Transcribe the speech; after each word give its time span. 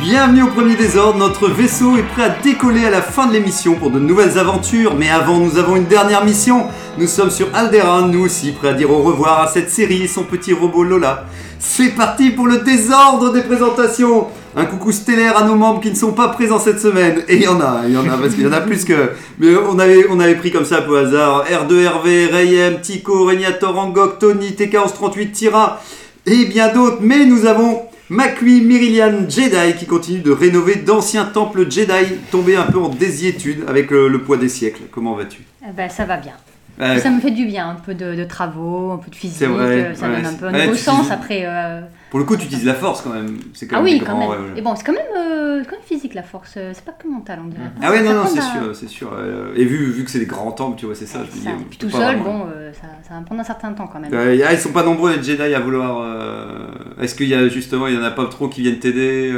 Bienvenue 0.00 0.42
au 0.42 0.48
Premier 0.48 0.74
Désordre, 0.74 1.18
notre 1.18 1.48
vaisseau 1.48 1.96
est 1.96 2.02
prêt 2.02 2.24
à 2.24 2.28
décoller 2.28 2.84
à 2.84 2.90
la 2.90 3.00
fin 3.00 3.26
de 3.26 3.32
l'émission 3.32 3.74
pour 3.74 3.90
de 3.90 3.98
nouvelles 3.98 4.38
aventures, 4.38 4.94
mais 4.96 5.08
avant 5.08 5.38
nous 5.38 5.56
avons 5.56 5.76
une 5.76 5.86
dernière 5.86 6.24
mission. 6.24 6.66
Nous 6.98 7.06
sommes 7.06 7.30
sur 7.30 7.54
Alderaan, 7.54 8.08
nous 8.08 8.24
aussi, 8.24 8.52
prêts 8.52 8.68
à 8.68 8.72
dire 8.74 8.90
au 8.90 9.02
revoir 9.02 9.40
à 9.40 9.46
cette 9.46 9.70
série 9.70 10.02
et 10.02 10.08
son 10.08 10.24
petit 10.24 10.52
robot 10.52 10.84
Lola. 10.84 11.24
C'est 11.58 11.94
parti 11.94 12.30
pour 12.30 12.46
le 12.46 12.58
désordre 12.58 13.32
des 13.32 13.42
présentations 13.42 14.26
Un 14.56 14.66
coucou 14.66 14.92
stellaire 14.92 15.38
à 15.38 15.44
nos 15.44 15.54
membres 15.54 15.80
qui 15.80 15.90
ne 15.90 15.96
sont 15.96 16.12
pas 16.12 16.28
présents 16.28 16.58
cette 16.58 16.80
semaine. 16.80 17.22
Et 17.26 17.36
il 17.36 17.42
y 17.42 17.48
en 17.48 17.60
a, 17.60 17.82
il 17.86 17.94
y 17.94 17.96
en 17.96 18.08
a, 18.08 18.16
parce 18.18 18.34
qu'il 18.34 18.44
y 18.44 18.46
en 18.46 18.52
a 18.52 18.60
plus 18.60 18.84
que... 18.84 19.12
Mais 19.38 19.54
on 19.56 19.78
avait, 19.78 20.06
on 20.10 20.20
avait 20.20 20.34
pris 20.34 20.52
comme 20.52 20.64
ça 20.64 20.86
au 20.86 20.94
hasard 20.94 21.44
R2RV, 21.46 22.30
Rayem, 22.30 22.80
Tico, 22.80 23.24
Regnator, 23.24 23.76
Angok, 23.78 24.18
Tony, 24.18 24.50
TK1138, 24.50 25.30
Tira 25.30 25.80
et 26.26 26.44
bien 26.44 26.72
d'autres. 26.72 26.98
Mais 27.00 27.24
nous 27.24 27.46
avons 27.46 27.82
Makui 28.10 28.60
Myrilian 28.60 29.28
Jedi 29.28 29.76
qui 29.78 29.86
continue 29.86 30.20
de 30.20 30.30
rénover 30.30 30.76
d'anciens 30.76 31.24
temples 31.24 31.70
Jedi 31.70 32.16
tombés 32.30 32.56
un 32.56 32.64
peu 32.64 32.78
en 32.78 32.88
désiétude 32.88 33.64
avec 33.66 33.90
le, 33.90 34.08
le 34.08 34.18
poids 34.20 34.36
des 34.36 34.48
siècles. 34.50 34.82
Comment 34.90 35.14
vas-tu? 35.14 35.42
Eh 35.66 35.72
ben, 35.72 35.88
ça 35.88 36.04
va 36.04 36.18
bien. 36.18 36.34
Euh, 36.80 36.98
Ça 36.98 37.08
me 37.08 37.20
fait 37.20 37.30
du 37.30 37.46
bien, 37.46 37.70
un 37.70 37.76
peu 37.76 37.94
de, 37.94 38.14
de 38.14 38.24
travaux, 38.24 38.90
un 38.92 38.96
peu 38.98 39.08
de 39.10 39.14
physique, 39.14 39.46
vrai, 39.48 39.64
euh, 39.64 39.94
ça 39.94 40.08
ouais, 40.08 40.16
donne 40.16 40.26
un 40.26 40.34
peu 40.34 40.46
un 40.46 40.64
nouveau 40.66 40.74
sens 40.76 41.10
après. 41.10 41.42
euh, 41.46 41.80
Pour 42.14 42.20
le 42.20 42.26
coup, 42.26 42.36
tu 42.36 42.44
utilises 42.44 42.64
la 42.64 42.74
force 42.74 43.02
quand 43.02 43.10
même. 43.10 43.38
C'est 43.54 43.66
quand 43.66 43.78
Ah 43.78 43.82
même 43.82 43.92
oui, 43.94 43.98
quand 44.06 44.16
même. 44.16 44.28
ouais, 44.28 44.36
ouais. 44.36 44.52
Et 44.58 44.62
bon, 44.62 44.76
c'est 44.76 44.84
quand 44.84 44.92
même, 44.92 45.02
euh, 45.18 45.64
quand 45.64 45.72
même 45.72 45.84
physique 45.84 46.14
la 46.14 46.22
force, 46.22 46.54
euh, 46.56 46.70
c'est 46.72 46.84
pas 46.84 46.92
que 46.92 47.08
mental 47.08 47.40
on 47.44 47.48
dirait. 47.48 47.62
Ah 47.82 47.90
ouais, 47.90 48.04
non, 48.04 48.12
non, 48.14 48.24
c'est 48.26 48.40
sûr, 48.40 48.70
c'est 48.72 48.88
sûr. 48.88 49.10
Euh, 49.18 49.52
Et 49.56 49.64
vu, 49.64 49.90
vu 49.90 50.04
que 50.04 50.10
c'est 50.12 50.20
des 50.20 50.26
grands 50.26 50.52
temples, 50.52 50.78
tu 50.78 50.86
vois, 50.86 50.94
c'est 50.94 51.06
ça, 51.06 51.18
je 51.24 51.32
me 51.32 51.40
dis. 51.40 51.42
Ça. 51.42 51.50
Puis 51.68 51.76
tout 51.76 51.90
seul, 51.90 52.18
vraiment- 52.18 52.38
bon, 52.44 52.46
euh, 52.54 52.72
ça, 52.72 52.82
ça 53.08 53.14
va 53.14 53.20
prendre 53.22 53.40
un 53.40 53.44
certain 53.44 53.72
temps 53.72 53.88
quand 53.88 53.98
même. 53.98 54.12
Ah, 54.14 54.52
ils 54.52 54.58
sont 54.60 54.70
pas 54.70 54.84
nombreux 54.84 55.16
les 55.16 55.22
Jedi 55.24 55.42
à 55.54 55.58
vouloir. 55.58 56.02
euh, 56.04 56.68
Est-ce 57.00 57.16
qu'il 57.16 57.26
y 57.28 57.34
a 57.34 57.48
justement, 57.48 57.88
il 57.88 57.96
y 57.96 57.98
en 57.98 58.02
a 58.04 58.12
pas 58.12 58.26
trop 58.26 58.46
qui 58.46 58.62
viennent 58.62 58.78
t'aider 58.78 59.32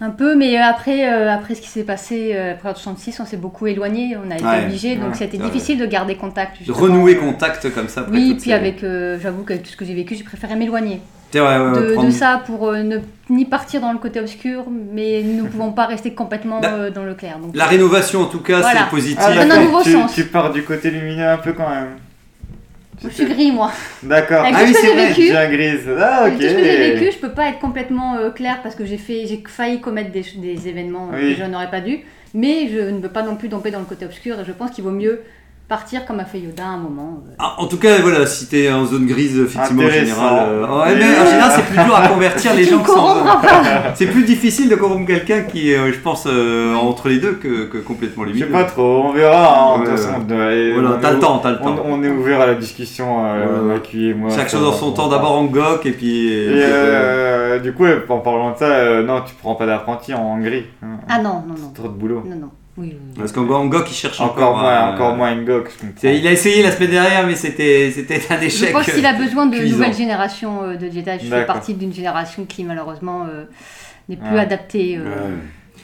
Un 0.00 0.10
peu, 0.10 0.34
mais 0.36 0.58
euh, 0.58 0.62
après, 0.64 1.08
euh, 1.12 1.30
après 1.32 1.54
ce 1.54 1.60
qui 1.60 1.68
s'est 1.68 1.84
passé 1.84 2.32
euh, 2.34 2.52
après 2.52 2.68
la 2.68 2.74
66, 2.74 3.20
on 3.20 3.24
s'est 3.26 3.36
beaucoup 3.36 3.66
éloigné, 3.68 4.16
on 4.16 4.28
a 4.30 4.34
été 4.34 4.44
Ouais, 4.44 4.64
obligé, 4.64 4.96
donc 4.96 5.10
ouais, 5.10 5.14
c'était 5.16 5.38
difficile 5.38 5.78
de 5.78 5.86
garder 5.86 6.16
contact. 6.16 6.64
De 6.66 6.72
renouer 6.72 7.16
contact 7.16 7.72
comme 7.72 7.88
ça. 7.88 8.00
après 8.00 8.12
Oui, 8.12 8.32
puis 8.34 8.40
ces- 8.42 8.52
avec, 8.52 8.82
euh, 8.82 9.18
j'avoue 9.22 9.44
qu'avec 9.44 9.62
tout 9.62 9.70
ce 9.70 9.76
que 9.76 9.84
j'ai 9.84 9.94
vécu, 9.94 10.16
j'ai 10.16 10.24
préféré 10.24 10.56
m'éloigner 10.56 11.00
de, 11.32 11.40
prendre- 11.94 12.06
de 12.06 12.12
ça 12.12 12.42
pour 12.46 12.68
euh, 12.68 12.82
ne 12.82 12.98
ni 13.30 13.44
partir 13.44 13.80
dans 13.80 13.92
le 13.92 13.98
côté 13.98 14.20
obscur, 14.20 14.64
mais 14.70 15.22
nous 15.24 15.44
ne 15.44 15.48
pouvons 15.48 15.72
pas 15.72 15.86
rester 15.86 16.12
complètement 16.12 16.60
La- 16.60 16.74
euh, 16.74 16.90
dans 16.90 17.04
le 17.04 17.14
clair. 17.14 17.38
Donc, 17.38 17.56
La 17.56 17.64
rénovation, 17.66 18.20
en 18.22 18.26
tout 18.26 18.40
cas, 18.40 18.60
Voilà. 18.60 18.80
c'est 18.84 18.90
positif. 18.90 19.18
Ah, 19.20 19.32
donne 19.34 19.50
un 19.52 19.62
nouveau 19.64 19.82
tu, 19.82 19.92
sens. 19.92 20.12
tu 20.14 20.24
pars 20.26 20.52
du 20.52 20.62
côté 20.64 20.90
lumineux 20.90 21.26
un 21.28 21.38
peu 21.38 21.52
quand 21.52 21.68
même. 21.68 21.88
Je 23.08 23.14
suis 23.14 23.24
gris, 23.26 23.52
moi. 23.52 23.72
D'accord. 24.02 24.44
Ah 24.46 24.60
oui, 24.64 24.74
c'est 24.74 24.92
vrai, 24.92 25.08
vécu, 25.08 25.28
es 25.28 25.48
grise. 25.50 25.88
Ah, 25.98 26.24
ok. 26.26 26.34
tout 26.34 26.42
ce 26.42 26.54
que 26.54 26.64
j'ai 26.64 26.92
vécu, 26.94 27.12
je 27.12 27.18
peux 27.18 27.32
pas 27.32 27.48
être 27.48 27.58
complètement 27.58 28.16
euh, 28.16 28.30
claire 28.30 28.60
parce 28.62 28.74
que 28.74 28.84
j'ai 28.84 28.98
fait, 28.98 29.26
j'ai 29.26 29.42
failli 29.46 29.80
commettre 29.80 30.10
des, 30.10 30.24
des 30.36 30.68
événements 30.68 31.10
euh, 31.12 31.16
Oui. 31.20 31.34
que 31.34 31.40
je 31.42 31.44
n'aurais 31.48 31.70
pas 31.70 31.80
dû, 31.80 32.00
mais 32.34 32.68
je 32.68 32.78
ne 32.90 33.00
veux 33.00 33.08
pas 33.08 33.22
non 33.22 33.36
plus 33.36 33.48
tomber 33.48 33.70
dans 33.70 33.80
le 33.80 33.84
côté 33.84 34.04
obscur 34.04 34.38
et 34.40 34.44
je 34.44 34.52
pense 34.52 34.70
qu'il 34.70 34.84
vaut 34.84 34.90
mieux 34.90 35.22
partir 35.68 36.04
comme 36.06 36.20
a 36.20 36.24
fait 36.24 36.38
Yoda 36.40 36.62
à 36.64 36.68
un 36.68 36.76
moment. 36.76 37.22
euh. 37.26 37.34
Ah, 37.38 37.54
En 37.58 37.66
tout 37.66 37.78
cas, 37.78 37.98
voilà, 38.00 38.26
si 38.26 38.46
t'es 38.46 38.70
en 38.70 38.84
zone 38.84 39.06
grise, 39.06 39.38
effectivement, 39.40 39.82
en 39.84 39.88
général. 39.90 40.46
euh, 40.48 40.60
ouais, 40.84 40.94
mais 40.96 41.04
en 41.20 41.24
général, 41.26 41.52
c'est 41.56 41.66
plus 41.66 41.84
dur 41.84 41.96
à 41.96 42.06
convertir 42.08 42.54
les 42.56 42.64
gens 42.64 42.80
qui 42.80 42.90
sont. 42.90 43.08
C'est 43.94 44.06
plus 44.06 44.24
difficile 44.24 44.68
de 44.68 44.76
corrompre 44.76 45.06
quelqu'un 45.06 45.42
qui 45.42 45.70
est, 45.72 45.78
euh, 45.78 45.92
je 45.92 45.98
pense, 45.98 46.26
euh, 46.26 46.74
entre 46.74 47.08
les 47.08 47.18
deux 47.18 47.32
que, 47.32 47.64
que 47.66 47.78
complètement 47.78 48.24
Je 48.24 48.28
lumineux. 48.30 48.46
sais 48.46 48.52
pas 48.52 48.64
trop, 48.64 49.04
on 49.06 49.12
verra. 49.12 49.74
hein, 49.76 49.80
Ouais, 49.82 50.36
ouais. 50.36 50.72
Voilà, 50.72 50.98
t'as 51.00 51.12
le 51.12 51.18
temps, 51.18 51.38
t'as 51.38 51.50
le 51.52 51.58
On, 51.62 51.76
temps. 51.76 51.82
on 51.86 52.02
est 52.02 52.08
ouvert 52.10 52.40
à 52.40 52.46
la 52.46 52.54
discussion, 52.54 53.24
euh, 53.24 53.46
Voilà. 53.64 53.80
Et 53.94 54.14
moi. 54.14 54.30
Chaque 54.30 54.50
chose 54.50 54.64
en 54.66 54.70
va, 54.70 54.76
son 54.76 54.86
on 54.88 54.92
temps, 54.92 55.08
d'abord 55.08 55.32
en 55.38 55.44
GOC 55.44 55.86
et 55.86 55.92
puis. 55.92 56.28
Et 56.28 56.48
euh, 56.62 57.58
du 57.60 57.72
coup, 57.72 57.84
en 58.08 58.18
parlant 58.18 58.52
de 58.52 58.58
ça, 58.58 58.66
euh, 58.66 59.02
non, 59.04 59.22
tu 59.26 59.34
prends 59.34 59.54
pas 59.54 59.66
d'apprenti 59.66 60.12
en 60.14 60.38
gris. 60.38 60.64
hein. 60.82 60.98
Ah 61.08 61.18
non, 61.18 61.42
non, 61.46 61.54
non. 61.60 61.70
Trop 61.74 61.88
de 61.88 61.94
boulot. 61.94 62.22
Non, 62.26 62.36
non. 62.36 62.50
Oui, 62.76 62.88
oui, 62.90 62.96
oui. 63.08 63.14
Parce 63.18 63.30
qu'en 63.32 63.44
en 63.48 63.66
GOC, 63.66 63.90
il 63.90 63.94
cherche 63.94 64.20
encore. 64.20 64.50
Encore 64.50 64.58
moins, 64.58 64.72
euh, 64.72 64.92
encore 64.94 65.16
moins 65.16 65.34
je 65.36 65.70
c'est- 65.96 66.18
Il 66.18 66.26
a 66.26 66.32
essayé 66.32 66.62
la 66.62 66.72
semaine 66.72 66.90
dernière, 66.90 67.26
mais 67.26 67.36
c'était 67.36 67.90
c'était 67.94 68.20
un 68.30 68.40
Je 68.40 68.46
échec. 68.46 68.72
pense 68.72 68.90
qu'il 68.90 69.06
a 69.06 69.12
besoin 69.12 69.46
de 69.46 69.56
cuisant. 69.56 69.76
nouvelles 69.76 69.94
générations 69.94 70.62
euh, 70.64 70.74
de 70.76 70.86
Jedi. 70.86 71.10
Je 71.22 71.28
fais 71.30 71.46
partie 71.46 71.74
d'une 71.74 71.92
génération 71.92 72.44
qui 72.46 72.64
malheureusement 72.64 73.26
euh, 73.30 73.44
n'est 74.08 74.16
plus 74.16 74.34
Ouais. 74.34 74.40
adaptée. 74.40 74.96
euh, 74.98 75.04
Ouais. 75.04 75.34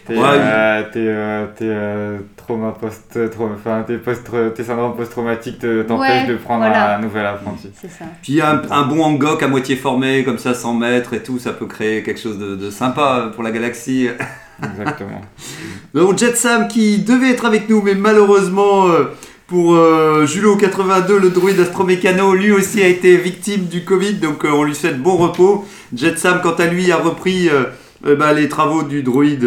T'es 0.06 0.16
Ouais, 0.16 0.22
euh, 0.24 0.82
t'es, 0.92 0.98
euh, 1.00 1.46
t'es, 1.56 1.64
euh, 1.68 2.18
trauma 2.36 2.72
post, 2.80 3.16
enfin 3.54 3.84
tes 3.86 3.98
post, 3.98 4.28
tes 4.56 4.64
syndromes 4.64 4.96
post-traumatiques 4.96 5.58
te- 5.60 5.82
t'empêchent 5.82 6.22
Ouais, 6.22 6.26
de 6.26 6.36
prendre 6.36 6.64
voilà. 6.64 6.96
un 6.96 7.00
nouvel 7.00 7.26
apprenti. 7.26 7.68
C'est 7.80 7.90
ça. 7.90 8.06
Puis 8.22 8.40
un, 8.40 8.62
un 8.70 8.82
bon 8.86 9.04
Angok 9.04 9.42
à 9.42 9.46
moitié 9.48 9.76
formé, 9.76 10.24
comme 10.24 10.38
ça, 10.38 10.54
100 10.54 10.72
mètres 10.74 11.12
et 11.14 11.22
tout, 11.22 11.38
ça 11.38 11.52
peut 11.52 11.66
créer 11.66 12.02
quelque 12.02 12.18
chose 12.18 12.38
de, 12.38 12.56
de 12.56 12.70
sympa 12.70 13.30
pour 13.34 13.44
la 13.44 13.50
galaxie. 13.52 14.08
Exactement. 14.62 15.20
Donc 15.94 16.18
Jet 16.18 16.36
Sam 16.36 16.68
qui 16.68 16.98
devait 16.98 17.30
être 17.30 17.44
avec 17.44 17.68
nous, 17.68 17.82
mais 17.82 17.94
malheureusement 17.94 18.88
euh, 18.88 19.04
pour 19.50 19.74
euh, 19.74 20.26
Julo 20.26 20.54
82, 20.54 21.18
le 21.18 21.30
druide 21.30 21.58
astromécano, 21.58 22.34
lui 22.34 22.52
aussi 22.52 22.80
a 22.84 22.86
été 22.86 23.16
victime 23.16 23.64
du 23.64 23.82
Covid, 23.82 24.14
donc 24.14 24.44
euh, 24.44 24.50
on 24.52 24.62
lui 24.62 24.76
souhaite 24.76 25.02
bon 25.02 25.16
repos. 25.16 25.64
Jet 25.92 26.16
Sam, 26.16 26.38
quant 26.40 26.54
à 26.54 26.66
lui, 26.66 26.92
a 26.92 26.96
repris 26.96 27.48
euh, 27.48 28.14
bah, 28.14 28.32
les 28.32 28.48
travaux 28.48 28.84
du 28.84 29.02
druide. 29.02 29.44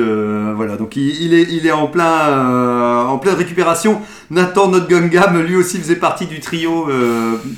voilà, 0.58 0.76
donc 0.76 0.98
il, 0.98 1.34
est, 1.34 1.48
il 1.50 1.66
est 1.66 1.72
en, 1.72 1.88
plein, 1.88 3.08
en 3.08 3.18
pleine 3.18 3.36
récupération. 3.36 4.02
Nathan, 4.30 4.68
notre 4.68 4.90
Gungam, 4.90 5.42
lui 5.42 5.56
aussi 5.56 5.78
faisait 5.78 5.96
partie 5.96 6.26
du 6.26 6.42
trio. 6.42 6.90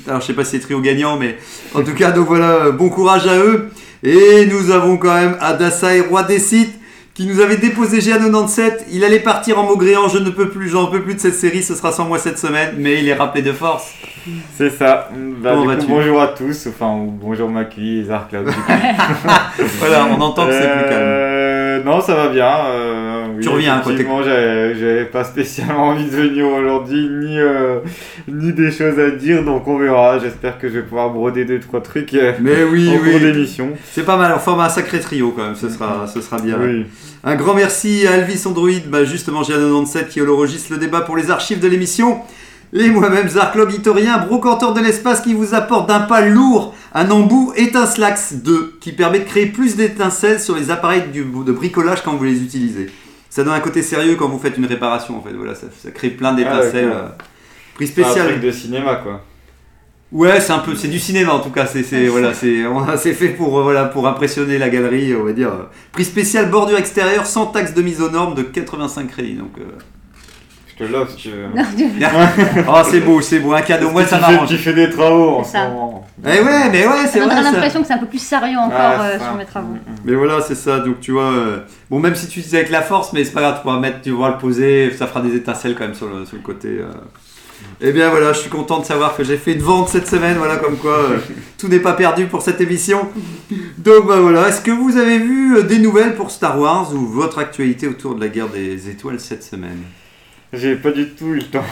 alors 0.06 0.20
je 0.20 0.26
sais 0.26 0.32
pas 0.32 0.44
si 0.44 0.52
c'est 0.52 0.60
trio 0.60 0.80
gagnant, 0.80 1.18
mais 1.18 1.38
en 1.74 1.82
tout 1.82 1.94
cas, 1.94 2.12
donc 2.12 2.28
voilà, 2.28 2.70
bon 2.70 2.90
courage 2.90 3.26
à 3.26 3.38
eux. 3.38 3.70
Et 4.04 4.46
nous 4.46 4.70
avons 4.70 4.98
quand 4.98 5.14
même 5.14 5.36
Adasai, 5.40 6.00
roi 6.02 6.22
des 6.22 6.38
sites 6.38 6.78
qui 7.16 7.26
nous 7.26 7.40
avait 7.40 7.56
déposé 7.56 7.98
GA97. 8.00 8.84
Il 8.92 9.02
allait 9.02 9.20
partir 9.20 9.58
en 9.58 9.62
maugréant, 9.62 10.06
je 10.08 10.18
ne 10.18 10.28
peux 10.28 10.50
plus, 10.50 10.68
j'en 10.68 10.86
peux 10.86 11.00
plus 11.00 11.14
de 11.14 11.20
cette 11.20 11.34
série, 11.34 11.62
ce 11.62 11.74
sera 11.74 11.90
sans 11.90 12.04
moi 12.04 12.18
cette 12.18 12.38
semaine, 12.38 12.74
mais 12.76 12.98
il 13.00 13.08
est 13.08 13.14
rappelé 13.14 13.42
de 13.42 13.52
force. 13.52 13.94
C'est 14.54 14.68
ça. 14.68 15.08
Bah, 15.40 15.54
coup, 15.54 15.86
bonjour 15.88 16.20
à 16.20 16.28
tous, 16.28 16.66
enfin 16.66 16.92
ou 16.92 17.10
bonjour 17.10 17.48
Maki 17.48 18.00
et 18.00 18.04
coup. 18.04 18.50
Voilà, 19.78 20.06
on 20.06 20.20
entend 20.20 20.46
que 20.46 20.52
c'est 20.52 20.60
plus 20.60 20.88
calme. 20.90 20.92
Euh, 20.92 21.82
Non, 21.84 22.00
ça 22.02 22.14
va 22.14 22.28
bien. 22.28 22.66
euh, 22.66 23.05
oui, 23.36 23.42
Tu 23.42 23.48
reviens, 23.48 23.78
t'es- 23.78 23.90
effectivement, 23.90 24.22
j'avais 24.22 25.04
pas 25.04 25.24
spécialement 25.24 25.88
envie 25.88 26.04
de 26.06 26.10
venir 26.10 26.46
aujourd'hui, 26.46 27.08
ni, 27.08 27.38
euh, 27.38 27.80
ni 28.28 28.52
des 28.52 28.70
choses 28.70 28.98
à 28.98 29.10
dire, 29.10 29.44
donc 29.44 29.66
on 29.68 29.78
verra. 29.78 30.18
J'espère 30.18 30.58
que 30.58 30.68
je 30.68 30.74
vais 30.74 30.82
pouvoir 30.82 31.10
broder 31.10 31.44
deux 31.44 31.60
trois 31.60 31.80
trucs 31.82 32.14
euh, 32.14 32.32
Mais 32.40 32.64
oui, 32.64 32.88
en 32.90 32.98
cours 32.98 33.20
d'émission. 33.20 33.70
c'est 33.92 34.04
pas 34.04 34.16
mal, 34.16 34.32
on 34.34 34.38
forme 34.38 34.60
un 34.60 34.68
sacré 34.68 35.00
trio 35.00 35.32
quand 35.36 35.44
même, 35.44 35.54
ce 35.56 35.68
sera, 35.68 36.06
ce 36.06 36.20
sera 36.20 36.38
bien. 36.40 36.56
Oui. 36.60 36.86
Un 37.24 37.34
grand 37.36 37.54
merci 37.54 38.06
à 38.06 38.16
Elvis 38.16 38.42
Android, 38.46 38.70
bah 38.88 39.04
justement 39.04 39.42
GA97 39.42 40.08
qui 40.08 40.20
holorogiste 40.20 40.70
le 40.70 40.78
débat 40.78 41.00
pour 41.00 41.16
les 41.16 41.30
archives 41.30 41.60
de 41.60 41.68
l'émission. 41.68 42.18
Et 42.72 42.90
moi-même, 42.90 43.28
Zarklog 43.28 43.72
Itorien, 43.72 44.18
brocanteur 44.26 44.74
de 44.74 44.80
l'espace 44.80 45.20
qui 45.20 45.34
vous 45.34 45.54
apporte 45.54 45.88
d'un 45.88 46.00
pas 46.00 46.20
lourd 46.22 46.74
un 46.94 47.08
embout 47.12 47.52
Étincelax 47.56 48.34
2 48.34 48.74
qui 48.80 48.90
permet 48.92 49.20
de 49.20 49.24
créer 49.24 49.46
plus 49.46 49.76
d'étincelles 49.76 50.40
sur 50.40 50.56
les 50.56 50.70
appareils 50.70 51.04
de 51.14 51.52
bricolage 51.52 52.02
quand 52.02 52.16
vous 52.16 52.24
les 52.24 52.42
utilisez. 52.42 52.88
Ça 53.36 53.44
donne 53.44 53.52
un 53.52 53.60
côté 53.60 53.82
sérieux 53.82 54.16
quand 54.16 54.28
vous 54.28 54.38
faites 54.38 54.56
une 54.56 54.64
réparation 54.64 55.18
en 55.18 55.20
fait. 55.22 55.34
Voilà, 55.34 55.54
ça, 55.54 55.66
ça 55.78 55.90
crée 55.90 56.08
plein 56.08 56.32
d'étincelles. 56.32 56.86
d'accord. 56.88 56.96
euh, 57.04 57.08
prix 57.74 57.86
C'est 57.86 58.00
un 58.00 58.04
spécial. 58.04 58.28
truc 58.28 58.40
de 58.40 58.50
cinéma 58.50 58.94
quoi. 58.96 59.22
Ouais, 60.12 60.40
c'est 60.40 60.52
un 60.52 60.60
peu, 60.60 60.74
c'est 60.74 60.88
du 60.88 60.98
cinéma 60.98 61.34
en 61.34 61.40
tout 61.40 61.50
cas. 61.50 61.66
C'est, 61.66 61.82
c'est 61.82 62.06
voilà, 62.06 62.32
c'est, 62.32 62.64
on 62.66 62.78
a- 62.88 62.96
c'est 62.96 63.12
fait 63.12 63.28
pour 63.28 63.58
euh, 63.58 63.62
voilà 63.62 63.84
pour 63.84 64.06
impressionner 64.08 64.56
la 64.56 64.70
galerie, 64.70 65.14
on 65.14 65.24
va 65.24 65.32
dire. 65.34 65.50
Prix 65.92 66.04
spécial 66.06 66.48
bordure 66.48 66.78
extérieure 66.78 67.26
sans 67.26 67.44
taxe 67.46 67.74
de 67.74 67.82
mise 67.82 68.00
aux 68.00 68.08
normes 68.10 68.34
de 68.34 68.42
85 68.42 69.06
crédits. 69.08 69.34
Donc, 69.34 69.50
euh, 69.58 69.64
Je 70.78 70.84
te 70.86 70.90
l'offre 70.90 71.10
si 71.10 71.16
tu 71.18 71.30
veux. 71.30 71.48
Non, 71.54 71.62
tu- 71.76 72.64
oh 72.68 72.72
c'est 72.90 73.00
beau, 73.00 73.20
c'est 73.20 73.40
beau, 73.40 73.52
un 73.52 73.60
cadeau. 73.62 73.90
Moi 73.90 74.06
ça 74.06 74.16
fais- 74.18 74.32
m'arrange. 74.32 74.48
Tu 74.48 74.56
fais 74.56 74.72
des 74.72 74.88
travaux 74.88 75.36
en 75.40 75.44
ce 75.44 75.56
moment. 75.58 76.05
Eh 76.24 76.28
ouais, 76.40 76.70
mais 76.72 76.86
ouais, 76.86 76.94
c'est 77.06 77.18
ça 77.18 77.26
vrai. 77.26 77.28
donnerait 77.28 77.42
ça. 77.44 77.52
l'impression 77.52 77.80
que 77.82 77.86
c'est 77.86 77.92
un 77.92 77.98
peu 77.98 78.06
plus 78.06 78.18
sérieux 78.22 78.56
encore 78.58 78.72
Ah, 78.78 79.02
euh, 79.04 79.18
sur 79.18 79.34
mes 79.34 79.44
travaux. 79.44 79.74
Mm, 79.74 79.76
mm. 79.92 79.96
Mais 80.04 80.14
voilà, 80.14 80.40
c'est 80.40 80.54
ça. 80.54 80.78
Donc 80.80 81.00
tu 81.00 81.12
vois, 81.12 81.30
euh, 81.32 81.58
bon 81.90 81.98
même 82.00 82.14
si 82.14 82.26
tu 82.26 82.38
utilises 82.40 82.54
avec 82.54 82.70
la 82.70 82.82
force, 82.82 83.12
mais 83.12 83.24
c'est 83.24 83.32
pas 83.32 83.40
grave, 83.42 83.56
tu 83.56 83.62
pourras 83.62 83.78
mettre, 83.80 84.00
tu 84.02 84.12
pourras 84.12 84.30
le 84.30 84.38
poser, 84.38 84.90
ça 84.96 85.06
fera 85.06 85.20
des 85.20 85.34
étincelles 85.36 85.74
quand 85.74 85.84
même 85.84 85.94
sur 85.94 86.08
le, 86.08 86.24
sur 86.24 86.36
le 86.36 86.42
côté. 86.42 86.68
euh. 86.68 86.86
Eh 87.80 87.92
bien 87.92 88.10
voilà, 88.10 88.32
je 88.32 88.38
suis 88.40 88.50
content 88.50 88.80
de 88.80 88.84
savoir 88.84 89.16
que 89.16 89.24
j'ai 89.24 89.36
fait 89.36 89.52
une 89.54 89.60
vente 89.62 89.88
cette 89.88 90.06
semaine, 90.06 90.36
voilà 90.36 90.56
comme 90.56 90.76
quoi 90.76 90.92
euh, 90.98 91.18
tout 91.58 91.68
n'est 91.68 91.80
pas 91.80 91.92
perdu 91.94 92.26
pour 92.26 92.40
cette 92.42 92.60
émission. 92.60 93.08
Donc 93.78 94.06
bah 94.06 94.20
voilà, 94.20 94.48
est-ce 94.48 94.60
que 94.62 94.70
vous 94.70 94.96
avez 94.96 95.18
vu 95.18 95.56
euh, 95.56 95.62
des 95.62 95.78
nouvelles 95.78 96.14
pour 96.14 96.30
Star 96.30 96.58
Wars 96.58 96.92
ou 96.94 97.06
votre 97.06 97.38
actualité 97.38 97.86
autour 97.88 98.14
de 98.14 98.20
la 98.20 98.28
guerre 98.28 98.48
des 98.48 98.88
étoiles 98.88 99.20
cette 99.20 99.42
semaine? 99.42 99.82
J'ai 100.52 100.76
pas 100.76 100.92
du 100.92 101.08
tout 101.10 101.26
eu 101.28 101.36
le 101.36 101.42
temps. 101.42 101.64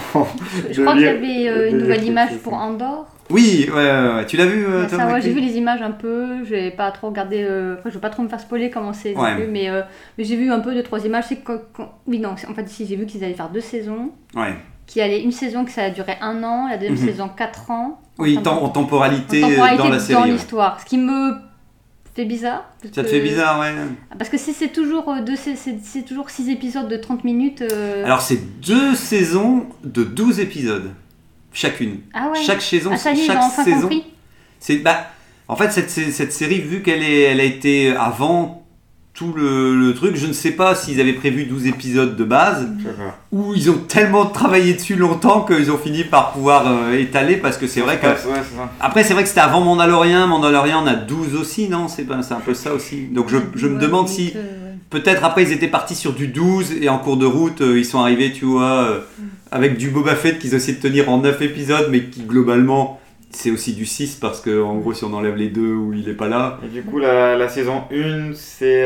Je 0.70 0.76
de 0.76 0.82
crois 0.82 0.94
qu'il 0.94 1.02
y 1.02 1.06
avait 1.08 1.48
euh, 1.48 1.70
une 1.70 1.78
nouvelle 1.78 2.04
image 2.04 2.30
pour 2.42 2.52
saison. 2.54 2.64
Andorre. 2.64 3.06
Oui, 3.30 3.66
ouais, 3.68 3.74
ouais, 3.74 4.14
ouais. 4.16 4.26
tu 4.26 4.36
l'as 4.36 4.46
vu, 4.46 4.66
euh, 4.66 4.86
ça, 4.88 5.06
ouais, 5.06 5.22
j'ai 5.22 5.32
vu 5.32 5.40
les 5.40 5.56
images 5.56 5.80
un 5.80 5.90
peu, 5.92 6.44
j'ai 6.44 6.70
pas 6.70 6.90
trop 6.90 7.08
regardé, 7.08 7.42
euh, 7.42 7.74
après 7.74 7.88
je 7.90 7.94
veux 7.94 8.00
pas 8.00 8.10
trop 8.10 8.22
me 8.22 8.28
faire 8.28 8.40
spoiler 8.40 8.68
comment 8.70 8.92
c'est 8.92 9.16
Ouais. 9.16 9.46
mais, 9.50 9.70
euh, 9.70 9.80
mais 10.18 10.24
j'ai 10.24 10.36
vu 10.36 10.50
un 10.52 10.60
peu 10.60 10.74
deux 10.74 10.82
trois 10.82 11.04
images. 11.06 11.24
C'est 11.28 11.40
Oui, 12.06 12.18
non, 12.18 12.30
en 12.30 12.54
fait, 12.54 12.68
si 12.68 12.86
j'ai 12.86 12.96
vu 12.96 13.06
qu'ils 13.06 13.24
allaient 13.24 13.34
faire 13.34 13.48
deux 13.48 13.60
saisons, 13.62 14.10
Ouais. 14.36 14.54
qu'il 14.86 15.00
y 15.00 15.02
allait 15.02 15.22
une 15.22 15.32
saison 15.32 15.64
que 15.64 15.70
ça 15.70 15.84
a 15.84 15.90
duré 15.90 16.16
un 16.20 16.42
an, 16.44 16.68
la 16.68 16.76
deuxième 16.76 16.98
Mhm. 16.98 17.06
saison 17.06 17.28
quatre 17.34 17.70
ans. 17.70 18.00
Oui, 18.18 18.36
En 18.38 18.42
tem- 18.42 18.52
en 18.62 18.68
temporalité, 18.68 19.42
en 19.42 19.48
temporalité 19.48 19.82
dans 19.82 19.88
la 19.88 19.98
série. 19.98 20.22
ouais. 20.22 20.30
l'histoire. 20.32 20.78
Ce 20.80 20.84
qui 20.84 20.98
me 20.98 21.32
fait 22.14 22.26
bizarre. 22.26 22.70
Ça 22.92 23.02
te 23.02 23.08
fait 23.08 23.20
bizarre, 23.20 23.58
ouais. 23.58 23.72
Parce 24.18 24.28
que 24.30 24.36
si 24.38 24.52
c'est 24.52 24.68
toujours, 24.68 25.08
euh, 25.08 25.20
deux, 25.22 25.34
toujours 26.06 26.28
six 26.30 26.48
épisodes 26.50 26.88
de 26.88 26.96
30 26.96 27.24
minutes. 27.24 27.64
Alors, 28.04 28.20
c'est 28.20 28.38
deux 28.60 28.94
saisons 28.94 29.66
de 29.82 30.04
12 30.04 30.38
épisodes, 30.40 30.92
chacune. 31.54 32.00
ah 32.12 32.28
ouais. 32.30 32.38
Chaque 32.44 32.60
saison, 32.60 32.90
ah, 32.92 32.96
ça 32.98 33.14
chaque 33.14 33.38
enfin 33.38 33.64
saison. 33.64 33.80
compris. 33.82 34.04
C'est 34.60 34.76
bah, 34.76 35.06
en 35.48 35.56
fait 35.56 35.70
cette, 35.72 35.90
cette 35.90 36.32
série 36.32 36.60
vu 36.60 36.82
qu'elle 36.82 37.02
est 37.02 37.20
elle 37.22 37.40
a 37.40 37.44
été 37.44 37.94
avant 37.96 38.60
tout 39.12 39.32
le, 39.32 39.76
le 39.78 39.94
truc, 39.94 40.16
je 40.16 40.26
ne 40.26 40.32
sais 40.32 40.50
pas 40.50 40.74
s'ils 40.74 41.00
avaient 41.00 41.12
prévu 41.12 41.44
12 41.44 41.68
épisodes 41.68 42.16
de 42.16 42.24
base 42.24 42.66
pas. 42.84 43.16
ou 43.30 43.54
ils 43.54 43.70
ont 43.70 43.78
tellement 43.78 44.26
travaillé 44.26 44.74
dessus 44.74 44.96
longtemps 44.96 45.42
qu'ils 45.42 45.70
ont 45.70 45.78
fini 45.78 46.02
par 46.02 46.32
pouvoir 46.32 46.64
euh, 46.66 46.98
étaler 46.98 47.36
parce 47.36 47.56
que 47.56 47.68
c'est 47.68 47.80
vrai 47.80 48.00
que 48.00 48.06
Ouais, 48.06 48.40
après 48.80 49.04
c'est 49.04 49.14
vrai 49.14 49.22
que 49.22 49.28
c'était 49.28 49.40
avant 49.42 49.60
Mandalorian, 49.60 50.26
Mandalorian 50.26 50.82
on 50.82 50.86
a 50.88 50.94
12 50.96 51.36
aussi 51.36 51.68
non, 51.68 51.86
c'est 51.86 52.02
pas 52.02 52.22
c'est 52.24 52.34
un 52.34 52.40
peu 52.40 52.54
ça 52.54 52.74
aussi. 52.74 53.02
Donc 53.06 53.28
je, 53.28 53.36
je 53.54 53.68
me 53.68 53.78
demande 53.78 54.08
si 54.08 54.32
euh. 54.34 54.63
Peut-être 54.94 55.24
après 55.24 55.42
ils 55.42 55.52
étaient 55.52 55.68
partis 55.68 55.94
sur 55.94 56.12
du 56.14 56.28
12 56.28 56.82
et 56.82 56.88
en 56.88 56.98
cours 56.98 57.16
de 57.18 57.26
route 57.26 57.60
euh, 57.60 57.78
ils 57.78 57.84
sont 57.84 57.98
arrivés 58.00 58.32
tu 58.32 58.44
vois 58.46 58.82
euh, 58.84 59.00
avec 59.50 59.76
du 59.76 59.90
Boba 59.90 60.14
Fett 60.14 60.38
qu'ils 60.38 60.54
ont 60.54 60.56
essayé 60.56 60.76
de 60.78 60.82
tenir 60.82 61.08
en 61.10 61.18
9 61.18 61.42
épisodes 61.42 61.88
mais 61.90 62.04
qui 62.04 62.22
globalement 62.22 63.00
c'est 63.30 63.50
aussi 63.50 63.72
du 63.74 63.84
6 63.86 64.16
parce 64.16 64.40
que 64.40 64.62
en 64.62 64.76
gros 64.76 64.94
si 64.94 65.04
on 65.04 65.12
enlève 65.12 65.34
les 65.36 65.48
deux 65.48 65.72
où 65.74 65.92
il 65.92 66.08
est 66.08 66.14
pas 66.14 66.28
là 66.28 66.58
Et 66.64 66.68
du 66.68 66.82
coup, 66.84 66.98
la, 67.00 67.36
la 67.36 67.48
saison 67.48 67.82
1, 67.92 68.30
c'est 68.34 68.84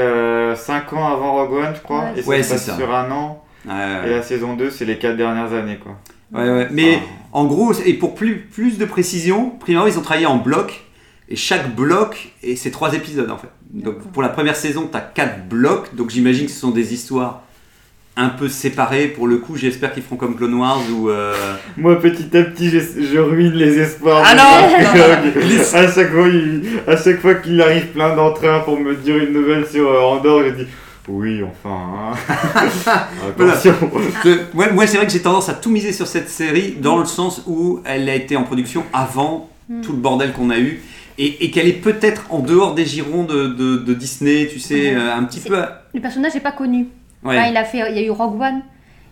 5 0.57 0.93
ans 0.95 1.07
avant 1.13 1.35
Rogue 1.35 1.53
One, 1.53 1.73
je 1.75 1.81
crois. 1.83 2.05
Ouais, 2.05 2.13
et 2.17 2.23
ça 2.23 2.29
Ouais, 2.31 2.43
se 2.43 2.49
c'est 2.49 2.55
passe 2.55 2.65
ça. 2.65 2.77
sur 2.77 2.95
un 2.95 3.11
an. 3.11 3.45
Ouais, 3.69 3.75
Et 4.07 4.11
la 4.11 4.23
saison 4.23 4.55
2, 4.55 4.71
c'est 4.71 4.87
les 4.87 4.97
4 4.97 5.19
dernières 5.19 5.53
années, 5.53 5.77
quoi. 5.77 5.99
ouais, 6.33 6.49
ouais. 6.49 6.69
Mais 6.71 6.99
Ah. 7.03 7.07
en 7.33 7.45
gros, 7.45 7.75
et 7.85 7.93
pour 7.93 8.15
plus, 8.15 8.37
plus 8.51 8.79
de 8.79 8.87
précision, 8.87 9.51
Primero, 9.61 9.87
ils 9.87 9.99
ont 9.99 10.03
travaillé 10.03 10.25
en 10.27 10.39
bloc. 10.39 10.81
Et 11.29 11.37
chaque 11.37 11.75
bloc, 11.77 12.33
et 12.43 12.57
c'est 12.57 12.71
trois 12.71 12.95
épisodes 12.95 13.31
en 13.31 13.37
fait. 13.37 13.49
Donc 13.73 13.99
pour 14.12 14.23
la 14.23 14.29
première 14.31 14.56
saison, 14.56 14.88
tu 14.91 14.97
as 14.97 15.00
quatre 15.00 15.47
blocs. 15.49 15.94
Donc 15.94 16.11
j'imagine 16.11 16.47
que 16.47 16.53
ce 16.53 16.61
sont 16.61 16.70
des 16.70 16.94
histoires 16.94 17.43
un 18.17 18.31
peu 18.31 18.49
séparées. 18.49 19.09
Pour 19.09 19.26
le 19.29 19.37
coup, 19.37 19.56
j'espère 19.56 19.93
qu'ils 19.93 20.03
feront 20.03 20.17
comme 20.17 20.37
Clone 20.37 20.55
Wars 20.55 20.81
ou. 20.93 21.09
euh, 21.11 21.35
Moi, 21.76 22.00
petit 22.00 22.37
à 22.37 22.43
petit, 22.44 22.70
je, 22.70 22.79
je 22.81 23.19
ruine 23.19 23.53
les 23.53 23.79
espoirs. 23.79 24.25
Ah 24.26 24.35
de 24.35 24.38
non 24.38 25.65
à 25.75 25.93
chaque 25.93 26.11
fois, 26.12 26.29
il- 26.29 26.62
à 26.87 26.97
chaque 26.97 27.20
fois 27.20 27.35
qu'il 27.37 27.61
arrive 27.61 27.87
plein 27.88 28.17
d'entrains 28.17 28.61
pour 28.61 28.79
me 28.81 28.94
dire 28.97 29.17
une 29.19 29.32
nouvelle 29.32 29.67
sur 29.67 29.88
euh, 29.91 30.00
Andorre, 30.00 30.43
je 30.44 30.50
dis 30.64 30.67
oui, 31.11 31.41
enfin. 31.43 32.14
hein. 32.29 32.99
Attention. 33.38 33.75
Je- 34.25 34.56
ouais, 34.56 34.73
moi, 34.73 34.87
c'est 34.87 34.97
vrai 34.99 35.06
que 35.06 35.12
j'ai 35.12 35.23
tendance 35.23 35.49
à 35.49 35.55
tout 35.55 35.71
miser 35.71 35.93
sur 35.93 36.06
cette 36.06 36.29
série 36.29 36.73
dans 36.81 36.99
le 36.99 37.06
sens 37.06 37.43
où 37.47 37.81
elle 37.85 38.09
a 38.09 38.14
été 38.14 38.37
en 38.37 38.43
production 38.44 38.85
avant 38.93 39.50
Mm. 39.71 39.82
tout 39.82 39.93
le 39.93 39.99
bordel 39.99 40.32
qu'on 40.32 40.49
a 40.49 40.59
eu 40.59 40.81
et, 41.19 41.44
et 41.44 41.50
qu'elle 41.50 41.67
est 41.69 41.81
peut-être 41.81 42.26
en 42.31 42.38
dehors 42.41 42.75
des 42.75 42.87
girons 42.87 43.25
de, 43.25 43.49
de- 43.49 43.76
de 43.79 43.94
Disney, 43.94 44.49
tu 44.50 44.59
sais, 44.61 44.94
euh, 44.94 45.12
un 45.15 45.25
petit 45.25 45.41
peu. 45.41 45.56
Le 45.94 46.00
personnage 46.00 46.35
n'est 46.35 46.41
pas 46.41 46.53
connu. 46.53 46.87
Ouais. 47.25 47.37
Enfin, 47.38 47.49
il, 47.50 47.56
a 47.56 47.65
fait, 47.65 47.79
il 47.91 47.97
y 47.97 48.00
a 48.00 48.06
eu 48.06 48.11
Rogue 48.11 48.41
One. 48.41 48.62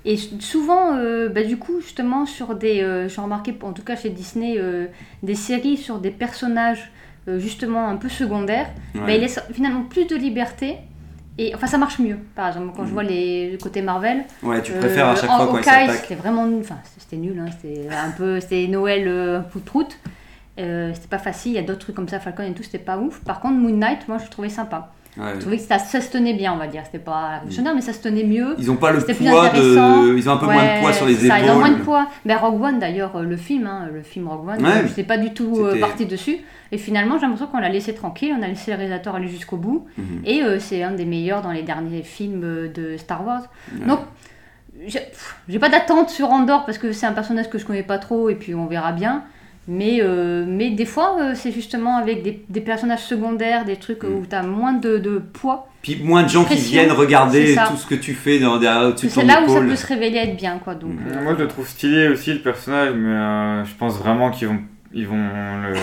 Et 0.05 0.17
souvent, 0.17 0.95
euh, 0.97 1.29
bah, 1.29 1.43
du 1.43 1.57
coup, 1.57 1.81
justement, 1.81 2.27
sur 2.27 2.55
des. 2.55 2.81
euh, 2.81 3.09
J'ai 3.09 3.21
remarqué, 3.21 3.53
en 3.63 3.73
tout 3.73 3.83
cas 3.83 3.97
chez 3.97 4.11
Disney, 4.11 4.55
euh, 4.57 4.87
des 5.25 5.35
séries 5.35 5.77
sur 5.77 5.99
des 5.99 6.11
personnages 6.13 6.91
justement 7.39 7.89
un 7.89 7.97
peu 7.97 8.09
secondaires. 8.09 8.69
Ouais. 8.95 9.01
bah, 9.01 9.13
il 9.15 9.21
laisse 9.21 9.41
finalement 9.53 9.83
plus 9.83 10.05
de 10.07 10.15
liberté. 10.15 10.77
Et 11.39 11.55
enfin, 11.57 11.67
ça 11.67 11.77
marche 11.77 11.99
mieux. 11.99 12.17
Par 12.37 12.47
exemple, 12.49 12.73
quand 12.77 12.87
je 12.87 12.93
vois 12.93 13.03
les, 13.03 13.51
le 13.51 13.59
côté 13.59 13.83
Marvel. 13.83 14.25
Ouais, 14.45 14.63
tu 14.63 14.71
préfères 14.73 15.09
à 15.09 15.17
chaque 15.17 15.29
fois 15.29 15.61
s'attaque. 15.63 15.91
c'était 16.03 16.15
vraiment. 16.15 16.47
nul. 16.47 16.61
Enfin, 16.61 16.79
c'était 16.97 17.17
nul. 17.17 17.37
Hein, 17.39 17.51
c'était 17.61 17.89
un 17.91 18.11
peu. 18.13 18.39
C'était 18.41 18.69
Noël 18.69 19.05
euh. 19.09 19.41
Euh, 20.59 20.91
c'était 20.95 21.09
pas 21.09 21.19
facile. 21.19 21.53
Il 21.53 21.55
y 21.57 21.59
a 21.59 21.63
d'autres 21.63 21.81
trucs 21.81 21.97
comme 21.97 22.09
ça, 22.09 22.19
Falcon 22.21 22.43
et 22.45 22.53
tout, 22.53 22.63
c'était 22.63 22.79
pas 22.79 22.99
ouf. 22.99 23.21
Par 23.21 23.41
contre, 23.41 23.55
Moon 23.57 23.77
Knight, 23.77 24.09
moi, 24.09 24.19
je 24.25 24.31
trouvais 24.31 24.49
sympa. 24.49 24.91
Ouais. 25.19 25.33
Je 25.37 25.41
trouvais 25.41 25.57
que 25.57 25.63
ça, 25.63 25.79
ça 25.79 26.03
se 26.03 26.11
tenait 26.11 26.35
bien, 26.35 26.53
on 26.53 26.59
va 26.59 26.67
dire. 26.67 26.83
C'était 26.85 26.99
pas 26.99 27.29
révolutionnaire, 27.37 27.75
mais 27.75 27.81
ça 27.81 27.95
se 27.95 28.01
tenait 28.03 28.25
mieux. 28.25 28.55
Ils 28.59 28.71
ont 28.71 28.77
pas 28.77 28.93
le 28.93 29.01
poids 29.01 29.15
de. 29.15 30.17
Ils 30.17 30.29
ont 30.29 30.33
un 30.33 30.37
peu 30.37 30.45
moins 30.47 30.75
de 30.77 30.81
poids 30.81 30.93
sur 30.93 31.07
les 31.07 31.15
ça, 31.15 31.39
épaules. 31.39 31.47
ils 31.47 31.51
ont 31.53 31.59
moins 31.59 31.71
de 31.71 31.83
poids. 31.83 32.07
Mais 32.27 32.35
Rogue 32.37 32.63
One, 32.63 32.79
d'ailleurs, 32.79 33.17
euh, 33.17 33.23
le 33.23 33.37
film, 33.39 33.67
hein, 33.67 33.89
le 33.93 34.03
film 34.03 34.29
Rogue 34.29 34.47
One, 34.49 34.63
Ouais. 34.63 34.71
euh, 34.73 34.83
je 34.83 34.89
n'étais 34.89 35.05
pas 35.05 35.17
du 35.17 35.33
tout 35.33 35.61
euh, 35.65 35.81
parti 35.81 36.05
dessus. 36.05 36.37
Et 36.71 36.77
finalement, 36.77 37.15
j'ai 37.17 37.23
l'impression 37.23 37.47
qu'on 37.47 37.61
l'a 37.61 37.71
laissé 37.71 37.95
tranquille, 37.95 38.35
on 38.39 38.43
a 38.43 38.47
laissé 38.49 38.71
le 38.73 38.77
réalisateur 38.77 39.15
aller 39.15 39.29
jusqu'au 39.29 39.57
bout. 39.57 39.87
Mhm. 39.97 40.21
Et 40.27 40.43
euh, 40.43 40.59
c'est 40.59 40.83
un 40.83 40.91
des 40.93 41.07
meilleurs 41.07 41.41
dans 41.41 41.53
les 41.53 41.63
derniers 41.63 42.03
films 42.03 42.41
de 42.75 42.97
Star 42.99 43.25
Wars. 43.27 43.45
Donc, 43.87 44.01
j'ai 45.49 45.59
pas 45.59 45.69
d'attente 45.71 46.11
sur 46.11 46.31
Andorre 46.31 46.67
parce 46.67 46.77
que 46.79 46.93
c'est 46.93 47.07
un 47.07 47.13
personnage 47.13 47.49
que 47.49 47.57
je 47.59 47.65
connais 47.65 47.83
pas 47.83 47.99
trop 47.99 48.29
et 48.29 48.35
puis 48.35 48.55
on 48.55 48.67
verra 48.67 48.93
bien. 48.93 49.25
Mais, 49.69 49.99
euh, 50.01 50.45
mais 50.47 50.71
des 50.71 50.85
fois, 50.85 51.17
euh, 51.21 51.33
c'est 51.35 51.51
justement 51.51 51.97
avec 51.97 52.23
des, 52.23 52.41
des 52.49 52.61
personnages 52.61 53.03
secondaires, 53.05 53.65
des 53.65 53.77
trucs 53.77 54.05
Mm. 54.05 54.07
où 54.15 54.23
tu 54.29 54.35
as 54.37 54.43
moins 54.43 54.73
de, 54.75 54.99
de 54.99 55.19
poids. 55.19 55.69
Puis 55.83 56.01
moins 56.03 56.23
de 56.25 56.29
gens 56.29 56.45
qui 56.45 56.57
viennent 56.57 56.93
regarder 56.93 57.55
tout 57.69 57.77
ce 57.77 57.87
que 57.87 57.95
tu 57.97 58.15
fais 58.15 58.39
dans, 58.39 58.59
derrière 58.59 58.89
au-dessus 58.89 59.07
de 59.07 59.11
C'est 59.13 59.25
là 59.25 59.43
où 59.45 59.49
ça 59.49 59.61
peut 59.61 59.77
se 59.77 59.87
révéler 59.87 60.19
être 60.19 60.37
bien. 60.37 60.59
Quoi, 60.63 60.75
donc, 60.75 60.93
Mm. 60.93 61.13
euh, 61.13 61.23
Moi, 61.23 61.35
je 61.37 61.43
le 61.43 61.49
trouve 61.49 61.67
stylé 61.67 62.09
aussi, 62.09 62.33
le 62.33 62.41
personnage, 62.41 62.93
mais 62.97 63.09
euh, 63.09 63.65
je 63.65 63.75
pense 63.75 63.99
vraiment 63.99 64.31
qu'ils 64.31 64.49
vont, 64.49 64.59
ils 64.93 65.07
vont 65.07 65.17
le, 65.17 65.75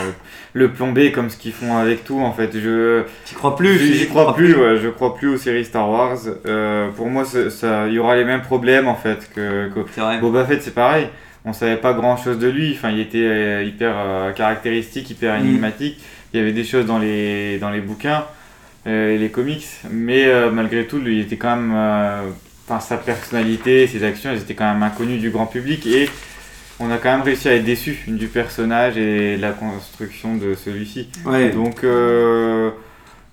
le 0.54 0.72
plomber 0.72 1.12
comme 1.12 1.30
ce 1.30 1.36
qu'ils 1.38 1.52
font 1.52 1.76
avec 1.78 2.04
tout, 2.06 2.20
en 2.22 2.32
fait. 2.32 2.52
Je. 2.58 3.04
T'y 3.26 3.36
crois 3.36 3.56
plus 3.58 3.78
J'y 3.78 3.88
tu- 3.88 3.94
j'y 3.98 4.04
tu 4.06 4.10
crois 4.10 4.34
plus, 4.34 4.56
ouais, 4.56 4.78
je 4.78 4.88
crois 4.90 5.14
plus 5.16 5.28
aux 5.28 5.38
séries 5.38 5.66
Star 5.66 5.90
Wars. 5.90 6.18
Euh, 6.46 6.90
pour 6.92 7.08
moi, 7.10 7.24
ça- 7.26 7.88
il 7.88 7.94
y 7.94 8.00
aura 8.00 8.16
les 8.16 8.24
mêmes 8.24 8.42
problèmes 8.42 8.88
en 8.88 8.96
fait 8.96 9.30
que, 9.36 9.68
que 9.70 9.80
C'est 9.92 10.02
vrai. 10.02 10.20
Boba 10.20 10.46
Fett, 10.46 10.62
c'est 10.64 10.74
pareil. 10.74 11.08
On 11.46 11.54
savait 11.54 11.78
pas 11.78 11.94
grand 11.94 12.16
chose 12.18 12.40
de 12.40 12.48
lui. 12.48 12.74
Enfin, 12.74 12.90
il 12.92 13.00
était 13.00 13.18
euh, 13.26 13.64
hyper 13.64 13.94
euh, 13.98 14.32
caractéristique, 14.32 15.10
hyper 15.10 15.36
Mm. 15.38 15.46
énigmatique. 15.46 16.00
Il 16.34 16.40
y 16.40 16.44
avait 16.44 16.54
des 16.54 16.64
choses 16.64 16.86
dans 16.86 17.00
les, 17.00 17.58
dans 17.60 17.70
les 17.70 17.82
bouquins 17.82 18.26
euh, 18.88 19.14
et 19.14 19.18
les 19.18 19.30
comics, 19.30 19.68
mais 19.92 20.26
euh, 20.26 20.50
malgré 20.52 20.86
tout, 20.86 20.98
lui, 21.00 21.18
il 21.18 21.22
était 21.22 21.38
quand 21.38 21.56
même. 21.56 21.74
euh, 21.76 22.22
Enfin, 22.66 22.80
sa 22.80 22.96
personnalité, 22.96 23.88
ses 23.88 24.06
actions, 24.06 24.30
elles 24.32 24.40
étaient 24.40 24.54
quand 24.54 24.72
même 24.74 24.82
inconnues 24.84 25.18
du 25.18 25.32
grand 25.32 25.48
public 25.48 25.86
et 25.86 26.10
on 26.80 26.90
a 26.92 26.98
quand 26.98 27.12
même 27.12 27.22
réussi 27.22 27.50
à 27.50 27.56
être 27.56 27.66
déçu 27.66 28.00
du 28.08 28.28
personnage 28.28 28.98
et 28.98 29.36
de 29.36 29.42
la 29.42 29.52
construction 29.52 30.38
de 30.38 30.56
celui-ci. 30.56 31.10
Ouais. 31.26 31.50
Donc, 31.50 31.84
euh, 31.84 32.70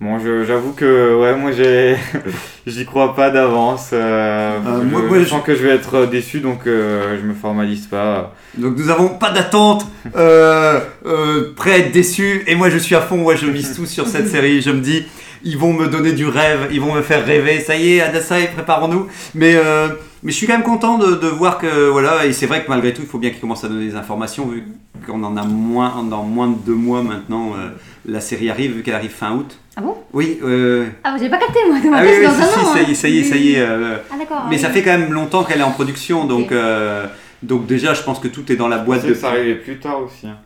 bon, 0.01 0.19
je- 0.19 0.45
j'avoue 0.45 0.73
que, 0.73 1.15
ouais, 1.21 1.37
moi, 1.37 1.53
j'ai, 1.53 1.97
j'y 2.67 2.85
crois 2.87 3.15
pas 3.15 3.31
d'avance. 3.31 3.91
euh, 3.93 4.59
Euh, 4.67 4.81
je, 4.83 4.87
moi- 4.87 5.03
moi, 5.03 5.19
je 5.19 5.25
je- 5.25 5.29
sens 5.29 5.43
que 5.45 5.55
je 5.55 5.63
vais 5.67 5.75
être 5.75 6.07
déçu, 6.07 6.41
donc 6.41 6.67
euh, 6.67 7.17
je 7.21 7.27
me 7.27 7.35
formalise 7.35 7.87
pas. 7.87 8.35
Donc 8.59 8.77
nous 8.77 8.91
avons 8.91 9.09
pas 9.11 9.31
d'attente, 9.31 9.87
euh, 10.17 10.81
euh, 11.07 11.53
prêt 11.55 11.73
à 11.73 11.79
être 11.79 11.93
déçu. 11.93 12.43
Et 12.47 12.55
moi 12.55 12.71
je 12.71 12.79
suis 12.79 12.95
à 12.95 13.01
fond, 13.01 13.17
moi 13.17 13.35
je 13.37 13.47
mise 13.47 13.75
tout 13.77 13.87
sur 13.87 14.07
cette 14.07 14.29
série. 14.29 14.61
Je 14.63 14.71
me 14.71 14.81
dis, 14.81 15.05
ils 15.45 15.57
vont 15.59 15.73
me 15.73 15.87
donner 15.89 16.13
du 16.13 16.27
rêve, 16.27 16.69
ils 16.73 16.81
vont 16.81 16.95
me 16.95 17.03
faire 17.03 17.25
rêver. 17.25 17.61
Ça 17.61 17.77
y 17.77 17.95
est, 17.97 18.01
Adasai, 18.01 18.51
préparons-nous. 18.55 19.07
Mais, 19.35 19.55
euh, 19.55 19.89
mais 20.23 20.33
je 20.33 20.37
suis 20.37 20.47
quand 20.47 20.53
même 20.55 20.63
content 20.63 20.99
de, 20.99 21.15
de 21.15 21.27
voir 21.29 21.59
que 21.59 21.89
voilà. 21.89 22.27
Et 22.27 22.33
c'est 22.33 22.47
vrai 22.47 22.63
que 22.65 22.69
malgré 22.69 22.93
tout, 22.93 23.03
il 23.03 23.09
faut 23.09 23.19
bien 23.19 23.31
qu'ils 23.31 23.41
commencent 23.41 23.65
à 23.65 23.69
donner 23.69 23.87
des 23.87 23.97
informations 23.97 24.47
vu 24.47 24.65
qu'on 25.07 25.23
en 25.25 25.37
a 25.37 25.45
moins 25.45 26.03
dans 26.05 26.23
moins 26.23 26.49
de 26.49 26.57
deux 26.67 26.75
mois 26.75 27.03
maintenant. 27.03 27.53
euh, 27.59 27.71
la 28.07 28.21
série 28.21 28.49
arrive 28.51 28.77
vu 28.77 28.83
qu'elle 28.83 28.95
arrive 28.95 29.11
fin 29.11 29.33
août. 29.33 29.59
Ah 29.77 29.83
bon? 29.83 29.95
Oui. 30.15 30.39
euh, 30.43 30.87
Ah, 31.05 31.17
j'ai 31.21 31.29
pas 31.29 31.37
capté 31.39 31.59
moi, 31.69 31.79
de 31.79 31.87
ah 31.87 31.91
ma 31.91 32.03
oui, 32.03 32.09
oui, 32.19 32.25
dans 32.25 32.33
si, 32.33 32.43
un 32.43 32.47
si, 32.47 32.59
an, 32.59 32.65
ça 32.65 32.79
hein. 32.79 32.85
y 32.89 32.91
est, 32.91 32.95
ça 32.95 33.09
y 33.09 33.19
est, 33.19 33.25
ça 33.25 33.37
y 33.37 33.53
est. 33.55 33.61
euh, 33.61 33.97
Ah 34.11 34.17
d'accord. 34.19 34.47
mais 34.49 34.57
ça 34.59 34.71
fait 34.71 34.83
quand 34.83 34.97
même 34.99 35.13
longtemps 35.13 35.45
qu'elle 35.45 35.61
est 35.61 35.65
en 35.65 35.71
production, 35.71 36.25
donc 36.25 36.51
euh, 36.51 37.07
donc 37.43 37.67
déjà 37.67 37.93
je 37.95 38.03
pense 38.03 38.19
que 38.19 38.29
tout 38.29 38.51
est 38.51 38.57
dans 38.57 38.69
la 38.69 38.79
boîte 38.79 39.03
de. 39.05 39.09
que 39.09 39.15
ça 39.15 39.29
arrivait 39.29 39.55
plus 39.57 39.79
tard 39.79 40.01
aussi. 40.03 40.27
hein. 40.27 40.37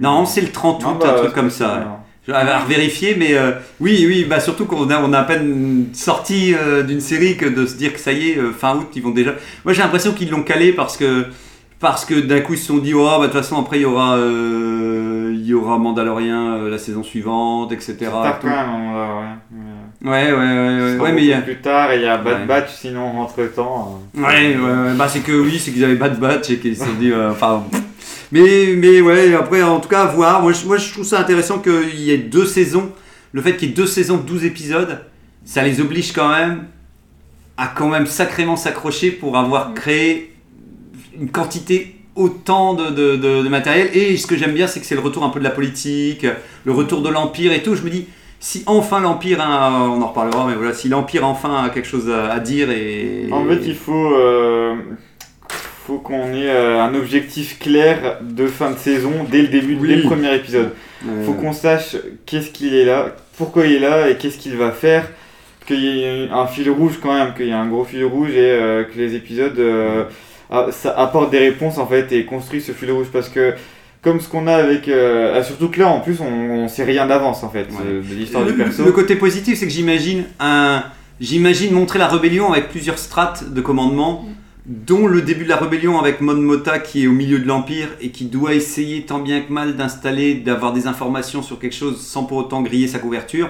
Non, 0.00 0.24
c'est 0.26 0.40
le 0.40 0.50
30 0.50 0.82
août, 0.82 0.86
Non, 0.88 0.94
un 0.94 0.98
bah, 0.98 1.14
truc 1.18 1.32
comme 1.32 1.50
ça. 1.50 2.00
Je 2.26 2.32
vais 2.32 2.38
à 2.38 2.64
vérifier, 2.68 3.14
mais 3.16 3.34
euh, 3.34 3.52
oui, 3.80 4.04
oui, 4.08 4.26
bah 4.28 4.40
surtout 4.40 4.64
qu'on 4.66 4.90
a, 4.90 4.98
on 5.00 5.12
a 5.12 5.20
à 5.20 5.22
peine 5.24 5.86
sorti 5.92 6.54
euh, 6.54 6.82
d'une 6.82 7.00
série 7.00 7.36
que 7.36 7.46
de 7.46 7.66
se 7.66 7.76
dire 7.76 7.92
que 7.92 8.00
ça 8.00 8.12
y 8.12 8.30
est, 8.30 8.38
euh, 8.38 8.50
fin 8.52 8.76
août, 8.76 8.88
ils 8.96 9.02
vont 9.02 9.10
déjà. 9.10 9.32
Moi 9.64 9.72
j'ai 9.72 9.82
l'impression 9.82 10.12
qu'ils 10.12 10.30
l'ont 10.30 10.42
calé 10.42 10.72
parce 10.72 10.96
que 10.96 11.26
parce 11.78 12.04
que 12.04 12.14
d'un 12.14 12.40
coup 12.40 12.54
ils 12.54 12.58
se 12.58 12.66
sont 12.66 12.78
dit, 12.78 12.94
oh, 12.94 13.04
bah 13.04 13.18
de 13.18 13.24
toute 13.26 13.40
façon 13.40 13.60
après 13.60 13.78
il 13.78 13.82
y 13.82 13.84
aura 13.84 14.16
il 14.18 15.46
y 15.46 15.54
aura 15.54 15.78
Mandalorian 15.78 16.62
la 16.62 16.78
saison 16.78 17.02
suivante, 17.04 17.70
etc. 17.72 17.96
Tout. 18.40 18.46
ouais. 18.48 18.52
Ouais, 20.04 20.32
ouais, 20.32 20.32
ouais, 20.32 20.96
ouais, 20.98 21.12
mais 21.12 21.22
il 21.22 21.28
y 21.28 21.32
a. 21.32 21.40
plus 21.40 21.56
tard 21.60 21.90
et 21.90 21.96
il 21.96 22.02
y 22.02 22.06
a 22.06 22.16
Bad 22.18 22.40
Ouais. 22.40 22.46
Batch 22.46 22.70
sinon 22.74 23.18
entre 23.18 23.42
temps. 23.46 24.00
Ouais, 24.16 24.24
ouais, 24.24 24.56
ouais, 24.56 24.94
bah 24.94 25.08
c'est 25.08 25.20
que 25.20 25.32
oui, 25.32 25.58
c'est 25.58 25.72
qu'ils 25.72 25.84
avaient 25.84 25.94
Bad 25.94 26.18
Batch 26.20 26.50
et 26.50 26.58
qu'ils 26.58 26.76
se 26.76 26.84
sont 26.84 26.92
dit, 26.98 27.10
euh, 27.10 27.30
enfin, 27.30 27.64
mais, 28.32 28.74
mais 28.76 29.00
ouais, 29.00 29.34
après 29.34 29.62
en 29.62 29.80
tout 29.80 29.88
cas 29.88 30.02
à 30.02 30.06
voir. 30.06 30.42
Moi 30.42 30.52
je, 30.52 30.66
moi 30.66 30.76
je 30.76 30.92
trouve 30.92 31.04
ça 31.04 31.20
intéressant 31.20 31.58
qu'il 31.58 32.00
y 32.00 32.10
ait 32.10 32.18
deux 32.18 32.46
saisons. 32.46 32.90
Le 33.32 33.42
fait 33.42 33.56
qu'il 33.56 33.68
y 33.68 33.72
ait 33.72 33.74
deux 33.74 33.86
saisons 33.86 34.16
de 34.18 34.22
12 34.22 34.44
épisodes, 34.44 35.00
ça 35.44 35.62
les 35.62 35.80
oblige 35.80 36.12
quand 36.12 36.28
même 36.28 36.64
à 37.56 37.68
quand 37.68 37.88
même 37.88 38.06
sacrément 38.06 38.56
s'accrocher 38.56 39.10
pour 39.10 39.36
avoir 39.36 39.74
créé 39.74 40.32
une 41.18 41.30
quantité 41.30 41.96
autant 42.14 42.74
de, 42.74 42.90
de- 42.90 43.16
de- 43.16 43.42
de 43.42 43.48
matériel. 43.48 43.90
Et 43.94 44.16
ce 44.16 44.26
que 44.26 44.36
j'aime 44.36 44.52
bien, 44.52 44.66
c'est 44.66 44.80
que 44.80 44.86
c'est 44.86 44.94
le 44.94 45.00
retour 45.00 45.22
un 45.24 45.30
peu 45.30 45.38
de 45.38 45.44
la 45.44 45.50
politique, 45.50 46.26
le 46.64 46.72
retour 46.72 47.02
de 47.02 47.08
l'Empire 47.10 47.52
et 47.52 47.62
tout. 47.62 47.74
Je 47.74 47.82
me 47.82 47.90
dis, 47.90 48.06
si 48.40 48.62
enfin 48.66 49.00
l'Empire, 49.00 49.40
a- 49.40 49.70
on 49.90 50.00
en 50.02 50.08
reparlera, 50.08 50.46
mais 50.48 50.54
voilà, 50.54 50.72
si 50.74 50.88
l'Empire 50.88 51.26
enfin 51.26 51.64
a 51.64 51.68
quelque 51.70 51.88
chose 51.88 52.08
à, 52.10 52.30
à 52.32 52.40
dire 52.40 52.70
et. 52.70 53.28
En 53.32 53.44
fait, 53.46 53.60
il 53.66 53.74
faut, 53.74 54.12
euh, 54.14 54.74
faut 55.86 55.98
qu'on 55.98 56.32
ait 56.34 56.48
euh, 56.48 56.80
un 56.82 56.94
objectif 56.94 57.58
clair 57.58 58.18
de 58.22 58.46
fin 58.46 58.70
de 58.72 58.78
saison 58.78 59.12
dès 59.30 59.42
le 59.42 59.48
début, 59.48 59.76
Oui. 59.80 59.88
dès 59.88 59.96
le 59.96 60.02
premier 60.02 60.34
épisode. 60.34 60.70
Euh, 61.06 61.24
faut 61.24 61.32
qu'on 61.34 61.52
sache 61.52 61.96
qu'est-ce 62.24 62.50
qu'il 62.50 62.74
est 62.74 62.84
là, 62.84 63.14
pourquoi 63.38 63.66
il 63.66 63.74
est 63.74 63.78
là 63.78 64.08
et 64.10 64.16
qu'est-ce 64.16 64.38
qu'il 64.38 64.56
va 64.56 64.72
faire. 64.72 65.08
Qu'il 65.66 65.80
y 65.84 66.02
ait 66.04 66.28
un 66.32 66.46
fil 66.46 66.70
rouge 66.70 66.98
quand 67.02 67.12
même, 67.14 67.34
qu'il 67.34 67.46
y 67.46 67.50
ait 67.50 67.52
un 67.52 67.66
gros 67.66 67.84
fil 67.84 68.04
rouge 68.04 68.30
et 68.30 68.38
euh, 68.38 68.84
que 68.84 68.96
les 68.98 69.14
épisodes 69.16 69.58
euh, 69.58 70.04
a- 70.50 70.70
ça 70.70 70.94
apportent 70.96 71.30
des 71.32 71.38
réponses 71.40 71.78
en 71.78 71.86
fait 71.86 72.10
et 72.12 72.24
construisent 72.24 72.66
ce 72.66 72.72
fil 72.72 72.90
rouge 72.92 73.08
parce 73.12 73.28
que 73.28 73.54
comme 74.02 74.20
ce 74.20 74.28
qu'on 74.28 74.46
a 74.46 74.54
avec 74.54 74.86
euh, 74.88 75.34
ah, 75.36 75.42
surtout 75.42 75.68
que 75.68 75.80
là 75.80 75.88
en 75.88 75.98
plus 76.00 76.20
on, 76.20 76.26
on 76.26 76.68
sait 76.68 76.84
rien 76.84 77.06
d'avance 77.06 77.42
en 77.42 77.48
fait 77.50 77.66
Ouais. 77.70 77.84
de 78.08 78.14
l'histoire 78.14 78.44
le, 78.44 78.52
du 78.52 78.58
perso. 78.58 78.84
le 78.84 78.92
côté 78.92 79.16
positif, 79.16 79.58
c'est 79.58 79.66
que 79.66 79.72
j'imagine 79.72 80.24
un. 80.38 80.84
J'imagine 81.20 81.72
montrer 81.72 81.98
la 81.98 82.06
rébellion 82.08 82.52
avec 82.52 82.68
plusieurs 82.68 82.98
strates 82.98 83.52
de 83.52 83.60
commandement, 83.60 84.24
dont 84.68 85.06
le 85.06 85.22
début 85.22 85.44
de 85.44 85.48
la 85.48 85.56
rébellion 85.56 85.98
avec 86.00 86.20
Mon 86.20 86.34
Mota 86.34 86.78
qui 86.80 87.04
est 87.04 87.06
au 87.06 87.12
milieu 87.12 87.38
de 87.38 87.46
l'Empire 87.46 87.88
et 88.00 88.10
qui 88.10 88.24
doit 88.24 88.54
essayer 88.54 89.02
tant 89.02 89.20
bien 89.20 89.40
que 89.40 89.52
mal 89.52 89.76
d'installer, 89.76 90.34
d'avoir 90.34 90.72
des 90.72 90.86
informations 90.88 91.40
sur 91.42 91.58
quelque 91.58 91.74
chose 91.74 92.00
sans 92.00 92.24
pour 92.24 92.38
autant 92.38 92.62
griller 92.62 92.88
sa 92.88 92.98
couverture. 92.98 93.48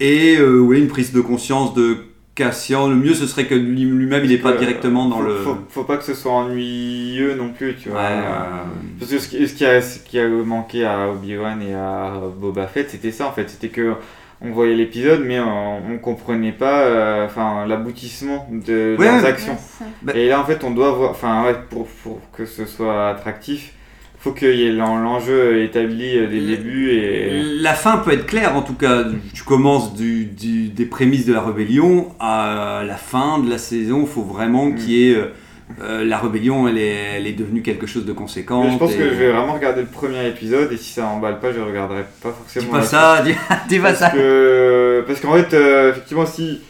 Et 0.00 0.36
euh, 0.38 0.58
oui, 0.58 0.78
une 0.78 0.88
prise 0.88 1.12
de 1.12 1.20
conscience 1.20 1.74
de 1.74 1.98
Cassian. 2.36 2.88
Le 2.88 2.96
mieux 2.96 3.14
ce 3.14 3.26
serait 3.26 3.46
que 3.46 3.54
lui- 3.54 3.82
lui-même 3.84 4.24
il 4.24 4.30
n'est 4.30 4.38
pas 4.38 4.50
Euh, 4.52 4.58
directement 4.58 5.08
dans 5.08 5.18
faut, 5.18 5.24
le. 5.24 5.36
Faut, 5.36 5.56
faut 5.68 5.84
pas 5.84 5.96
que 5.96 6.04
ce 6.04 6.14
soit 6.14 6.32
ennuyeux 6.32 7.34
non 7.36 7.50
plus, 7.50 7.74
tu 7.76 7.88
vois. 7.90 8.00
Ouais, 8.00 8.06
Euh, 8.06 8.22
euh, 8.22 8.64
Parce 8.98 9.10
que 9.10 9.18
ce 9.18 9.28
qui, 9.28 9.48
ce 9.48 9.54
qui 9.54 9.64
a, 9.64 9.80
ce 9.82 9.98
qui 10.00 10.18
a 10.18 10.28
manqué 10.28 10.84
à 10.84 11.10
Obi-Wan 11.10 11.62
et 11.62 11.74
à 11.74 12.20
Boba 12.40 12.66
Fett, 12.68 12.90
c'était 12.90 13.12
ça 13.12 13.26
en 13.28 13.32
fait. 13.32 13.48
C'était 13.50 13.68
que 13.68 13.94
on 14.46 14.50
voyait 14.52 14.74
l'épisode, 14.74 15.22
mais 15.26 15.40
on, 15.40 15.78
on 15.92 15.98
comprenait 15.98 16.52
pas 16.52 16.80
euh, 16.82 17.26
enfin, 17.26 17.66
l'aboutissement 17.66 18.46
de 18.50 18.96
Ouais, 18.98 19.06
leurs 19.06 19.24
actions. 19.24 19.56
Ouais. 19.80 19.86
Bah- 20.02 20.12
Et 20.16 20.28
là, 20.28 20.40
en 20.40 20.44
fait, 20.44 20.62
on 20.64 20.70
doit 20.70 20.90
voir, 20.92 21.10
enfin, 21.10 21.44
ouais, 21.44 21.54
pour, 21.70 21.86
pour 22.02 22.20
que 22.36 22.44
ce 22.46 22.66
soit 22.66 23.08
attractif, 23.10 23.72
faut 24.18 24.32
qu'il 24.32 24.54
y 24.54 24.66
ait 24.66 24.72
l'en- 24.72 24.96
l'enjeu 24.98 25.62
établi 25.62 26.16
euh, 26.16 26.26
dès 26.26 26.40
le 26.40 26.46
Le- 26.50 26.56
début 26.56 26.90
et. 26.92 27.42
La 27.60 27.74
fin 27.74 27.98
peut 27.98 28.12
être 28.12 28.26
claire 28.26 28.56
en 28.56 28.62
tout 28.62 28.74
cas. 28.74 29.04
Tu 29.34 29.42
commences 29.44 29.94
du, 29.94 30.24
du- 30.24 30.68
des 30.68 30.86
prémices 30.86 31.26
de 31.26 31.32
la 31.34 31.42
rébellion 31.42 32.08
à 32.20 32.82
la 32.86 32.96
fin 32.96 33.38
de 33.38 33.50
la 33.50 33.58
saison. 33.58 34.00
Il 34.02 34.08
faut 34.08 34.22
vraiment 34.22 34.66
Mm. 34.66 34.74
qu'il 34.76 34.90
y 34.90 35.10
ait. 35.12 35.18
Euh, 35.82 36.04
la 36.04 36.18
rébellion, 36.18 36.68
elle 36.68 36.78
est, 36.78 37.16
elle 37.16 37.26
est 37.26 37.32
devenue 37.32 37.62
quelque 37.62 37.86
chose 37.86 38.04
de 38.04 38.12
conséquent. 38.12 38.64
Mais 38.64 38.72
je 38.72 38.78
pense 38.78 38.92
et- 38.92 38.96
que 38.98 39.04
je 39.08 39.14
vais 39.14 39.30
vraiment 39.32 39.54
regarder 39.54 39.80
le 39.80 39.86
premier 39.86 40.26
épisode 40.28 40.70
et 40.72 40.76
si 40.76 40.92
ça 40.92 41.06
emballe 41.06 41.40
pas, 41.40 41.52
je 41.52 41.60
regarderai 41.60 42.04
pas 42.22 42.32
forcément. 42.32 42.66
Dis 42.66 42.72
pas 42.72 42.82
ça, 42.82 43.22
dis, 43.24 43.34
dis 43.68 43.78
pas 43.78 43.88
Parce 43.88 43.98
ça. 43.98 44.10
que, 44.10 45.04
parce 45.06 45.20
qu'en 45.20 45.34
fait, 45.34 45.54
euh, 45.54 45.90
effectivement, 45.90 46.26
si. 46.26 46.60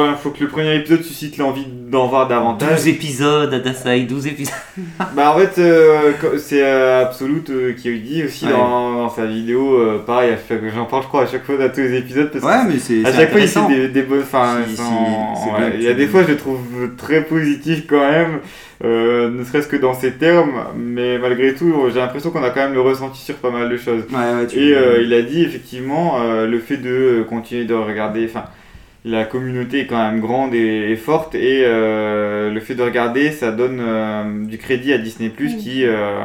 Enfin, 0.00 0.14
faut 0.14 0.30
que 0.30 0.40
le 0.44 0.48
premier 0.48 0.76
épisode 0.76 1.02
suscite 1.02 1.38
l'envie 1.38 1.66
d'en 1.66 2.06
voir 2.06 2.28
davantage. 2.28 2.76
12 2.76 2.88
épisodes, 2.88 3.52
Adasai, 3.52 4.02
12 4.02 4.26
épisodes. 4.28 4.54
Bah, 5.16 5.32
en 5.34 5.38
fait, 5.38 5.58
euh, 5.60 6.12
c'est 6.38 6.62
euh, 6.62 7.02
Absolute 7.02 7.50
euh, 7.50 7.72
qui 7.72 7.88
a 7.88 7.92
dit 7.92 8.22
aussi 8.24 8.44
Ouais. 8.46 8.52
dans, 8.52 8.92
dans 8.94 9.08
sa 9.08 9.26
vidéo, 9.26 9.76
pareil, 10.06 10.34
j'en 10.74 10.84
parle, 10.84 11.02
je 11.02 11.08
crois, 11.08 11.22
à 11.22 11.26
chaque 11.26 11.44
fois 11.44 11.56
dans 11.56 11.68
tous 11.68 11.80
les 11.80 11.96
épisodes. 11.98 12.30
Parce 12.30 12.44
Ouais, 12.44 12.70
mais 12.72 12.78
c'est 12.78 13.04
à 13.04 13.12
chaque 13.12 13.32
fois, 13.32 13.40
il 13.40 13.76
des, 13.76 13.88
des 13.88 14.02
bonnes. 14.02 14.20
Enfin, 14.20 14.58
Si, 14.68 14.76
si, 14.76 14.82
ouais, 14.82 15.72
il 15.74 15.82
y 15.82 15.88
a 15.88 15.94
des 15.94 16.06
fois, 16.06 16.22
je 16.22 16.28
les 16.28 16.36
trouve 16.36 16.60
très 16.96 17.22
positifs 17.24 17.86
quand 17.88 18.08
même, 18.08 18.38
ne 18.84 19.42
serait-ce 19.44 19.66
que 19.66 19.76
dans 19.76 19.94
ces 19.94 20.12
termes, 20.12 20.52
mais 20.76 21.18
malgré 21.18 21.54
tout, 21.54 21.74
j'ai 21.92 21.98
l'impression 21.98 22.30
qu'on 22.30 22.44
a 22.44 22.50
quand 22.50 22.60
même 22.60 22.74
le 22.74 22.80
ressenti 22.80 23.20
sur 23.20 23.34
pas 23.36 23.50
mal 23.50 23.68
de 23.68 23.76
choses. 23.76 24.02
Ouais, 24.12 24.40
ouais, 24.40 24.46
tu- 24.46 24.58
Et 24.58 24.76
il 25.02 25.12
a 25.12 25.22
dit 25.22 25.42
effectivement 25.42 26.18
le 26.46 26.58
fait 26.60 26.76
de 26.76 27.24
continuer 27.28 27.64
de 27.64 27.74
regarder, 27.74 28.26
enfin 28.30 28.44
la 29.04 29.24
communauté 29.24 29.80
est 29.80 29.86
quand 29.86 29.98
même 30.10 30.20
grande 30.20 30.54
et, 30.54 30.90
et 30.90 30.96
forte 30.96 31.34
et 31.34 31.62
euh, 31.64 32.50
le 32.50 32.60
fait 32.60 32.74
de 32.74 32.82
regarder 32.82 33.30
ça 33.30 33.52
donne 33.52 33.80
euh, 33.80 34.44
du 34.44 34.58
crédit 34.58 34.92
à 34.92 34.98
Disney 34.98 35.30
Plus 35.30 35.56
qui 35.56 35.84
euh, 35.84 36.24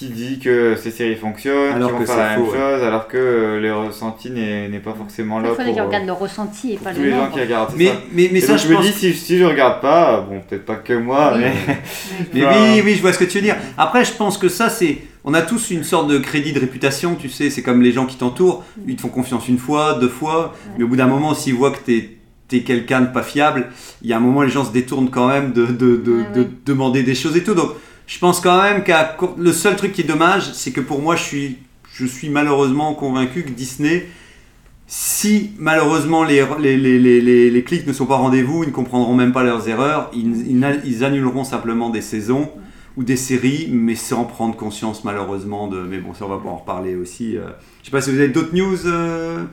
qui 0.00 0.08
dit 0.08 0.38
que 0.38 0.76
ces 0.82 0.90
séries 0.90 1.14
fonctionnent, 1.16 1.74
Alors 1.74 1.88
qu'ils 1.90 1.98
vont 1.98 2.00
que 2.00 2.06
faire 2.06 2.14
c'est 2.16 2.22
la 2.22 2.30
même 2.38 2.40
ouais. 2.48 2.56
chose 2.56 2.82
alors 2.84 3.06
que 3.06 3.18
euh, 3.18 3.60
le 3.60 3.76
ressenti 3.76 4.30
n'est 4.30 4.80
pas 4.82 4.94
forcément 4.94 5.40
là 5.40 5.48
Il 5.50 5.54
pour, 5.54 5.62
faut 5.64 5.70
qu'ils 5.70 5.78
euh, 5.78 5.84
regardent 5.84 6.06
le 6.06 6.12
ressenti 6.14 6.72
et 6.72 6.76
pas 6.78 6.92
le 6.94 7.02
les 7.02 7.10
gens 7.10 7.28
qui 7.30 7.38
regardent. 7.40 7.74
Mais, 7.76 7.86
ça. 7.88 7.92
mais, 8.12 8.30
mais 8.32 8.40
ça, 8.40 8.52
donc, 8.52 8.58
je 8.58 8.64
je 8.64 8.68
me 8.70 8.74
pense. 8.76 8.86
dis 8.86 8.92
si, 8.92 9.12
si 9.12 9.38
je 9.38 9.44
regarde 9.44 9.82
pas, 9.82 10.22
bon 10.22 10.40
peut-être 10.40 10.64
pas 10.64 10.76
que 10.76 10.94
moi, 10.94 11.34
Oui. 11.36 11.42
mais 11.44 11.76
Mais 12.32 12.46
oui, 12.46 12.82
oui, 12.82 12.94
je 12.94 13.02
vois 13.02 13.12
ce 13.12 13.18
que 13.18 13.24
tu 13.24 13.36
veux 13.38 13.44
dire. 13.44 13.56
Après, 13.76 14.04
je 14.06 14.12
pense 14.12 14.38
que 14.38 14.48
ça, 14.48 14.70
c'est. 14.70 14.98
On 15.22 15.34
a 15.34 15.42
tous 15.42 15.70
une 15.70 15.84
sorte 15.84 16.08
de 16.08 16.16
crédit 16.16 16.54
de 16.54 16.60
réputation, 16.60 17.14
tu 17.14 17.28
sais. 17.28 17.50
C'est 17.50 17.62
comme 17.62 17.82
les 17.82 17.92
gens 17.92 18.06
qui 18.06 18.16
t'entourent. 18.16 18.64
Ils 18.88 18.96
te 18.96 19.02
font 19.02 19.08
confiance 19.08 19.48
une 19.48 19.58
fois, 19.58 19.98
deux 20.00 20.08
fois. 20.08 20.54
Mais 20.78 20.84
au 20.84 20.88
bout 20.88 20.96
d'un 20.96 21.08
moment, 21.08 21.34
s'ils 21.34 21.52
voient 21.54 21.72
que 21.72 21.78
t'es 21.84 22.16
es, 22.52 22.60
quelqu'un 22.62 23.02
de 23.02 23.06
pas 23.12 23.22
fiable, 23.22 23.68
il 24.02 24.08
y 24.08 24.12
a 24.14 24.16
un 24.16 24.20
moment, 24.20 24.40
les 24.42 24.48
gens 24.50 24.64
se 24.64 24.72
détournent 24.72 25.10
quand 25.10 25.28
même 25.28 25.52
de, 25.52 25.66
de, 25.66 25.96
de, 25.96 26.12
Ouais, 26.12 26.24
de 26.34 26.40
ouais. 26.40 26.48
demander 26.64 27.02
des 27.02 27.14
choses 27.14 27.36
et 27.36 27.44
tout. 27.44 27.54
Donc, 27.54 27.72
je 28.10 28.18
pense 28.18 28.40
quand 28.40 28.60
même 28.60 28.82
qu'à 28.82 29.16
le 29.38 29.52
seul 29.52 29.76
truc 29.76 29.92
qui 29.92 30.00
est 30.00 30.04
dommage, 30.04 30.52
c'est 30.52 30.72
que 30.72 30.80
pour 30.80 31.00
moi, 31.00 31.14
je 31.14 31.22
suis, 31.22 31.58
je 31.94 32.04
suis 32.04 32.28
malheureusement 32.28 32.92
convaincu 32.94 33.44
que 33.44 33.50
Disney. 33.50 34.08
Si 34.88 35.52
malheureusement 35.58 36.24
les, 36.24 36.44
les, 36.58 36.76
les, 36.76 36.98
les, 36.98 37.50
les- 37.50 37.62
clics 37.62 37.86
ne 37.86 37.92
sont 37.92 38.06
pas 38.06 38.16
rendez-vous, 38.16 38.64
ils 38.64 38.70
ne 38.70 38.72
comprendront 38.74 39.14
même 39.14 39.32
pas 39.32 39.44
leurs 39.44 39.68
erreurs, 39.68 40.10
ils, 40.12 40.50
ils, 40.50 40.80
ils 40.84 41.04
annuleront 41.04 41.44
simplement 41.44 41.90
des 41.90 42.00
saisons 42.00 42.50
ou 42.96 43.04
des 43.04 43.14
séries, 43.16 43.68
mais 43.70 43.94
sans 43.94 44.24
prendre 44.24 44.56
conscience 44.56 45.04
malheureusement 45.04 45.68
de. 45.68 45.78
Mais 45.78 45.98
bon, 45.98 46.12
ça 46.12 46.24
on 46.24 46.28
va 46.28 46.36
pouvoir 46.38 46.54
en 46.54 46.58
reparler 46.58 46.96
aussi. 46.96 47.36
euh. 47.36 47.42
Je 47.82 47.84
sais 47.86 47.92
pas 47.92 48.00
si 48.00 48.10
vous 48.10 48.18
avez 48.18 48.30
d'autres 48.30 48.52
news. 48.52 48.86
euh 48.86 49.44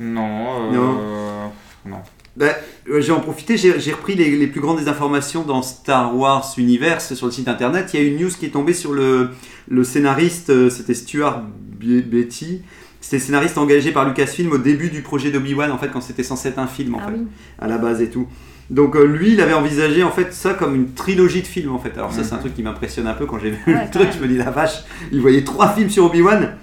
non, 0.00 0.72
euh, 0.72 0.74
Non. 0.74 1.52
non. 1.84 1.98
Ben, 2.36 2.52
euh, 2.90 3.00
j'ai 3.00 3.12
en 3.12 3.20
profité, 3.20 3.56
j'ai 3.56 3.92
repris 3.92 4.14
les, 4.16 4.36
les 4.36 4.46
plus 4.48 4.60
grandes 4.60 4.80
des 4.80 4.88
informations 4.88 5.42
dans 5.42 5.62
Star 5.62 6.16
Wars 6.16 6.52
Universe 6.58 7.14
sur 7.14 7.26
le 7.26 7.32
site 7.32 7.46
internet. 7.46 7.90
Il 7.94 8.00
y 8.00 8.02
a 8.02 8.06
une 8.06 8.18
news 8.20 8.30
qui 8.30 8.46
est 8.46 8.50
tombée 8.50 8.72
sur 8.74 8.92
le, 8.92 9.30
le 9.68 9.84
scénariste, 9.84 10.50
euh, 10.50 10.68
c'était 10.68 10.94
Stuart 10.94 11.42
Be- 11.80 12.02
Betty. 12.02 12.62
C'était 13.00 13.18
le 13.18 13.22
scénariste 13.22 13.56
engagé 13.58 13.92
par 13.92 14.04
Lucasfilm 14.06 14.50
au 14.50 14.58
début 14.58 14.88
du 14.90 15.02
projet 15.02 15.30
d'Obi-Wan, 15.30 15.70
en 15.70 15.78
fait, 15.78 15.90
quand 15.92 16.00
c'était 16.00 16.22
censé 16.24 16.48
être 16.48 16.58
un 16.58 16.66
film, 16.66 16.94
en 16.96 17.00
Ah 17.04 17.10
fait, 17.10 17.18
oui. 17.18 17.26
à 17.60 17.68
la 17.68 17.78
base 17.78 18.00
et 18.02 18.08
tout. 18.10 18.26
Donc 18.70 18.96
euh, 18.96 19.04
lui, 19.04 19.34
il 19.34 19.40
avait 19.42 19.52
envisagé 19.52 20.02
en 20.02 20.10
fait 20.10 20.32
ça 20.32 20.54
comme 20.54 20.74
une 20.74 20.92
trilogie 20.94 21.42
de 21.42 21.46
films 21.46 21.70
en 21.72 21.78
fait. 21.78 21.92
Alors 21.98 22.12
ça, 22.14 22.24
c'est 22.24 22.32
un 22.32 22.36
Mhm. 22.36 22.40
truc 22.40 22.54
qui 22.54 22.62
m'impressionne 22.62 23.06
un 23.06 23.12
peu 23.12 23.26
quand 23.26 23.38
j'ai 23.38 23.50
vu 23.50 23.58
Ouais, 23.66 23.84
le 23.84 23.90
truc. 23.90 24.04
même. 24.06 24.12
Je 24.16 24.22
me 24.22 24.26
dis 24.26 24.38
la 24.38 24.50
vache, 24.50 24.84
il 25.12 25.20
voyait 25.20 25.44
trois 25.44 25.68
films 25.74 25.90
sur 25.90 26.06
Obi-Wan. 26.06 26.54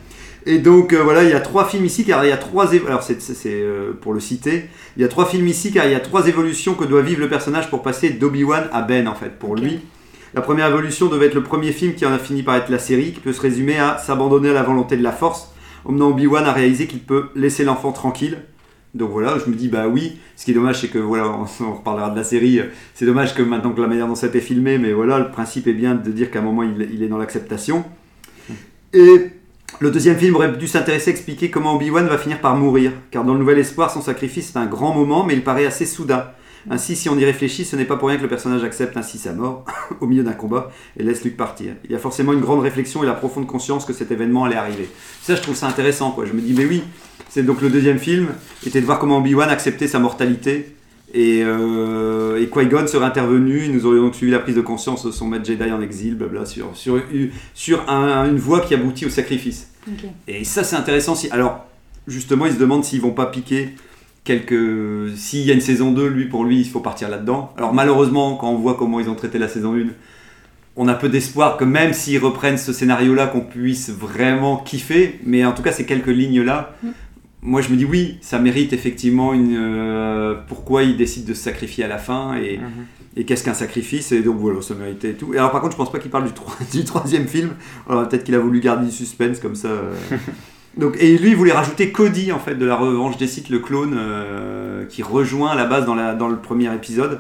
Et 0.48 0.58
donc 0.58 0.92
euh, 0.94 1.04
voilà, 1.04 1.24
il 1.24 1.30
y 1.30 1.34
a 1.34 1.40
trois 1.40 1.66
films 1.66 1.86
ici 1.86 2.04
car 2.04 2.26
il 2.26 2.30
y 2.30 2.32
a 2.32 2.38
trois. 2.38 2.74
évo- 2.74 2.88
Alors 2.88 3.04
c'est 3.04 3.22
c'est- 3.22 3.36
euh, 3.62 3.94
pour 4.00 4.14
le 4.14 4.20
citer, 4.20 4.66
il 4.98 5.02
y 5.02 5.06
a 5.06 5.08
trois 5.08 5.26
films 5.26 5.48
ici 5.48 5.72
car 5.72 5.86
il 5.86 5.92
y 5.92 5.96
a 5.96 6.00
trois 6.00 6.28
évolutions 6.28 6.74
que 6.74 6.84
doit 6.84 7.02
vivre 7.04 7.22
le 7.22 7.30
personnage 7.30 7.70
pour 7.70 7.84
passer 7.84 8.10
d'Obi-Wan 8.10 8.64
à 8.74 8.82
Ben 8.82 9.08
en 9.08 9.14
fait. 9.16 9.38
Pour 9.38 9.56
lui, 9.56 9.80
la 10.34 10.42
première 10.42 10.68
évolution 10.68 11.08
devait 11.10 11.28
être 11.28 11.36
le 11.36 11.44
premier 11.44 11.72
film 11.72 11.94
qui 11.94 12.06
en 12.08 12.12
a 12.12 12.18
fini 12.18 12.42
par 12.42 12.56
être 12.56 12.70
la 12.70 12.80
série, 12.80 13.12
qui 13.12 13.20
peut 13.20 13.34
se 13.34 13.42
résumer 13.42 13.78
à 13.78 13.98
s'abandonner 14.00 14.50
à 14.50 14.54
la 14.54 14.64
volonté 14.64 14.98
de 14.98 15.04
la 15.04 15.12
Force, 15.12 15.54
emmenant 15.86 16.10
Obi-Wan 16.10 16.46
à 16.46 16.54
réaliser 16.54 16.88
qu'il 16.88 17.02
peut 17.02 17.26
laisser 17.36 17.64
l'enfant 17.64 17.92
tranquille. 17.92 18.40
Donc 18.96 19.12
voilà, 19.12 19.38
je 19.38 19.50
me 19.50 19.56
dis 19.56 19.68
bah 19.70 19.88
oui. 19.88 20.18
Ce 20.36 20.44
qui 20.44 20.52
est 20.52 20.54
dommage, 20.56 20.82
c'est 20.82 20.88
que 20.90 20.98
voilà, 20.98 21.28
on, 21.30 21.46
on 21.64 21.74
reparlera 21.76 22.10
de 22.10 22.18
la 22.18 22.24
série. 22.24 22.60
C'est 22.96 23.06
dommage 23.06 23.36
que 23.36 23.44
maintenant 23.44 23.72
que 23.74 23.82
la 23.82 23.88
manière 23.88 24.08
dont 24.08 24.16
ça 24.16 24.26
a 24.26 24.30
été 24.30 24.42
filmé, 24.42 24.80
mais 24.80 24.92
voilà, 24.92 25.20
le 25.20 25.30
principe 25.30 25.68
est 25.68 25.74
bien 25.74 25.94
de 25.94 26.10
dire 26.12 26.32
qu'à 26.32 26.40
un 26.40 26.42
moment 26.42 26.64
il, 26.64 26.90
il 26.92 27.04
est 27.04 27.08
dans 27.08 27.20
l'acceptation. 27.20 27.86
Et 28.94 29.32
le 29.80 29.92
deuxième 29.92 30.18
film 30.18 30.36
aurait 30.36 30.52
dû 30.52 30.68
s'intéresser 30.68 31.10
à 31.10 31.14
expliquer 31.14 31.50
comment 31.50 31.76
Obi-Wan 31.76 32.08
va 32.08 32.18
finir 32.18 32.40
par 32.40 32.56
mourir, 32.56 32.92
car 33.10 33.24
dans 33.24 33.34
le 33.34 33.40
Nouvel 33.40 33.60
Espoir, 33.60 33.92
son 33.92 34.02
sacrifice 34.02 34.54
est 34.54 34.58
un 34.58 34.66
grand 34.66 34.94
moment, 34.94 35.24
mais 35.24 35.34
il 35.34 35.44
paraît 35.44 35.66
assez 35.66 35.86
soudain. 35.86 36.28
Ainsi, 36.70 36.96
si 36.96 37.10
on 37.10 37.18
y 37.18 37.26
réfléchit, 37.26 37.66
ce 37.66 37.76
n'est 37.76 37.86
pas 37.86 37.98
pour 37.98 38.10
rien 38.10 38.18
que 38.18 38.24
le 38.24 38.28
personnage 38.28 38.64
accepte 38.64 38.96
ainsi 38.96 39.18
sa 39.18 39.34
mort, 39.34 39.66
au 40.02 40.06
milieu 40.06 40.24
d'un 40.24 40.34
combat, 40.34 40.72
et 40.98 41.04
laisse 41.04 41.24
Luke 41.24 41.38
partir. 41.38 41.74
Il 41.86 41.92
y 41.92 41.96
a 41.96 42.00
forcément 42.00 42.34
une 42.34 42.42
grande 42.42 42.60
réflexion 42.60 43.04
et 43.04 43.08
la 43.08 43.14
profonde 43.14 43.48
conscience 43.48 43.86
que 43.86 43.94
cet 43.94 44.12
événement 44.12 44.46
allait 44.46 44.58
arriver. 44.58 44.90
Ça, 45.22 45.36
je 45.36 45.42
trouve 45.42 45.56
ça 45.56 45.68
intéressant, 45.68 46.12
quoi. 46.12 46.26
Je 46.26 46.34
me 46.34 46.42
dis, 46.42 46.54
mais 46.54 46.66
oui, 46.66 46.84
c'est 47.30 47.44
donc 47.44 47.62
le 47.62 47.70
deuxième 47.70 47.98
film, 47.98 48.28
était 48.66 48.82
de 48.82 48.86
voir 48.86 49.00
comment 49.00 49.18
Obi-Wan 49.18 49.50
acceptait 49.50 49.88
sa 49.88 49.98
mortalité, 49.98 50.76
et, 51.14 51.42
euh, 51.44 52.42
et 52.42 52.48
Qui-Gon 52.48 52.88
serait 52.88 53.06
intervenu, 53.06 53.68
nous 53.70 53.86
aurions 53.86 54.04
donc 54.04 54.16
suivi 54.16 54.32
la 54.32 54.40
prise 54.40 54.56
de 54.56 54.62
conscience 54.62 55.06
de 55.06 55.12
son 55.12 55.28
maître 55.28 55.46
Jedi 55.46 55.72
en 55.72 55.82
exil, 55.82 56.16
blabla, 56.16 56.46
sur, 56.46 56.70
sur, 56.76 57.02
sur 57.54 57.90
un- 57.90 58.30
une 58.30 58.38
voie 58.38 58.62
qui 58.62 58.74
aboutit 58.74 59.06
au 59.06 59.10
sacrifice. 59.10 59.72
Et 60.28 60.44
ça, 60.44 60.64
c'est 60.64 60.76
intéressant. 60.76 61.16
Si... 61.16 61.30
Alors, 61.32 61.66
justement, 62.08 62.46
ils 62.46 62.54
se 62.54 62.60
demandent 62.60 62.84
s'ils 62.84 63.02
vont 63.02 63.12
pas 63.12 63.26
piquer 63.28 63.70
quelques. 64.24 65.16
S'il 65.16 65.42
y 65.42 65.52
a 65.52 65.54
une 65.54 65.62
saison 65.62 65.92
2, 65.92 66.08
lui, 66.08 66.26
pour 66.26 66.44
lui, 66.46 66.60
il 66.62 66.68
faut 66.70 66.80
partir 66.80 67.10
là-dedans. 67.10 67.54
Alors, 67.58 67.74
malheureusement, 67.74 68.36
quand 68.36 68.50
on 68.50 68.56
voit 68.58 68.76
comment 68.76 69.00
ils 69.00 69.10
ont 69.10 69.16
traité 69.16 69.40
la 69.40 69.48
saison 69.48 69.76
1, 69.76 69.88
on 70.78 70.88
a 70.88 70.94
peu 70.94 71.10
d'espoir 71.10 71.58
que 71.58 71.66
même 71.66 71.92
s'ils 71.94 72.20
reprennent 72.20 72.58
ce 72.58 72.72
scénario-là, 72.74 73.28
qu'on 73.28 73.42
puisse 73.42 73.90
vraiment 73.90 74.58
kiffer. 74.58 75.20
Mais 75.26 75.44
en 75.44 75.52
tout 75.52 75.64
cas, 75.64 75.72
ces 75.72 75.86
quelques 75.86 76.08
lignes-là, 76.08 76.76
Mm. 76.84 76.88
Moi 77.42 77.62
je 77.62 77.70
me 77.70 77.76
dis 77.76 77.86
oui, 77.86 78.18
ça 78.22 78.40
mérite 78.40 78.74
effectivement 78.74 79.34
une. 79.34 79.56
euh, 79.58 80.36
pourquoi 80.48 80.84
il 80.84 80.98
décide 80.98 81.26
de 81.26 81.34
se 81.34 81.42
sacrifier 81.44 81.84
à 81.84 81.88
la 81.88 81.98
fin 81.98 82.36
et, 82.36 82.58
Mhm. 82.58 82.86
et 83.18 83.24
qu'est-ce 83.26 83.44
qu'un 83.44 83.54
sacrifice 83.54 84.12
et 84.12 84.22
donc 84.22 84.38
voilà, 84.38 84.62
ça 84.62 84.76
méritait 84.76 85.10
et 85.12 85.14
tout. 85.14 85.34
Et 85.34 85.38
alors 85.38 85.52
par 85.52 85.62
contre, 85.62 85.74
je 85.74 85.78
pense 85.78 85.92
pas 85.92 86.00
qu'il 86.00 86.12
parle 86.12 86.26
du, 86.26 86.32
troi- 86.34 86.56
du 86.72 86.84
troisième 86.86 87.28
film. 87.28 87.52
Peut-être 87.88 88.24
qu'il 88.24 88.36
a 88.36 88.40
voulu 88.40 88.60
garder 88.60 88.86
du 88.86 88.92
suspense 88.92 89.40
comme 89.40 89.56
ça. 89.56 89.70
euh. 89.70 89.94
donc 90.78 90.96
et 91.00 91.18
lui, 91.18 91.30
il 91.32 91.36
voulait 91.36 91.52
rajouter 91.52 91.92
Cody 91.92 92.32
en 92.32 92.40
fait 92.40 92.56
de 92.56 92.66
la 92.66 92.76
Revanche 92.76 93.18
des 93.18 93.28
Sith, 93.28 93.50
le 93.50 93.60
clone 93.60 93.96
euh, 93.98 94.86
qui 94.86 95.02
rejoint 95.04 95.52
à 95.52 95.56
la 95.56 95.66
base 95.66 95.86
dans, 95.86 95.96
la, 95.96 96.14
dans 96.14 96.28
le 96.30 96.38
premier 96.38 96.74
épisode. 96.74 97.20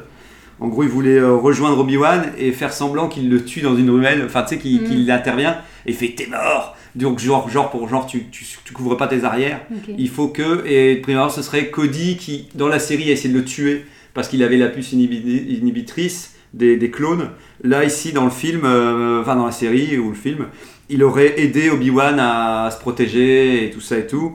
En 0.61 0.67
gros, 0.67 0.83
il 0.83 0.89
voulait 0.89 1.17
euh, 1.17 1.35
rejoindre 1.35 1.79
Obi-Wan 1.79 2.31
et 2.37 2.51
faire 2.51 2.71
semblant 2.71 3.07
qu'il 3.09 3.29
le 3.29 3.43
tue 3.43 3.61
dans 3.61 3.75
une 3.75 3.89
ruelle, 3.89 4.23
enfin 4.25 4.43
tu 4.43 4.49
sais, 4.55 4.57
qu'il 4.61 4.83
qu'il 4.83 5.09
intervient 5.11 5.57
et 5.85 5.91
fait 5.93 6.13
t'es 6.15 6.27
mort. 6.27 6.77
Donc 6.95 7.19
genre, 7.19 7.49
genre 7.49 7.71
pour 7.71 7.89
genre 7.89 8.05
tu, 8.05 8.25
tu, 8.29 8.45
tu 8.63 8.73
couvres 8.73 8.95
pas 8.95 9.07
tes 9.07 9.23
arrières. 9.23 9.61
Il 9.97 10.09
faut 10.09 10.27
que, 10.27 10.63
et 10.67 11.01
abord, 11.07 11.31
ce 11.31 11.41
serait 11.41 11.67
Cody 11.71 12.15
qui, 12.17 12.47
dans 12.55 12.67
la 12.67 12.79
série, 12.79 13.09
a 13.09 13.13
essayé 13.13 13.33
de 13.33 13.39
le 13.39 13.45
tuer 13.45 13.85
parce 14.13 14.27
qu'il 14.27 14.43
avait 14.43 14.57
la 14.57 14.67
puce 14.67 14.93
inhibi- 14.93 15.57
inhibitrice 15.57 16.35
des, 16.53 16.77
des 16.77 16.91
clones. 16.91 17.29
Là, 17.63 17.83
ici, 17.85 18.11
dans 18.11 18.25
le 18.25 18.29
film, 18.31 18.61
euh, 18.65 19.21
enfin 19.21 19.35
dans 19.35 19.45
la 19.45 19.51
série 19.53 19.97
ou 19.97 20.09
le 20.09 20.15
film, 20.15 20.47
il 20.89 21.01
aurait 21.03 21.39
aidé 21.39 21.69
Obi-Wan 21.69 22.17
à, 22.19 22.69
se 22.71 22.77
protéger 22.79 23.65
et 23.65 23.69
tout 23.71 23.79
ça 23.81 23.97
et 23.97 24.05
tout. 24.05 24.33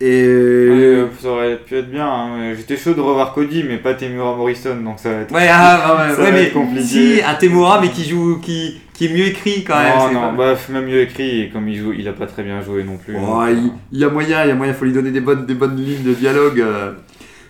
Et 0.00 0.24
Euh, 0.26 1.06
ça 1.20 1.28
aurait 1.28 1.56
pu 1.56 1.76
être 1.76 1.90
bien. 1.90 2.06
hein. 2.06 2.54
J'étais 2.56 2.76
chaud 2.76 2.94
de 2.94 3.00
revoir 3.00 3.32
Cody, 3.34 3.64
mais 3.68 3.78
pas 3.78 3.94
Temura 3.94 4.36
Morrison, 4.36 4.76
donc 4.76 4.98
ça 4.98 5.10
va 5.12 5.20
être. 5.22 5.34
ouais, 5.34 5.48
ah, 5.50 5.96
ouais, 6.08 6.14
Ça 6.14 6.20
ouais, 6.22 6.26
va 6.26 6.32
mais 6.36 6.42
être 6.44 6.52
compliqué. 6.52 6.82
si 6.84 7.20
un 7.26 7.34
Temura, 7.34 7.80
mais 7.80 7.88
qui 7.88 8.04
joue, 8.08 8.38
qui, 8.40 8.80
qui 8.94 9.06
est 9.06 9.12
mieux 9.12 9.26
écrit 9.26 9.64
quand 9.64 9.76
même. 9.76 9.98
non, 9.98 10.12
non, 10.12 10.20
pas- 10.20 10.32
bref, 10.36 10.68
même 10.68 10.86
mieux 10.86 11.00
écrit, 11.00 11.40
et 11.42 11.48
comme 11.48 11.68
il 11.68 11.76
joue, 11.78 11.92
il 11.92 12.06
a 12.06 12.12
pas 12.12 12.26
très 12.26 12.44
bien 12.44 12.62
joué 12.62 12.84
non 12.84 12.96
plus. 12.96 13.16
Oh, 13.16 13.26
donc, 13.26 13.48
il, 13.50 13.56
euh, 13.56 13.70
il 13.92 13.98
y 13.98 14.04
a 14.04 14.08
moyen, 14.08 14.44
il 14.44 14.50
a 14.52 14.54
moyen, 14.54 14.72
faut 14.72 14.84
lui 14.84 14.92
donner 14.92 15.10
des 15.10 15.20
bonnes, 15.20 15.46
des 15.46 15.54
bonnes 15.54 15.76
lignes 15.76 16.04
de 16.04 16.12
dialogue. 16.14 16.60
euh. 16.60 16.92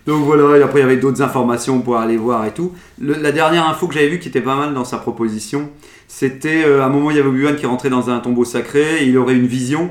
Donc 0.07 0.25
voilà, 0.25 0.57
et 0.57 0.63
après 0.63 0.79
il 0.81 0.83
y 0.85 0.87
avait 0.87 0.97
d'autres 0.97 1.21
informations 1.21 1.83
pour 1.83 1.99
aller 1.99 2.17
voir 2.17 2.47
et 2.47 2.53
tout. 2.53 2.73
Le- 2.99 3.17
la 3.21 3.31
dernière 3.31 3.69
info 3.69 3.87
que 3.89 3.93
j'avais 3.93 4.09
vue 4.09 4.19
qui 4.19 4.29
était 4.29 4.41
pas 4.41 4.57
mal 4.57 4.73
dans 4.73 4.85
sa 4.87 4.97
proposition, 4.97 5.69
c'était 6.07 6.65
euh, 6.65 6.81
à 6.81 6.87
un 6.87 6.89
moment 6.89 7.11
il 7.11 7.19
y 7.19 7.21
avait 7.21 7.29
Obi-Wan 7.29 7.57
qui 7.57 7.67
rentrait 7.67 7.91
dans 7.91 8.09
un 8.09 8.19
tombeau 8.21 8.47
sacré 8.47 9.03
et 9.03 9.05
il 9.05 9.19
aurait 9.19 9.35
une 9.35 9.47
vision. 9.47 9.91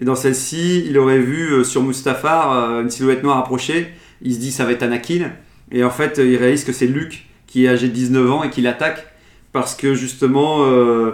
Et 0.00 0.04
dans 0.04 0.14
celle-ci, 0.14 0.84
il 0.86 0.96
aurait 0.98 1.18
vu 1.18 1.52
euh, 1.52 1.64
sur 1.64 1.82
Mustafar 1.82 2.52
euh, 2.52 2.82
une 2.82 2.90
silhouette 2.90 3.22
noire 3.22 3.38
approcher. 3.38 3.88
Il 4.22 4.34
se 4.34 4.38
dit 4.38 4.52
ça 4.52 4.64
va 4.64 4.72
être 4.72 4.82
Anakin. 4.82 5.30
Et 5.72 5.84
en 5.84 5.90
fait, 5.90 6.18
euh, 6.18 6.26
il 6.26 6.36
réalise 6.36 6.64
que 6.64 6.72
c'est 6.72 6.86
Luke 6.86 7.26
qui 7.46 7.64
est 7.64 7.68
âgé 7.68 7.88
de 7.88 7.92
19 7.92 8.30
ans 8.30 8.42
et 8.44 8.50
qui 8.50 8.60
l'attaque 8.60 9.06
parce 9.52 9.74
que 9.74 9.94
justement, 9.94 10.62
euh, 10.62 11.12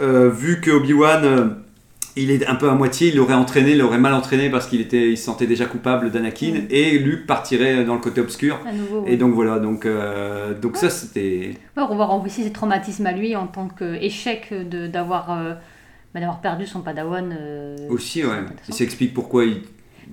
euh, 0.00 0.28
vu 0.28 0.60
que 0.60 0.70
Obi-Wan 0.70 1.24
euh, 1.24 1.44
il 2.16 2.30
est 2.30 2.46
un 2.46 2.54
peu 2.54 2.68
à 2.68 2.74
moitié, 2.74 3.08
il 3.08 3.16
l'aurait 3.16 3.34
entraîné, 3.34 3.72
il 3.72 3.78
l'aurait 3.78 3.98
mal 3.98 4.14
entraîné 4.14 4.48
parce 4.48 4.66
qu'il 4.66 4.80
était, 4.80 5.10
il 5.10 5.18
se 5.18 5.24
sentait 5.24 5.46
déjà 5.46 5.66
coupable 5.66 6.10
d'Anakin 6.10 6.52
Mm. 6.52 6.66
et 6.70 6.98
Luke 6.98 7.26
partirait 7.26 7.84
dans 7.84 7.94
le 7.94 8.00
côté 8.00 8.22
obscur. 8.22 8.58
À 8.66 8.72
nouveau. 8.72 9.04
Et 9.06 9.16
donc 9.16 9.34
voilà, 9.34 9.58
donc, 9.58 9.86
ça 10.74 10.90
c'était. 10.90 11.50
Ouais, 11.76 11.82
on 11.88 11.96
va 11.96 12.08
aussi 12.08 12.42
ses 12.42 12.52
traumatismes 12.52 13.06
à 13.06 13.12
lui 13.12 13.36
en 13.36 13.46
tant 13.46 13.68
qu'échec 13.68 14.52
d'avoir 14.90 15.38
bah, 16.16 16.20
d'avoir 16.20 16.40
perdu 16.40 16.66
son 16.66 16.80
padawan. 16.80 17.36
euh, 17.38 17.76
Aussi, 17.90 18.24
ouais. 18.24 18.38
Il 18.68 18.72
s'explique 18.74 19.12
pourquoi 19.12 19.44
il. 19.44 19.60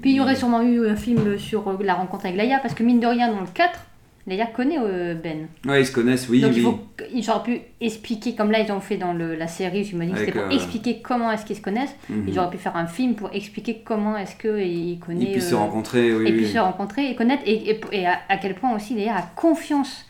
Puis 0.02 0.12
il 0.12 0.16
y 0.18 0.20
aurait 0.20 0.36
sûrement 0.36 0.62
eu 0.62 0.86
un 0.90 0.98
film 0.98 1.38
sur 1.40 1.66
euh, 1.70 1.78
la 1.82 1.94
rencontre 1.94 2.26
avec 2.26 2.38
Leia, 2.38 2.60
parce 2.60 2.74
que 2.74 2.84
mine 2.84 3.00
de 3.00 3.08
rien, 3.08 3.32
dans 3.32 3.40
le 3.40 3.48
4, 3.48 3.80
Leia 4.28 4.48
connaît 4.48 4.80
euh, 4.82 5.16
Ben. 5.16 5.48
Ouais, 5.66 5.82
ils 5.82 5.86
se 5.86 5.94
connaissent, 5.94 6.28
oui. 6.28 6.42
Donc 6.42 6.52
oui. 6.52 6.58
il 6.58 6.64
faut 6.64 6.80
qu'ils 7.08 7.30
auraient 7.30 7.44
pu 7.44 7.62
expliquer, 7.80 8.36
comme 8.36 8.52
là 8.52 8.60
ils 8.60 8.70
ont 8.74 8.82
fait 8.82 8.98
dans 8.98 9.14
le- 9.14 9.36
la 9.36 9.48
série, 9.48 9.90
que 9.90 9.96
Avec, 9.96 10.18
c'était 10.18 10.32
pour 10.34 10.42
euh, 10.42 10.50
expliquer 10.50 11.00
comment 11.02 11.32
est-ce 11.32 11.46
qu'ils 11.46 11.56
se 11.56 11.62
connaissent. 11.62 11.96
Mhm. 12.10 12.26
Ils 12.28 12.38
auraient 12.38 12.50
pu 12.50 12.58
faire 12.58 12.76
un 12.76 12.88
film 12.88 13.16
pour 13.16 13.30
expliquer 13.34 13.82
comment 13.86 14.18
est-ce 14.18 14.36
qu'ils 14.36 15.00
connaissent. 15.00 15.24
Ils 15.28 15.32
puissent 15.32 15.50
se 15.52 15.56
euh, 15.56 15.60
rencontrer, 15.60 16.14
oui. 16.14 16.28
et 16.28 16.32
oui. 16.32 16.38
puis 16.38 16.48
se 16.48 16.58
rencontrer 16.60 17.10
et 17.12 17.16
connaître 17.16 17.44
et, 17.46 17.70
et- 17.70 17.80
et 17.94 18.06
à, 18.08 18.20
à 18.28 18.36
quel 18.38 18.56
point 18.56 18.76
aussi 18.76 18.94
Léa 18.96 19.16
a 19.16 19.22
confiance 19.38 20.06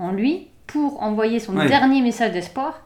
en 0.00 0.10
lui 0.10 0.48
pour 0.66 1.00
envoyer 1.02 1.38
son 1.38 1.56
Ouais. 1.56 1.68
dernier 1.68 2.00
message 2.02 2.32
d'espoir 2.32 2.80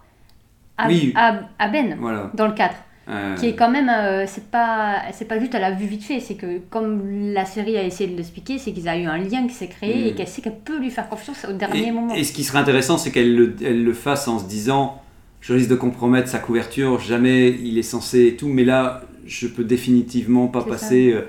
à, 0.85 0.88
Oui. 0.88 1.12
à- 1.16 1.40
à 1.59 1.68
Ben 1.68 1.97
Voilà. 2.01 2.31
dans 2.35 2.47
le 2.47 2.53
4 2.55 2.75
Euh, 3.09 3.35
qui 3.35 3.47
est 3.49 3.57
quand 3.57 3.68
même 3.68 3.88
euh, 3.88 4.27
c'est 4.29 4.49
pas 4.49 4.95
c'est 5.12 5.25
pas 5.27 5.40
juste 5.40 5.57
à 5.57 5.59
la 5.59 5.73
vue 5.73 5.87
vite 5.87 6.05
fait 6.05 6.21
c'est 6.21 6.37
que 6.37 6.59
comme 6.71 7.03
la 7.35 7.45
série 7.45 7.77
a 7.77 7.83
essayé 7.83 8.09
de 8.09 8.16
l'expliquer 8.16 8.59
c'est 8.59 8.71
qu'ils 8.73 8.88
a 8.88 8.97
eu 8.97 9.07
un 9.07 9.18
lien 9.18 9.45
qui 9.49 9.55
s'est 9.55 9.66
créé 9.66 10.07
et 10.07 10.14
qu'elle 10.14 10.29
sait 10.29 10.40
qu'elle 10.40 10.61
peut 10.64 10.79
lui 10.79 10.88
faire 10.88 11.09
confiance 11.09 11.45
au 11.51 11.53
dernier 11.53 11.88
et, 11.88 11.90
moment 11.90 12.14
et 12.14 12.23
ce 12.23 12.33
qui 12.33 12.45
serait 12.45 12.61
intéressant, 12.61 12.99
c'est 12.99 13.11
qu'elle 13.11 13.35
le, 13.35 13.57
elle 13.64 13.83
le 13.83 13.92
fasse 13.92 14.29
en 14.29 14.38
se 14.38 14.45
disant 14.45 15.03
je 15.40 15.53
risque 15.53 15.68
de 15.68 15.75
compromettre 15.75 16.29
sa 16.29 16.38
couverture, 16.38 17.01
jamais 17.01 17.49
il 17.51 17.77
est 17.77 17.83
censé 17.83 18.27
et 18.29 18.37
tout, 18.37 18.47
mais 18.47 18.62
là, 18.62 19.01
je 19.27 19.49
peux 19.49 19.64
définitivement 19.64 20.47
pas 20.47 20.62
passer. 20.62 21.12
euh, 21.12 21.23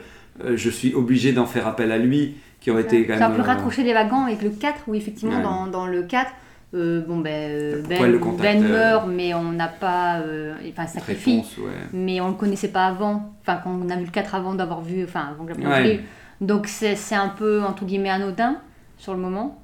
euh, 0.46 0.54
je 0.56 0.70
suis 0.70 0.94
obligé 0.94 1.32
d'en 1.34 1.48
faire 1.48 1.66
appel 1.66 1.92
à 1.92 1.98
lui, 1.98 2.36
qui 2.62 2.70
aurait 2.70 2.84
été 2.84 3.08
quand 3.08 3.18
ça 3.18 3.28
même. 3.30 3.38
peut 3.38 3.42
euh, 3.42 3.46
raccrocher 3.46 3.84
des 3.84 3.94
wagons 3.96 4.26
avec 4.26 4.44
le 4.44 4.52
4 4.52 4.82
où 4.88 4.94
effectivement 4.94 5.38
Ouais. 5.38 5.42
dans, 5.44 5.66
dans 5.66 5.88
le 5.88 6.04
4 6.04 6.30
euh, 6.74 7.02
bon 7.08 7.18
ben, 7.18 7.30
euh, 7.52 7.82
ben, 7.88 8.20
Ben 8.40 8.64
euh, 8.64 8.68
meurt 8.68 9.08
mais 9.08 9.34
on 9.34 9.52
n'a 9.52 9.68
pas 9.68 10.18
euh, 10.22 10.56
enfin 10.72 10.88
sacrifie 10.88 11.32
réponse, 11.38 11.58
ouais. 11.60 11.72
mais 11.94 12.20
on 12.22 12.30
le 12.30 12.34
connaissait 12.34 12.70
pas 12.70 12.88
avant, 12.88 13.34
enfin 13.42 13.60
quand 13.64 13.70
on 13.72 13.90
a 13.90 13.96
vu 13.96 14.06
le 14.06 14.12
4 14.12 14.36
avant 14.36 14.56
d'avoir 14.56 14.82
vu, 14.82 15.04
enfin 15.04 15.28
avant 15.32 15.46
que 15.46 15.54
Ouais. 15.54 16.00
Donc 16.42 16.68
c'est 16.68 16.96
c'est 16.96 17.16
un 17.16 17.30
peu 17.30 17.62
entre 17.64 17.86
guillemets 17.86 18.10
anodin 18.10 18.58
sur 18.98 19.14
le 19.14 19.20
moment. 19.20 19.60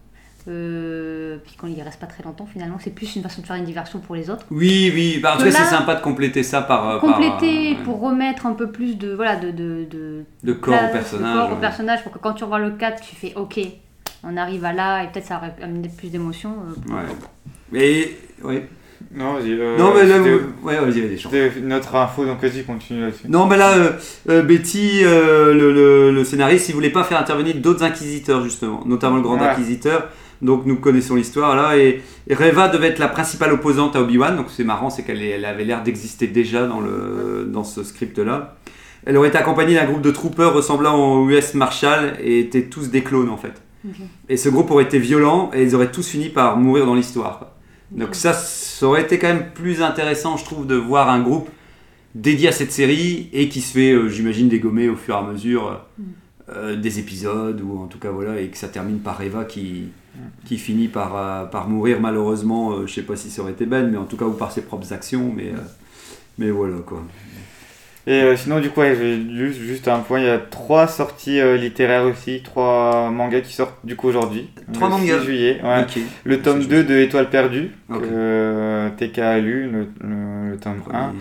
Euh, 0.48 1.38
puis 1.46 1.56
quand 1.60 1.68
il 1.68 1.78
y 1.78 1.82
reste 1.82 2.00
pas 2.00 2.08
très 2.08 2.24
longtemps 2.24 2.48
finalement, 2.52 2.78
c'est 2.80 2.90
plus 2.92 3.16
une 3.16 3.22
façon 3.22 3.42
de 3.42 3.48
faire 3.48 3.58
une 3.58 3.66
diversion 3.66 4.00
pour 4.00 4.16
les 4.16 4.30
autres. 4.30 4.46
Oui, 4.50 4.92
oui, 4.96 5.20
bah, 5.22 5.34
en 5.36 5.38
tout 5.38 5.44
cas, 5.44 5.52
c'est 5.52 5.76
sympa 5.76 5.96
de 5.96 6.02
compléter 6.02 6.44
ça 6.44 6.62
par. 6.62 7.00
par, 7.00 7.02
Compléter 7.02 7.72
ouais, 7.72 7.84
pour 7.84 8.00
remettre 8.00 8.46
un 8.46 8.54
peu 8.54 8.72
plus 8.72 8.98
de 8.98 9.14
voilà 9.14 9.36
de, 9.36 9.52
de, 9.52 9.86
de, 9.92 10.24
de 10.44 10.54
corps 10.54 10.74
place, 10.78 10.84
au 10.84 10.88
de 10.88 10.94
personnage. 10.94 11.36
corps 11.36 11.52
au 11.52 11.56
personnage 11.58 12.04
pour 12.04 12.12
que 12.14 12.18
quand 12.20 12.34
tu 12.34 12.44
revois 12.46 12.60
le 12.60 12.72
4, 12.72 13.02
tu 13.02 13.16
fais 13.16 13.34
ok, 13.36 13.60
on 14.24 14.38
arrive 14.38 14.66
à 14.66 14.74
là 14.74 15.04
et 15.04 15.08
peut-être 15.12 15.28
ça 15.28 15.38
aurait 15.38 15.56
amené 15.62 15.90
plus 15.96 16.10
d'émotion. 16.10 16.52
euh, 16.90 16.94
Ouais. 16.94 17.02
Mais, 17.72 18.12
ouais. 18.44 18.68
Non, 19.16 19.34
vas-y. 19.34 19.54
euh, 19.54 19.78
non, 19.78 19.94
mais 19.96 20.06
là, 20.06 20.18
c'était- 20.18 20.44
ouais, 20.62 20.76
vas-y, 20.78 21.02
vas-y. 21.02 21.18
C'était 21.20 21.52
notre 21.62 21.96
info, 21.96 22.26
donc 22.26 22.42
vas-y, 22.42 22.64
continue 22.64 23.02
là-dessus. 23.02 23.28
Non, 23.30 23.46
mais 23.48 23.58
là, 23.58 23.72
euh, 23.78 23.92
euh, 24.30 24.42
Betty, 24.44 25.02
euh, 25.04 25.54
le, 25.54 25.72
le- 25.74 26.12
le 26.12 26.24
scénariste, 26.26 26.68
il 26.70 26.76
voulait 26.76 26.90
pas 26.90 27.04
faire 27.04 27.20
intervenir 27.20 27.56
d'autres 27.56 27.84
inquisiteurs, 27.84 28.44
justement, 28.44 28.84
notamment 28.86 29.16
le 29.16 29.22
grand 29.22 29.38
Ouais. 29.40 29.48
inquisiteur. 29.48 30.10
Donc, 30.42 30.66
nous 30.66 30.76
connaissons 30.78 31.16
l'histoire 31.16 31.56
là. 31.56 31.78
Et, 31.78 32.02
et 32.28 32.34
Reva 32.36 32.68
devait 32.70 32.88
être 32.88 33.00
la 33.00 33.08
principale 33.08 33.52
opposante 33.54 33.96
à 33.96 34.02
Obi-Wan. 34.02 34.36
Donc, 34.36 34.48
c'est 34.50 34.64
marrant, 34.64 34.90
c'est 34.90 35.04
qu'elle 35.04 35.22
elle 35.22 35.46
avait 35.46 35.66
l'air 35.66 35.82
d'exister 35.84 36.28
déjà 36.28 36.66
dans, 36.68 36.80
le, 36.82 37.46
dans 37.52 37.64
ce 37.64 37.84
script-là. 37.84 38.56
Elle 39.06 39.18
aurait 39.18 39.30
été 39.30 39.38
accompagnée 39.38 39.76
d'un 39.76 39.86
groupe 39.86 40.02
de 40.02 40.12
troopers 40.12 40.54
ressemblant 40.54 40.96
aux 40.98 41.30
US 41.30 41.54
Marshall 41.56 42.14
et 42.22 42.40
étaient 42.42 42.64
tous 42.64 42.90
des 42.90 43.02
clones, 43.02 43.30
en 43.30 43.38
fait. 43.38 43.54
Et 44.28 44.38
ce 44.38 44.50
groupe 44.50 44.72
aurait 44.72 44.84
été 44.84 45.00
violent 45.00 45.52
et 45.54 45.64
ils 45.64 45.76
auraient 45.76 45.92
tous 45.92 46.08
fini 46.08 46.30
par 46.30 46.58
mourir 46.58 46.86
dans 46.86 46.96
l'histoire. 46.96 47.52
Donc 47.92 48.14
ça, 48.14 48.34
ça 48.34 48.86
aurait 48.86 49.02
été 49.02 49.18
quand 49.18 49.28
même 49.28 49.52
plus 49.54 49.82
intéressant, 49.82 50.38
je 50.38 50.46
trouve, 50.46 50.68
de 50.68 50.76
voir 50.76 51.10
un 51.10 51.22
groupe 51.22 51.50
dédié 52.14 52.50
à 52.50 52.52
cette 52.52 52.72
série 52.72 53.30
et 53.34 53.50
qui 53.50 53.62
se 53.62 53.74
fait, 53.74 53.92
euh, 53.92 54.10
j'imagine, 54.10 54.50
dégommer 54.50 54.90
au 54.90 54.96
fur 54.96 55.16
et 55.16 55.18
à 55.18 55.22
mesure 55.22 55.68
euh, 55.68 56.04
euh, 56.52 56.76
des 56.76 56.98
épisodes 56.98 57.62
ou 57.62 57.80
en 57.80 57.86
tout 57.86 58.00
cas 58.00 58.10
voilà 58.10 58.42
et 58.42 58.48
que 58.48 58.58
ça 58.58 58.68
termine 58.68 59.00
par 59.00 59.22
Eva 59.22 59.46
qui 59.46 59.90
qui 60.46 60.58
finit 60.58 60.88
par, 60.88 61.16
euh, 61.16 61.46
par 61.46 61.70
mourir 61.70 62.02
malheureusement. 62.02 62.88
je 62.88 62.94
sais 62.94 63.04
pas 63.04 63.16
si 63.16 63.30
ça 63.30 63.42
aurait 63.42 63.52
été 63.52 63.66
Ben, 63.66 63.90
mais 63.90 63.98
en 63.98 64.06
tout 64.06 64.18
cas 64.18 64.26
ou 64.26 64.34
par 64.34 64.52
ses 64.52 64.62
propres 64.62 64.92
actions, 64.92 65.32
mais 65.36 65.50
euh, 65.50 65.62
mais 66.38 66.50
voilà 66.50 66.78
quoi. 66.80 67.04
Et 68.12 68.24
euh, 68.24 68.36
sinon, 68.36 68.60
du 68.60 68.70
coup, 68.72 68.80
ouais, 68.80 68.96
juste, 68.96 69.60
juste 69.62 69.88
un 69.88 70.00
point, 70.00 70.20
il 70.20 70.26
y 70.26 70.30
a 70.30 70.40
trois 70.40 70.88
sorties 70.88 71.40
euh, 71.40 71.58
littéraires 71.58 72.06
aussi, 72.06 72.42
trois 72.44 73.12
mangas 73.12 73.42
qui 73.42 73.54
sortent 73.54 73.78
du 73.86 73.96
coup 73.96 74.08
aujourd'hui. 74.08 74.50
Trois 74.74 74.90
le 74.90 74.96
6 74.96 75.00
mangas. 75.02 75.20
juillet, 75.24 75.62
ouais. 75.64 75.82
Ok. 75.84 76.00
Le 76.24 76.42
tome 76.42 76.64
2 76.66 76.84
de 76.84 76.98
Étoile 76.98 77.30
perdue, 77.30 77.70
que 77.88 77.94
euh, 78.04 78.90
TK 78.98 79.20
a 79.20 79.38
lu, 79.40 79.70
le, 79.70 79.88
le- 80.02 80.50
le 80.52 80.58
tome 80.58 80.78
1. 80.78 80.90
Premier. 80.90 81.20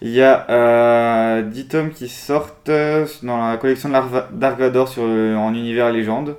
Il 0.00 0.08
y 0.12 0.22
a 0.22 0.46
euh, 0.48 1.42
10 1.42 1.68
tomes 1.68 1.90
qui 1.90 2.08
sortent 2.08 2.70
euh, 2.70 3.04
dans 3.22 3.36
la 3.50 3.58
collection 3.58 3.90
Dark 3.90 4.58
Vador 4.58 4.88
sur, 4.88 5.02
en 5.02 5.52
univers 5.52 5.92
légende. 5.92 6.36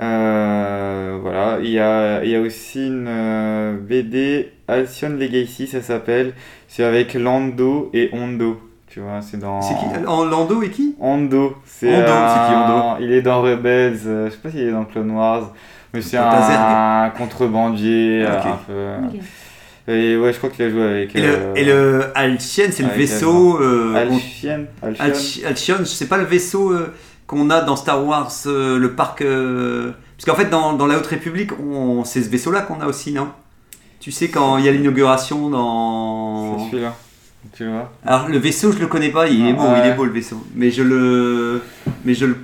Euh, 0.00 1.18
voilà, 1.20 1.58
il 1.60 1.70
y 1.70 1.78
a, 1.78 2.24
il 2.24 2.30
y 2.30 2.36
a 2.36 2.40
aussi 2.40 2.86
une 2.86 3.06
euh, 3.08 3.76
BD 3.78 4.50
Alcyon 4.68 5.10
Legacy, 5.18 5.66
ça 5.66 5.82
s'appelle. 5.82 6.34
C'est 6.68 6.84
avec 6.84 7.14
Lando 7.14 7.90
et 7.92 8.08
Hondo. 8.12 8.60
Tu 8.92 9.00
vois, 9.00 9.20
c'est 9.22 9.38
dans. 9.38 9.62
C'est 9.62 9.74
qui? 9.74 10.06
En 10.06 10.24
Lando 10.24 10.62
et 10.62 10.68
qui? 10.70 10.94
Hondo. 11.00 11.54
C'est 11.64 11.88
Hondo, 11.88 12.06
c'est 12.06 12.46
qui, 12.46 12.54
Hondo 12.54 12.76
un- 12.86 12.96
Il 13.00 13.10
est 13.12 13.22
dans 13.22 13.40
Rebels, 13.40 13.98
euh, 14.06 14.26
je 14.26 14.32
sais 14.32 14.36
pas 14.38 14.50
s'il 14.50 14.60
est 14.60 14.70
dans 14.72 14.84
Clone 14.84 15.10
Wars, 15.12 15.52
mais 15.94 16.02
c'est 16.02 16.18
un 16.18 17.10
contrebandier 17.16 18.24
euh, 18.26 18.38
Ok. 18.38 18.46
un 18.46 18.58
peu. 18.66 19.06
Ok. 19.16 19.20
Et 19.88 20.16
ouais, 20.16 20.32
je 20.32 20.38
crois 20.38 20.50
qu'il 20.50 20.64
a 20.66 20.70
joué 20.70 20.82
avec. 20.82 21.16
Et 21.16 21.22
euh, 21.24 21.54
le, 21.54 21.58
et 21.58 21.64
le 21.64 22.04
Alcien, 22.14 22.66
c'est 22.70 22.82
le 22.82 22.90
vaisseau. 22.90 23.58
euh, 23.62 23.94
Alcien. 23.94 24.64
Alcien. 24.82 25.06
Alch- 25.06 25.46
Alcyon, 25.46 25.76
c'est 25.86 26.08
pas 26.08 26.18
le 26.18 26.24
vaisseau 26.24 26.70
euh, 26.72 26.92
qu'on 27.26 27.48
a 27.50 27.62
dans 27.62 27.76
Star 27.76 28.04
Wars, 28.06 28.30
euh, 28.46 28.78
le 28.78 28.92
parc. 28.94 29.22
euh, 29.22 29.92
Parce 30.18 30.26
qu'en 30.26 30.40
fait, 30.40 30.50
dans, 30.50 30.74
dans 30.74 30.86
la 30.86 30.98
Haute 30.98 31.06
République, 31.06 31.50
on... 31.58 32.04
c'est 32.04 32.22
ce 32.22 32.28
vaisseau-là 32.28 32.60
qu'on 32.60 32.80
a 32.80 32.86
aussi, 32.86 33.12
non? 33.12 33.28
Tu 34.00 34.12
sais, 34.12 34.28
quand 34.28 34.58
il 34.58 34.66
y 34.66 34.68
a 34.68 34.72
l'inauguration 34.72 35.46
C'est 35.46 35.52
dans. 35.52 36.70
celui-là. 36.70 36.94
Tu 37.56 37.66
vois 37.66 37.92
Alors 38.06 38.28
le 38.28 38.38
vaisseau, 38.38 38.72
je 38.72 38.78
le 38.78 38.86
connais 38.86 39.10
pas, 39.10 39.28
il 39.28 39.46
est 39.46 39.50
Ah, 39.50 39.52
beau, 39.54 39.62
ouais. 39.64 39.80
il 39.84 39.90
est 39.90 39.94
beau 39.94 40.04
le 40.04 40.12
vaisseau. 40.12 40.42
Mais 40.54 40.70
je 40.70 40.82
le. 40.82 41.60
Mais 42.04 42.14
je 42.14 42.26
le. 42.26 42.36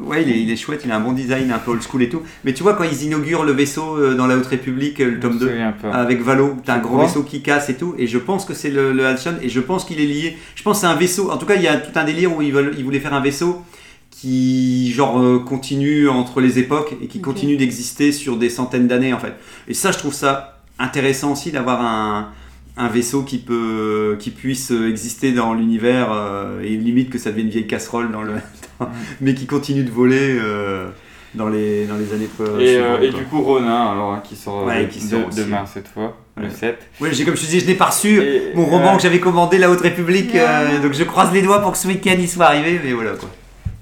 Ouais, 0.00 0.22
il 0.22 0.30
est, 0.30 0.40
il 0.40 0.50
est 0.50 0.56
chouette, 0.56 0.82
il 0.84 0.92
a 0.92 0.96
un 0.96 1.00
bon 1.00 1.12
design, 1.12 1.50
un 1.50 1.58
peu 1.58 1.72
old 1.72 1.82
school 1.82 2.02
et 2.02 2.08
tout. 2.08 2.22
Mais 2.44 2.52
tu 2.54 2.62
vois, 2.62 2.74
quand 2.74 2.84
ils 2.84 3.02
inaugurent 3.04 3.44
le 3.44 3.52
vaisseau 3.52 3.96
euh, 3.98 4.14
dans 4.14 4.26
la 4.26 4.36
Haute 4.36 4.46
République, 4.46 5.00
euh, 5.00 5.10
le 5.12 5.20
tome 5.20 5.34
me 5.34 5.38
2, 5.40 5.48
souviens 5.48 5.72
pas. 5.72 5.90
avec 5.92 6.22
Valo, 6.22 6.56
t'as 6.64 6.74
un 6.74 6.78
gros 6.78 6.98
vaisseau 6.98 7.22
qui 7.22 7.42
casse 7.42 7.68
et 7.70 7.74
tout, 7.74 7.94
et 7.98 8.06
je 8.06 8.18
pense 8.18 8.44
que 8.44 8.54
c'est 8.54 8.70
le, 8.70 8.92
le 8.92 9.06
Halcyon, 9.06 9.34
et 9.42 9.48
je 9.48 9.60
pense 9.60 9.84
qu'il 9.84 10.00
est 10.00 10.06
lié. 10.06 10.36
Je 10.54 10.62
pense 10.62 10.76
que 10.78 10.80
c'est 10.86 10.92
un 10.92 10.96
vaisseau. 10.96 11.30
En 11.30 11.36
tout 11.38 11.46
cas, 11.46 11.56
il 11.56 11.62
y 11.62 11.68
a 11.68 11.76
tout 11.78 11.98
un 11.98 12.04
délire 12.04 12.36
où 12.36 12.42
ils, 12.42 12.52
veulent, 12.52 12.74
ils 12.78 12.84
voulaient 12.84 13.00
faire 13.00 13.14
un 13.14 13.20
vaisseau 13.22 13.62
qui, 14.10 14.92
genre, 14.92 15.20
euh, 15.20 15.38
continue 15.40 16.08
entre 16.08 16.40
les 16.40 16.58
époques 16.58 16.94
et 17.02 17.06
qui 17.08 17.20
continue 17.20 17.56
d'exister 17.56 18.12
sur 18.12 18.36
des 18.36 18.48
centaines 18.50 18.86
d'années, 18.86 19.12
en 19.12 19.18
fait. 19.18 19.34
Et 19.68 19.74
ça, 19.74 19.90
je 19.90 19.98
trouve 19.98 20.14
ça 20.14 20.60
intéressant 20.78 21.32
aussi 21.32 21.50
d'avoir 21.50 21.80
un, 21.80 22.28
un 22.76 22.88
vaisseau 22.88 23.22
qui 23.22 23.38
peut 23.38 24.16
qui 24.18 24.30
puisse 24.30 24.70
exister 24.72 25.32
dans 25.32 25.54
l'univers 25.54 26.08
euh, 26.12 26.60
et 26.62 26.70
limite 26.70 27.10
que 27.10 27.18
ça 27.18 27.30
devienne 27.30 27.46
une 27.46 27.52
vieille 27.52 27.66
casserole 27.66 28.10
dans 28.10 28.22
le 28.22 28.32
dans- 28.80 28.88
mais 29.20 29.34
qui 29.34 29.46
continue 29.46 29.84
de 29.84 29.90
voler 29.90 30.36
euh, 30.40 30.88
dans 31.34 31.48
les 31.48 31.86
dans 31.86 31.96
les 31.96 32.12
années 32.12 32.28
Et, 32.60 32.76
euh, 32.76 33.00
et 33.00 33.10
du 33.10 33.22
coup, 33.24 33.42
Ronin, 33.42 33.90
alors, 33.92 34.12
hein, 34.12 34.22
qui 34.24 34.36
sort 34.36 34.64
Ouais, 34.66 34.84
euh, 34.84 34.86
qui 34.86 35.00
sort 35.00 35.28
demain 35.36 35.64
cette 35.66 35.88
fois, 35.88 36.16
le 36.36 36.44
Ouais. 36.44 36.50
7. 36.50 36.78
Ouais, 37.00 37.12
j'ai 37.12 37.24
comme 37.24 37.36
je 37.36 37.42
te 37.42 37.46
dis, 37.50 37.60
je 37.60 37.66
n'ai 37.66 37.74
pas 37.74 37.86
reçu 37.86 38.20
Et- 38.20 38.52
mon 38.54 38.64
roman 38.66 38.96
que 38.96 39.02
j'avais 39.02 39.20
commandé 39.20 39.58
La 39.58 39.70
Haute 39.70 39.80
République, 39.80 40.34
euh, 40.34 40.80
donc 40.80 40.92
je 40.94 41.04
croise 41.04 41.32
les 41.32 41.42
doigts 41.42 41.60
pour 41.60 41.72
que 41.72 41.78
ce 41.78 41.86
week-end 41.88 42.16
il 42.18 42.28
soit 42.28 42.46
arrivé, 42.46 42.80
mais 42.84 42.92
voilà 42.92 43.12
quoi. 43.12 43.28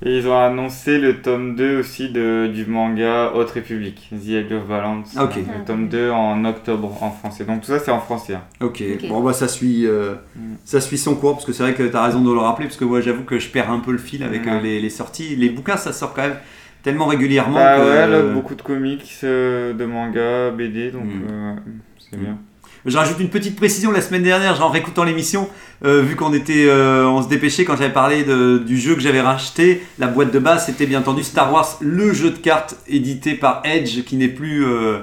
Et 0.04 0.18
ils 0.18 0.26
ont 0.26 0.36
annoncé 0.36 0.98
le 0.98 1.22
tome 1.22 1.54
2 1.54 1.78
aussi 1.78 2.10
de, 2.10 2.50
du 2.52 2.66
manga 2.66 3.30
Haute 3.36 3.50
République, 3.52 4.08
The 4.10 4.30
Edge 4.30 4.52
of 4.52 4.66
Balance. 4.66 5.16
Ok. 5.16 5.36
Donc, 5.36 5.46
Le 5.58 5.64
tome 5.64 5.88
2 5.88 6.10
en 6.10 6.44
octobre 6.44 7.00
en 7.02 7.10
français. 7.12 7.44
Donc 7.44 7.60
tout 7.60 7.68
ça 7.68 7.78
c'est 7.78 7.92
en 7.92 8.00
français. 8.00 8.34
hein. 8.34 8.42
Ok, 8.60 8.82
Ok. 8.94 9.08
bon 9.08 9.22
bah 9.22 9.32
ça 9.32 9.46
suit, 9.46 9.86
euh, 9.86 10.14
Mm. 10.34 10.54
ça 10.64 10.80
suit 10.80 10.98
son 10.98 11.14
cours 11.14 11.34
parce 11.34 11.44
que 11.44 11.52
c'est 11.52 11.62
vrai 11.62 11.74
que 11.74 11.84
tu 11.84 11.96
as 11.96 12.02
raison 12.02 12.20
de 12.20 12.32
le 12.32 12.38
rappeler 12.40 12.66
parce 12.66 12.76
que 12.76 12.84
moi 12.84 13.00
j'avoue 13.00 13.22
que 13.22 13.38
je 13.38 13.48
perds 13.48 13.70
un 13.70 13.78
peu 13.78 13.92
le 13.92 13.98
fil 13.98 14.24
avec 14.24 14.44
Ouais. 14.44 14.52
euh, 14.52 14.60
les, 14.60 14.80
les 14.80 14.90
sorties. 14.90 15.36
Les 15.36 15.50
bouquins 15.50 15.76
ça 15.76 15.92
sort 15.92 16.14
quand 16.14 16.22
même 16.22 16.36
tellement 16.82 17.06
régulièrement 17.06 17.54
Bah 17.54 17.76
que 17.76 17.82
ouais, 17.82 18.06
là, 18.08 18.22
beaucoup 18.34 18.56
de 18.56 18.62
comics, 18.62 19.08
euh, 19.22 19.72
de 19.72 19.84
manga, 19.84 20.50
BD, 20.50 20.90
donc 20.90 21.04
Mm. 21.04 21.22
euh, 21.30 21.54
c'est 21.98 22.18
bien. 22.18 22.38
Je 22.84 22.96
rajoute 22.96 23.20
une 23.20 23.28
petite 23.28 23.54
précision 23.54 23.92
la 23.92 24.00
semaine 24.00 24.24
dernière, 24.24 24.56
genre 24.56 24.68
en 24.68 24.72
réécoutant 24.72 25.04
l'émission, 25.04 25.48
euh, 25.84 26.02
vu 26.02 26.16
qu'on 26.16 26.34
était, 26.34 26.66
euh, 26.66 27.06
on 27.06 27.22
se 27.22 27.28
dépêchait 27.28 27.64
quand 27.64 27.76
j'avais 27.76 27.92
parlé 27.92 28.24
du 28.24 28.76
jeu 28.76 28.96
que 28.96 29.00
j'avais 29.00 29.20
racheté, 29.20 29.82
la 30.00 30.08
boîte 30.08 30.32
de 30.32 30.40
base 30.40 30.66
c'était 30.66 30.86
bien 30.86 30.98
entendu 30.98 31.22
Star 31.22 31.52
Wars, 31.52 31.78
le 31.80 32.12
jeu 32.12 32.30
de 32.30 32.38
cartes 32.38 32.76
édité 32.88 33.34
par 33.34 33.62
Edge 33.64 34.02
qui 34.02 34.16
n'est 34.16 34.26
plus 34.26 34.66
euh, 34.66 34.98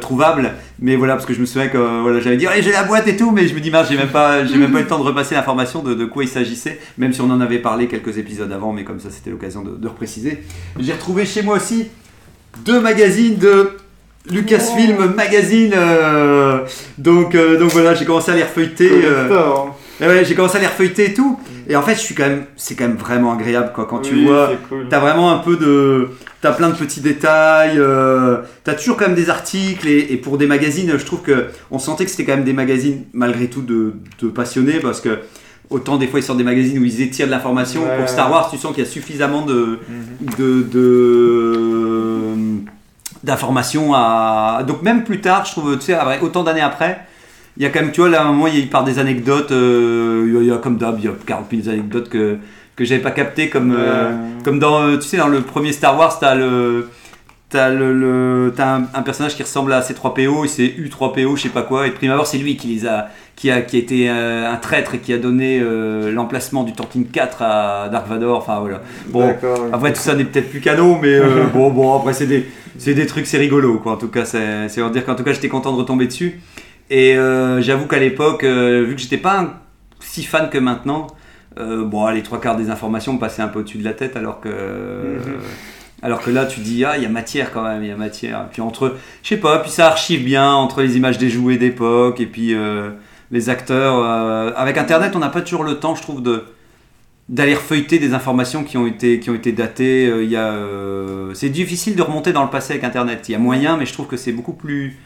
trouvable. 0.00 0.54
Mais 0.80 0.96
voilà, 0.96 1.14
parce 1.14 1.24
que 1.24 1.32
je 1.32 1.40
me 1.40 1.46
souviens 1.46 1.68
que 1.68 1.78
voilà, 2.02 2.18
j'avais 2.18 2.36
dit 2.36 2.46
j'ai 2.62 2.72
la 2.72 2.82
boîte 2.82 3.06
et 3.06 3.16
tout, 3.16 3.30
mais 3.30 3.46
je 3.46 3.54
me 3.54 3.60
dis 3.60 3.70
mince, 3.70 3.88
j'ai 3.88 3.96
même 3.96 4.08
pas, 4.08 4.42
même 4.42 4.72
pas 4.72 4.80
eu 4.80 4.82
le 4.82 4.88
temps 4.88 4.98
de 4.98 5.04
repasser 5.04 5.36
l'information 5.36 5.82
de, 5.84 5.94
de 5.94 6.04
quoi 6.06 6.24
il 6.24 6.28
s'agissait, 6.28 6.80
même 6.98 7.12
si 7.12 7.20
on 7.20 7.30
en 7.30 7.40
avait 7.40 7.60
parlé 7.60 7.86
quelques 7.86 8.18
épisodes 8.18 8.50
avant, 8.50 8.72
mais 8.72 8.82
comme 8.82 8.98
ça 8.98 9.08
c'était 9.10 9.30
l'occasion 9.30 9.62
de, 9.62 9.76
de 9.76 9.88
repréciser. 9.88 10.42
J'ai 10.80 10.92
retrouvé 10.92 11.24
chez 11.26 11.42
moi 11.42 11.56
aussi 11.56 11.86
deux 12.64 12.80
magazines 12.80 13.36
de 13.36 13.76
Lucasfilm 14.28 15.14
Magazine. 15.16 15.72
euh, 15.74 16.58
donc, 16.98 17.34
euh, 17.34 17.58
donc 17.58 17.70
voilà, 17.70 17.94
j'ai 17.94 18.04
commencé 18.04 18.30
à 18.30 18.36
les 18.36 18.42
refeuilleter. 18.42 18.90
euh, 19.04 19.28
ouais, 20.00 20.24
j'ai 20.24 20.34
commencé 20.34 20.58
à 20.58 20.60
les 20.60 20.66
refeuilleter 20.66 21.06
et 21.10 21.14
tout. 21.14 21.38
Et 21.68 21.76
en 21.76 21.82
fait, 21.82 21.94
je 21.94 22.00
suis 22.00 22.14
quand 22.14 22.28
même, 22.28 22.44
c'est 22.56 22.74
quand 22.74 22.86
même 22.88 22.96
vraiment 22.96 23.32
agréable 23.32 23.72
quoi. 23.74 23.86
Quand 23.88 24.00
tu 24.00 24.24
vois, 24.24 24.50
cool. 24.68 24.86
t'as 24.90 24.98
vraiment 24.98 25.30
un 25.32 25.38
peu 25.38 25.56
de, 25.56 26.08
t'as 26.42 26.52
plein 26.52 26.68
de 26.68 26.74
petits 26.74 27.00
détails. 27.00 27.80
t'as 28.64 28.74
toujours 28.74 28.96
quand 28.96 29.06
même 29.06 29.14
des 29.16 29.30
articles 29.30 29.86
et, 29.88 30.12
et 30.12 30.16
pour 30.16 30.36
des 30.36 30.46
magazines, 30.46 30.92
je 30.98 31.04
trouve 31.04 31.22
que 31.22 31.46
on 31.70 31.78
sentait 31.78 32.04
que 32.04 32.10
c'était 32.10 32.24
quand 32.24 32.36
même 32.36 32.44
des 32.44 32.52
magazines 32.52 33.04
malgré 33.12 33.46
tout 33.48 33.62
de, 33.62 33.94
de 34.20 34.28
passionnés 34.28 34.80
parce 34.80 35.00
que 35.00 35.18
autant 35.70 35.96
des 35.98 36.08
fois 36.08 36.18
ils 36.18 36.24
sortent 36.24 36.38
des 36.38 36.44
magazines 36.44 36.78
où 36.80 36.84
ils 36.84 37.00
étirent 37.02 37.26
de 37.26 37.30
l'information. 37.30 37.82
Ouais. 37.84 37.96
Pour 37.98 38.08
Star 38.08 38.30
Wars, 38.30 38.50
tu 38.50 38.58
sens 38.58 38.74
qu'il 38.74 38.82
y 38.84 38.86
a 38.86 38.90
suffisamment 38.90 39.42
de 39.46 39.78
Mhm. 39.88 40.34
de, 40.38 40.62
de 40.62 42.34
d'informations 43.24 43.92
à 43.94 44.62
donc 44.66 44.82
même 44.82 45.04
plus 45.04 45.20
tard 45.20 45.44
je 45.44 45.52
trouve 45.52 45.76
tu 45.78 45.86
sais 45.86 45.98
autant 46.22 46.42
d'années 46.42 46.60
après 46.62 47.00
il 47.56 47.62
y 47.62 47.66
a 47.66 47.70
quand 47.70 47.80
même 47.80 47.92
tu 47.92 48.00
vois 48.00 48.08
là 48.10 48.20
à 48.22 48.24
un 48.24 48.32
moment 48.32 48.46
il 48.46 48.68
part 48.70 48.84
des 48.84 48.98
anecdotes 48.98 49.50
euh, 49.52 50.38
il 50.42 50.46
y 50.46 50.52
a- 50.52 50.56
comme 50.58 50.78
d'hab 50.78 50.98
il 50.98 51.04
y 51.04 51.08
a 51.08 51.12
40 51.26 51.46
000 51.50 51.68
anecdotes 51.68 52.08
que 52.08 52.38
que 52.76 52.84
j'avais 52.84 53.02
pas 53.02 53.10
capté 53.10 53.50
comme 53.50 53.74
euh, 53.76 54.10
comme 54.44 54.58
dans 54.58 54.80
euh, 54.82 54.96
tu 54.96 55.06
sais 55.08 55.16
dans 55.18 55.28
le 55.28 55.42
premier 55.42 55.72
Star 55.72 55.98
Wars 55.98 56.18
t'as 56.18 56.34
le 56.34 56.88
T'as 57.50 57.68
le, 57.68 58.54
un, 58.58 58.82
un 58.94 59.02
personnage 59.02 59.34
qui 59.34 59.42
ressemble 59.42 59.72
à 59.72 59.80
C3PO 59.80 60.44
et 60.44 60.48
c'est 60.48 60.66
U3PO, 60.66 61.36
je 61.36 61.42
sais 61.42 61.48
pas 61.48 61.62
quoi. 61.62 61.88
Et 61.88 61.90
de 61.90 61.94
prime 61.96 62.12
abord, 62.12 62.24
c'est 62.28 62.38
lui 62.38 62.56
qui 62.56 62.68
les 62.68 62.86
a, 62.86 63.08
qui 63.34 63.50
a, 63.50 63.60
qui 63.62 63.74
a 63.74 63.78
été 63.80 64.08
euh, 64.08 64.48
un 64.48 64.54
traître 64.56 64.94
et 64.94 64.98
qui 64.98 65.12
a 65.12 65.18
donné 65.18 65.58
euh, 65.60 66.12
l'emplacement 66.12 66.62
du 66.62 66.72
Tantive 66.74 67.08
4 67.10 67.42
à 67.42 67.88
Dark 67.90 68.06
Vador. 68.06 68.38
Enfin 68.38 68.60
voilà. 68.60 68.82
Bon, 69.08 69.22
après 69.72 69.92
tout 69.92 69.98
ça 70.00 70.14
n'est 70.14 70.24
peut-être 70.26 70.48
plus 70.48 70.60
canon, 70.60 71.00
mais 71.02 71.08
euh, 71.14 71.46
bon, 71.52 71.70
bon, 71.72 71.98
après 71.98 72.12
c'est 72.12 72.26
des, 72.26 72.46
c'est 72.78 72.94
des 72.94 73.06
trucs, 73.06 73.26
c'est 73.26 73.38
rigolo, 73.38 73.80
quoi. 73.80 73.92
En 73.94 73.96
tout 73.96 74.06
cas, 74.08 74.24
c'est, 74.24 74.68
c'est 74.68 74.88
dire 74.92 75.04
qu'en 75.04 75.16
tout 75.16 75.24
cas, 75.24 75.32
j'étais 75.32 75.48
content 75.48 75.72
de 75.72 75.78
retomber 75.78 76.06
dessus. 76.06 76.40
Et 76.88 77.16
euh, 77.16 77.60
j'avoue 77.60 77.86
qu'à 77.88 77.98
l'époque, 77.98 78.44
vu 78.44 78.94
que 78.94 79.00
j'étais 79.00 79.16
pas 79.18 79.40
un- 79.40 79.54
si 79.98 80.22
fan 80.22 80.50
que 80.50 80.58
maintenant, 80.58 81.08
bon, 81.58 82.06
les 82.10 82.22
trois 82.22 82.40
quarts 82.40 82.56
des 82.56 82.70
informations 82.70 83.14
me 83.14 83.18
passaient 83.18 83.42
un 83.42 83.48
peu 83.48 83.58
au-dessus 83.58 83.78
de 83.78 83.84
la 83.84 83.92
tête, 83.92 84.16
alors 84.16 84.40
que, 84.40 84.48
euh, 84.48 85.18
alors 86.02 86.22
que 86.22 86.30
là, 86.30 86.46
tu 86.46 86.60
dis, 86.60 86.84
ah, 86.84 86.96
il 86.96 87.02
y 87.02 87.06
a 87.06 87.10
matière 87.10 87.52
quand 87.52 87.62
même, 87.62 87.82
il 87.82 87.88
y 87.88 87.92
a 87.92 87.96
matière. 87.96 88.48
Puis 88.50 88.62
entre, 88.62 88.96
je 89.22 89.28
sais 89.28 89.36
pas, 89.36 89.58
puis 89.58 89.70
ça 89.70 89.88
archive 89.88 90.24
bien 90.24 90.50
entre 90.50 90.80
les 90.80 90.96
images 90.96 91.18
des 91.18 91.28
jouets 91.28 91.58
d'époque 91.58 92.20
et 92.20 92.26
puis 92.26 92.54
euh, 92.54 92.90
les 93.30 93.50
acteurs. 93.50 93.98
euh, 94.02 94.52
avec 94.56 94.78
Internet, 94.78 95.14
on 95.14 95.18
n'a 95.18 95.28
pas 95.28 95.42
toujours 95.42 95.64
le 95.64 95.78
temps, 95.78 95.94
je 95.94 96.02
trouve, 96.02 96.22
de 96.22 96.44
d'aller 97.28 97.54
refeuilleter 97.54 98.00
des 98.00 98.12
informations 98.12 98.64
qui 98.64 98.76
ont 98.76 98.88
été, 98.88 99.20
qui 99.20 99.30
ont 99.30 99.36
été 99.36 99.52
datées. 99.52 100.08
euh, 100.10 101.32
c'est 101.34 101.48
difficile 101.48 101.94
de 101.94 102.02
remonter 102.02 102.32
dans 102.32 102.42
le 102.42 102.50
passé 102.50 102.72
avec 102.72 102.82
Internet. 102.82 103.28
Il 103.28 103.32
y 103.32 103.34
a 103.36 103.38
moyen, 103.38 103.76
mais 103.76 103.86
je 103.86 103.92
trouve 103.92 104.08
que 104.08 104.16
c'est 104.16 104.32
beaucoup 104.32 104.52
plus 104.52 104.96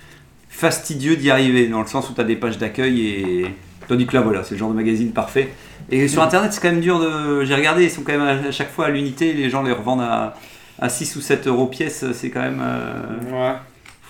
fastidieux 0.49 1.17
d'y 1.17 1.31
arriver, 1.31 1.67
dans 1.67 1.83
le 1.83 1.87
sens 1.87 2.09
où 2.09 2.15
tu 2.15 2.21
as 2.21 2.25
des 2.25 2.37
pages 2.37 2.59
d'accueil 2.59 3.07
et... 3.07 3.47
Tandis 3.87 4.07
que 4.07 4.15
là, 4.15 4.23
voilà, 4.23 4.43
c'est 4.43 4.55
le 4.55 4.59
genre 4.59 4.71
de 4.71 4.75
magazine 4.75 5.11
parfait. 5.11 5.53
Et 5.91 6.09
sur 6.09 6.23
Internet, 6.23 6.55
c'est 6.55 6.63
quand 6.63 6.71
même 6.71 6.81
dur 6.81 6.99
de... 6.99 7.45
J'ai 7.45 7.55
regardé, 7.55 7.85
ils 7.85 7.91
sont 7.91 8.01
quand 8.01 8.17
même 8.17 8.47
à 8.49 8.51
chaque 8.51 8.73
fois 8.73 8.87
à 8.87 8.89
l'unité, 8.89 9.35
les 9.35 9.51
gens 9.51 9.63
les 9.63 9.73
revendent 9.73 10.01
à, 10.01 10.35
à 10.81 10.89
6 10.89 11.17
ou 11.17 11.21
7 11.21 11.47
euros 11.47 11.67
pièce, 11.67 12.05
c'est 12.13 12.31
quand 12.31 12.43
même... 12.43 12.61
euh, 12.63 12.93
Ouais. 13.33 13.57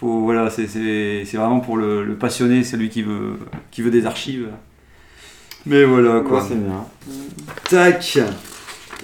faut, 0.00 0.20
voilà, 0.20 0.50
c'est- 0.50 0.66
vraiment 1.34 1.60
pour 1.60 1.76
le, 1.76 2.04
le 2.04 2.14
passionné, 2.14 2.64
celui 2.64 2.88
qui 2.88 3.02
veut, 3.02 3.38
qui 3.70 3.82
veut 3.82 3.90
des 3.90 4.06
archives. 4.06 4.48
Mais 5.66 5.84
voilà, 5.84 6.20
quoi. 6.20 6.38
Ouais, 6.42 6.44
c'est 6.48 6.62
bien. 6.62 6.84
Tac. 7.70 8.18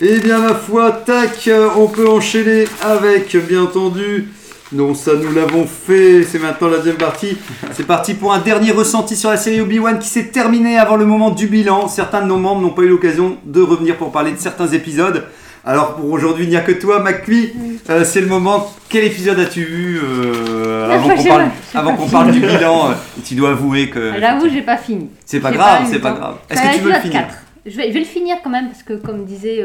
Eh 0.03 0.19
bien, 0.21 0.39
ma 0.39 0.55
foi, 0.55 0.93
tac, 0.93 1.47
euh, 1.49 1.69
on 1.77 1.87
peut 1.89 2.09
enchaîner 2.09 2.65
avec, 2.83 3.37
bien 3.49 3.63
entendu. 3.63 4.29
Non, 4.73 4.95
ça 4.95 5.13
nous 5.15 5.33
l'avons 5.35 5.67
fait, 5.67 6.23
c'est 6.23 6.39
maintenant 6.39 6.69
la 6.69 6.77
deuxième 6.79 6.97
partie. 6.97 7.37
C'est 7.73 7.87
parti 7.87 8.15
pour 8.15 8.33
un 8.33 8.39
dernier 8.39 8.71
ressenti 8.71 9.17
sur 9.17 9.29
la 9.31 9.37
série 9.37 9.61
Obi-Wan 9.61 9.99
qui 9.99 10.09
s'est 10.09 10.29
terminé 10.29 10.79
avant 10.79 10.97
le 10.97 11.05
moment 11.05 11.31
du 11.31 11.49
bilan. 11.49 11.89
Certains 11.89 12.23
de 12.23 12.27
nos 12.27 12.37
membres 12.39 12.63
n'ont 12.63 12.71
pas 12.71 12.83
eu 12.83 12.89
l'occasion 12.89 13.37
de 13.45 13.61
revenir 13.61 13.97
pour 13.97 14.13
parler 14.13 14.31
de 14.31 14.39
certains 14.39 14.69
épisodes. 14.69 15.25
Alors 15.65 15.97
pour 15.97 16.11
aujourd'hui, 16.11 16.45
il 16.45 16.51
n'y 16.51 16.57
a 16.57 16.63
que 16.63 16.73
toi, 16.73 17.01
McQueen. 17.01 17.79
Euh, 17.91 18.05
c'est 18.05 18.21
le 18.21 18.27
moment. 18.27 18.73
Quel 18.89 19.05
épisode 19.05 19.39
as-tu 19.39 19.63
vu 19.63 20.01
euh, 20.03 20.89
Ah, 20.91 20.95
avant 20.95 21.15
qu'on 21.15 21.25
parle, 21.25 21.51
avant 21.75 21.97
qu'on 21.97 22.31
du 22.31 22.41
bilan 22.41 22.91
euh, 22.91 22.95
Tu 23.25 23.35
dois 23.35 23.51
avouer 23.51 23.91
que. 23.91 24.19
J'avoue, 24.19 24.49
j'ai 24.49 24.63
pas 24.63 24.79
fini. 24.79 25.11
C'est 25.25 25.41
pas 25.41 25.51
grave, 25.51 25.87
c'est 25.91 26.01
pas 26.01 26.13
grave. 26.13 26.39
Est-ce 26.49 26.63
que 26.63 26.77
tu 26.77 26.81
veux 26.83 26.93
le 26.93 27.01
finir 27.01 27.21
4. 27.21 27.35
je 27.67 27.77
vais, 27.77 27.89
je 27.89 27.93
vais 27.93 28.01
le 28.01 28.07
finir 28.07 28.37
quand 28.43 28.51
même 28.51 28.69
parce 28.69 28.83
que, 28.83 28.95
comme 28.95 29.25
disait, 29.25 29.65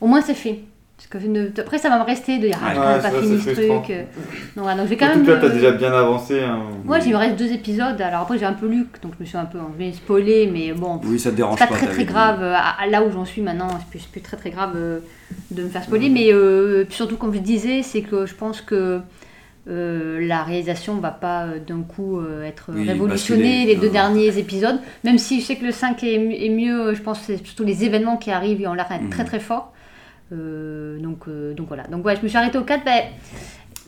au 0.00 0.06
moins 0.06 0.22
c'est 0.22 0.34
fait. 0.34 0.60
Parce 1.08 1.22
que 1.22 1.30
je 1.30 1.32
ne- 1.32 1.48
après, 1.60 1.78
ça 1.78 1.88
va 1.88 2.00
me 2.00 2.04
rester 2.04 2.38
de 2.38 2.46
dire 2.48 2.58
ah, 2.60 2.68
Ouais, 2.70 2.92
même 2.94 3.00
pas 3.02 3.10
ça, 3.12 3.20
fini 3.20 3.36
ce 3.38 3.50
frustrant. 3.54 3.80
truc. 3.80 3.90
euh. 3.96 4.02
Donc, 4.56 4.64
voilà, 4.64 4.74
donc 4.76 4.86
je 4.86 4.90
vais 4.90 4.96
quand 4.96 5.06
En 5.06 5.12
tout 5.12 5.18
même. 5.18 5.26
cas, 5.26 5.36
t'as 5.36 5.48
déjà 5.50 5.70
bien 5.70 5.92
avancé. 5.92 6.40
hein. 6.40 6.58
Moi, 6.84 6.98
il 6.98 7.12
me 7.12 7.16
reste 7.16 7.36
deux 7.36 7.52
épisodes. 7.52 8.00
Alors 8.00 8.22
après, 8.22 8.38
j'ai 8.38 8.44
un 8.44 8.54
peu 8.54 8.66
lu, 8.66 8.86
donc 9.02 9.12
je 9.16 9.22
me 9.22 9.24
suis 9.28 9.36
un 9.36 9.44
peu 9.44 9.58
enlevé, 9.60 9.92
spoilé, 9.92 10.50
mais 10.52 10.72
bon. 10.72 11.00
Oui, 11.04 11.20
ça 11.20 11.30
te 11.30 11.36
dérange 11.36 11.58
C'est 11.60 11.66
pas. 11.66 11.74
pas 11.74 11.78
très 11.78 11.86
très 11.86 11.98
dit. 12.04 12.12
grave 12.12 12.42
euh, 12.42 12.54
à, 12.56 12.86
là 12.88 13.04
où 13.04 13.12
j'en 13.12 13.24
suis 13.24 13.40
maintenant, 13.40 13.68
c'est 13.78 13.88
plus, 14.10 14.20
très 14.20 14.36
très 14.36 14.50
grave 14.50 14.72
euh, 14.74 14.98
de 15.52 15.62
me 15.62 15.68
faire 15.68 15.84
spoiler, 15.84 16.08
mais 16.08 16.32
euh, 16.32 16.84
surtout 16.90 17.16
comme 17.16 17.32
je 17.32 17.38
disais, 17.38 17.82
c'est 17.82 18.02
que 18.02 18.26
je 18.26 18.34
pense 18.34 18.60
que 18.60 18.98
euh, 19.68 20.26
la 20.26 20.42
réalisation 20.42 20.94
va 20.96 21.10
pas 21.12 21.44
euh, 21.44 21.58
d'un 21.64 21.82
coup 21.82 22.18
euh, 22.18 22.42
être 22.44 22.70
Oui, 22.74 22.84
révolutionnée 22.84 23.64
les 23.64 23.76
deux 23.76 23.86
non. 23.86 23.92
derniers 23.92 24.38
épisodes, 24.38 24.78
même 25.04 25.18
si 25.18 25.40
je 25.40 25.46
sais 25.46 25.54
que 25.56 25.64
le 25.64 25.72
5 25.72 26.02
est, 26.02 26.14
est 26.46 26.48
mieux, 26.50 26.94
je 26.94 27.02
pense 27.02 27.20
que 27.20 27.26
c'est 27.26 27.44
surtout 27.46 27.64
les 27.64 27.84
événements 27.84 28.16
qui 28.16 28.32
arrivent, 28.32 28.60
ils 28.60 28.66
ont 28.66 28.74
l'air 28.74 28.88
d'être 28.88 29.02
Mhm. 29.02 29.10
très 29.10 29.24
très 29.24 29.38
forts. 29.40 29.72
Euh, 30.32 30.98
donc, 30.98 31.28
euh, 31.28 31.54
donc 31.54 31.68
voilà, 31.68 31.84
donc 31.84 32.04
ouais, 32.04 32.16
je 32.16 32.22
me 32.22 32.28
suis 32.28 32.36
arrêtée 32.36 32.58
au 32.58 32.64
4, 32.64 32.84
ben, 32.84 33.04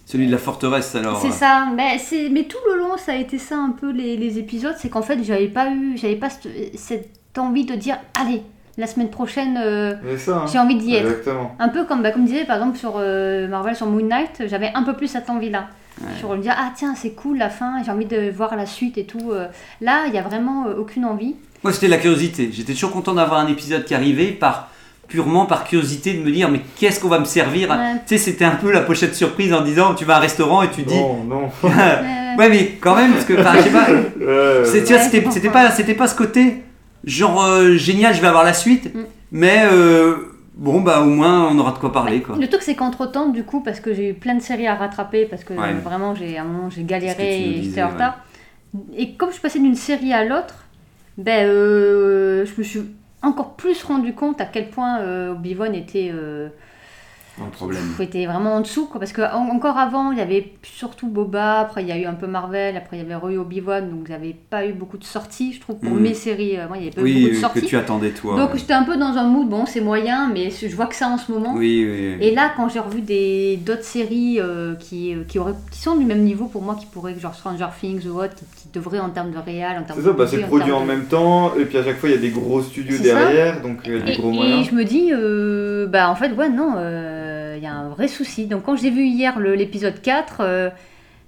Celui 0.06 0.26
de 0.26 0.32
la 0.32 0.38
forteresse 0.38 0.94
alors. 0.94 1.20
c'est 1.20 1.28
euh, 1.28 1.32
ça, 1.32 1.66
mais, 1.74 1.98
c'est, 1.98 2.28
mais 2.28 2.44
tout 2.44 2.58
le 2.70 2.78
long, 2.78 2.96
ça 2.96 3.12
a 3.12 3.16
été 3.16 3.38
ça 3.38 3.56
un 3.56 3.70
peu 3.70 3.90
les, 3.90 4.16
les 4.16 4.38
épisodes, 4.38 4.74
c'est 4.78 4.88
qu'en 4.88 5.02
fait, 5.02 5.22
j'avais 5.24 5.48
pas 5.48 5.70
eu, 5.70 5.96
j'avais 5.96 6.16
pas 6.16 6.30
cette, 6.30 6.48
cette 6.76 7.38
envie 7.38 7.64
de 7.64 7.74
dire, 7.74 7.98
allez, 8.14 8.42
la 8.78 8.86
semaine 8.86 9.10
prochaine, 9.10 9.58
euh, 9.60 9.94
hein. 10.28 10.44
j'ai 10.50 10.58
envie 10.58 10.76
d'y 10.76 10.94
être. 10.94 11.06
Exactement. 11.06 11.54
Un 11.58 11.68
peu 11.68 11.84
comme, 11.84 12.02
bah, 12.02 12.12
comme 12.12 12.24
disait 12.24 12.44
par 12.44 12.56
exemple 12.56 12.78
sur 12.78 12.94
euh, 12.96 13.48
Marvel, 13.48 13.74
sur 13.74 13.86
Moon 13.86 14.04
Knight, 14.04 14.44
j'avais 14.46 14.70
un 14.74 14.84
peu 14.84 14.94
plus 14.94 15.08
cette 15.08 15.28
envie-là. 15.28 15.68
Sur 16.20 16.30
me 16.36 16.40
dire, 16.40 16.54
ah 16.56 16.70
tiens, 16.76 16.94
c'est 16.94 17.10
cool 17.10 17.38
la 17.38 17.50
fin, 17.50 17.82
j'ai 17.82 17.90
envie 17.90 18.04
de 18.04 18.30
voir 18.30 18.54
la 18.54 18.66
suite 18.66 18.96
et 18.98 19.04
tout. 19.04 19.32
Là, 19.80 20.04
il 20.06 20.12
n'y 20.12 20.18
a 20.18 20.22
vraiment 20.22 20.66
euh, 20.66 20.76
aucune 20.78 21.04
envie. 21.04 21.34
Moi, 21.64 21.72
c'était 21.72 21.88
la 21.88 21.96
curiosité. 21.96 22.50
J'étais 22.52 22.72
toujours 22.72 22.92
content 22.92 23.14
d'avoir 23.14 23.40
un 23.40 23.48
épisode 23.48 23.84
qui 23.84 23.96
arrivait 23.96 24.28
par 24.28 24.70
purement 25.08 25.46
par 25.46 25.64
curiosité 25.64 26.12
de 26.14 26.22
me 26.22 26.30
dire 26.30 26.50
mais 26.50 26.60
qu'est-ce 26.76 27.00
qu'on 27.00 27.08
va 27.08 27.18
me 27.18 27.24
servir 27.24 27.70
Ouais. 27.70 27.76
Tu 28.06 28.16
sais, 28.16 28.18
c'était 28.18 28.44
un 28.44 28.56
peu 28.56 28.70
la 28.70 28.82
pochette 28.82 29.14
surprise 29.14 29.52
en 29.52 29.62
disant 29.62 29.94
tu 29.94 30.04
vas 30.04 30.14
à 30.14 30.18
un 30.18 30.20
restaurant 30.20 30.62
et 30.62 30.70
tu 30.70 30.82
dis 30.82 30.94
Non, 30.94 31.24
non. 31.24 31.50
Ouais 32.38 32.48
mais 32.48 32.76
quand 32.80 32.94
même 32.94 33.12
parce 33.12 33.24
que 33.24 33.32
enfin, 33.40 33.54
je 33.56 33.62
sais 33.62 33.70
pas. 33.70 33.88
Euh, 34.22 34.64
C'est- 34.64 34.84
tu 34.84 34.92
vois, 34.92 35.02
Ouais, 35.02 35.08
c'était, 35.32 35.50
pas, 35.50 35.70
c'était 35.72 35.94
pas 35.94 36.06
ce 36.06 36.14
côté 36.14 36.62
genre 37.04 37.42
euh, 37.42 37.74
génial, 37.76 38.14
je 38.14 38.20
vais 38.20 38.28
avoir 38.28 38.44
la 38.44 38.52
suite, 38.52 38.94
Mm. 38.94 38.98
mais 39.32 39.62
euh, 39.72 40.14
bon 40.54 40.80
bah 40.80 41.00
au 41.00 41.06
moins 41.06 41.48
on 41.50 41.58
aura 41.58 41.72
de 41.72 41.78
quoi 41.78 41.90
parler 41.92 42.20
quoi. 42.20 42.36
Le 42.38 42.46
truc, 42.48 42.62
c'est 42.62 42.74
qu'entre 42.76 43.06
temps, 43.10 43.28
du 43.28 43.42
coup, 43.44 43.60
parce 43.60 43.80
que 43.80 43.92
j'ai 43.94 44.10
eu 44.10 44.14
plein 44.14 44.34
de 44.34 44.42
séries 44.42 44.66
à 44.68 44.74
rattraper, 44.74 45.24
parce 45.26 45.42
que 45.42 45.52
Ouais. 45.54 45.72
vraiment, 45.82 46.14
j'ai, 46.14 46.36
à 46.38 46.42
un 46.42 46.44
moment, 46.44 46.70
j'ai 46.70 46.84
galéré 46.84 47.40
et 47.58 47.62
j'étais 47.62 47.82
en 47.82 47.86
ouais. 47.86 47.92
retard. 47.94 48.18
Et 48.96 49.14
comme 49.14 49.32
je 49.32 49.40
passais 49.40 49.58
d'une 49.58 49.74
série 49.74 50.12
à 50.12 50.24
l'autre, 50.24 50.54
ben, 51.16 51.48
euh, 51.48 52.44
je 52.44 52.52
me 52.58 52.62
suis 52.64 52.82
encore 53.22 53.54
plus 53.54 53.82
rendu 53.82 54.14
compte 54.14 54.40
à 54.40 54.44
quel 54.44 54.70
point 54.70 55.00
euh, 55.00 55.32
Obi-Wan 55.32 55.74
était, 55.74 56.10
euh, 56.12 56.48
Un 57.46 57.50
problème. 57.50 57.82
pff, 57.96 58.00
était 58.06 58.26
vraiment 58.26 58.54
en 58.56 58.60
dessous. 58.60 58.86
Quoi, 58.86 59.00
parce 59.00 59.12
que 59.12 59.22
en- 59.22 59.48
encore 59.48 59.76
avant, 59.78 60.12
il 60.12 60.18
y 60.18 60.20
avait 60.20 60.52
surtout 60.62 61.08
Boba, 61.08 61.60
après 61.60 61.82
il 61.82 61.88
y 61.88 61.92
a 61.92 61.98
eu 61.98 62.04
un 62.06 62.14
peu 62.14 62.26
Marvel, 62.26 62.76
après 62.76 62.98
il 62.98 63.06
y 63.08 63.12
avait 63.12 63.34
eu 63.34 63.38
Obi-Wan, 63.38 63.88
donc 63.90 64.00
il 64.06 64.10
n'y 64.10 64.14
avait 64.14 64.36
pas 64.50 64.66
eu 64.66 64.72
beaucoup 64.72 64.98
de 64.98 65.04
sorties, 65.04 65.52
je 65.52 65.60
trouve, 65.60 65.76
pour 65.78 65.92
Mm. 65.94 66.00
mes 66.00 66.14
séries. 66.14 66.56
euh, 66.58 66.68
moi, 66.68 66.76
il 66.76 66.80
n'y 66.80 66.86
avait 66.86 66.94
pas 66.94 67.00
eu 67.02 67.04
Oui, 67.04 67.14
beaucoup 67.20 67.32
de 67.32 67.36
euh, 67.36 67.40
sorties. 67.40 67.60
que 67.62 67.66
tu 67.66 67.76
attendais 67.76 68.10
toi. 68.10 68.36
Donc 68.36 68.52
ouais. 68.52 68.58
j'étais 68.58 68.72
un 68.74 68.84
peu 68.84 68.96
dans 68.96 69.16
un 69.16 69.24
mood, 69.24 69.48
bon, 69.48 69.66
c'est 69.66 69.80
moyen, 69.80 70.28
mais 70.32 70.50
je 70.50 70.74
vois 70.74 70.86
que 70.86 70.94
ça 70.94 71.08
en 71.08 71.18
ce 71.18 71.30
moment. 71.32 71.54
Oui, 71.56 71.86
oui. 71.88 72.16
oui. 72.18 72.26
Et 72.26 72.34
là, 72.34 72.52
quand 72.56 72.68
j'ai 72.68 72.78
revu 72.80 73.00
des 73.02 73.56
d'autres 73.64 73.84
séries 73.84 74.38
euh, 74.40 74.74
qui, 74.76 75.14
euh, 75.14 75.24
qui, 75.26 75.38
auraient, 75.38 75.54
qui 75.70 75.78
sont 75.80 75.96
du 75.96 76.04
même 76.04 76.22
niveau 76.22 76.46
pour 76.46 76.62
moi, 76.62 76.76
qui 76.78 76.86
pourraient, 76.86 77.14
genre 77.18 77.34
Stranger 77.34 77.66
Things 77.80 78.06
ou 78.06 78.18
autre, 78.20 78.34
qui, 78.34 78.44
qui 78.62 78.68
devraient 78.72 78.98
en 79.00 79.10
termes 79.10 79.30
de 79.30 79.38
réal, 79.38 79.78
en 79.78 79.82
termes 79.84 79.98
C'est 80.00 80.04
de 80.06 80.10
ça, 80.10 80.16
bah, 80.16 80.26
c'est 80.26 80.38
produit 80.42 80.72
en 80.72 80.82
de- 80.82 80.86
même 80.86 81.04
temps, 81.06 81.54
et 81.56 81.64
puis 81.64 81.78
à 81.78 81.84
chaque 81.84 81.98
fois 81.98 82.08
il 82.08 82.14
y 82.14 82.18
a 82.18 82.20
des 82.20 82.30
gros 82.30 82.62
studios 82.62 82.96
C'est 82.98 83.08
ça. 83.08 83.14
derrière, 83.14 83.62
donc 83.62 83.78
il 83.86 83.92
y 83.92 83.96
a 83.96 84.00
des 84.00 84.12
Et, 84.12 84.16
gros 84.16 84.30
et 84.30 84.34
moyens. 84.34 84.66
je 84.70 84.74
me 84.74 84.84
dis, 84.84 85.10
euh, 85.12 85.86
bah 85.86 86.10
en 86.10 86.14
fait, 86.16 86.32
ouais, 86.32 86.48
non, 86.48 86.74
euh, 86.76 87.26
il 87.58 87.64
y 87.64 87.66
a 87.66 87.72
un 87.74 87.88
vrai 87.90 88.08
souci. 88.08 88.46
Donc 88.46 88.62
quand 88.64 88.76
j'ai 88.76 88.90
vu 88.90 89.02
hier 89.04 89.38
l'épisode 89.38 90.00
4, 90.00 90.36
euh, 90.40 90.70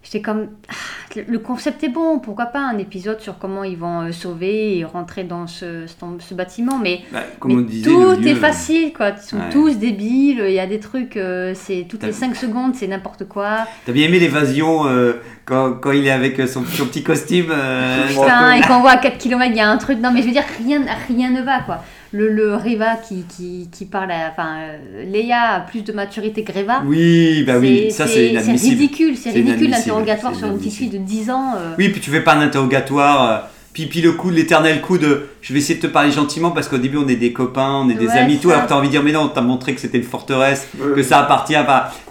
j'étais 0.02 0.22
comme, 0.22 0.46
ah, 0.70 1.20
le- 1.28 1.38
concept 1.38 1.84
est 1.84 1.88
bon, 1.90 2.18
pourquoi 2.20 2.46
pas 2.46 2.60
un 2.60 2.78
épisode 2.78 3.20
sur 3.20 3.38
comment 3.38 3.64
ils 3.64 3.76
vont 3.76 4.00
euh, 4.06 4.12
sauver 4.12 4.78
et 4.78 4.84
rentrer 4.84 5.24
dans 5.24 5.46
ce, 5.46 5.86
ce, 5.86 5.94
ce 6.20 6.32
bâtiment, 6.34 6.78
mais 6.82 7.02
Bah, 7.12 7.20
comme 7.38 7.50
Mais 7.52 7.58
on 7.58 7.60
disait, 7.60 7.90
le 7.90 7.96
tout 8.16 8.20
lieu, 8.22 8.28
est 8.28 8.34
facile, 8.34 8.92
quoi. 8.94 9.10
Ils 9.10 9.22
sont 9.22 9.36
Ouais. 9.36 9.50
tous 9.52 9.76
débiles. 9.76 10.42
Il 10.46 10.52
y 10.54 10.58
a 10.60 10.66
des 10.66 10.80
trucs, 10.80 11.16
euh, 11.18 11.52
c'est 11.54 11.86
toutes 11.88 12.02
les 12.04 12.12
5 12.12 12.34
secondes, 12.34 12.74
c'est 12.74 12.86
n'importe 12.86 13.28
quoi. 13.28 13.66
T'as 13.84 13.92
bien 13.92 14.06
aimé 14.06 14.18
l'évasion 14.20 14.86
euh, 14.86 15.20
quand, 15.44 15.74
quand 15.74 15.92
il 15.92 16.06
est 16.06 16.10
avec 16.12 16.38
euh, 16.40 16.46
son, 16.46 16.64
son 16.64 16.86
petit 16.86 17.02
costume 17.02 17.48
euh. 17.50 18.06
Putain, 18.08 18.54
et 18.54 18.60
quand 18.62 18.78
on 18.78 18.80
voit 18.80 18.92
à 18.92 18.96
4 18.98 19.18
km, 19.18 19.50
il 19.50 19.56
y 19.58 19.60
a 19.60 19.68
un 19.68 19.76
truc. 19.76 19.98
Non, 19.98 20.12
mais 20.12 20.22
je 20.22 20.26
veux 20.28 20.32
dire, 20.32 20.44
rien, 20.64 20.82
rien 21.08 21.30
ne 21.30 21.42
va, 21.42 21.60
quoi. 21.60 21.84
Le, 22.12 22.28
le 22.28 22.56
Riva 22.56 22.96
qui, 22.96 23.24
qui, 23.24 23.68
qui 23.70 23.84
parle 23.84 24.10
à. 24.10 24.30
Enfin, 24.32 24.56
euh, 24.58 25.04
Léa 25.04 25.54
a 25.54 25.60
plus 25.60 25.82
de 25.82 25.92
maturité 25.92 26.42
que 26.42 26.52
Riva. 26.52 26.82
Oui, 26.84 27.44
bah 27.46 27.54
oui, 27.58 27.90
ça 27.92 28.06
c'est 28.08 28.30
inadmissible. 28.30 28.80
ridicule, 28.80 29.16
c'est 29.16 29.30
C'est 29.30 29.38
ridicule 29.38 29.70
l'interrogatoire 29.70 30.32
c'est 30.34 30.40
sur 30.40 30.48
une 30.48 30.58
petite 30.58 30.72
fille 30.74 30.88
de 30.90 30.98
10 30.98 31.30
ans. 31.30 31.54
euh. 31.56 31.74
Oui, 31.78 31.88
puis 31.90 32.00
tu 32.00 32.10
fais 32.10 32.22
pas 32.22 32.34
un 32.34 32.40
interrogatoire. 32.40 33.48
Puis, 33.72 33.86
puis 33.86 34.00
le 34.00 34.12
coup, 34.12 34.30
l'éternel 34.30 34.80
coup 34.80 34.98
de 34.98 35.26
je 35.42 35.54
vais 35.54 35.60
essayer 35.60 35.80
de 35.80 35.86
te 35.86 35.90
parler 35.90 36.10
gentiment 36.12 36.50
parce 36.50 36.68
qu'au 36.68 36.76
début 36.76 36.98
on 36.98 37.08
est 37.08 37.16
des 37.16 37.32
copains, 37.32 37.82
on 37.84 37.88
est 37.88 37.94
des 37.94 38.06
Ouais, 38.08 38.18
amis, 38.18 38.38
tout. 38.38 38.50
Alors 38.50 38.66
t'as 38.66 38.74
envie 38.76 38.88
de 38.88 38.92
dire 38.92 39.02
mais 39.02 39.12
non, 39.12 39.28
t'as 39.28 39.40
montré 39.40 39.74
que 39.74 39.80
c'était 39.80 39.96
une 39.96 40.04
forteresse, 40.04 40.68
Ouais. 40.78 40.94
que 40.94 41.02
ça 41.02 41.20
appartient. 41.20 41.54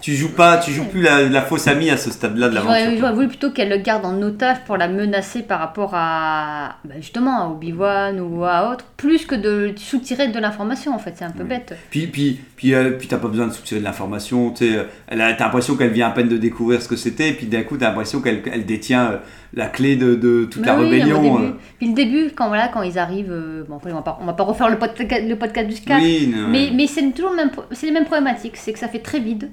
Tu 0.02 0.16
joues 0.16 0.32
pas, 0.32 0.58
tu 0.58 0.72
joues 0.72 0.86
plus 0.86 1.02
la, 1.02 1.24
la 1.30 1.42
fausse 1.44 1.68
amie 1.68 1.90
à 1.92 1.98
ce 1.98 2.10
stade-là 2.12 2.50
de 2.50 2.56
l'aventure. 2.56 2.98
j'aurais 3.00 3.14
voulu 3.14 3.28
plutôt 3.28 3.52
qu'elle 3.52 3.70
le 3.70 3.78
garde 3.78 4.04
en 4.06 4.20
otage 4.22 4.58
pour 4.66 4.78
la 4.78 4.88
menacer 4.88 5.44
par 5.44 5.60
rapport 5.60 5.92
à 5.94 6.78
bah, 6.86 6.96
justement 7.00 7.44
à 7.44 7.50
Obi-Wan 7.50 8.20
ou 8.20 8.44
à 8.46 8.72
autre, 8.72 8.86
plus 8.98 9.26
que 9.28 9.36
de 9.36 9.74
soutirer 9.78 10.30
de 10.30 10.40
l'information 10.40 10.96
en 10.96 11.00
fait, 11.00 11.14
c'est 11.18 11.26
un 11.26 11.32
peu 11.32 11.44
bête. 11.44 11.76
Puis, 11.92 12.08
puis, 12.08 12.40
puis, 12.56 12.74
euh, 12.74 12.92
puis 12.98 13.08
t'as 13.08 13.18
pas 13.18 13.28
besoin 13.28 13.48
de 13.48 13.54
soutirer 13.54 13.80
de 13.80 13.86
l'information. 13.86 14.54
Euh, 14.64 14.84
t'as 15.08 15.16
l'impression 15.16 15.76
qu'elle 15.76 15.92
vient 15.92 16.08
à 16.08 16.12
peine 16.12 16.30
de 16.30 16.38
découvrir 16.38 16.82
ce 16.82 16.88
que 16.88 16.96
c'était, 16.96 17.30
et 17.30 17.34
puis 17.34 17.46
d'un 17.46 17.62
coup 17.62 17.78
t'as 17.78 17.90
l'impression 17.90 18.22
qu'elle 18.22 18.42
elle 18.52 18.66
détient 18.66 19.12
euh, 19.12 19.18
la 19.54 19.68
clé 19.68 19.96
de, 19.96 20.16
de 20.16 20.46
toute 20.46 20.62
Mais 20.62 20.68
la 20.68 20.76
oui, 20.78 20.86
au 20.86 20.90
rébellion. 20.90 21.22
début. 21.22 21.46
euh. 21.46 21.52
Puis 21.78 21.88
le 21.88 21.94
début, 21.94 22.32
quand, 22.36 22.48
voilà, 22.50 22.68
quand 22.68 22.82
ils 22.84 22.98
arrivent, 23.00 23.32
euh, 23.32 23.64
bon, 23.68 23.78
après, 23.78 23.92
on 23.92 23.96
va 23.96 24.02
pas, 24.02 24.20
on 24.22 24.26
va 24.26 24.34
pas 24.34 24.44
refaire 24.44 24.70
le 24.70 24.78
podcast, 24.78 25.24
le 25.28 25.36
podcast 25.36 25.68
du 25.68 25.76
4, 25.82 26.00
Oui, 26.02 26.32
non, 26.36 26.48
mais, 26.50 26.70
mais 26.74 26.88
c'est 26.88 27.02
toujours 27.12 27.32
le 27.32 27.38
même, 27.38 27.52
les 27.82 27.92
mêmes 27.92 28.06
problématiques, 28.06 28.58
c'est 28.58 28.74
que 28.74 28.80
ça 28.80 28.88
fait 28.88 29.00
très 29.00 29.20
vide. 29.20 29.50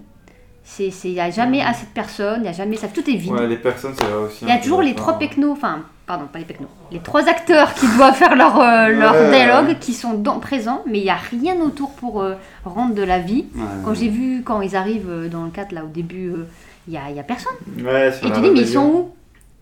Il 0.81 0.93
n'y 1.13 1.21
a 1.21 1.31
jamais 1.31 1.63
assez 1.63 1.87
de 1.87 1.91
personnes, 1.93 2.41
il 2.43 2.47
y 2.47 2.49
a 2.49 2.53
jamais 2.53 2.75
ça, 2.77 2.89
tout 2.89 3.09
est 3.09 3.15
vide. 3.15 3.33
Ouais, 3.33 3.47
les 3.47 3.57
personnes, 3.57 3.93
c'est 3.97 4.05
vrai 4.05 4.27
aussi. 4.27 4.39
Il 4.43 4.49
y 4.49 4.53
a 4.53 4.59
toujours 4.59 4.83
les 4.83 4.95
trois 4.95 5.17
pecnos, 5.17 5.53
enfin, 5.53 5.83
pardon, 6.09 6.25
pas 6.31 6.41
les 6.41 6.45
pecnos, 6.45 6.69
les 6.91 6.99
trois 6.99 7.29
acteurs 7.29 7.73
qui 7.73 7.87
doivent 7.97 8.17
faire 8.17 8.35
leur, 8.35 8.61
euh, 8.61 8.89
leur 8.89 9.13
Ouais. 9.15 9.31
dialogue, 9.31 9.79
qui 9.79 9.93
sont 9.95 10.15
dans, 10.15 10.41
présents, 10.41 10.83
mais 10.85 10.99
il 10.99 11.05
n'y 11.05 11.11
a 11.11 11.15
rien 11.17 11.55
autour 11.65 11.93
pour 11.93 12.21
euh, 12.21 12.35
rendre 12.65 12.95
de 12.97 13.03
la 13.05 13.21
vie. 13.21 13.45
Ouais, 13.55 13.63
Quand 13.85 13.91
ouais. 13.91 13.97
j'ai 13.97 14.09
vu, 14.09 14.43
quand 14.45 14.61
ils 14.61 14.75
arrivent 14.75 15.09
euh, 15.09 15.29
dans 15.29 15.45
le 15.45 15.51
4, 15.51 15.71
là, 15.71 15.85
au 15.85 15.89
début, 15.89 16.31
euh, 16.31 16.49
il 16.89 16.91
n'y 16.91 16.97
a, 16.99 17.03
il 17.11 17.17
y 17.17 17.21
a 17.21 17.23
personne. 17.23 17.53
Et 17.79 18.31
tu 18.33 18.41
dis, 18.41 18.51
mais 18.51 18.61
ils 18.63 18.67
sont 18.69 18.87
où? 18.87 19.11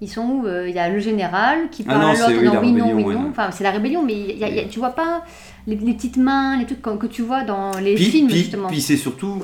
Ils 0.04 0.08
sont 0.08 0.22
où 0.22 0.46
Euh, 0.46 0.68
Il 0.68 0.74
y 0.74 0.78
a 0.78 0.88
le 0.88 0.98
général 0.98 1.68
qui 1.70 1.84
Ah 1.88 1.92
parle 1.94 2.02
non, 2.02 2.08
à 2.08 2.12
l'autre, 2.14 2.32
oui, 2.38 2.44
non, 2.46 2.52
la 2.54 2.60
oui, 2.60 2.72
non, 2.72 2.92
oui. 2.94 3.14
Enfin, 3.30 3.48
c'est 3.50 3.64
la 3.64 3.70
rébellion, 3.70 4.02
mais 4.04 4.14
y 4.14 4.44
a- 4.44 4.48
il 4.48 4.54
y 4.56 4.60
a- 4.60 4.64
tu 4.64 4.78
vois 4.78 4.90
pas 4.90 5.22
les, 5.66 5.76
les 5.76 5.94
petites 5.94 6.16
mains, 6.18 6.58
les 6.58 6.66
trucs 6.66 6.82
que, 6.82 6.90
que 6.96 7.06
tu 7.06 7.22
vois 7.22 7.42
dans 7.42 7.70
les 7.78 7.94
Puis, 7.94 8.04
films, 8.04 8.28
puis, 8.28 8.36
justement. 8.36 8.68
puis 8.68 8.80
c'est 8.82 8.96
surtout, 8.98 9.42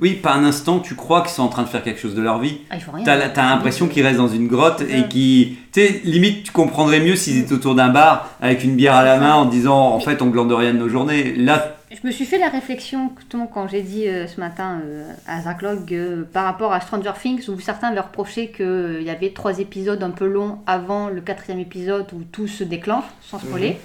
oui, 0.00 0.14
pas 0.14 0.32
un 0.34 0.44
instant 0.44 0.80
tu 0.80 0.94
crois 0.94 1.22
qu'ils 1.22 1.30
sont 1.30 1.42
en 1.44 1.48
train 1.48 1.62
de 1.62 1.68
faire 1.68 1.82
quelque 1.82 2.00
chose 2.00 2.14
de 2.14 2.22
leur 2.22 2.38
vie. 2.40 2.58
Ah. 2.70 2.76
T'as 3.04 3.28
t'as 3.30 3.48
l'impression 3.50 3.88
qu'ils 3.88 4.04
restent 4.04 4.18
dans 4.18 4.28
une 4.28 4.48
grotte 4.48 4.82
et 4.82 5.08
qui, 5.08 5.56
tu 5.72 5.80
sais, 5.80 6.00
limite 6.04 6.44
tu 6.44 6.52
comprendrais 6.52 7.00
mieux 7.00 7.16
s'ils 7.16 7.38
étaient 7.38 7.52
autour 7.54 7.74
d'un 7.74 7.88
bar 7.88 8.28
avec 8.40 8.64
une 8.64 8.74
bière 8.76 8.94
à 8.94 9.04
la 9.04 9.18
main 9.18 9.34
en 9.34 9.46
disant 9.46 9.78
en 9.94 10.00
fait 10.00 10.20
on 10.22 10.26
glande 10.26 10.52
rien 10.52 10.74
de 10.74 10.78
nos 10.78 10.88
journées. 10.88 11.34
Là, 11.36 11.76
Je 11.92 12.06
me 12.06 12.12
suis 12.12 12.24
fait 12.24 12.38
la 12.38 12.48
réflexion 12.48 13.12
quand 13.52 13.68
j'ai 13.68 13.82
dit 13.82 14.08
euh, 14.08 14.26
ce 14.26 14.40
matin 14.40 14.80
euh, 14.82 15.12
à 15.26 15.42
Zach 15.42 15.60
Logg 15.60 15.92
euh, 15.92 16.24
par 16.24 16.44
rapport 16.44 16.72
à 16.72 16.80
Stranger 16.80 17.12
Things 17.20 17.50
où 17.50 17.60
certains 17.60 17.88
avaient 17.88 18.00
reproché 18.00 18.50
qu'il 18.50 19.02
y 19.02 19.10
avait 19.10 19.30
trois 19.30 19.58
épisodes 19.58 20.02
un 20.02 20.10
peu 20.10 20.26
longs 20.26 20.58
avant 20.66 21.08
le 21.08 21.20
quatrième 21.20 21.58
épisode 21.58 22.06
où 22.14 22.22
tout 22.22 22.48
se 22.48 22.64
déclenche, 22.64 23.04
sans 23.20 23.38
spoiler. 23.38 23.78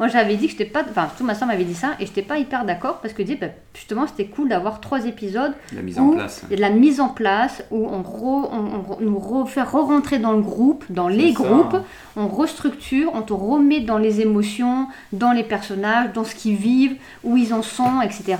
Moi 0.00 0.08
j'avais 0.08 0.34
dit 0.36 0.46
que 0.46 0.52
j'étais 0.52 0.64
pas. 0.64 0.82
Enfin, 0.90 1.08
tout 1.16 1.22
ma 1.24 1.34
soeur 1.36 1.46
m'avait 1.46 1.62
dit 1.64 1.74
ça 1.76 1.90
et 2.00 2.06
j'étais 2.06 2.22
pas 2.22 2.38
hyper 2.38 2.64
d'accord 2.64 2.98
parce 3.00 3.14
que 3.14 3.22
je 3.22 3.26
disais, 3.28 3.38
bah, 3.38 3.46
justement 3.74 4.06
c'était 4.08 4.24
cool 4.24 4.48
d'avoir 4.48 4.80
trois 4.80 5.04
épisodes 5.06 5.52
la 5.72 5.82
mise 5.82 5.98
en 6.00 6.08
place. 6.08 6.42
il 6.46 6.50
y 6.50 6.54
a 6.54 6.56
de 6.56 6.60
la 6.62 6.70
mise 6.70 7.00
en 7.00 7.08
place 7.10 7.62
où 7.70 7.86
on, 7.86 8.00
re- 8.00 8.48
on- 8.50 8.96
on 8.98 9.00
nous 9.02 9.18
refait 9.18 9.62
re-rentrer 9.62 10.18
dans 10.18 10.32
le 10.32 10.40
groupe, 10.40 10.84
dans 10.90 11.06
les 11.08 11.32
ça. 11.34 11.42
groupes, 11.44 11.76
on 12.16 12.26
restructure, 12.26 13.12
on 13.14 13.22
te 13.22 13.32
remet 13.34 13.80
dans 13.80 13.98
les 13.98 14.20
émotions, 14.22 14.88
dans 15.12 15.32
les 15.32 15.44
personnages, 15.44 16.12
dans 16.14 16.24
ce 16.24 16.34
qu'ils 16.34 16.56
vivent, 16.56 16.96
où 17.22 17.36
ils 17.36 17.52
en 17.54 17.62
sont, 17.62 18.00
etc. 18.00 18.36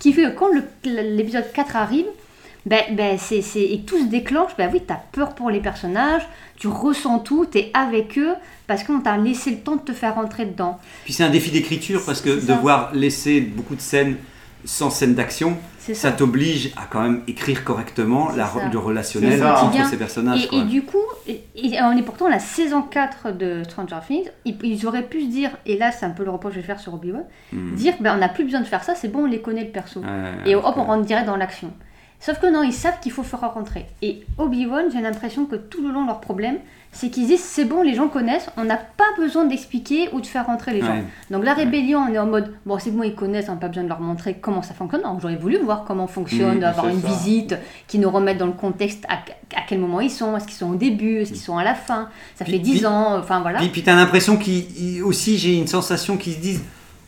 Qui 0.00 0.12
fait 0.12 0.22
que 0.24 0.30
quand 0.36 0.48
l'épisode 0.84 1.44
4 1.52 1.76
arrive, 1.76 2.06
ben, 2.66 2.82
ben 2.92 3.18
c'est, 3.18 3.40
et 3.56 3.82
tout 3.86 3.98
se 3.98 4.04
déclenche, 4.08 4.52
ben 4.56 4.70
oui, 4.72 4.80
tu 4.86 4.92
as 4.92 5.02
peur 5.12 5.34
pour 5.34 5.50
les 5.50 5.60
personnages, 5.60 6.22
tu 6.56 6.68
ressens 6.68 7.18
tout, 7.20 7.46
tu 7.50 7.58
es 7.58 7.70
avec 7.74 8.18
eux, 8.18 8.34
parce 8.66 8.84
qu'on 8.84 9.00
t'a 9.00 9.16
laissé 9.16 9.50
le 9.50 9.58
temps 9.58 9.76
de 9.76 9.80
te 9.82 9.92
faire 9.92 10.14
rentrer 10.14 10.46
dedans. 10.46 10.78
Puis 11.04 11.12
c'est 11.12 11.24
un 11.24 11.30
défi 11.30 11.50
d'écriture 11.50 12.02
parce 12.06 12.20
que 12.20 12.44
devoir 12.46 12.94
laisser 12.94 13.40
beaucoup 13.40 13.74
de 13.74 13.80
scènes 13.80 14.16
sans 14.64 14.90
scène 14.90 15.14
d'action, 15.16 15.56
ça 15.80 15.92
ça. 15.94 16.12
t'oblige 16.12 16.70
à 16.76 16.82
quand 16.88 17.02
même 17.02 17.22
écrire 17.26 17.64
correctement 17.64 18.30
la, 18.30 18.46
ça. 18.46 18.68
le 18.72 18.78
relationnel 18.78 19.40
ça. 19.40 19.64
entre 19.64 19.84
ces 19.86 19.96
personnages. 19.96 20.44
Et, 20.44 20.46
quoi. 20.48 20.58
et 20.58 20.62
du 20.62 20.82
coup, 20.84 20.98
et, 21.26 21.42
et 21.56 21.82
on 21.82 21.90
est 21.96 22.02
pourtant 22.02 22.28
la 22.28 22.38
saison 22.38 22.82
4 22.82 23.32
de 23.36 23.64
Stranger 23.64 23.96
Things, 24.06 24.28
ils, 24.44 24.56
ils 24.62 24.86
auraient 24.86 25.02
pu 25.02 25.22
se 25.22 25.26
dire, 25.26 25.50
et 25.66 25.76
là 25.76 25.90
c'est 25.90 26.06
un 26.06 26.10
peu 26.10 26.22
le 26.22 26.30
reproche 26.30 26.52
que 26.52 26.56
je 26.56 26.60
vais 26.60 26.66
faire 26.66 26.78
sur 26.78 26.94
Obi-Wan, 26.94 27.24
Hmm. 27.52 27.74
dire 27.74 27.94
ben, 27.98 28.14
on 28.14 28.18
n'a 28.18 28.28
plus 28.28 28.44
besoin 28.44 28.60
de 28.60 28.66
faire 28.66 28.84
ça, 28.84 28.94
c'est 28.94 29.08
bon, 29.08 29.24
on 29.24 29.26
les 29.26 29.40
connaît 29.40 29.64
le 29.64 29.70
perso. 29.70 30.00
Et 30.46 30.54
hop, 30.54 30.74
on 30.76 30.84
rentre 30.84 31.04
direct 31.04 31.26
dans 31.26 31.36
l'action. 31.36 31.72
Sauf 32.24 32.38
que 32.38 32.46
non, 32.46 32.62
ils 32.62 32.72
savent 32.72 33.00
qu'il 33.00 33.10
faut 33.10 33.24
faire 33.24 33.52
rentrer. 33.52 33.86
Et 34.00 34.22
Obi-Wan, 34.38 34.84
j'ai 34.92 35.00
l'impression 35.00 35.44
que 35.44 35.56
tout 35.56 35.82
le 35.84 35.92
long, 35.92 36.06
leur 36.06 36.20
problème, 36.20 36.58
c'est 36.92 37.08
qu'ils 37.10 37.26
disent 37.26 37.42
c'est 37.42 37.64
bon, 37.64 37.82
les 37.82 37.94
gens 37.94 38.06
connaissent, 38.08 38.48
on 38.56 38.64
n'a 38.64 38.76
pas 38.76 39.02
besoin 39.18 39.44
d'expliquer 39.46 40.08
ou 40.12 40.20
de 40.20 40.26
faire 40.26 40.46
rentrer 40.46 40.72
les 40.72 40.82
gens. 40.82 40.92
Ouais. 40.92 41.04
Donc 41.30 41.42
la 41.44 41.54
rébellion, 41.54 41.98
on 42.08 42.12
est 42.12 42.18
en 42.18 42.26
mode 42.26 42.52
bon, 42.64 42.78
c'est 42.78 42.90
bon, 42.92 43.02
ils 43.02 43.14
connaissent, 43.14 43.48
on 43.48 43.52
n'a 43.54 43.58
pas 43.58 43.68
besoin 43.68 43.82
de 43.82 43.88
leur 43.88 43.98
montrer 43.98 44.34
comment 44.34 44.62
ça 44.62 44.72
fonctionne. 44.74 45.02
Non, 45.02 45.18
j'aurais 45.20 45.36
voulu 45.36 45.56
voir 45.58 45.84
comment 45.84 46.06
fonctionne, 46.06 46.60
Mmh, 46.60 46.64
avoir 46.64 46.88
une 46.88 47.00
ça. 47.00 47.08
visite 47.08 47.56
qui 47.88 47.98
nous 47.98 48.10
remette 48.10 48.38
dans 48.38 48.46
le 48.46 48.52
contexte 48.52 49.04
à, 49.08 49.14
à 49.58 49.62
quel 49.66 49.80
moment 49.80 50.00
ils 50.00 50.10
sont, 50.10 50.36
est-ce 50.36 50.44
qu'ils 50.46 50.54
sont 50.56 50.70
au 50.70 50.76
début, 50.76 51.22
est-ce 51.22 51.32
qu'ils 51.32 51.40
sont 51.40 51.56
à 51.58 51.64
la 51.64 51.74
fin. 51.74 52.08
Ça 52.36 52.44
Puis- 52.44 52.52
fait 52.54 52.58
10 52.60 52.76
puis- 52.76 52.86
ans, 52.86 53.18
enfin 53.18 53.40
voilà. 53.40 53.58
Puis, 53.58 53.68
puis 53.70 53.82
t'as 53.82 53.96
l'impression 53.96 54.36
qu'ils 54.36 54.66
ils- 54.80 55.02
aussi 55.02 55.38
j'ai 55.38 55.56
une 55.56 55.66
sensation 55.66 56.16
qu'ils 56.18 56.34
se 56.34 56.38
disent 56.40 56.62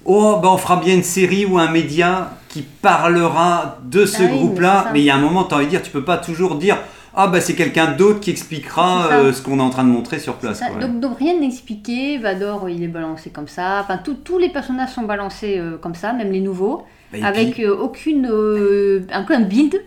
oh 0.05 0.39
bah 0.43 0.49
on 0.53 0.57
fera 0.59 0.77
bien 0.77 0.95
une 0.95 1.03
série 1.03 1.47
ou 1.47 1.59
un 1.59 1.71
média 1.71 2.33
qui 2.49 2.63
parlera 2.63 3.79
de 3.85 4.07
ce 4.07 4.17
Ah 4.17 4.21
oui, 4.23 4.29
mais 4.31 4.39
groupe-là. 4.39 4.83
c'est 4.87 4.93
mais 4.93 5.01
il 5.01 5.05
y 5.05 5.11
a 5.11 5.17
un 5.17 5.21
moment 5.21 5.45
t'as 5.45 5.57
envie 5.57 5.65
de 5.67 5.71
dire 5.71 5.83
tu 5.83 5.91
peux 5.91 6.05
pas 6.05 6.19
toujours 6.19 6.57
dire 6.57 6.79
ah 7.17 7.29
bah 7.29 7.41
c'est 7.41 7.55
quelqu'un 7.55 7.93
d'autre 7.93 8.21
qui 8.21 8.31
expliquera 8.31 9.07
C'est 9.09 9.15
euh, 9.15 9.33
ce 9.33 9.41
qu'on 9.43 9.59
est 9.59 9.63
en 9.63 9.71
train 9.71 9.85
de 9.85 9.89
montrer 9.89 10.19
sur 10.19 10.35
place 10.35 10.61
donc, 10.81 11.01
donc 11.01 11.19
rien 11.19 11.39
n'est 11.39 11.47
expliqué, 11.47 12.19
Vador 12.19 12.69
il 12.69 12.83
est 12.83 12.89
balancé 12.89 13.31
comme 13.31 13.49
ça, 13.49 13.81
enfin 13.83 13.99
tout- 13.99 14.15
tous 14.25 14.39
les 14.39 14.49
personnages 14.51 14.91
sont 14.91 15.03
balancés 15.03 15.57
euh, 15.59 15.77
comme 15.79 15.95
ça, 15.95 16.13
même 16.13 16.33
les 16.33 16.41
nouveaux, 16.41 16.83
Bah, 17.13 17.19
avec 17.27 17.53
puis- 17.53 17.65
euh, 17.65 17.77
aucune, 17.77 18.27
euh, 18.31 19.07
un, 19.13 19.25
un 19.29 19.41
build. 19.41 19.81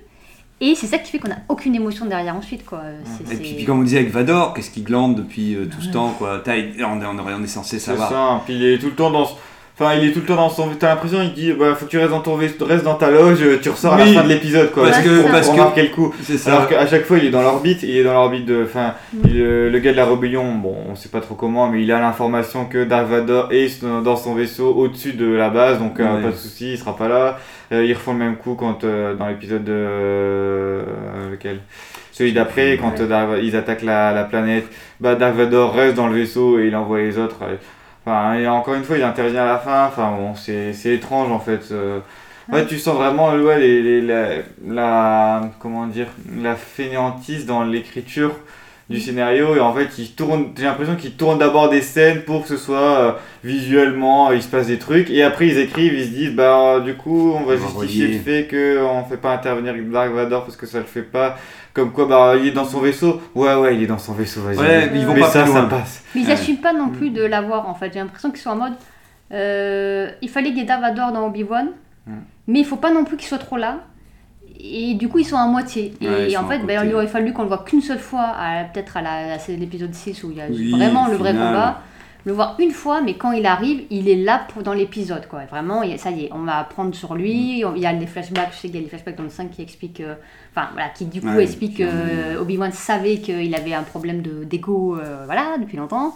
Et 0.60 0.73
c'est 0.73 0.88
ça 0.88 0.97
qui 0.97 1.12
fait 1.12 1.19
qu'on 1.19 1.27
n'a 1.27 1.38
aucune 1.49 1.75
émotion 1.75 2.08
derrière 2.08 2.36
ensuite, 2.36 2.65
quoi. 2.65 2.82
C'est- 3.03 3.23
Et 3.25 3.36
c'est- 3.36 3.41
puis, 3.43 3.53
puis 3.58 3.65
comme 3.65 3.82
on 3.82 3.84
disait 3.84 3.99
avec 3.99 4.12
Vador, 4.12 4.56
qu'est-ce 4.56 4.71
qu'il 4.71 4.86
glande 4.86 5.13
depuis 5.15 5.53
euh, 5.53 5.65
tout 5.67 5.82
ce 5.82 5.89
temps 5.91 6.15
quoi. 6.17 6.41
On, 6.47 6.49
est- 6.51 6.84
on, 6.84 6.99
est- 7.01 7.34
on 7.38 7.43
est 7.43 7.47
censé 7.47 7.77
C'est 7.77 7.91
savoir. 7.91 8.10
ça, 8.10 8.41
puis 8.45 8.56
il 8.56 8.65
est 8.65 8.80
tout 8.80 8.88
le 8.88 8.95
temps 8.95 9.12
dans. 9.12 9.27
Enfin, 9.79 9.93
il 9.93 10.09
est 10.09 10.11
tout 10.11 10.21
le 10.21 10.25
temps 10.25 10.35
dans 10.37 10.49
son. 10.49 10.69
T'as 10.79 10.89
l'impression, 10.89 11.21
il 11.21 11.33
dit 11.33 11.53
bah, 11.53 11.75
faut 11.75 11.85
que 11.85 11.91
tu 11.91 11.99
restes 11.99 12.09
dans, 12.09 12.21
ton 12.21 12.35
vaisseau- 12.35 12.65
reste 12.65 12.83
dans 12.83 12.95
ta 12.95 13.11
loge, 13.11 13.37
tu 13.61 13.69
ressors 13.69 13.93
à 13.93 13.97
Oui. 13.97 14.11
la 14.15 14.21
fin 14.21 14.27
de 14.27 14.33
l'épisode, 14.33 14.71
quoi. 14.71 14.85
Parce 14.89 15.01
que- 15.03 15.21
pour, 15.21 15.29
parce 15.31 15.47
pour 15.49 15.73
que- 15.75 15.81
le 15.81 15.87
coup. 15.89 16.13
C'est 16.23 16.37
ça. 16.39 16.53
Alors 16.55 16.67
qu'à 16.67 16.87
chaque 16.87 17.05
fois, 17.05 17.19
il 17.19 17.25
est 17.25 17.29
dans 17.29 17.43
l'orbite, 17.43 17.83
il 17.83 17.95
est 17.95 18.03
dans 18.03 18.13
l'orbite 18.13 18.45
de. 18.45 18.63
Enfin, 18.63 18.95
Mm. 19.13 19.17
il- 19.25 19.39
euh, 19.41 19.69
le 19.69 19.77
gars 19.79 19.91
de 19.91 19.97
la 19.97 20.05
rébellion, 20.05 20.51
bon, 20.55 20.75
on 20.89 20.95
sait 20.95 21.09
pas 21.09 21.21
trop 21.21 21.35
comment, 21.35 21.69
mais 21.69 21.83
il 21.83 21.91
a 21.91 21.99
l'information 21.99 22.65
que 22.65 22.85
Dark 22.85 23.07
Vador 23.07 23.49
est 23.51 23.83
dans- 23.85 24.15
son 24.15 24.33
vaisseau 24.33 24.73
au-dessus 24.73 25.13
de 25.13 25.31
la 25.31 25.49
base, 25.51 25.77
donc 25.77 25.99
euh, 25.99 26.21
pas 26.23 26.29
de 26.29 26.35
souci, 26.35 26.71
il 26.73 26.77
sera 26.79 26.95
pas 26.97 27.07
là. 27.07 27.37
Euh, 27.71 27.85
ils 27.85 27.93
refont 27.93 28.13
le 28.13 28.19
même 28.19 28.37
coup 28.37 28.55
quand 28.55 28.83
euh, 28.83 29.13
dans 29.13 29.27
l'épisode 29.27 29.63
de. 29.63 29.73
euh, 29.73 30.81
lequel? 31.31 31.59
Celui 32.11 32.33
d'après, 32.33 32.79
quand 32.81 32.99
Ouais. 32.99 33.11
euh, 33.11 33.39
ils 33.43 33.55
attaquent 33.55 33.83
la, 33.83 34.11
la 34.11 34.23
planète, 34.23 34.65
bah, 34.99 35.13
Dark 35.13 35.35
Vador 35.35 35.75
reste 35.75 35.93
dans 35.95 36.07
le 36.07 36.15
vaisseau 36.15 36.57
et 36.57 36.65
il 36.67 36.75
envoie 36.75 36.97
les 36.99 37.19
autres. 37.19 37.35
Enfin, 38.07 38.35
et 38.35 38.47
encore 38.47 38.75
une 38.75 38.83
fois, 38.85 38.97
il 38.97 39.03
intervient 39.03 39.43
à 39.43 39.45
la 39.45 39.57
fin. 39.59 39.87
Enfin, 39.87 40.11
bon, 40.17 40.35
c'est 40.35 40.73
c'est 40.73 40.95
étrange 40.95 41.31
en 41.31 41.39
fait. 41.39 41.71
euh. 41.71 41.99
Ouais, 42.51 42.65
tu 42.65 42.79
sens 42.79 42.95
vraiment 42.95 43.31
ouais, 43.33 43.59
les, 43.59 43.81
les- 43.83 44.01
la, 44.01 44.29
la- 44.65 45.41
comment 45.59 45.87
dire, 45.87 46.07
la 46.39 46.55
fainéantise 46.55 47.45
dans 47.45 47.63
l'écriture 47.63 48.31
du 48.89 49.00
scénario. 49.00 49.56
Et 49.56 49.60
en 49.60 49.73
fait, 49.73 49.89
il 49.97 50.12
tourne, 50.13 50.52
j'ai 50.58 50.63
l'impression 50.63 50.95
qu'ils 50.95 51.13
tournent 51.13 51.39
d'abord 51.39 51.69
des 51.69 51.82
scènes 51.82 52.21
pour 52.21 52.43
que 52.43 52.47
ce 52.47 52.58
soit 52.58 52.78
euh, 53.00 53.12
visuellement, 53.43 54.32
il 54.32 54.41
se 54.41 54.47
passe 54.47 54.67
des 54.67 54.78
trucs. 54.80 55.10
Et 55.10 55.23
après, 55.23 55.47
ils 55.47 55.58
écrivent, 55.58 55.93
ils 55.93 56.06
se 56.06 56.10
disent, 56.10 56.36
bah, 56.36 56.80
du 56.80 56.95
coup, 56.95 57.34
on 57.34 57.43
va 57.43 57.56
On 57.56 57.58
justifier 57.58 58.06
relier. 58.06 58.13
le 58.17 58.19
fait 58.23 58.47
qu'on 58.50 59.04
fait 59.10 59.17
pas 59.17 59.34
intervenir 59.34 59.73
Dark 59.91 60.12
Vador 60.12 60.43
parce 60.45 60.56
que 60.56 60.65
ça 60.65 60.80
le 60.80 60.86
fait 60.86 61.02
pas. 61.02 61.38
Comme 61.73 61.91
quoi, 61.91 62.06
bah, 62.08 62.34
il 62.39 62.47
est 62.47 62.52
dans 62.52 62.65
son 62.65 62.80
vaisseau. 62.80 63.21
Ouais, 63.36 63.54
ouais, 63.56 63.76
il 63.76 63.84
est 63.84 63.88
dans 63.88 64.00
son 64.00 64.13
vaisseau, 64.13 64.41
vas-y. 64.41 64.58
Ouais, 64.58 64.89
mais 64.91 65.00
ils 65.00 65.06
vont 65.06 65.13
mais 65.13 65.19
pas 65.21 65.30
ça, 65.30 65.45
ça 65.45 65.63
passe. 65.63 66.04
Mais 66.15 66.21
ils 66.21 66.23
Ouais. 66.23 66.30
n'assument 66.34 66.58
pas 66.58 66.73
Mm. 66.73 66.78
non 66.78 66.89
plus 66.89 67.10
de 67.12 67.23
l'avoir 67.23 67.69
en 67.69 67.76
fait. 67.76 67.91
J'ai 67.93 68.00
l'impression 68.00 68.32
qu'ils 68.32 68.39
sont 68.41 68.50
en 68.52 68.56
mode. 68.56 68.73
euh, 69.34 70.10
il 70.21 70.30
fallait 70.30 70.50
qu'il 70.50 70.60
y 70.60 70.62
ait 70.62 70.65
Davador 70.65 71.12
dans 71.12 71.28
Obi-Wan, 71.28 71.67
Mm. 72.08 72.12
mais 72.47 72.60
il 72.60 72.65
faut 72.65 72.78
pas 72.78 72.91
non 72.91 73.04
plus 73.04 73.17
qu'il 73.17 73.28
soit 73.28 73.38
trop 73.38 73.58
là. 73.58 73.80
Et 74.59 74.93
du 74.95 75.07
coup, 75.09 75.19
ils 75.19 75.25
sont 75.25 75.37
à 75.37 75.45
moitié. 75.47 75.93
Et 76.01 76.07
Ouais, 76.07 76.37
en 76.37 76.47
fait, 76.47 76.59
ben, 76.59 76.83
il 76.85 76.93
aurait 76.93 77.07
fallu 77.07 77.33
qu'on 77.33 77.43
le 77.43 77.47
voit 77.47 77.63
qu'une 77.63 77.81
seule 77.81 77.99
fois, 77.99 78.33
peut-être 78.73 78.97
à, 78.97 79.01
l'épisode 79.49 79.93
6 79.93 80.23
où 80.23 80.31
il 80.31 80.37
y 80.37 80.41
a 80.41 80.47
Oui, 80.49 80.71
vraiment 80.71 81.07
le 81.07 81.15
vrai 81.15 81.31
combat. 81.33 81.81
Le 82.25 82.33
voir 82.33 82.57
une 82.59 82.71
fois, 82.71 82.99
mais 82.99 83.13
quand 83.13 83.31
il 83.31 83.45
arrive, 83.45 83.83
il 83.89 84.09
est 84.09 84.17
là 84.21 84.41
pour, 84.49 84.61
dans 84.61 84.73
l'épisode. 84.73 85.27
quoi. 85.27 85.45
Vraiment, 85.49 85.81
ça 85.97 86.11
y 86.11 86.25
est, 86.25 86.29
on 86.33 86.39
va 86.39 86.57
apprendre 86.57 86.93
sur 86.93 87.15
lui. 87.15 87.63
Mm. 87.63 87.73
Il 87.77 87.81
y 87.81 87.85
a 87.85 87.93
des 87.93 88.05
flashbacks, 88.07 88.49
je 88.51 88.57
sais 88.57 88.67
qu'il 88.67 88.75
y 88.75 88.79
a 88.79 88.81
des 88.81 88.89
flashbacks 88.89 89.15
dans 89.15 89.23
le 89.23 89.29
5 89.29 89.49
qui 89.51 89.61
expliquent. 89.61 90.01
euh, 90.01 90.15
Enfin, 90.53 90.67
voilà, 90.73 90.89
qui 90.89 91.05
du 91.05 91.21
coup 91.21 91.27
Ouais, 91.27 91.47
ont- 91.47 91.67
que 91.77 92.37
Obi-Wan 92.41 92.71
savait 92.73 93.17
qu'il 93.19 93.53
avait 93.55 93.73
un 93.75 93.83
problème 93.83 94.21
de- 94.21 94.43
d'ego, 94.43 94.97
euh, 94.97 95.23
voilà, 95.25 95.57
depuis 95.59 95.77
longtemps. 95.77 96.15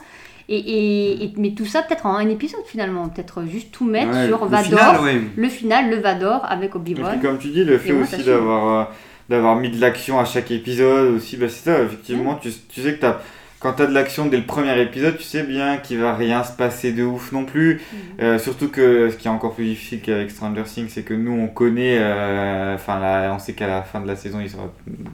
Et, 0.54 0.58
et- 0.58 1.24
et- 1.24 1.34
mais 1.38 1.52
tout 1.52 1.66
ça 1.66 1.82
peut-être 1.82 2.06
en 2.06 2.16
un 2.16 2.28
épisode 2.28 2.66
finalement, 2.68 3.08
peut-être 3.08 3.44
juste 3.50 3.72
tout 3.72 3.86
mettre 3.86 4.12
Ouais, 4.12 4.28
sur 4.28 4.44
le 4.44 4.50
Vador, 4.52 4.64
final, 4.96 5.00
ouais. 5.02 5.22
le 5.38 5.50
final, 5.50 5.90
le 5.90 5.96
Vador 5.98 6.46
avec 6.50 6.72
Et 6.72 6.76
Obi-Wan. 6.76 7.12
puis 7.12 7.22
comme 7.28 7.38
tu 7.38 7.48
dis, 7.50 7.64
le 7.64 7.78
fait 7.78 7.94
aussi 7.94 8.24
d'avoir 8.24 8.82
euh, 8.82 8.84
d'avoir 9.30 9.56
mis 9.56 9.70
de 9.70 9.80
l'action 9.80 10.20
à 10.20 10.26
chaque 10.26 10.52
épisode 10.52 11.16
aussi, 11.16 11.38
bah 11.38 11.48
c'est 11.48 11.70
ça, 11.72 11.82
effectivement, 11.82 12.36
tu, 12.36 12.50
tu 12.68 12.82
sais 12.82 12.96
que 12.96 13.00
t'as, 13.00 13.20
quand 13.62 13.74
tu 13.74 13.84
as 13.84 13.86
de 13.86 13.94
l'action 13.94 14.26
dès 14.26 14.36
le 14.38 14.44
premier 14.44 14.78
épisode, 14.82 15.16
tu 15.18 15.24
sais 15.24 15.44
bien 15.44 15.78
qu'il 15.78 16.00
va 16.00 16.16
rien 16.16 16.44
se 16.44 16.52
passer 16.52 16.92
de 16.92 17.04
ouf 17.04 17.32
non 17.32 17.46
plus. 17.46 17.76
Mm. 17.76 17.98
Euh, 18.24 18.40
surtout 18.40 18.68
que 18.70 19.10
ce 19.10 19.16
qui 19.16 19.28
est 19.30 19.32
encore 19.32 19.54
plus 19.54 19.64
difficile 19.66 20.02
qu'avec 20.02 20.32
Stranger 20.32 20.64
Things, 20.64 20.90
c'est 20.90 21.04
que 21.04 21.14
nous 21.14 21.32
on 21.32 21.48
connaît, 21.48 21.98
euh, 22.00 22.76
enfin 22.76 23.00
là, 23.00 23.32
on 23.34 23.40
sait 23.40 23.54
qu'à 23.54 23.68
la 23.68 23.84
fin 23.84 24.02
de 24.02 24.08
la 24.08 24.16
saison, 24.18 24.40
il 24.42 24.50
sera, 24.50 24.64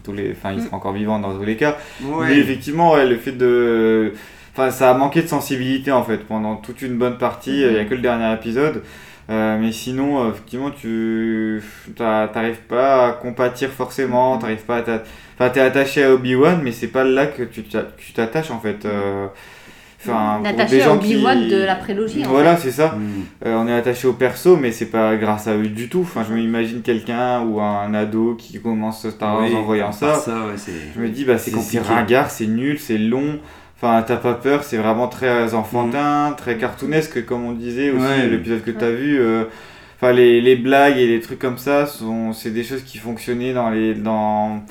tous 0.03 0.13
les, 0.13 0.31
enfin, 0.31 0.51
il 0.53 0.59
Mm. 0.59 0.65
sera 0.65 0.77
encore 0.77 0.93
vivant 0.93 1.19
dans 1.19 1.37
tous 1.37 1.43
les 1.45 1.57
cas. 1.57 1.77
Ouais. 2.01 2.27
Mais 2.29 2.37
effectivement, 2.39 2.93
ouais, 2.93 3.05
le 3.05 3.17
fait 3.17 3.33
de. 3.33 4.13
Enfin, 4.57 4.71
ça 4.71 4.89
a 4.89 4.93
manqué 4.95 5.21
de 5.21 5.27
sensibilité 5.27 5.91
en 5.91 6.03
fait 6.03 6.17
pendant 6.17 6.55
toute 6.55 6.81
une 6.81 6.97
bonne 6.97 7.17
partie. 7.19 7.61
Il 7.61 7.69
n'y 7.73 7.77
a 7.77 7.85
que 7.85 7.93
le 7.93 8.01
dernier 8.01 8.33
épisode. 8.33 8.81
Euh, 9.29 9.57
mais 9.59 9.71
sinon, 9.71 10.23
euh, 10.23 10.29
effectivement, 10.31 10.71
tu 10.71 11.61
t'arrives 11.95 12.61
pas 12.67 13.07
à 13.09 13.11
compatir 13.11 13.69
forcément. 13.69 14.37
T'arrives 14.37 14.63
pas 14.65 14.77
à 14.77 14.81
t'a- 14.81 15.03
Enfin, 15.39 15.49
t'es 15.51 15.59
attaché 15.59 16.03
à 16.05 16.11
Obi-Wan, 16.13 16.61
mais 16.63 16.71
c'est 16.71 16.87
pas 16.87 17.03
là 17.03 17.27
que 17.27 17.43
tu 17.43 17.61
t'a- 17.63 17.85
tu 17.97 18.13
t'attaches 18.13 18.49
en 18.51 18.59
fait. 18.59 18.85
euh, 18.85 19.27
Enfin, 19.99 20.37
pour 20.43 20.47
Attaché 20.49 20.81
à 20.83 20.93
Obi-Wan 20.93 21.41
qui- 21.41 21.47
de 21.49 21.57
la 21.63 21.75
prélogie, 21.75 22.23
en 22.25 22.29
Voilà, 22.29 22.55
c'est 22.55 22.71
ça. 22.71 22.89
Mm. 22.97 23.47
Euh, 23.47 23.55
on 23.57 23.67
est 23.67 23.73
attaché 23.73 24.07
au 24.07 24.13
perso, 24.13 24.55
mais 24.55 24.71
c'est 24.71 24.85
pas 24.91 25.15
grâce 25.17 25.47
à 25.47 25.55
eux 25.55 25.67
du 25.67 25.89
tout. 25.89 26.01
Enfin, 26.01 26.23
je 26.27 26.33
m'imagine 26.33 26.81
quelqu'un 26.81 27.41
ou 27.41 27.59
un 27.59 27.93
ado 27.95 28.35
qui 28.35 28.61
commence 28.61 29.09
Star 29.09 29.35
Wars 29.35 29.43
Oui, 29.49 29.55
en 29.55 29.63
voyant 29.63 29.91
ça. 29.91 30.13
ça 30.15 30.33
ouais, 30.45 30.53
c'est. 30.55 30.71
Je 30.95 31.01
me 31.01 31.09
dis, 31.09 31.25
bah, 31.25 31.37
c'est 31.39 31.49
C'est 31.51 31.57
c'est 31.59 31.77
compliqué. 31.79 31.93
ringard, 31.95 32.29
c'est 32.31 32.45
nul, 32.47 32.79
c'est 32.79 32.97
long. 32.99 33.39
Enfin, 33.79 34.03
t'as 34.05 34.15
pas 34.17 34.33
peur, 34.33 34.63
c'est 34.63 34.77
vraiment 34.77 35.07
très 35.07 35.53
enfantin, 35.53 36.33
très 36.35 36.57
cartoonesque, 36.57 37.25
comme 37.25 37.45
on 37.45 37.51
disait 37.51 37.91
aussi, 37.91 38.03
Ouais. 38.03 38.27
l'épisode 38.27 38.63
que 38.63 38.71
t'as 38.71 38.89
vu. 38.91 39.19
euh, 39.19 39.43
Enfin, 39.99 40.11
les, 40.13 40.41
les 40.41 40.55
blagues 40.55 40.97
et 40.97 41.07
les 41.07 41.19
trucs 41.21 41.39
comme 41.39 41.57
ça, 41.57 41.85
sont, 41.87 42.31
c'est 42.33 42.51
des 42.51 42.63
choses 42.63 42.83
qui 42.83 42.99
fonctionnaient 42.99 43.53
dans 43.53 43.71
les, 43.71 43.95
dans, 43.95 44.61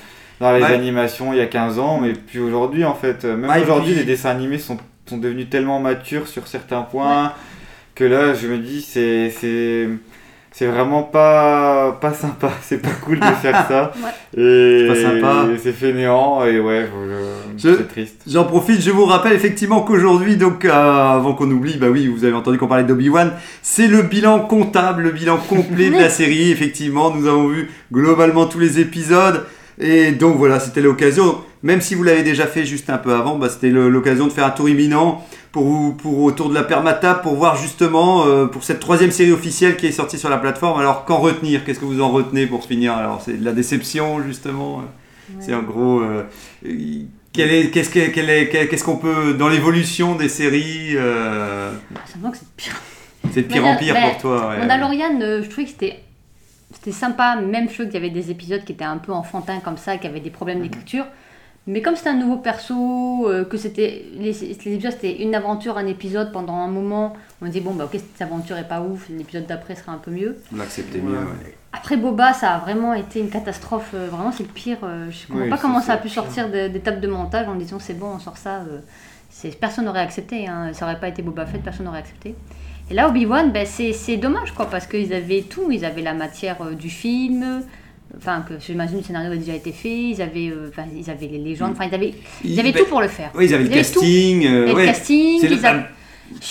dans 0.41 0.53
les 0.53 0.63
Ouais. 0.63 0.73
animations 0.73 1.33
il 1.33 1.39
y 1.39 1.43
a 1.43 1.47
15 1.47 1.79
ans, 1.81 1.99
mais 2.01 2.13
puis 2.13 2.39
aujourd'hui, 2.39 2.85
en 2.85 2.95
fait. 2.95 3.25
euh, 3.25 3.37
Même 3.37 3.51
Ouais, 3.51 3.61
aujourd'hui, 3.63 3.93
puis- 3.93 4.01
les 4.01 4.07
dessins 4.07 4.31
animés 4.31 4.59
sont, 4.59 4.77
sont 5.07 5.19
devenus 5.19 5.49
tellement 5.51 5.81
matures 5.81 6.29
sur 6.29 6.47
certains 6.47 6.83
points 6.83 7.33
que 7.97 8.05
là, 8.05 8.35
je 8.35 8.47
me 8.49 8.59
dis, 8.59 8.83
c'est. 8.83 9.89
C'est 10.59 10.67
vraiment 10.67 11.03
pas, 11.03 11.99
pas 12.01 12.15
sympa, 12.15 12.51
c'est 12.63 12.81
pas 12.81 12.89
cool 13.05 13.21
de 13.21 13.25
faire 13.43 13.67
ça. 13.69 13.93
Et 14.39 14.87
C'est 14.89 14.89
pas 14.89 15.11
sympa. 15.11 15.47
et 15.55 15.59
c'est 15.59 15.73
fainéant 15.73 16.45
et 16.45 16.61
ouais, 16.61 16.87
je- 17.57 17.75
c'est 17.77 17.89
triste. 17.89 18.21
J'en 18.27 18.45
profite, 18.45 18.81
je 18.83 18.91
vous 18.91 19.05
rappelle 19.07 19.33
effectivement 19.33 19.81
qu'aujourd'hui, 19.83 20.37
donc 20.37 20.65
euh, 20.67 20.71
avant 20.73 21.33
qu'on 21.35 21.51
oublie, 21.51 21.77
bah 21.79 21.87
oui, 21.91 22.07
vous 22.07 22.25
avez 22.25 22.35
entendu 22.35 22.59
qu'on 22.59 22.69
parlait 22.69 22.85
d'Obi-Wan, 22.85 23.33
c'est 23.63 23.87
le 23.87 24.03
bilan 24.03 24.41
comptable, 24.41 25.03
le 25.05 25.11
bilan 25.11 25.39
complet 25.39 25.89
de 25.91 25.97
la 25.97 26.09
série. 26.21 26.51
Effectivement, 26.51 27.11
nous 27.15 27.27
avons 27.27 27.49
vu 27.49 27.71
globalement 27.93 28.47
tous 28.47 28.59
les 28.59 28.79
épisodes. 28.81 29.45
Et 29.79 30.13
donc 30.13 30.37
voilà, 30.37 30.59
c'était 30.61 30.81
l'occasion, 30.83 31.37
même 31.63 31.81
si 31.83 31.95
vous 31.95 32.03
l'avez 32.03 32.23
déjà 32.23 32.47
fait 32.47 32.65
juste 32.65 32.89
un 32.91 32.97
peu 32.99 33.13
avant, 33.15 33.37
bah, 33.37 33.49
c'était 33.51 33.69
l'occasion 33.71 34.27
de 34.27 34.33
faire 34.33 34.47
un 34.47 34.51
tour 34.51 34.69
imminent 34.71 35.23
pour, 35.97 36.23
autour 36.23 36.49
de 36.51 36.55
la 36.55 36.65
permata, 36.65 37.15
pour 37.15 37.35
voir 37.35 37.57
justement, 37.57 38.27
euh, 38.27 38.47
pour 38.47 38.65
cette 38.65 38.81
troisième 38.81 39.11
série 39.11 39.33
officielle 39.33 39.77
qui 39.77 39.87
est 39.87 39.93
sortie 39.93 40.19
sur 40.19 40.29
la 40.29 40.39
plateforme. 40.39 40.79
Alors, 40.81 41.05
qu'en 41.05 41.19
retenir? 41.19 41.65
Qu'est-ce 41.65 41.81
que 41.81 41.85
vous 41.85 42.01
en 42.01 42.11
retenez 42.11 42.47
pour 42.47 42.65
finir? 42.65 42.93
Alors, 42.95 43.23
c'est 43.23 43.39
de 43.39 43.45
la 43.45 43.53
déception 43.53 44.23
justement 44.23 44.83
C'est 45.41 45.55
en 45.55 45.63
gros, 45.63 46.01
euh, 46.01 46.25
qu'est-ce 47.33 48.85
qu'on 48.85 48.97
peut, 48.97 49.35
dans 49.35 49.49
l'évolution 49.49 50.15
des 50.15 50.29
séries, 50.29 50.95
euh, 50.95 51.73
Ça 52.07 52.19
me 52.21 52.31
que 52.31 52.37
c'est 52.37 52.49
pire. 52.57 52.81
c'est 53.33 53.43
de 53.43 53.47
pire 53.47 53.63
Mais, 53.63 53.71
en 53.71 53.77
pire 53.77 53.97
pour 54.11 54.19
toi 54.19 54.49
ouais. 54.51 54.59
Mandalorian, 54.59 55.19
je 55.21 55.49
trouvais 55.49 55.65
que 55.65 55.71
c'était 55.71 56.01
c'était 56.73 56.93
sympa, 56.93 57.37
même 57.37 57.69
trouvais 57.69 57.85
qu'il 57.85 57.95
y 57.95 57.97
avait 57.97 58.11
des 58.11 58.31
épisodes 58.31 58.63
qui 58.65 58.73
étaient 58.73 58.85
un 58.85 58.99
peu 58.99 59.13
enfantins 59.13 59.61
comme 59.61 59.79
ça, 59.79 59.97
qui 59.97 60.07
avaient 60.07 60.21
des 60.21 60.31
problèmes 60.31 60.61
d'écriture. 60.61 61.07
Mais 61.69 61.83
comme 61.83 61.97
c'était 61.97 62.11
un 62.11 62.15
nouveau 62.17 62.37
perso, 62.37 63.29
euh, 63.29 63.45
que 63.45 63.57
c'était 63.57 64.05
les, 64.15 64.33
les 64.33 64.45
épisodes 64.73 64.93
c'était 64.93 65.21
une 65.23 65.35
aventure, 65.35 65.79
un 65.79 65.87
épisode 65.87 66.31
pendant 66.33 66.55
un 66.55 66.69
moment, 66.69 67.15
on 67.43 67.47
dit 67.49 67.61
bon 67.61 67.75
bah 67.75 67.85
ok 67.87 67.93
cette 67.95 68.23
aventure 68.23 68.57
est 68.57 68.69
pas 68.69 68.81
ouf, 68.83 69.09
l'épisode 69.09 69.47
d'après 69.47 69.75
sera 69.75 69.91
un 69.93 69.99
peu 69.99 70.13
mieux. 70.13 70.37
On 70.55 70.59
l'acceptait 70.59 70.99
mieux. 71.01 71.19
ouais. 71.19 71.57
Après 71.73 71.97
Boba, 71.97 72.33
ça 72.33 72.53
a 72.55 72.59
vraiment 72.59 72.95
été 72.95 73.19
une 73.21 73.29
catastrophe. 73.31 73.91
euh, 73.95 74.09
vraiment, 74.11 74.31
c'est 74.33 74.45
le 74.45 74.49
pire. 74.49 74.79
euh, 74.85 75.11
je 75.11 75.27
comprends 75.27 75.43
Oui, 75.43 75.51
pas 75.51 75.59
comment 75.59 75.81
ça 75.81 75.95
a 75.95 75.97
pu 75.97 76.09
sortir 76.09 76.49
de- 76.51 76.69
des 76.69 76.81
tables 76.81 77.01
de 77.01 77.09
montage 77.09 77.49
en 77.49 77.55
disant 77.57 77.79
c'est 77.81 77.95
bon, 77.99 78.07
on 78.15 78.19
sort 78.21 78.37
ça. 78.39 78.59
euh, 78.61 78.79
c'est- 79.29 79.59
personne 79.59 79.85
n'aurait 79.87 80.01
accepté. 80.01 80.47
Hein, 80.47 80.71
ça 80.73 80.85
aurait 80.87 81.01
pas 81.01 81.09
été 81.09 81.21
Boba 81.23 81.45
Fett, 81.47 81.63
personne 81.63 81.85
n'aurait 81.87 81.99
accepté. 81.99 82.35
Et 82.91 82.95
là, 82.95 83.09
Obi-Wan, 83.09 83.51
ben, 83.51 83.67
c'est 83.67 83.93
c'est 83.93 84.17
dommage 84.17 84.53
quoi, 84.53 84.71
parce 84.71 84.87
qu'ils 84.87 85.13
avaient 85.13 85.43
tout. 85.43 85.71
Ils 85.73 85.85
avaient 85.85 86.03
la 86.03 86.15
matière 86.15 86.63
euh, 86.63 86.75
du 86.75 86.89
film. 86.89 87.63
Enfin, 88.17 88.45
que 88.49 88.55
j'imagine 88.59 88.99
le 88.99 89.03
scénario 89.03 89.33
a 89.33 89.37
déjà 89.37 89.55
été 89.55 89.73
fait. 89.73 89.95
Ils 90.11 90.23
avaient, 90.23 90.49
euh, 90.49 90.69
enfin, 90.71 90.85
ils 90.97 91.11
avaient 91.11 91.27
les 91.27 91.39
légendes. 91.39 91.73
Enfin, 91.73 91.87
ils 91.91 91.95
avaient, 91.95 92.15
ils 92.45 92.59
avaient 92.61 92.73
tout 92.73 92.87
pour 92.87 93.01
le 93.01 93.09
faire. 93.09 93.31
Oui, 93.35 93.47
ils 93.47 93.55
avaient 93.55 93.65
le 93.65 93.71
Ils 93.71 93.73
tout. 93.93 94.01
casting. 94.01 94.47
euh, 94.47 94.73
ouais. 94.75 94.83
le 94.83 94.87
casting, 94.87 95.43
le- 95.43 95.53
ils 95.57 95.67
avaient- 95.67 95.83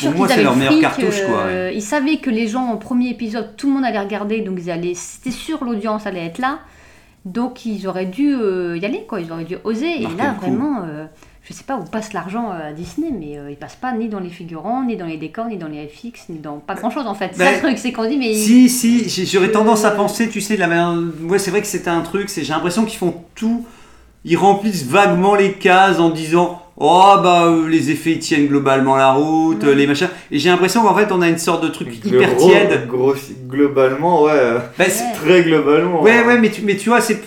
pour 0.02 0.12
moi, 0.16 0.28
c'est 0.28 0.44
leur 0.44 0.54
le 0.54 0.60
meilleure 0.60 0.80
cartouche, 0.80 1.22
quoi. 1.26 1.46
ouais. 1.46 1.52
euh, 1.52 1.72
Ils 1.74 1.82
savaient 1.82 2.18
que 2.18 2.30
les 2.30 2.48
gens, 2.48 2.72
au 2.74 2.78
premier 2.78 3.10
épisode, 3.10 3.56
tout 3.58 3.68
le 3.68 3.74
monde 3.74 3.86
allait 3.86 4.00
regarder, 4.00 4.42
donc 4.42 4.58
ils 4.62 4.70
allaient, 4.72 4.94
c'était 4.96 5.32
sûr, 5.32 5.64
l'audience 5.64 6.06
allait 6.06 6.26
être 6.26 6.40
là. 6.40 6.60
Donc 7.26 7.66
ils 7.66 7.88
auraient 7.88 8.06
dû 8.06 8.34
euh, 8.36 8.78
y 8.78 8.86
aller, 8.86 9.04
quoi. 9.08 9.20
Ils 9.20 9.32
auraient 9.32 9.46
dû 9.46 9.58
oser. 9.64 10.00
Marquer 10.02 10.14
et 10.14 10.18
là, 10.18 10.34
le 10.34 10.40
vraiment, 10.40 10.82
je 11.48 11.54
sais 11.54 11.64
pas 11.64 11.76
où 11.78 11.84
passe 11.84 12.12
l'argent 12.14 12.50
euh, 12.52 12.70
à 12.70 12.74
Disney, 12.74 13.10
mais 13.12 13.38
euh, 13.38 13.52
il 13.52 13.56
passe 13.56 13.76
pas 13.76 13.92
ni 13.94 14.10
dans 14.10 14.20
les 14.20 14.30
figurants, 14.30 14.84
ni 14.84 14.98
dans 14.98 15.06
les 15.06 15.18
décors, 15.18 15.46
ni 15.46 15.58
dans 15.58 15.68
les 15.68 15.88
FX, 15.88 16.30
ni 16.30 16.40
dans 16.40 16.58
pas 16.58 16.74
grand 16.74 16.90
chose 16.90 17.06
en 17.06 17.14
fait. 17.14 17.30
C'est 17.34 17.38
Ben, 17.40 17.54
le 17.54 17.60
truc, 17.62 17.78
c'est 17.78 17.92
qu'on 17.92 18.08
dit, 18.10 18.18
mais. 18.18 18.34
Si, 18.34 18.68
si, 18.68 19.26
j'aurais 19.28 19.52
tendance 19.52 19.86
à 19.86 19.92
penser, 19.92 20.28
tu 20.30 20.42
sais, 20.42 20.56
de 20.56 20.60
la 20.60 20.68
manière- 20.68 20.98
ouais, 21.30 21.38
c'est 21.40 21.52
vrai 21.52 21.62
que 21.62 21.68
c'est 21.68 21.88
un 21.88 22.02
truc, 22.02 22.30
c'est, 22.30 22.44
j'ai 22.44 22.52
l'impression 22.54 22.84
qu'ils 22.86 22.98
font 22.98 23.14
tout, 23.36 23.66
ils 24.24 24.38
remplissent 24.38 24.86
vaguement 24.86 25.36
les 25.36 25.54
cases 25.54 26.00
en 26.00 26.10
disant, 26.10 26.64
oh 26.78 27.14
bah 27.24 27.46
euh, 27.46 27.70
les 27.70 27.92
effets 27.92 28.14
ils 28.14 28.20
tiennent 28.20 28.48
globalement 28.48 28.96
la 28.96 29.12
route, 29.14 29.62
Ouais. 29.64 29.70
euh, 29.70 29.76
les 29.76 29.86
machins, 29.86 30.10
et 30.32 30.40
j'ai 30.40 30.50
l'impression 30.50 30.82
qu'en 30.82 30.96
fait 30.96 31.12
on 31.12 31.22
a 31.22 31.30
une 31.30 31.38
sorte 31.38 31.64
de 31.64 31.70
truc 31.70 32.04
hyper 32.04 32.36
tiède. 32.38 32.88
gros- 32.88 33.14
globalement, 33.48 34.24
ouais. 34.24 34.32
euh, 34.34 34.60
Bah, 34.80 34.86
Ouais. 34.86 34.94
Très 35.14 35.44
globalement. 35.44 36.02
Ouais, 36.02 36.24
ouais, 36.26 36.40
mais 36.40 36.50
tu, 36.50 36.64
mais 36.64 36.76
tu 36.76 36.90
vois, 36.90 37.02
c'est, 37.02 37.22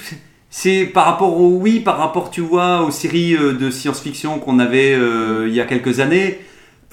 c'est 0.50 0.86
par 0.86 1.04
rapport 1.04 1.38
au 1.40 1.58
oui, 1.58 1.80
par 1.80 1.98
rapport, 1.98 2.30
tu 2.30 2.40
vois, 2.40 2.82
aux 2.82 2.90
séries 2.90 3.36
euh, 3.36 3.52
de 3.52 3.70
science-fiction 3.70 4.38
qu'on 4.38 4.58
avait 4.58 4.94
euh, 4.94 5.46
il 5.46 5.54
y 5.54 5.60
a 5.60 5.64
quelques 5.64 6.00
années. 6.00 6.38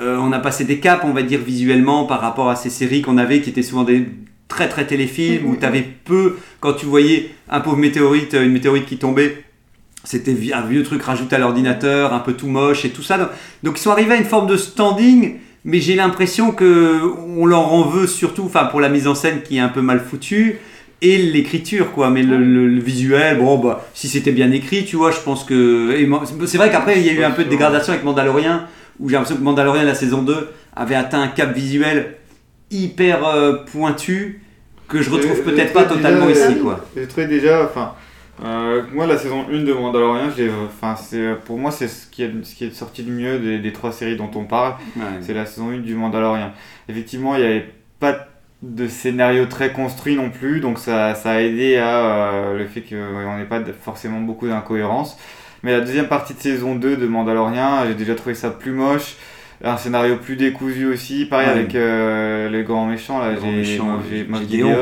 Euh, 0.02 0.18
on 0.20 0.34
a 0.34 0.40
passé 0.40 0.66
des 0.66 0.80
caps, 0.80 1.06
on 1.06 1.14
va 1.14 1.24
dire, 1.24 1.40
visuellement 1.40 2.06
par 2.06 2.20
rapport 2.20 2.50
à 2.50 2.56
ces 2.58 2.70
séries 2.70 3.02
qu'on 3.02 3.18
avait 3.18 3.42
qui 3.42 3.50
étaient 3.50 3.64
souvent 3.64 3.84
des 3.84 4.08
très 4.50 4.68
très 4.68 4.86
téléfilms 4.86 5.46
où 5.48 5.56
tu 5.56 5.66
avais 5.66 5.82
peu, 5.82 6.38
quand 6.60 6.74
tu 6.74 6.86
voyais 6.86 7.32
un 7.50 7.62
pauvre 7.62 7.78
météorite, 7.78 8.34
une 8.34 8.52
météorite 8.52 8.86
qui 8.86 8.98
tombait, 8.98 9.44
c'était 10.04 10.36
un 10.54 10.62
vieux 10.62 10.84
truc 10.84 11.02
rajouté 11.02 11.38
à 11.38 11.40
l'ordinateur, 11.40 12.14
un 12.14 12.20
peu 12.20 12.34
tout 12.34 12.48
moche 12.48 12.84
et 12.86 12.90
tout 12.90 13.02
ça. 13.02 13.18
Donc, 13.18 13.30
donc 13.64 13.80
ils 13.80 13.82
sont 13.82 13.90
arrivés 13.90 14.14
à 14.14 14.18
une 14.18 14.26
forme 14.26 14.48
de 14.48 14.58
standing, 14.58 15.38
mais 15.64 15.80
j'ai 15.80 15.96
l'impression 15.96 16.52
que 16.52 17.02
on 17.38 17.46
leur 17.46 17.74
en 17.74 17.84
veut 17.84 18.06
surtout, 18.06 18.44
enfin 18.44 18.66
pour 18.66 18.82
la 18.82 18.90
mise 18.90 19.08
en 19.08 19.16
scène 19.16 19.42
qui 19.42 19.58
est 19.58 19.62
un 19.62 19.70
peu 19.70 19.82
mal 19.82 20.02
foutue 20.02 20.60
et 21.02 21.18
l'écriture 21.18 21.92
quoi. 21.92 22.10
Mais 22.10 22.24
le, 22.24 22.38
le- 22.38 22.68
le 22.68 22.80
visuel, 22.82 23.38
bon 23.38 23.58
bah 23.60 23.86
si 23.94 24.08
c'était 24.08 24.32
bien 24.32 24.52
écrit, 24.52 24.86
tu 24.86 24.96
vois, 24.96 25.12
je 25.12 25.20
pense 25.20 25.44
que 25.44 25.96
c'est 26.46 26.58
vrai 26.58 26.70
qu'après 26.72 27.00
il 27.00 27.06
y 27.06 27.10
a 27.10 27.14
eu 27.14 27.24
un 27.24 27.32
peu 27.32 27.44
de 27.44 27.50
dégradation 27.50 27.94
avec 27.94 28.04
Mandalorian 28.06 28.62
où 29.00 29.10
j'ai 29.10 29.16
l'impression 29.16 29.36
que 29.38 29.44
Mandalorian 29.44 29.84
la 29.84 29.96
saison 29.96 30.22
2 30.22 30.50
avait 30.76 30.96
atteint 30.96 31.22
un 31.22 31.28
cap 31.28 31.54
visuel 31.54 32.16
hyper 32.72 33.26
euh, 33.28 33.58
pointu 33.72 34.42
que 34.88 35.02
je 35.02 35.10
retrouve 35.10 35.42
peut-être 35.44 35.74
pas 35.74 35.84
totalement 35.84 36.28
déjà- 36.28 36.50
ici 36.50 36.60
quoi. 36.60 36.86
J'ai 36.96 37.08
trouvé 37.08 37.28
déjà, 37.28 37.64
enfin, 37.66 37.94
euh, 38.44 38.84
moi 38.94 39.06
la 39.08 39.18
saison 39.18 39.46
1 39.52 39.64
de 39.64 39.74
Mandalorian, 39.74 40.30
enfin, 40.68 40.96
c'est, 40.96 41.36
pour 41.46 41.58
moi 41.58 41.72
c'est 41.72 41.88
ce 41.88 42.08
qui, 42.08 42.24
est, 42.24 42.32
ce 42.44 42.56
qui 42.56 42.66
est 42.66 42.74
sorti 42.74 43.04
de 43.04 43.12
mieux 43.12 43.40
des, 43.40 43.60
des 43.60 43.74
trois 43.74 43.92
séries 43.92 44.16
dont 44.18 44.30
on 44.36 44.46
parle, 44.46 44.76
c'est 45.22 45.34
la 45.34 45.46
saison 45.46 45.70
1 45.72 45.80
du 45.80 45.96
Mandalorian. 45.96 46.52
Effectivement, 46.88 47.36
il 47.36 47.42
n'y 47.42 47.48
avait 47.48 47.70
pas 48.00 48.28
de 48.66 48.88
scénario 48.88 49.46
très 49.46 49.72
construit 49.72 50.16
non 50.16 50.30
plus, 50.32 50.60
donc 50.60 50.80
ça, 50.80 51.14
ça 51.16 51.32
a 51.32 51.40
aidé 51.42 51.78
à 51.78 52.00
euh, 52.00 52.58
le 52.58 52.66
fait 52.66 52.82
qu'on 52.82 53.38
n'ait 53.38 53.46
pas 53.46 53.62
forcément 53.82 54.20
beaucoup 54.20 54.48
d'incohérences. 54.48 55.18
Mais 55.64 55.72
la 55.72 55.82
deuxième 55.82 56.08
partie 56.08 56.34
de 56.34 56.40
saison 56.40 56.76
2 56.76 56.98
de 56.98 57.08
Mandalorian, 57.08 57.86
j'ai 57.88 57.94
déjà 57.96 58.16
trouvé 58.16 58.36
ça 58.36 58.50
plus 58.50 58.72
moche. 58.72 59.16
Un 59.64 59.78
scénario 59.78 60.18
plus 60.18 60.36
décousu 60.36 60.86
aussi, 60.86 61.26
pareil 61.26 61.48
Ouais. 61.48 61.54
avec 61.54 61.76
euh, 61.76 62.50
les 62.50 62.64
grands 62.64 62.86
méchants, 62.86 63.20
là, 63.20 63.36
j'ai 63.64 63.80
euh. 63.80 64.40
Gideon. 64.50 64.76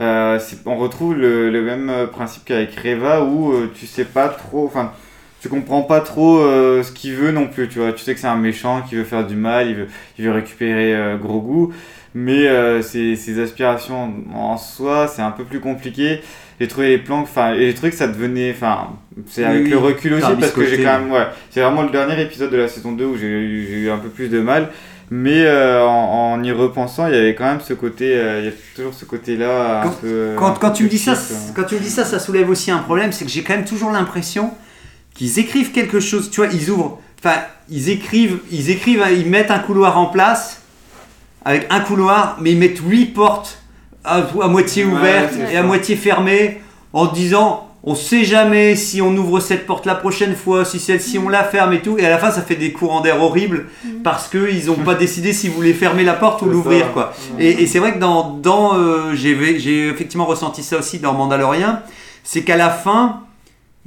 Euh, 0.00 0.38
on 0.66 0.76
retrouve 0.76 1.16
le, 1.16 1.50
le 1.50 1.62
même 1.62 1.90
principe 2.12 2.44
qu'avec 2.44 2.74
Reva 2.78 3.22
où 3.24 3.54
tu 3.74 3.86
sais 3.86 4.04
pas 4.04 4.28
trop, 4.28 4.66
enfin, 4.66 4.92
tu 5.40 5.48
comprends 5.48 5.82
pas 5.82 6.00
trop 6.00 6.38
euh, 6.38 6.82
ce 6.82 6.92
qu'il 6.92 7.14
veut 7.14 7.30
non 7.30 7.46
plus, 7.46 7.68
tu 7.68 7.78
vois. 7.78 7.92
Tu 7.92 8.02
sais 8.02 8.14
que 8.14 8.20
c'est 8.20 8.26
un 8.26 8.36
méchant 8.36 8.82
qui 8.82 8.96
veut 8.96 9.04
faire 9.04 9.26
du 9.26 9.36
mal, 9.36 9.68
il 9.68 9.74
veut, 9.76 9.86
il 10.18 10.24
veut 10.24 10.32
récupérer 10.32 10.94
euh, 10.94 11.16
Grogu, 11.16 11.72
mais 12.18 12.46
euh, 12.48 12.80
ses, 12.80 13.14
ses 13.14 13.38
aspirations 13.42 14.10
en 14.34 14.56
soi, 14.56 15.06
c'est 15.06 15.20
un 15.20 15.30
peu 15.32 15.44
plus 15.44 15.60
compliqué. 15.60 16.20
J'ai 16.58 16.66
trouvé 16.66 16.88
les 16.88 16.98
plans, 16.98 17.20
enfin, 17.20 17.52
et 17.52 17.66
j'ai 17.66 17.74
trouvé 17.74 17.90
que 17.90 17.98
ça 17.98 18.08
devenait, 18.08 18.50
enfin, 18.56 18.88
c'est 19.26 19.44
avec 19.44 19.64
oui, 19.64 19.70
le 19.70 19.76
recul 19.76 20.14
aussi 20.14 20.22
parce 20.40 20.52
que 20.52 20.64
j'ai 20.64 20.78
quand 20.82 20.98
même, 21.00 21.12
ouais, 21.12 21.26
c'est 21.50 21.60
vraiment 21.60 21.82
le 21.82 21.90
dernier 21.90 22.18
épisode 22.22 22.50
de 22.50 22.56
la 22.56 22.68
saison 22.68 22.92
2 22.92 23.04
où 23.04 23.16
j'ai 23.18 23.26
eu, 23.26 23.90
un 23.90 23.98
peu 23.98 24.08
plus 24.08 24.28
de 24.30 24.40
mal. 24.40 24.70
Mais 25.10 25.44
euh, 25.44 25.84
en, 25.84 26.32
en 26.32 26.42
y 26.42 26.50
repensant, 26.52 27.06
il 27.06 27.14
y 27.14 27.18
avait 27.18 27.34
quand 27.34 27.44
même 27.44 27.60
ce 27.60 27.74
côté, 27.74 28.16
euh, 28.16 28.40
il 28.40 28.46
y 28.46 28.48
a 28.48 28.52
toujours 28.74 28.94
ce 28.94 29.04
côté-là 29.04 29.84
peu. 30.00 30.30
un 30.32 30.36
Quand, 30.38 30.52
peu 30.54 30.58
quand 30.60 30.70
tu 30.72 30.84
me 30.84 30.88
dis 30.88 30.98
ça, 30.98 31.14
c- 31.14 31.34
quand 31.54 31.64
tu 31.64 31.74
me 31.76 31.80
dis 31.80 31.90
ça, 31.90 32.04
ça 32.06 32.18
soulève 32.18 32.48
aussi 32.48 32.70
un 32.70 32.78
problème, 32.78 33.12
c'est 33.12 33.26
que 33.26 33.30
j'ai 33.30 33.42
quand 33.42 33.54
même 33.54 33.66
toujours 33.66 33.90
l'impression 33.92 34.50
qu'ils 35.14 35.38
écrivent 35.38 35.72
quelque 35.72 36.00
chose. 36.00 36.30
Tu 36.30 36.40
vois, 36.40 36.50
ils 36.52 36.70
ouvrent, 36.70 36.98
enfin, 37.22 37.36
ils 37.68 37.90
écrivent, 37.90 38.38
ils 38.50 38.70
écrivent, 38.70 39.04
ils 39.12 39.28
mettent 39.28 39.50
un 39.50 39.58
couloir 39.60 39.98
en 39.98 40.06
place 40.06 40.55
avec 41.46 41.66
un 41.70 41.80
couloir, 41.80 42.36
mais 42.40 42.52
ils 42.52 42.58
mettent 42.58 42.80
huit 42.86 43.06
portes 43.06 43.58
à, 44.04 44.16
à 44.42 44.48
moitié 44.48 44.84
ouvertes 44.84 45.34
et 45.50 45.56
à 45.56 45.62
moitié 45.62 45.96
fermées, 45.96 46.60
en 46.92 47.06
disant. 47.06 47.62
On 47.88 47.94
sait 47.94 48.24
jamais 48.24 48.74
si 48.74 49.00
on 49.00 49.16
ouvre 49.16 49.38
cette 49.38 49.64
porte 49.64 49.86
la 49.86 49.94
prochaine 49.94 50.34
fois, 50.34 50.64
si 50.64 50.80
celle-ci 50.80 51.20
on 51.24 51.28
la 51.28 51.44
ferme 51.44 51.72
et 51.72 51.80
tout. 51.80 51.96
Et 51.98 52.04
à 52.04 52.10
la 52.10 52.18
fin, 52.18 52.32
ça 52.32 52.42
fait 52.42 52.56
des 52.56 52.72
courants 52.72 53.00
d'air 53.00 53.22
horribles 53.22 53.66
parce 54.02 54.26
qu'ils 54.26 54.66
n'ont 54.66 54.74
pas 54.74 54.96
décidé 54.96 55.32
s'ils 55.32 55.52
voulaient 55.52 55.72
fermer 55.72 56.02
la 56.02 56.14
porte 56.14 56.42
ou 56.42 56.46
l'ouvrir. 56.46 56.92
quoi. 56.92 57.12
Et, 57.38 57.62
et 57.62 57.66
c'est 57.68 57.78
vrai 57.78 57.94
que 57.94 58.00
dans, 58.00 58.30
dans 58.42 58.76
euh, 58.76 59.14
j'ai 59.14 59.60
j'ai 59.60 59.86
effectivement 59.86 60.26
ressenti 60.26 60.64
ça 60.64 60.78
aussi 60.78 60.98
dans 60.98 61.12
Mandalorian, 61.12 61.78
c'est 62.24 62.42
qu'à 62.42 62.56
la 62.56 62.70
fin, 62.70 63.20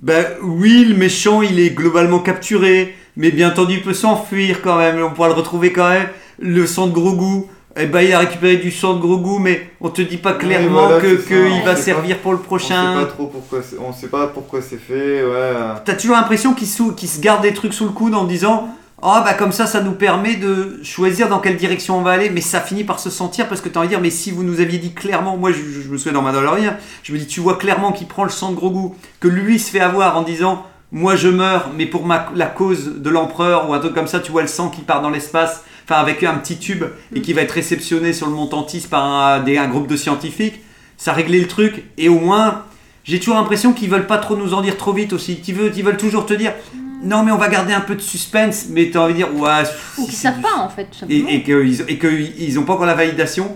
ben 0.02 0.26
oui, 0.44 0.86
le 0.86 0.96
méchant 0.96 1.42
il 1.42 1.60
est 1.60 1.72
globalement 1.72 2.20
capturé, 2.20 2.96
mais 3.18 3.32
bien 3.32 3.50
entendu 3.50 3.74
il 3.74 3.82
peut 3.82 3.94
s'enfuir 3.94 4.62
quand 4.62 4.78
même, 4.78 5.04
on 5.04 5.10
pourra 5.10 5.28
le 5.28 5.34
retrouver 5.34 5.74
quand 5.74 5.90
même. 5.90 6.08
Le 6.42 6.66
sang 6.66 6.88
de 6.88 6.94
Grogu, 6.94 7.46
eh 7.78 7.86
ben 7.86 8.02
il 8.02 8.12
a 8.14 8.20
récupéré 8.20 8.58
du 8.58 8.72
sang 8.72 8.96
de 8.96 9.00
Grogu, 9.00 9.40
mais 9.40 9.72
on 9.80 9.90
te 9.90 10.02
dit 10.02 10.18
pas 10.18 10.34
clairement 10.34 10.88
voilà, 10.88 11.02
que 11.02 11.16
qu'il 11.16 11.64
va 11.64 11.76
servir 11.76 12.18
pour 12.18 12.32
le 12.34 12.38
On 12.38 12.42
sait 12.42 12.48
prochain. 12.48 12.94
pas 12.94 13.06
trop 13.06 13.28
pourquoi 13.28 13.60
on 13.88 13.94
sait 13.94 14.08
pas 14.08 14.28
pourquoi 14.28 14.62
c'est 14.62 14.78
fait, 14.78 15.24
ouais. 15.24 15.54
T'as 15.86 15.94
toujours 15.94 16.16
l'impression 16.16 16.54
qu'ils 16.54 16.68
qu'ils 16.96 17.10
se 17.10 17.22
gardent 17.22 17.44
des 17.44 17.54
trucs 17.54 17.74
sous 17.74 17.86
le 17.86 17.92
coude 17.92 18.16
en 18.16 18.24
disant 18.24 18.70
Ah 19.02 19.22
bah 19.24 19.34
comme 19.34 19.52
ça, 19.52 19.68
ça 19.68 19.82
nous 19.82 19.94
permet 19.94 20.36
de 20.36 20.80
choisir 20.84 21.30
dans 21.30 21.40
quelle 21.40 21.58
direction 21.58 21.98
on 21.98 22.02
va 22.02 22.12
aller, 22.12 22.30
mais 22.30 22.42
ça 22.42 22.60
finit 22.60 22.84
par 22.84 23.00
se 23.00 23.10
sentir 23.10 23.48
parce 23.48 23.62
que 23.62 23.70
t'as 23.70 23.80
envie 23.80 23.88
de 23.88 23.94
dire 23.94 24.02
Mais 24.02 24.10
si 24.10 24.32
vous 24.32 24.44
nous 24.44 24.62
aviez 24.62 24.80
dit 24.80 24.94
clairement, 24.94 25.38
moi 25.38 25.52
je, 25.52 25.90
me 25.90 25.98
souviens 25.98 26.14
dans 26.14 26.22
Mandalorian, 26.24 26.74
je 27.04 27.14
me 27.14 27.18
dis 27.20 27.28
Tu 27.28 27.40
vois 27.40 27.58
clairement 27.58 27.92
qu'il 27.92 28.08
prend 28.08 28.24
le 28.24 28.32
sang 28.32 28.52
de 28.52 28.56
Grogu, 28.56 28.96
que 29.20 29.28
lui 29.28 29.60
se 29.60 29.70
fait 29.70 29.80
avoir 29.80 30.18
en 30.18 30.24
disant 30.24 30.66
Moi 30.92 31.16
je 31.16 31.30
meurs, 31.30 31.70
mais 31.78 31.86
pour 31.86 32.06
ma, 32.06 32.30
la 32.36 32.48
cause 32.48 32.96
de 32.98 33.10
l'empereur 33.10 33.70
ou 33.70 33.74
un 33.74 33.80
truc 33.80 33.94
comme 33.94 34.08
ça, 34.08 34.20
tu 34.20 34.32
vois 34.32 34.42
le 34.42 34.48
sang 34.48 34.70
qui 34.70 34.82
part 34.82 35.02
dans 35.04 35.12
l'espace, 35.12 35.64
enfin 35.90 36.02
avec 36.02 36.24
un 36.24 36.36
petit 36.36 36.58
tube 36.58 36.84
et 37.16 37.22
qui 37.22 37.34
va 37.34 37.42
être 37.42 37.52
réceptionné 37.54 38.14
sur 38.14 38.28
le 38.28 38.34
mont 38.34 38.46
Tantis 38.48 38.86
par 38.90 39.04
un, 39.06 39.40
des- 39.40 39.58
un 39.58 39.68
groupe 39.68 39.88
de 39.88 39.96
scientifiques. 39.98 40.60
Ça 40.98 41.14
réglait 41.14 41.40
le 41.40 41.48
truc 41.48 41.84
et 41.98 42.10
au 42.10 42.20
moins. 42.20 42.64
J'ai 43.06 43.18
toujours 43.18 43.36
l'impression 43.36 43.74
qu'ils 43.74 43.90
veulent 43.90 44.06
pas 44.06 44.18
trop 44.20 44.36
nous 44.36 44.54
en 44.54 44.62
dire 44.62 44.78
trop 44.78 44.94
vite 44.94 45.14
aussi. 45.14 45.38
Qu'ils 45.38 45.56
veulent, 45.56 45.72
ils 45.76 45.84
veulent 45.84 45.98
toujours 45.98 46.26
te 46.28 46.34
dire 46.34 46.54
non 47.02 47.24
mais 47.24 47.32
on 47.32 47.38
va 47.38 47.48
garder 47.48 47.74
un 47.74 47.80
peu 47.82 47.96
de 47.96 48.02
suspense, 48.02 48.66
mais 48.70 48.90
t'as 48.92 49.00
envie 49.00 49.14
de 49.14 49.18
dire 49.20 49.34
ouais. 49.36 49.64
Ou 49.98 50.06
qu'ils 50.06 50.14
savent 50.16 50.42
pas 50.42 50.58
en 50.58 50.70
fait. 50.70 50.88
Et, 51.10 51.36
et 51.36 51.44
qu'ils 51.44 51.86
et 51.88 51.98
que 51.98 52.08
ils 52.08 52.60
ont 52.60 52.64
pas 52.64 52.74
encore 52.74 52.86
la 52.86 52.94
validation 52.94 53.56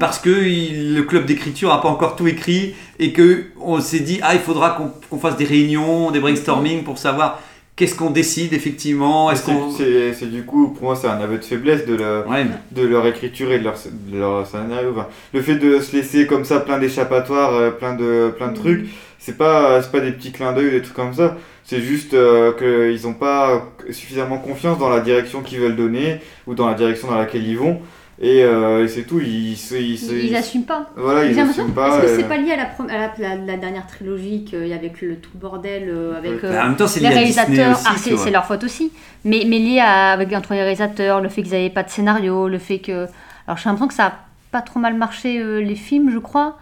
parce 0.00 0.18
que 0.18 0.30
il- 0.46 0.94
le 0.94 1.02
club 1.02 1.26
d'écriture 1.26 1.72
a 1.72 1.82
pas 1.82 1.88
encore 1.88 2.16
tout 2.16 2.26
écrit 2.28 2.74
et 2.98 3.12
que 3.12 3.46
on 3.60 3.80
s'est 3.80 4.00
dit 4.00 4.20
ah 4.22 4.34
il 4.34 4.40
faudra 4.40 4.70
qu'on 4.70 4.90
qu'on 5.10 5.18
fasse 5.18 5.36
des 5.36 5.44
réunions, 5.44 6.10
des 6.12 6.20
brainstorming 6.20 6.82
pour 6.84 6.96
savoir 6.98 7.40
qu'est-ce 7.76 7.94
qu'on 7.96 8.10
décide 8.10 8.52
effectivement? 8.52 9.30
Est-ce 9.30 9.44
C'est- 9.44 9.52
qu'on 9.52 9.70
c'est 9.70 10.12
c'est 10.14 10.30
du 10.30 10.44
coup, 10.44 10.68
pour 10.68 10.84
moi, 10.84 10.96
c'est 10.96 11.08
un 11.08 11.20
aveu 11.20 11.38
de 11.38 11.44
faiblesse 11.44 11.86
de, 11.86 11.94
la- 11.96 12.26
ouais. 12.28 12.46
de 12.72 12.86
leur 12.86 13.06
écriture 13.06 13.50
et 13.52 13.58
de 13.58 13.64
leur, 13.64 13.74
de 14.12 14.18
leur 14.18 14.46
scénario. 14.46 14.90
Enfin, 14.92 15.08
le 15.32 15.42
fait 15.42 15.56
de 15.56 15.80
se 15.80 15.94
laisser 15.96 16.26
comme 16.26 16.44
ça 16.44 16.60
plein 16.60 16.78
d'échappatoires, 16.78 17.54
euh, 17.54 17.70
plein 17.70 17.94
de, 17.94 18.32
plein 18.36 18.48
de 18.48 18.56
trucs, 18.56 18.86
c'est 19.18 19.36
pas, 19.36 19.82
c'est 19.82 19.90
pas 19.92 20.00
des 20.00 20.12
petits 20.12 20.32
clins 20.32 20.52
d'œil 20.52 20.68
ou 20.68 20.70
des 20.70 20.82
trucs 20.82 20.94
comme 20.96 21.14
ça. 21.14 21.36
C'est 21.66 21.80
juste 21.80 22.12
euh, 22.14 22.52
qu'ils 22.52 23.06
n'ont 23.06 23.14
pas 23.14 23.72
suffisamment 23.90 24.36
confiance 24.38 24.78
dans 24.78 24.90
la 24.90 25.00
direction 25.00 25.40
qu'ils 25.40 25.60
veulent 25.60 25.76
donner 25.76 26.20
ou 26.46 26.54
dans 26.54 26.68
la 26.68 26.74
direction 26.74 27.08
dans 27.08 27.16
laquelle 27.18 27.46
ils 27.46 27.56
vont. 27.58 27.80
Et, 28.20 28.44
euh, 28.44 28.84
et 28.84 28.88
c'est 28.88 29.02
tout. 29.02 29.18
Ils, 29.20 29.52
ils, 29.54 30.26
Ils 30.26 30.32
n'assument 30.32 30.62
pas. 30.64 30.88
Voilà, 30.96 31.24
ils 31.24 31.34
que 31.34 31.70
pas. 31.72 31.88
est-ce 31.88 32.06
que 32.06 32.06
euh, 32.12 32.16
c'est 32.16 32.28
pas 32.28 32.36
lié 32.36 32.52
à 32.52 32.56
la, 32.56 32.94
à 32.94 32.98
la, 33.18 33.36
la- 33.36 33.36
la 33.44 33.56
dernière 33.56 33.86
trilogie 33.88 34.44
qu'il 34.44 34.60
y 34.68 34.72
avait 34.72 34.74
avec 34.74 35.02
le 35.02 35.16
tout 35.16 35.30
le 35.34 35.40
bordel 35.40 35.88
euh, 35.88 36.16
avec 36.16 36.44
euh, 36.44 36.52
Bah, 36.52 36.62
en 36.64 36.68
même 36.68 36.76
temps 36.76 36.86
c'est 36.86 37.00
les 37.00 37.08
réalisateurs 37.08 37.76
ah, 37.84 37.94
c'est, 37.96 38.30
leur 38.30 38.44
faute 38.46 38.62
aussi 38.62 38.92
mais, 39.24 39.44
mais 39.48 39.58
lié 39.58 39.80
à, 39.80 40.12
avec 40.12 40.32
entre 40.32 40.52
les 40.54 40.60
réalisateurs 40.60 41.20
le 41.20 41.28
fait 41.28 41.42
qu'ils 41.42 41.52
n'avaient 41.52 41.70
pas 41.70 41.82
de 41.82 41.90
scénario 41.90 42.48
le 42.48 42.58
fait 42.58 42.78
que 42.78 43.06
alors 43.48 43.58
j'ai 43.58 43.64
l'impression 43.68 43.88
que 43.88 43.94
ça 43.94 44.06
a 44.06 44.12
pas 44.52 44.62
trop 44.62 44.78
mal 44.78 44.94
marché 44.94 45.40
euh, 45.40 45.60
les 45.60 45.74
films 45.74 46.10
je 46.12 46.18
crois 46.18 46.56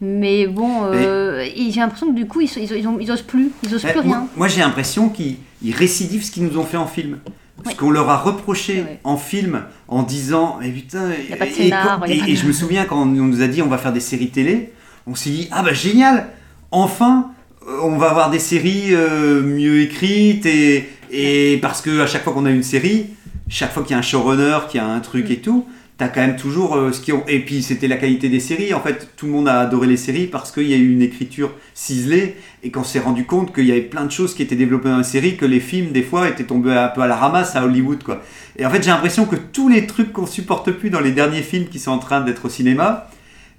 mais 0.00 0.46
bon 0.46 0.84
euh, 0.84 1.40
et 1.40 1.70
j'ai 1.70 1.80
l'impression 1.80 2.08
que 2.12 2.14
du 2.16 2.26
coup 2.26 2.40
ils, 2.40 2.50
ils, 2.56 2.72
ils, 2.78 2.88
ont- 2.88 2.98
ils 2.98 3.10
osent 3.12 3.22
plus 3.22 3.50
ils 3.62 3.74
osent 3.74 3.82
plus 3.84 4.02
moi, 4.04 4.16
rien 4.18 4.26
moi, 4.36 4.48
j'ai 4.48 4.60
l'impression 4.60 5.08
qu'ils 5.10 5.36
ils 5.62 5.74
récidivent 5.74 6.24
ce 6.24 6.30
qu'ils 6.30 6.44
nous 6.44 6.58
ont 6.58 6.64
fait 6.64 6.76
en 6.78 6.86
film. 6.86 7.18
Ce 7.64 7.68
Ouais. 7.70 7.74
qu'on 7.76 7.90
leur 7.90 8.08
a 8.10 8.18
reproché 8.18 8.82
Ouais. 8.82 9.00
en 9.04 9.16
film 9.16 9.62
en 9.88 10.02
disant 10.02 10.58
mais 10.60 10.68
putain 10.70 11.10
Y 11.30 11.32
a 11.32 11.36
pas 11.36 11.46
de 11.46 11.50
et, 11.50 11.54
scénar, 11.54 12.00
je 12.06 12.46
me 12.46 12.52
souviens 12.52 12.84
quand 12.84 13.00
on 13.02 13.06
nous 13.06 13.40
a 13.42 13.46
dit 13.46 13.62
on 13.62 13.68
va 13.68 13.78
faire 13.78 13.92
des 13.92 14.00
séries 14.00 14.28
télé 14.28 14.72
on 15.06 15.14
s'est 15.14 15.30
dit 15.30 15.48
ah 15.50 15.62
bah 15.62 15.72
génial 15.72 16.28
enfin 16.70 17.30
euh, 17.66 17.78
on 17.82 17.96
va 17.96 18.10
avoir 18.10 18.30
des 18.30 18.38
séries 18.38 18.88
euh, 18.94 19.40
mieux 19.42 19.80
écrites 19.80 20.44
et, 20.46 20.88
et 21.10 21.58
parce 21.62 21.80
que 21.80 22.00
à 22.00 22.06
chaque 22.06 22.22
fois 22.24 22.32
qu'on 22.34 22.44
a 22.46 22.50
une 22.50 22.62
série 22.62 23.06
chaque 23.48 23.72
fois 23.72 23.82
qu'il 23.82 23.92
y 23.92 23.94
a 23.94 23.98
un 23.98 24.02
showrunner 24.02 24.58
qu'il 24.68 24.78
y 24.80 24.84
a 24.84 24.86
un 24.86 25.00
truc 25.00 25.30
et 25.30 25.36
tout 25.38 25.64
t'as 25.96 26.08
quand 26.08 26.20
même 26.20 26.36
toujours 26.36 26.74
euh, 26.74 26.92
ce 26.92 27.00
qui 27.00 27.12
ont 27.12 27.24
et 27.28 27.38
puis 27.40 27.62
c'était 27.62 27.86
la 27.86 27.96
qualité 27.96 28.28
des 28.28 28.40
séries. 28.40 28.74
En 28.74 28.80
fait 28.80 29.10
tout 29.16 29.26
le 29.26 29.32
monde 29.32 29.48
a 29.48 29.60
adoré 29.60 29.86
les 29.86 29.96
séries 29.96 30.26
parce 30.26 30.50
qu'il 30.50 30.68
y 30.68 30.74
a 30.74 30.76
eu 30.76 30.92
une 30.92 31.02
écriture 31.02 31.52
ciselée 31.72 32.36
et 32.62 32.70
qu'on 32.70 32.84
s'est 32.84 32.98
rendu 32.98 33.24
compte 33.24 33.54
qu'il 33.54 33.66
y 33.66 33.72
avait 33.72 33.82
plein 33.82 34.04
de 34.04 34.10
choses 34.10 34.34
qui 34.34 34.42
étaient 34.42 34.56
développées 34.56 34.88
dans 34.88 34.98
la 34.98 35.04
série 35.04 35.36
que 35.36 35.44
les 35.44 35.60
films 35.60 35.92
des 35.92 36.02
fois 36.02 36.28
étaient 36.28 36.44
tombés 36.44 36.72
un 36.72 36.88
peu 36.88 37.02
à 37.02 37.06
la 37.06 37.16
ramasse 37.16 37.54
à 37.56 37.64
Hollywood 37.64 38.02
quoi. 38.02 38.22
Et 38.56 38.66
en 38.66 38.70
fait 38.70 38.82
j'ai 38.82 38.90
l'impression 38.90 39.26
que 39.26 39.36
tous 39.36 39.68
les 39.68 39.86
trucs 39.86 40.12
qu'on 40.12 40.26
supporte 40.26 40.70
plus 40.72 40.90
dans 40.90 41.00
les 41.00 41.12
derniers 41.12 41.42
films 41.42 41.66
qui 41.66 41.78
sont 41.78 41.92
en 41.92 41.98
train 41.98 42.20
d'être 42.20 42.46
au 42.46 42.48
cinéma 42.48 43.08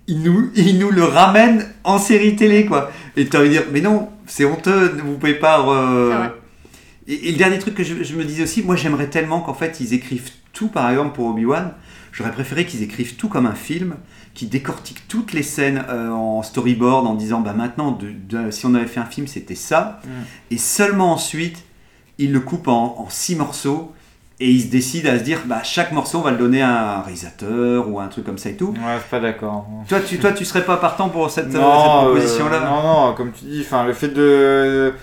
ils 0.08 0.22
nous, 0.22 0.52
ils 0.56 0.78
nous 0.78 0.92
le 0.92 1.04
ramènent 1.04 1.66
en 1.84 1.98
série 1.98 2.36
télé 2.36 2.66
quoi. 2.66 2.92
Et 3.16 3.26
t'as 3.26 3.40
envie 3.40 3.48
de 3.48 3.54
dire 3.54 3.64
mais 3.72 3.82
non 3.82 4.10
c'est 4.26 4.46
honteux 4.46 4.98
vous 5.06 5.18
pouvez 5.18 5.36
pas 5.36 5.66
euh, 5.70 6.28
et, 7.08 7.30
et 7.30 7.32
le 7.32 7.38
dernier 7.38 7.60
truc 7.60 7.76
que 7.76 7.84
je, 7.84 8.04
je 8.04 8.16
me 8.16 8.26
disais 8.26 8.44
aussi, 8.44 8.62
moi 8.62 8.76
j'aimerais 8.76 9.08
tellement 9.08 9.40
qu'en 9.40 9.54
fait 9.54 9.80
ils 9.80 9.94
écrivent 9.94 10.32
tout, 10.56 10.70
par 10.70 10.90
exemple, 10.90 11.14
pour 11.14 11.28
Obi-Wan, 11.28 11.74
j'aurais 12.16 12.32
préféré 12.32 12.66
qu'ils 12.66 12.82
écrivent 12.82 13.16
tout 13.18 13.28
comme 13.30 13.46
un 13.46 13.54
film, 13.56 13.96
qui 14.34 14.48
décortiquent 14.48 15.08
toutes 15.08 15.34
les 15.34 15.44
scènes 15.44 15.84
euh, 15.90 16.10
en 16.10 16.42
storyboard 16.44 17.06
en 17.06 17.14
disant, 17.14 17.42
bah 17.42 17.54
maintenant, 17.54 17.92
de- 17.92 18.12
de- 18.12 18.52
si 18.52 18.66
on 18.66 18.74
avait 18.74 18.88
fait 18.88 19.00
un 19.02 19.06
film, 19.06 19.28
c'était 19.28 19.56
ça. 19.56 20.00
Mm. 20.04 20.10
Et 20.52 20.58
seulement 20.58 21.12
ensuite, 21.14 21.64
ils 22.18 22.32
le 22.32 22.40
coupent 22.40 22.68
en, 22.70 22.96
en 23.00 23.08
six 23.10 23.36
morceaux. 23.36 23.92
Et 24.42 24.50
ils 24.52 24.64
se 24.64 24.68
décident 24.68 25.10
à 25.12 25.18
se 25.18 25.24
dire, 25.24 25.40
bah, 25.46 25.64
chaque 25.64 25.94
morceau, 25.94 26.18
on 26.18 26.22
va 26.22 26.32
le 26.32 26.38
donner 26.38 26.62
à 26.62 26.98
un 26.98 27.02
réalisateur 27.04 27.88
ou 27.90 28.02
un 28.02 28.08
truc 28.10 28.26
comme 28.26 28.38
ça 28.38 28.50
et 28.50 28.58
tout. 28.58 28.72
Ouais, 28.72 28.96
je 28.96 29.00
suis 29.00 29.10
pas 29.10 29.22
d'accord. 29.22 29.66
Toi, 29.88 30.00
tu, 30.02 30.18
toi, 30.20 30.34
tu 30.34 30.44
serais 30.44 30.66
pas 30.66 30.76
partant 30.76 31.08
pour 31.08 31.30
cette, 31.32 31.46
euh, 31.48 31.52
cette 31.52 31.62
Non, 31.62 32.04
proposition-là? 32.04 32.58
euh, 32.58 32.66
non, 32.66 33.08
non, 33.08 33.14
comme 33.14 33.32
tu 33.32 33.46
dis, 33.46 33.62
enfin, 33.62 33.86
le 33.86 33.94
fait 33.94 34.10
de. 34.10 34.94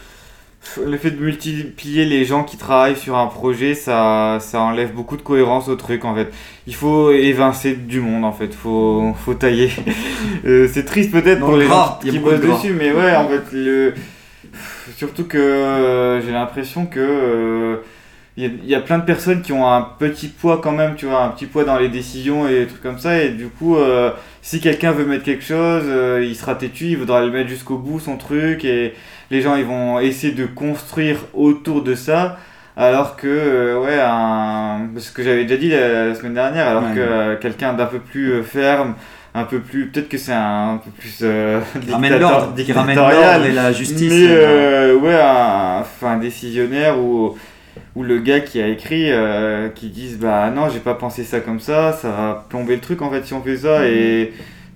Le 0.86 0.96
fait 0.96 1.10
de 1.10 1.22
multiplier 1.22 2.04
les 2.04 2.24
gens 2.24 2.44
qui 2.44 2.56
travaillent 2.56 2.96
sur 2.96 3.16
un 3.16 3.26
projet, 3.26 3.74
ça, 3.74 4.38
ça 4.40 4.60
enlève 4.60 4.92
beaucoup 4.92 5.16
de 5.16 5.22
cohérence 5.22 5.68
au 5.68 5.76
truc 5.76 6.04
en 6.04 6.14
fait. 6.14 6.32
Il 6.66 6.74
faut 6.74 7.10
évincer 7.10 7.74
du 7.74 8.00
monde 8.00 8.24
en 8.24 8.32
fait, 8.32 8.54
faut, 8.54 9.14
faut 9.24 9.34
tailler. 9.34 9.70
Euh, 10.44 10.68
c'est 10.72 10.84
triste 10.84 11.10
peut-être 11.10 11.40
pour 11.40 11.52
le 11.52 11.62
les 11.62 11.66
gras, 11.66 11.98
gens 12.02 12.10
qui 12.10 12.16
de 12.16 12.22
bossent 12.22 12.40
dessus, 12.40 12.72
mais 12.72 12.92
ouais, 12.92 13.14
en 13.14 13.28
fait, 13.28 13.42
le... 13.52 13.92
surtout 14.96 15.24
que 15.24 15.38
euh, 15.38 16.20
j'ai 16.20 16.32
l'impression 16.32 16.86
que 16.86 17.00
euh, 17.00 17.76
il 18.36 18.64
y, 18.64 18.70
y 18.70 18.74
a 18.74 18.80
plein 18.80 18.98
de 18.98 19.04
personnes 19.04 19.42
qui 19.42 19.52
ont 19.52 19.70
un 19.70 19.82
petit 19.82 20.28
poids 20.28 20.60
quand 20.62 20.72
même, 20.72 20.94
tu 20.96 21.06
vois, 21.06 21.22
un 21.22 21.28
petit 21.28 21.46
poids 21.46 21.64
dans 21.64 21.78
les 21.78 21.88
décisions 21.88 22.48
et 22.48 22.60
des 22.60 22.66
trucs 22.66 22.82
comme 22.82 22.98
ça, 22.98 23.22
et 23.22 23.30
du 23.30 23.48
coup, 23.48 23.76
euh, 23.76 24.10
si 24.40 24.60
quelqu'un 24.60 24.92
veut 24.92 25.04
mettre 25.04 25.24
quelque 25.24 25.44
chose, 25.44 25.82
euh, 25.86 26.24
il 26.26 26.34
sera 26.34 26.54
têtu, 26.54 26.86
il 26.86 26.96
voudra 26.96 27.24
le 27.24 27.30
mettre 27.30 27.50
jusqu'au 27.50 27.76
bout, 27.76 28.00
son 28.00 28.16
truc, 28.16 28.64
et 28.64 28.94
les 29.32 29.40
gens, 29.40 29.56
ils 29.56 29.64
vont 29.64 29.98
essayer 29.98 30.32
de 30.34 30.46
construire 30.46 31.16
autour 31.34 31.82
de 31.82 31.94
ça, 31.96 32.38
alors 32.76 33.16
que, 33.16 33.26
euh, 33.26 33.80
ouais, 33.82 33.98
un... 34.00 34.88
ce 34.98 35.10
que 35.10 35.22
j'avais 35.22 35.44
déjà 35.44 35.56
dit 35.60 35.70
la, 35.70 36.08
la 36.08 36.14
semaine 36.14 36.34
dernière, 36.34 36.68
alors 36.68 36.84
Ouais. 36.84 36.94
que 36.94 37.00
euh, 37.00 37.36
quelqu'un 37.36 37.72
d'un 37.72 37.86
peu 37.86 37.98
plus 37.98 38.30
euh, 38.32 38.42
ferme, 38.42 38.94
un 39.34 39.44
peu 39.44 39.60
plus, 39.60 39.86
peut-être 39.88 40.08
que 40.10 40.18
c'est 40.18 40.32
un, 40.34 40.78
peu 40.84 40.90
plus 40.90 41.18
euh, 41.22 41.60
dictateur- 41.76 42.20
l'ordre, 42.20 42.54
qui 42.54 42.72
ramène 42.72 42.94
dictatorial, 42.96 43.40
l'ordre 43.40 43.46
et 43.46 43.52
la 43.52 43.72
justice. 43.72 44.10
mais 44.12 44.26
euh, 44.28 44.94
ouais, 44.96 45.14
un, 45.20 45.80
enfin, 45.80 46.12
un 46.12 46.18
décisionnaire 46.18 46.98
ou, 46.98 47.34
ou 47.96 48.02
le 48.02 48.18
gars 48.18 48.40
qui 48.40 48.60
a 48.60 48.68
écrit 48.68 49.10
qui 49.74 49.88
disent 49.88 50.18
bah 50.18 50.50
non, 50.54 50.68
j'ai 50.68 50.80
pas 50.80 50.94
pensé 50.94 51.24
ça 51.24 51.40
comme 51.40 51.60
ça, 51.60 51.92
ça 51.92 52.08
va 52.08 52.44
plomber 52.50 52.74
le 52.74 52.80
truc 52.82 53.00
en 53.00 53.10
fait 53.10 53.24
si 53.24 53.32
on 53.32 53.42
fait 53.42 53.56
ça 53.56 53.86
et 53.86 54.32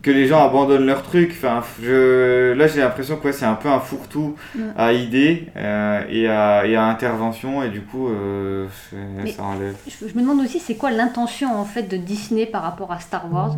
que 0.06 0.10
les 0.12 0.26
gens 0.28 0.44
abandonnent 0.46 0.86
leur 0.86 1.02
truc. 1.02 1.30
Enfin, 1.32 1.62
je, 1.82 2.52
là 2.52 2.66
j'ai 2.68 2.80
l'impression 2.80 3.16
que 3.16 3.24
ouais, 3.26 3.32
c'est 3.32 3.44
un 3.44 3.54
peu 3.56 3.68
un 3.68 3.80
fourre-tout 3.80 4.36
Ouais. 4.54 4.62
à 4.76 4.92
idées 4.92 5.46
euh, 5.56 6.00
et, 6.08 6.28
à, 6.28 6.64
et 6.64 6.76
à 6.76 6.84
intervention 6.84 7.62
et 7.64 7.68
du 7.70 7.80
coup 7.80 8.08
euh, 8.08 8.66
ça 9.26 9.42
enlève. 9.42 9.74
Je, 9.88 10.06
je 10.08 10.14
me 10.14 10.20
demande 10.20 10.40
aussi 10.40 10.60
c'est 10.60 10.76
quoi 10.76 10.90
l'intention 10.92 11.48
en 11.58 11.64
fait 11.64 11.82
de 11.84 11.96
Disney 11.96 12.46
par 12.46 12.62
rapport 12.62 12.92
à 12.92 13.00
Star 13.00 13.26
Wars. 13.32 13.56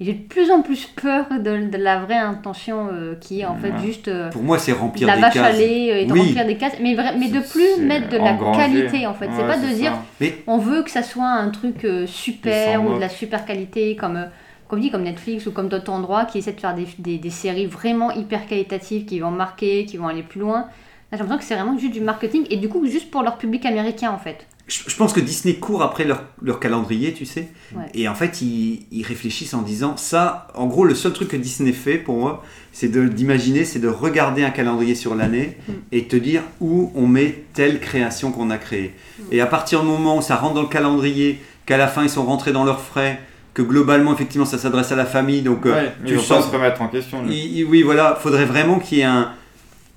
J'ai 0.00 0.12
de 0.12 0.22
plus 0.28 0.52
en 0.52 0.62
plus 0.62 0.86
peur 0.86 1.26
de, 1.32 1.68
de 1.68 1.76
la 1.76 1.98
vraie 1.98 2.14
intention 2.18 2.86
euh, 2.92 3.16
qui 3.20 3.40
est 3.40 3.44
en 3.46 3.56
fait 3.56 3.70
Ouais. 3.72 3.84
juste 3.84 4.06
euh, 4.06 4.30
Pour 4.30 4.44
moi, 4.44 4.56
c'est 4.56 4.70
de 4.70 4.76
remplir 4.76 5.08
la 5.08 5.16
des 5.16 5.20
vache 5.22 5.36
à 5.36 5.48
cases. 5.48 5.58
lait 5.58 5.92
euh, 5.92 6.00
et 6.02 6.06
de 6.06 6.12
Oui. 6.12 6.20
remplir 6.20 6.46
des 6.46 6.56
cases, 6.56 6.74
mais, 6.80 6.96
mais 7.18 7.26
de 7.28 7.40
plus 7.40 7.84
mettre 7.84 8.08
de 8.08 8.16
la 8.16 8.30
engranger. 8.34 8.60
qualité 8.60 9.06
en 9.08 9.14
fait. 9.14 9.28
c'est 9.36 9.44
pas 9.44 9.56
de 9.58 9.66
dire. 9.74 9.94
Mais 10.20 10.36
on 10.46 10.58
veut 10.58 10.84
que 10.84 10.90
ça 10.92 11.02
soit 11.02 11.26
un 11.28 11.48
truc 11.50 11.84
euh, 11.84 12.06
super 12.06 12.86
ou 12.86 12.94
de 12.94 13.00
la 13.00 13.08
super 13.08 13.44
qualité 13.44 13.96
comme 13.96 14.16
euh, 14.18 14.26
comme 14.68 14.80
dit 14.80 14.90
comme 14.90 15.02
Netflix 15.02 15.46
ou 15.46 15.50
comme 15.52 15.68
d'autres 15.68 15.90
endroits 15.90 16.24
qui 16.24 16.38
essaient 16.38 16.52
de 16.52 16.60
faire 16.60 16.74
des, 16.74 16.86
des, 16.98 17.18
des 17.18 17.30
séries 17.30 17.66
vraiment 17.66 18.10
hyper 18.12 18.46
qualitatives 18.46 19.04
qui 19.06 19.20
vont 19.20 19.30
marquer, 19.30 19.84
qui 19.86 19.96
vont 19.96 20.08
aller 20.08 20.22
plus 20.22 20.40
loin. 20.40 20.60
Là, 21.10 21.16
j'ai 21.16 21.18
l'impression 21.18 21.38
que 21.38 21.44
c'est 21.44 21.54
vraiment 21.54 21.78
juste 21.78 21.94
du 21.94 22.00
marketing 22.02 22.46
et 22.50 22.56
du 22.58 22.68
coup 22.68 22.86
juste 22.86 23.10
pour 23.10 23.22
leur 23.22 23.38
public 23.38 23.64
américain 23.64 24.10
en 24.10 24.18
fait. 24.18 24.46
je, 24.66 24.80
je 24.86 24.94
pense 24.96 25.14
que 25.14 25.20
Disney 25.20 25.54
court 25.54 25.82
après 25.82 26.04
leur, 26.04 26.22
leur 26.42 26.60
calendrier, 26.60 27.14
tu 27.14 27.24
sais. 27.24 27.48
Ouais. 27.74 27.84
Et 27.94 28.06
en 28.08 28.14
fait, 28.14 28.42
ils, 28.42 28.84
ils 28.92 29.02
réfléchissent 29.02 29.54
en 29.54 29.62
disant 29.62 29.96
ça. 29.96 30.48
En 30.54 30.66
gros, 30.66 30.84
le 30.84 30.94
seul 30.94 31.14
truc 31.14 31.28
que 31.28 31.36
Disney 31.38 31.72
fait 31.72 31.96
pour 31.96 32.18
moi, 32.18 32.44
c'est 32.72 32.88
d'imaginer, 33.14 33.64
c'est 33.64 33.78
de 33.78 33.88
regarder 33.88 34.44
un 34.44 34.50
calendrier 34.50 34.94
sur 34.94 35.14
l'année 35.14 35.56
Mm. 35.66 35.72
et 35.92 36.04
te 36.08 36.16
dire 36.16 36.42
où 36.60 36.92
on 36.94 37.06
met 37.06 37.44
telle 37.54 37.80
création 37.80 38.30
qu'on 38.30 38.50
a 38.50 38.58
créée. 38.58 38.92
Mm. 39.18 39.22
Et 39.32 39.40
à 39.40 39.46
partir 39.46 39.80
du 39.80 39.86
moment 39.88 40.18
où 40.18 40.22
ça 40.22 40.36
rentre 40.36 40.54
dans 40.56 40.62
le 40.62 40.68
calendrier, 40.68 41.40
qu'à 41.64 41.78
la 41.78 41.88
fin 41.88 42.02
ils 42.02 42.10
sont 42.10 42.26
rentrés 42.26 42.52
dans 42.52 42.64
leurs 42.64 42.82
frais, 42.82 43.18
que 43.58 43.62
globalement, 43.62 44.14
effectivement, 44.14 44.46
ça 44.46 44.56
s'adresse 44.58 44.92
à 44.92 44.96
la 44.96 45.04
famille, 45.04 45.42
donc 45.42 45.66
euh, 45.66 45.72
Ouais, 45.74 45.92
tu 46.06 46.14
ils 46.14 46.20
sens 46.20 46.46
se 46.46 46.52
remettre 46.52 46.80
en 46.80 46.86
question. 46.88 47.24
lui. 47.24 47.34
il- 47.34 47.58
il- 47.58 47.64
oui, 47.64 47.82
voilà, 47.82 48.16
faudrait 48.22 48.44
vraiment 48.44 48.78
qu'il 48.78 48.98
y 48.98 49.00
ait 49.00 49.04
un, 49.04 49.30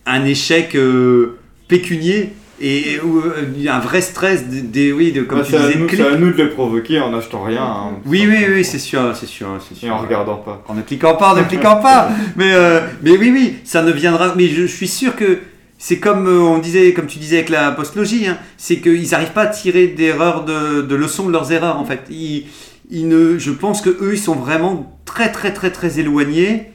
un 0.08 0.26
échec 0.26 0.74
euh, 0.76 1.38
pécunier 1.68 2.34
et, 2.60 2.98
euh, 2.98 3.70
un 3.70 3.80
vrai 3.80 4.02
stress 4.02 4.48
des, 4.48 4.62
des- 4.62 4.92
oui, 4.92 5.12
de, 5.12 5.22
comme 5.22 5.40
Bah, 5.40 5.46
tu 5.46 5.52
disais, 5.52 5.74
c'est 5.90 6.08
à 6.08 6.16
nous 6.16 6.32
de 6.34 6.42
le 6.44 6.50
provoquer 6.50 7.00
en 7.00 7.12
n'achetant 7.12 7.44
rien. 7.44 7.62
hein. 7.64 7.92
Oui, 8.06 8.26
oui, 8.28 8.46
oui, 8.50 8.66
c'est 8.66 8.80
sûr, 8.80 9.16
c'est 9.16 9.26
sûr, 9.28 9.48
c'est 9.68 9.76
sûr. 9.76 9.88
Et 9.88 9.92
en 9.92 9.98
regardant 10.00 10.38
pas. 10.38 10.64
En 10.68 10.74
ne 10.74 10.82
cliquant 10.82 11.16
pas, 11.16 11.34
en 11.34 11.36
ne 11.38 11.44
cliquant 11.44 11.78
pas. 11.78 12.10
Mais, 12.36 12.54
euh, 12.54 12.80
mais 13.04 13.12
oui, 13.18 13.30
oui, 13.34 13.56
ça 13.64 13.82
ne 13.84 13.92
viendra. 13.92 14.34
Mais 14.36 14.48
je, 14.48 14.62
je 14.64 14.76
suis 14.76 14.88
sûr 14.88 15.16
que 15.16 15.40
c'est 15.78 15.98
comme 16.00 16.28
on 16.28 16.58
disait, 16.60 16.94
comme 16.94 17.08
tu 17.08 17.18
disais 17.20 17.38
avec 17.38 17.50
la 17.50 17.72
postlogie, 17.72 18.28
hein, 18.28 18.38
c'est 18.58 18.78
qu'ils 18.78 19.10
n'arrivent 19.12 19.32
pas 19.34 19.44
à 19.44 19.48
tirer 19.48 19.88
d'erreurs, 19.88 20.46
de, 20.46 20.82
de 20.82 20.96
leçons 20.96 21.26
de 21.28 21.32
leurs 21.32 21.52
erreurs 21.52 21.78
en 21.78 21.86
fait. 21.86 22.02
Ils, 22.12 22.46
je 22.92 23.52
pense 23.52 23.82
que 23.82 23.90
eux, 23.90 24.14
ils 24.14 24.20
sont 24.20 24.36
vraiment 24.36 25.00
très, 25.06 25.32
très, 25.32 25.54
très, 25.54 25.72
très 25.72 26.00
éloignés. 26.00 26.72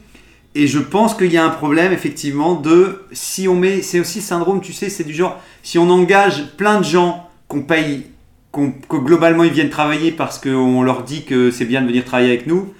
Et 0.54 0.66
je 0.66 0.78
pense 0.78 1.14
qu'il 1.14 1.30
y 1.30 1.36
a 1.36 1.44
un 1.44 1.50
problème 1.50 1.92
effectivement 1.92 2.54
de 2.54 3.02
si 3.12 3.46
on 3.46 3.54
met, 3.54 3.82
c'est 3.82 4.00
aussi 4.00 4.22
syndrome, 4.22 4.62
tu 4.62 4.72
sais, 4.72 4.88
c'est 4.88 5.04
du 5.04 5.12
genre 5.12 5.38
si 5.62 5.78
on 5.78 5.90
engage 5.90 6.46
plein 6.56 6.78
de 6.78 6.84
gens 6.84 7.28
qu'on 7.46 7.60
paye, 7.60 8.06
que 8.54 8.96
globalement 8.96 9.44
ils 9.44 9.52
viennent 9.52 9.68
travailler 9.68 10.12
parce 10.12 10.38
qu'on 10.38 10.82
leur 10.82 11.02
dit 11.02 11.24
que 11.26 11.50
c'est 11.50 11.66
bien 11.66 11.82
de 11.82 11.86
venir 11.88 12.06
travailler 12.06 12.30
avec 12.30 12.46
nous, 12.46 12.72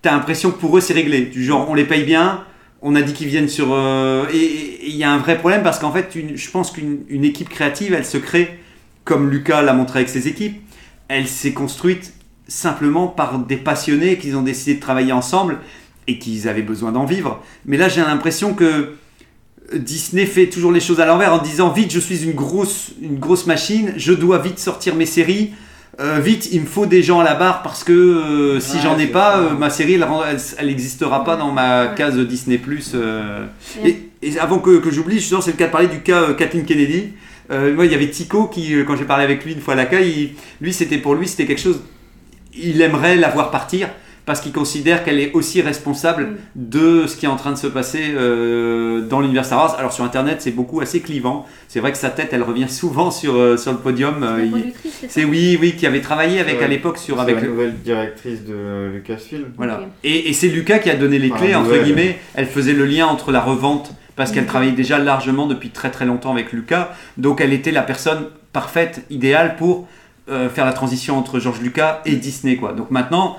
t'as 0.00 0.12
l'impression 0.12 0.52
que 0.52 0.58
pour 0.60 0.78
eux 0.78 0.80
c'est 0.80 0.94
réglé. 0.94 1.22
Du 1.22 1.42
genre 1.44 1.68
on 1.68 1.74
les 1.74 1.82
paye 1.86 2.04
bien, 2.04 2.44
on 2.82 2.94
a 2.94 3.02
dit 3.02 3.12
qu'ils 3.14 3.26
viennent 3.26 3.48
sur. 3.48 3.72
euh, 3.72 4.24
et- 4.32 4.86
il 4.88 4.94
y 4.94 5.02
a 5.02 5.10
un 5.10 5.18
vrai 5.18 5.38
problème 5.38 5.64
parce 5.64 5.80
qu'en 5.80 5.90
fait, 5.90 6.16
je 6.36 6.50
pense 6.50 6.70
qu'une 6.70 7.00
une 7.08 7.24
équipe 7.24 7.48
créative, 7.48 7.94
elle 7.94 8.04
se 8.06 8.16
crée, 8.18 8.60
comme 9.04 9.28
Lucas 9.28 9.62
l'a 9.62 9.72
montré 9.72 9.98
avec 9.98 10.08
ses 10.08 10.28
équipes, 10.28 10.62
elle 11.08 11.26
s'est 11.26 11.52
construite 11.52 12.12
simplement 12.48 13.06
par 13.06 13.38
des 13.38 13.56
passionnés 13.56 14.16
qu'ils 14.18 14.36
ont 14.36 14.42
décidé 14.42 14.74
de 14.74 14.80
travailler 14.80 15.12
ensemble 15.12 15.58
et 16.06 16.18
qu'ils 16.18 16.48
avaient 16.48 16.62
besoin 16.62 16.90
d'en 16.92 17.04
vivre. 17.04 17.42
Mais 17.66 17.76
là, 17.76 17.88
j'ai 17.88 18.00
l'impression 18.00 18.54
que 18.54 18.94
Disney 19.74 20.24
fait 20.24 20.46
toujours 20.46 20.72
les 20.72 20.80
choses 20.80 21.00
à 21.00 21.04
l'envers 21.06 21.34
en 21.34 21.38
disant 21.42 21.70
vite, 21.70 21.92
je 21.92 22.00
suis 22.00 22.24
une 22.24 22.32
grosse, 22.32 22.92
une 23.02 23.18
grosse 23.18 23.46
machine, 23.46 23.92
je 23.96 24.12
dois 24.12 24.38
vite 24.38 24.58
sortir 24.58 24.94
mes 24.94 25.04
séries. 25.06 25.50
euh, 26.00 26.20
vite, 26.20 26.48
il 26.52 26.60
me 26.62 26.66
faut 26.66 26.86
des 26.86 27.02
gens 27.02 27.18
à 27.20 27.24
la 27.24 27.34
barre 27.34 27.60
parce 27.62 27.82
que 27.84 27.92
euh, 27.92 28.60
si 28.60 28.76
Ouais, 28.76 28.82
j'en 28.84 28.98
ai 28.98 29.08
pas, 29.08 29.38
euh, 29.38 29.54
ma 29.54 29.68
série, 29.68 29.98
elle 30.58 30.66
n'existera 30.68 31.24
pas 31.24 31.36
dans 31.36 31.50
ma 31.50 31.86
Ouais. 31.86 31.94
case 31.96 32.16
Disney 32.18 32.56
Plus. 32.58 32.92
euh. 32.94 33.46
Et- 33.84 34.04
Et, 34.22 34.38
avant 34.38 34.58
que, 34.58 34.78
que 34.78 34.90
j'oublie, 34.90 35.16
justement, 35.20 35.40
c'est 35.40 35.50
le 35.52 35.56
cas 35.56 35.66
de 35.66 35.72
parler 35.72 35.86
du 35.88 36.00
cas 36.00 36.22
euh, 36.22 36.34
Kathleen 36.34 36.64
Kennedy. 36.64 37.10
Euh, 37.52 37.72
moi, 37.74 37.84
il 37.86 37.92
y 37.92 37.94
avait 37.94 38.10
Tico 38.10 38.46
qui, 38.46 38.74
quand 38.86 38.96
j'ai 38.96 39.04
parlé 39.04 39.22
avec 39.24 39.44
lui 39.44 39.52
une 39.52 39.60
fois 39.60 39.74
à 39.74 39.76
l'accueil, 39.76 40.10
il- 40.10 40.30
lui, 40.64 40.72
c'était 40.72 40.98
pour 40.98 41.14
lui, 41.14 41.28
c'était 41.28 41.46
quelque 41.46 41.60
chose. 41.60 41.80
Il 42.60 42.80
aimerait 42.82 43.16
la 43.16 43.28
voir 43.28 43.50
partir 43.50 43.88
parce 44.26 44.42
qu'il 44.42 44.52
considère 44.52 45.04
qu'elle 45.04 45.20
est 45.20 45.32
aussi 45.32 45.62
responsable 45.62 46.24
Mm. 46.24 46.36
de 46.56 47.06
ce 47.06 47.16
qui 47.16 47.24
est 47.24 47.28
en 47.30 47.36
train 47.36 47.50
de 47.52 47.56
se 47.56 47.66
passer 47.66 48.12
euh, 48.14 49.00
dans 49.00 49.20
l'univers 49.20 49.44
Star 49.46 49.58
Wars. 49.58 49.76
Alors 49.78 49.90
sur 49.92 50.04
Internet, 50.04 50.42
c'est 50.42 50.50
beaucoup 50.50 50.80
assez 50.82 51.00
clivant. 51.00 51.46
C'est 51.66 51.80
vrai 51.80 51.92
que 51.92 51.98
sa 51.98 52.10
tête, 52.10 52.28
elle 52.32 52.42
revient 52.42 52.68
souvent 52.68 53.10
sur, 53.10 53.36
euh, 53.36 53.56
sur 53.56 53.72
le 53.72 53.78
podium. 53.78 54.22
euh, 54.22 54.46
c'est 55.00 55.10
C'est 55.10 55.24
oui, 55.24 55.56
oui, 55.58 55.72
qui 55.76 55.86
avait 55.86 56.02
travaillé 56.02 56.40
avec 56.40 56.58
Ouais. 56.58 56.64
à 56.64 56.68
l'époque 56.68 56.98
sur 56.98 57.18
avec 57.20 57.36
la 57.36 57.40
le- 57.42 57.48
nouvelle 57.48 57.74
directrice 57.82 58.44
de 58.44 58.90
Lucasfilm. 58.92 59.46
voilà. 59.56 59.80
Et, 60.04 60.28
et 60.28 60.32
c'est 60.34 60.48
Lucas 60.48 60.78
qui 60.80 60.90
a 60.90 60.94
donné 60.94 61.18
les 61.18 61.30
clés, 61.30 61.54
entre 61.54 61.70
ouais. 61.72 61.82
guillemets. 61.84 62.18
Elle 62.34 62.46
faisait 62.46 62.74
le 62.74 62.84
lien 62.84 63.06
entre 63.06 63.32
la 63.32 63.40
revente, 63.40 63.92
parce 64.14 64.30
qu'elle 64.32 64.42
Mhm. 64.42 64.48
travaillait 64.50 64.72
déjà 64.72 64.98
largement 64.98 65.46
depuis 65.46 65.70
très 65.70 65.90
très 65.90 66.04
longtemps 66.04 66.32
avec 66.32 66.52
Lucas. 66.52 66.90
Donc 67.16 67.40
elle 67.40 67.54
était 67.54 67.70
la 67.72 67.82
personne 67.82 68.26
parfaite, 68.52 69.04
idéale 69.08 69.56
pour 69.56 69.86
euh, 70.30 70.48
faire 70.48 70.66
la 70.66 70.72
transition 70.72 71.16
entre 71.16 71.38
George 71.38 71.60
Lucas 71.60 72.02
et 72.04 72.16
Disney. 72.16 72.56
Quoi. 72.56 72.72
Donc 72.72 72.90
maintenant, 72.90 73.38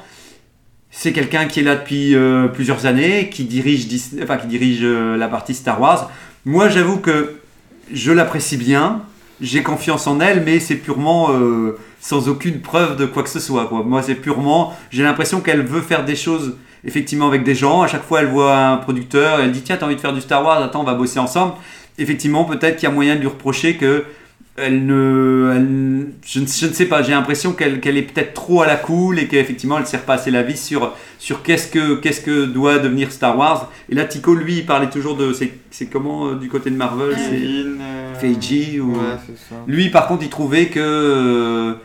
c'est 0.89 1.13
quelqu'un 1.13 1.45
qui 1.45 1.59
est 1.59 1.63
là 1.63 1.75
depuis 1.75 2.15
euh, 2.15 2.47
plusieurs 2.47 2.85
années, 2.85 3.29
qui 3.29 3.43
dirige, 3.43 3.87
Disney, 3.87 4.23
enfin, 4.23 4.37
qui 4.37 4.47
dirige 4.47 4.79
euh, 4.81 5.15
la 5.15 5.27
partie 5.27 5.53
Star 5.53 5.79
Wars. 5.79 6.09
Moi, 6.45 6.69
j'avoue 6.69 6.97
que 6.97 7.35
je 7.93 8.11
l'apprécie 8.11 8.57
bien, 8.57 9.03
j'ai 9.39 9.61
confiance 9.61 10.07
en 10.07 10.19
elle, 10.19 10.43
mais 10.43 10.59
c'est 10.59 10.75
purement 10.75 11.29
sans 11.99 12.27
aucune 12.27 12.61
preuve 12.61 12.97
de 12.97 13.05
quoi 13.05 13.23
que 13.23 13.29
ce 13.29 13.39
soit. 13.39 13.67
Quoi. 13.67 13.83
Moi, 13.83 14.01
c'est 14.01 14.15
purement, 14.15 14.73
j'ai 14.89 15.03
l'impression 15.03 15.41
qu'elle 15.41 15.61
veut 15.63 15.81
faire 15.81 16.05
des 16.05 16.15
choses 16.15 16.55
effectivement 16.83 17.27
avec 17.27 17.43
des 17.43 17.55
gens. 17.55 17.81
À 17.81 17.87
chaque 17.87 18.03
fois, 18.03 18.21
elle 18.21 18.27
voit 18.27 18.55
un 18.55 18.77
producteur, 18.77 19.39
elle 19.39 19.51
dit 19.51 19.61
tiens, 19.61 19.77
t'as 19.77 19.85
envie 19.85 19.95
de 19.95 20.01
faire 20.01 20.13
du 20.13 20.21
Star 20.21 20.43
Wars, 20.43 20.61
attends, 20.61 20.81
on 20.81 20.85
va 20.85 20.93
bosser 20.93 21.19
ensemble. 21.19 21.53
Effectivement, 21.97 22.45
peut-être 22.45 22.77
qu'il 22.77 22.87
y 22.87 22.91
a 22.91 22.95
moyen 22.95 23.15
de 23.15 23.21
lui 23.21 23.27
reprocher 23.27 23.75
que 23.75 24.05
elle 24.57 24.85
ne, 24.85 25.53
elle- 25.55 26.07
je, 26.25 26.39
ne 26.41 26.45
je 26.47 26.65
ne 26.67 26.73
sais 26.73 26.85
pas, 26.85 27.01
j'ai 27.01 27.11
l'impression 27.13 27.53
qu'elle 27.53 27.97
est 27.97 28.01
peut-être 28.01 28.33
trop 28.33 28.61
à 28.61 28.67
la 28.67 28.75
cool 28.75 29.17
et 29.19 29.27
qu'effectivement 29.27 29.77
elle 29.77 29.83
ne 29.83 29.87
sert 29.87 30.01
pas 30.03 30.15
assez 30.15 30.31
la 30.31 30.43
vis 30.43 30.61
sur, 30.61 30.93
sur 31.17 31.43
qu'est-ce 31.43 31.67
que, 31.69 31.95
qu'est-ce 31.95 32.19
que 32.21 32.45
doit 32.45 32.77
devenir 32.79 33.11
Star 33.11 33.37
Wars. 33.37 33.71
Et 33.89 33.95
là, 33.95 34.03
Tico, 34.05 34.35
lui, 34.35 34.57
il 34.57 34.65
parlait 34.65 34.89
toujours 34.89 35.15
de. 35.15 35.31
C'est 35.71 35.85
comment 35.85 36.27
euh, 36.27 36.35
du 36.35 36.49
côté 36.49 36.69
de 36.71 36.75
Marvel 36.75 37.15
c'est- 37.15 37.39
euh, 37.41 38.13
Feiji 38.15 38.79
ou- 38.81 38.93
Ouais, 38.95 39.15
c'est 39.25 39.37
ça. 39.37 39.55
Lui, 39.65 39.89
par 39.89 40.07
contre, 40.07 40.23
il 40.23 40.29
trouvait 40.29 40.65
que. 40.67 41.75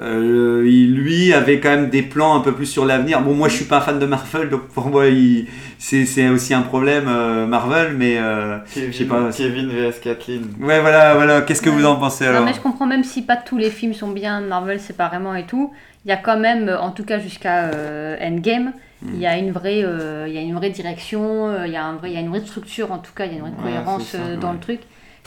Euh, 0.00 0.64
il- 0.66 0.94
lui 0.94 1.32
avait 1.32 1.60
quand 1.60 1.70
même 1.70 1.90
des 1.90 2.02
plans 2.02 2.34
un 2.34 2.40
peu 2.40 2.52
plus 2.52 2.66
sur 2.66 2.84
l'avenir. 2.84 3.20
Bon, 3.22 3.34
moi 3.34 3.48
je 3.48 3.54
suis 3.54 3.64
pas 3.64 3.80
fan 3.80 3.98
de 3.98 4.06
Marvel, 4.06 4.48
donc 4.50 4.62
pour 4.68 4.86
moi 4.88 5.06
il- 5.06 5.46
c'est 5.78 6.28
aussi 6.28 6.54
un 6.54 6.62
problème 6.62 7.04
euh, 7.08 7.46
Marvel, 7.46 7.94
mais 7.96 8.16
euh, 8.18 8.58
Kevin, 8.72 8.92
je 8.92 8.96
sais 8.98 9.04
pas. 9.04 9.30
Kevin 9.30 9.68
vs 9.68 10.00
Kathleen. 10.02 10.42
Ouais, 10.60 10.80
voilà, 10.80 11.14
voilà. 11.14 11.42
Qu'est-ce 11.42 11.62
que 11.62 11.70
vous 11.70 11.84
en 11.84 11.96
pensez 11.96 12.26
alors 12.26 12.40
Non, 12.40 12.46
mais 12.46 12.54
je 12.54 12.60
comprends 12.60 12.86
même 12.86 13.04
si 13.04 13.22
pas 13.22 13.36
tous 13.36 13.58
les 13.58 13.70
films 13.70 13.94
sont 13.94 14.10
bien, 14.10 14.40
Marvel 14.40 14.80
séparément 14.80 15.34
et 15.34 15.46
tout. 15.46 15.72
Il 16.04 16.08
y 16.08 16.12
a 16.12 16.16
quand 16.16 16.38
même, 16.38 16.68
euh, 16.68 16.78
en 16.80 16.90
tout 16.90 17.04
cas 17.04 17.18
jusqu'à 17.18 17.64
euh, 17.66 18.16
Endgame, 18.20 18.72
il 19.06 19.18
y 19.20 19.26
a 19.26 19.36
une 19.36 19.52
vraie, 19.52 19.82
euh, 19.84 20.24
il 20.28 20.34
y 20.34 20.38
a 20.38 20.40
une 20.40 20.54
vraie 20.54 20.70
direction, 20.70 21.48
euh, 21.48 21.66
il 21.66 21.72
y 21.72 21.76
a 21.76 21.84
un 21.84 21.94
vrai, 21.94 22.10
il 22.10 22.14
y 22.14 22.16
a 22.16 22.20
une 22.20 22.28
vraie 22.30 22.40
structure 22.40 22.90
en 22.90 22.98
tout 22.98 23.12
cas, 23.14 23.26
il 23.26 23.32
y 23.32 23.34
a 23.34 23.38
une 23.38 23.42
vraie 23.42 23.62
cohérence 23.62 24.08
ça, 24.08 24.18
euh, 24.18 24.36
dans 24.36 24.48
ouais. 24.48 24.54
le 24.54 24.60
truc. 24.60 24.80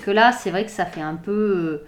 Que 0.03 0.11
là, 0.11 0.31
c'est 0.31 0.51
vrai 0.51 0.65
que 0.65 0.71
ça 0.71 0.85
fait 0.85 1.01
un 1.01 1.15
peu, 1.15 1.31
euh, 1.31 1.85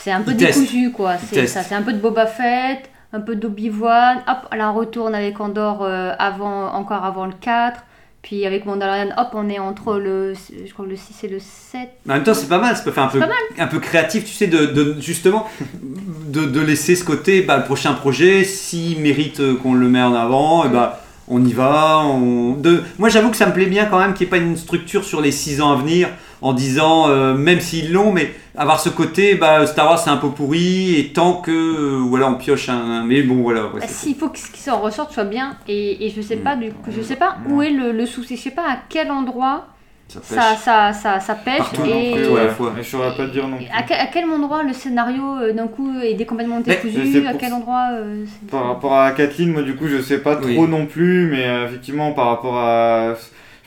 c'est 0.00 0.10
un 0.12 0.20
peu 0.22 0.32
Il 0.32 0.36
teste. 0.36 0.60
décousu 0.60 0.92
quoi. 0.92 1.14
C'est 1.32 1.46
ça, 1.46 1.62
c'est 1.62 1.74
un 1.74 1.82
peu 1.82 1.92
de 1.92 1.98
Boba 1.98 2.26
Fett, 2.26 2.90
un 3.12 3.20
peu 3.20 3.36
d'Obi-Wan. 3.36 4.18
Hop, 4.28 4.48
là 4.56 4.70
on 4.70 4.74
retourne 4.74 5.14
avec 5.14 5.40
Andor 5.40 5.82
euh, 5.82 6.12
avant, 6.18 6.72
encore 6.72 7.04
avant 7.04 7.26
le 7.26 7.34
4. 7.40 7.80
Puis 8.22 8.46
avec 8.46 8.64
Mandalorian, 8.64 9.10
hop, 9.18 9.28
on 9.34 9.50
est 9.50 9.58
entre 9.58 9.98
le, 9.98 10.32
je 10.32 10.72
crois 10.72 10.86
le 10.86 10.96
6 10.96 11.24
et 11.24 11.28
le 11.28 11.38
7. 11.38 11.80
En 12.08 12.14
même 12.14 12.22
temps, 12.22 12.32
c'est 12.32 12.48
pas 12.48 12.56
mal, 12.58 12.74
ça 12.74 12.82
peut 12.82 12.90
faire 12.90 13.02
un 13.04 13.08
peu, 13.08 13.20
un 13.58 13.66
peu 13.66 13.78
créatif, 13.80 14.24
tu 14.24 14.32
sais, 14.32 14.46
de, 14.46 14.64
de- 14.64 14.96
justement, 14.98 15.46
de, 15.82 16.46
de 16.46 16.60
laisser 16.60 16.96
ce 16.96 17.04
côté, 17.04 17.42
bah, 17.42 17.58
le 17.58 17.64
prochain 17.64 17.92
projet, 17.92 18.44
s'il 18.44 18.98
mérite 19.02 19.40
euh, 19.40 19.56
qu'on 19.56 19.74
le 19.74 19.88
met 19.90 20.00
en 20.02 20.14
avant, 20.14 20.64
et 20.64 20.70
bah, 20.70 21.02
on 21.28 21.44
y 21.44 21.52
va. 21.52 22.00
On... 22.06 22.52
De... 22.52 22.82
Moi, 22.98 23.10
j'avoue 23.10 23.28
que 23.30 23.36
ça 23.36 23.44
me 23.46 23.52
plaît 23.52 23.66
bien 23.66 23.84
quand 23.84 23.98
même 23.98 24.14
qu'il 24.14 24.26
n'y 24.26 24.28
ait 24.28 24.38
pas 24.38 24.42
une 24.42 24.56
structure 24.56 25.04
sur 25.04 25.20
les 25.20 25.30
6 25.30 25.60
ans 25.60 25.72
à 25.72 25.76
venir, 25.76 26.08
en 26.40 26.54
disant, 26.54 27.10
euh, 27.10 27.34
même 27.34 27.60
s'ils 27.60 27.92
l'ont, 27.92 28.10
mais 28.10 28.32
avoir 28.56 28.80
ce 28.80 28.88
côté, 28.88 29.34
bah, 29.34 29.66
Star 29.66 29.86
Wars 29.86 29.98
c'est 29.98 30.10
un 30.10 30.16
peu 30.16 30.30
pourri, 30.30 30.96
et 30.98 31.12
tant 31.12 31.34
que, 31.40 31.50
euh, 31.50 31.98
voilà, 32.00 32.28
on 32.28 32.34
pioche 32.34 32.68
un. 32.68 33.04
Mais 33.04 33.22
bon, 33.22 33.36
voilà. 33.42 33.64
ouais, 33.66 33.80
Bah, 33.80 33.86
S'il 33.86 34.14
faut 34.16 34.28
que 34.28 34.38
ce 34.38 34.50
qui 34.50 34.60
s'en 34.60 34.80
ressorte 34.80 35.12
soit 35.12 35.24
bien, 35.24 35.56
et, 35.68 36.06
et 36.06 36.10
je 36.10 36.20
sais 36.20 36.36
Mm. 36.36 36.40
pas 36.42 36.56
du 36.56 36.70
coup, 36.72 36.90
je 36.90 37.02
sais 37.02 37.16
pas 37.16 37.36
où 37.48 37.62
est 37.62 37.70
le, 37.70 37.92
le 37.92 38.06
souci, 38.06 38.36
je 38.36 38.42
sais 38.42 38.50
pas 38.50 38.62
à 38.70 38.76
quel 38.88 39.10
endroit 39.10 39.66
ça 40.06 40.20
pêche. 40.20 40.28
ça, 40.38 40.56
ça, 40.56 40.92
ça, 40.92 41.18
ça 41.20 41.34
pêche 41.34 41.58
Partout 41.58 41.80
non 41.80 41.86
et 41.98 42.28
ouais. 42.28 42.40
à 42.40 42.44
la 42.44 42.50
fois. 42.50 42.72
Et 42.78 42.82
je 42.82 42.88
saurais 42.90 43.16
pas 43.16 43.26
te 43.26 43.32
dire 43.32 43.48
non 43.48 43.56
plus. 43.56 43.66
à, 43.74 43.82
quel, 43.82 43.98
à 43.98 44.06
quel 44.06 44.24
endroit 44.30 44.62
le 44.62 44.72
scénario 44.74 45.22
euh, 45.40 45.52
d'un 45.52 45.66
coup 45.66 45.90
est 46.00 46.24
complètement 46.26 46.60
décousu, 46.60 47.26
à 47.26 47.32
quel 47.34 47.52
endroit 47.54 47.88
euh, 47.92 48.24
Par 48.50 48.66
rapport 48.66 48.94
à 48.96 49.10
Kathleen, 49.12 49.52
moi 49.52 49.62
du 49.62 49.74
coup 49.76 49.88
je 49.88 50.00
sais 50.02 50.18
pas 50.18 50.36
trop 50.36 50.46
Oui. 50.46 50.68
non 50.68 50.86
plus, 50.86 51.28
mais 51.30 51.64
effectivement 51.64 52.12
par 52.12 52.26
rapport 52.28 52.58
à... 52.58 53.14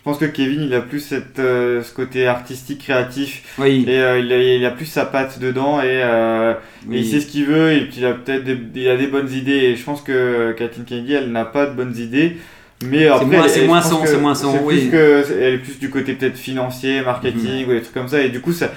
Je 0.07 0.11
pense 0.13 0.19
que 0.21 0.25
Kevin 0.25 0.61
il 0.61 0.73
a 0.73 0.79
plus 0.79 1.01
cette, 1.01 1.37
euh, 1.39 1.83
ce 1.83 1.93
côté 1.93 2.27
artistique, 2.27 2.79
créatif, 2.79 3.43
Oui, 3.57 3.83
et 3.85 3.99
euh, 3.99 4.19
il, 4.19 4.31
a, 4.31 4.37
il 4.41 4.65
a 4.65 4.71
plus 4.71 4.85
sa 4.85 5.03
patte 5.03 5.37
dedans, 5.39 5.81
et, 5.81 6.01
euh, 6.01 6.53
et 6.89 6.99
il 6.99 7.05
sait 7.05 7.19
ce 7.19 7.25
qu'il 7.27 7.43
veut, 7.43 7.73
et 7.73 7.81
puis 7.81 7.95
il 7.97 8.05
a 8.05 8.13
peut-être 8.13 8.45
des, 8.45 8.57
il 8.75 8.87
a 8.87 8.95
des 8.95 9.07
bonnes 9.07 9.29
idées, 9.29 9.51
et 9.51 9.75
je 9.75 9.83
pense 9.83 10.01
que 10.01 10.53
Kathleen 10.57 10.85
Kennedy 10.85 11.11
elle 11.11 11.29
n'a 11.33 11.43
pas 11.43 11.65
de 11.65 11.73
bonnes 11.75 11.97
idées. 11.97 12.37
Mais 12.85 13.07
après, 13.07 13.49
c'est 13.49 13.67
moins 13.67 13.81
son- 13.81 14.05
c'est 14.05 14.17
moins 14.17 14.33
son, 14.33 14.57
oui. 14.63 14.87
que- 14.89 15.25
elle 15.41 15.55
est 15.55 15.57
plus 15.57 15.77
du 15.77 15.89
côté 15.89 16.13
peut-être 16.13 16.37
financier, 16.37 17.01
marketing 17.01 17.65
ou 17.67 17.71
des 17.73 17.81
trucs 17.81 17.93
comme 17.93 18.07
ça, 18.07 18.21
et 18.21 18.29
du 18.29 18.39
coup 18.39 18.53
ça, 18.53 18.71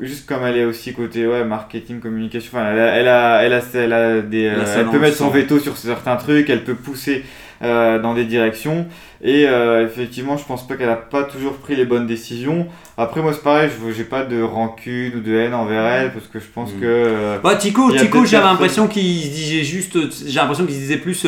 juste 0.00 0.26
comme 0.26 0.44
elle 0.46 0.56
est 0.56 0.64
aussi 0.64 0.94
côté 0.94 1.26
ouais 1.26 1.44
marketing 1.44 2.00
communication 2.00 2.52
enfin 2.54 2.70
elle 2.72 2.78
a 2.80 2.94
elle 2.96 3.08
a 3.08 3.42
elle 3.42 3.52
a, 3.52 3.62
elle 3.74 3.92
a 3.92 4.20
des 4.22 4.44
Elle 4.44 4.86
peut 4.86 4.98
mettre 4.98 5.16
son- 5.18 5.28
veto 5.28 5.58
sur 5.58 5.76
certains 5.76 6.16
trucs 6.16 6.48
elle 6.48 6.64
peut 6.64 6.74
pousser 6.74 7.22
euh, 7.62 7.98
dans 8.00 8.14
des 8.14 8.24
directions 8.24 8.86
et 9.22 9.46
euh, 9.48 9.84
effectivement 9.84 10.36
je 10.36 10.44
pense 10.44 10.66
pas 10.66 10.76
qu'elle 10.76 10.88
a 10.90 10.94
pas 10.96 11.24
toujours 11.24 11.54
pris 11.54 11.74
les 11.74 11.84
bonnes 11.84 12.06
décisions 12.06 12.68
après 12.96 13.20
moi 13.20 13.32
c'est 13.32 13.42
pareil 13.42 13.68
je 13.68 13.92
j'ai 13.92 14.04
pas 14.04 14.24
de 14.24 14.40
rancune 14.40 15.16
ou 15.16 15.20
de 15.20 15.34
haine 15.34 15.54
envers 15.54 15.84
elle 15.84 16.12
parce 16.12 16.26
que 16.28 16.38
je 16.38 16.44
pense 16.54 16.72
Mm. 16.72 16.80
que 16.80 16.86
euh, 16.86 17.38
Bah, 17.42 17.56
Tico, 17.56 17.90
j'avais 18.24 18.44
l'impression 18.44 18.86
qu'il 18.86 19.22
se 19.22 19.28
disait 19.30 19.64
juste, 19.64 19.98
j'ai 20.26 20.38
l'impression 20.38 20.64
qu'il 20.66 20.74
se 20.74 20.80
disait 20.80 20.98
plus, 20.98 21.26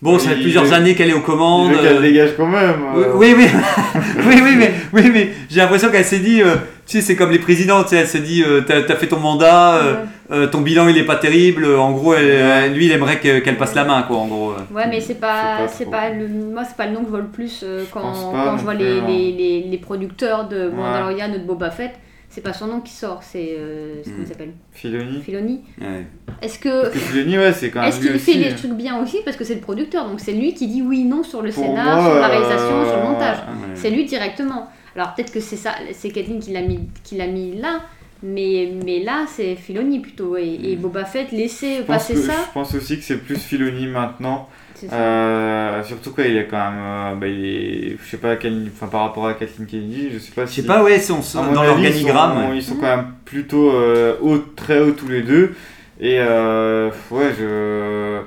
bon, 0.00 0.18
ça 0.18 0.30
fait 0.30 0.36
Il 0.36 0.42
plusieurs 0.44 0.64
veut- 0.64 0.72
années 0.72 0.94
qu'elle 0.94 1.10
est 1.10 1.14
aux 1.14 1.20
commandes. 1.20 1.72
euh, 1.72 1.82
qu'elle 1.82 2.00
dégage 2.00 2.30
quand 2.38 2.46
même 2.46 2.76
oui, 2.94 3.02
euh. 3.04 3.12
oui, 3.16 3.34
oui, 3.36 3.46
oui, 4.26 4.40
oui, 4.42 4.54
mais, 4.56 4.72
oui, 4.94 5.10
mais 5.12 5.30
j'ai 5.50 5.60
l'impression 5.60 5.90
qu'elle 5.90 6.04
s'est 6.06 6.20
dit, 6.20 6.40
euh, 6.42 6.54
sais, 6.92 7.00
c'est 7.02 7.16
comme 7.16 7.30
les 7.30 7.38
présidents, 7.38 7.82
tu 7.82 7.90
sais, 7.90 7.96
elle 7.96 8.06
se 8.08 8.18
dit, 8.18 8.42
euh, 8.42 8.62
t'as 8.66 8.78
as 8.80 8.96
fait 8.96 9.06
ton 9.08 9.18
mandat, 9.18 9.74
euh, 9.76 9.94
euh, 10.32 10.46
ton 10.46 10.60
bilan 10.60 10.88
il 10.88 10.96
est 10.98 11.04
pas 11.04 11.16
terrible, 11.16 11.66
en 11.66 11.92
gros, 11.92 12.14
elle- 12.14 12.72
lui 12.72 12.86
il 12.86 12.92
aimerait 12.92 13.18
que- 13.20 13.38
qu'elle 13.40 13.56
passe 13.58 13.74
la 13.74 13.84
main, 13.84 14.02
quoi, 14.02 14.16
en 14.18 14.26
gros. 14.26 14.52
Ouais, 14.74 14.86
mais 14.88 15.00
c'est 15.00 15.20
pas, 15.20 15.68
c'est 15.68 15.90
pas 15.90 16.10
le, 16.10 16.28
moi 16.28 16.64
c'est 16.64 16.76
pas 16.76 16.86
le 16.86 16.92
nom 16.92 17.00
que 17.00 17.06
je 17.06 17.10
vois 17.10 17.20
le 17.20 17.26
plus 17.26 17.60
euh, 17.64 17.84
quand, 17.92 18.12
je 18.58 18.62
vois 18.64 18.74
les, 18.74 18.98
hein. 19.00 19.04
les, 19.06 19.32
les, 19.32 19.60
les 19.62 19.78
producteurs 19.78 20.48
de 20.48 20.68
Ouais. 20.68 20.74
Mandalorian 20.76 21.30
ou 21.34 21.38
de 21.38 21.44
Boba 21.44 21.70
Fett. 21.70 21.92
C'est 22.32 22.42
pas 22.42 22.52
son 22.52 22.68
nom 22.68 22.78
qui 22.80 22.92
sort, 22.92 23.24
c'est 23.24 23.56
euh, 23.58 23.94
c'est- 24.04 24.10
comment 24.10 24.18
Mm. 24.18 24.22
il 24.22 24.28
s'appelle? 24.28 24.52
Filoni 24.70 25.20
Filoni. 25.20 25.60
Ouais. 25.80 26.06
Est-ce 26.40 26.60
que 26.60 26.82
parce 26.82 26.94
que 26.94 26.98
Filoni 27.00 27.36
ouais 27.38 27.52
c'est 27.52 27.70
quand 27.70 27.80
même 27.80 27.88
Est-ce 27.88 27.98
qu'il 28.00 28.18
fait 28.20 28.34
les 28.34 28.54
trucs 28.54 28.70
bien 28.74 29.02
aussi? 29.02 29.16
Parce 29.24 29.36
que 29.36 29.42
c'est 29.42 29.56
le 29.56 29.60
producteur, 29.60 30.08
donc 30.08 30.20
c'est 30.20 30.30
lui 30.30 30.54
qui 30.54 30.68
dit 30.68 30.80
oui, 30.80 31.02
non 31.02 31.24
sur 31.24 31.42
le 31.42 31.50
Pour 31.50 31.64
scénar, 31.64 31.96
moi, 32.00 32.04
sur 32.04 32.20
la 32.20 32.26
euh, 32.26 32.30
réalisation, 32.30 32.84
sur 32.86 32.96
le 32.98 33.02
montage. 33.02 33.36
Ouais. 33.38 33.70
C'est 33.74 33.90
lui 33.90 34.04
directement. 34.04 34.68
Alors 34.96 35.14
peut-être 35.14 35.32
que 35.32 35.40
c'est 35.40 35.56
ça, 35.56 35.74
c'est 35.92 36.10
Kathleen 36.10 36.40
qui 36.40 36.52
l'a 36.52 36.62
mis, 36.62 36.80
qui 37.04 37.16
l'a 37.16 37.26
mis 37.26 37.56
là, 37.56 37.80
mais, 38.22 38.72
mais 38.84 39.00
là 39.02 39.24
c'est 39.28 39.54
Filoni 39.56 40.00
plutôt. 40.00 40.36
Et, 40.36 40.58
et 40.64 40.76
Mm. 40.76 40.80
Boba 40.80 41.04
Fett, 41.04 41.30
laisser 41.32 41.78
je 41.78 41.82
passer 41.82 42.14
que- 42.14 42.20
ça, 42.20 42.32
je 42.48 42.52
pense 42.52 42.74
aussi 42.74 42.98
que 42.98 43.04
c'est 43.04 43.18
plus 43.18 43.38
Filoni 43.38 43.86
maintenant 43.86 44.48
c'est 44.74 44.88
ça. 44.88 44.94
Euh, 44.96 45.84
surtout 45.84 46.12
quoi, 46.12 46.24
il 46.24 46.36
est 46.38 46.46
quand 46.46 46.56
même, 46.70 46.80
euh, 46.80 47.14
bah, 47.14 47.26
il 47.28 47.44
est, 47.44 47.96
je 48.02 48.10
sais 48.10 48.16
pas 48.16 48.36
quel, 48.36 48.68
enfin 48.74 48.86
par 48.86 49.02
rapport 49.02 49.26
à 49.26 49.34
Kathleen 49.34 49.66
Kennedy, 49.66 50.08
je 50.14 50.18
sais 50.18 50.32
pas 50.32 50.46
Je 50.46 50.50
si. 50.52 50.60
sais 50.62 50.66
pas, 50.66 50.82
ouais, 50.82 50.98
son- 50.98 51.20
à 51.38 51.42
mon 51.42 51.52
dans 51.52 51.62
l'organigramme. 51.64 52.38
Ils 52.38 52.44
sont, 52.48 52.54
ils 52.54 52.62
sont 52.62 52.76
quand 52.76 52.96
même 52.96 53.12
plutôt 53.26 53.70
euh, 53.72 54.16
haut, 54.22 54.38
très 54.56 54.80
haut 54.80 54.92
tous 54.92 55.08
les 55.08 55.20
deux. 55.22 55.54
Et 56.00 56.16
euh, 56.18 56.88
ouais, 57.10 57.30
je, 57.38 58.20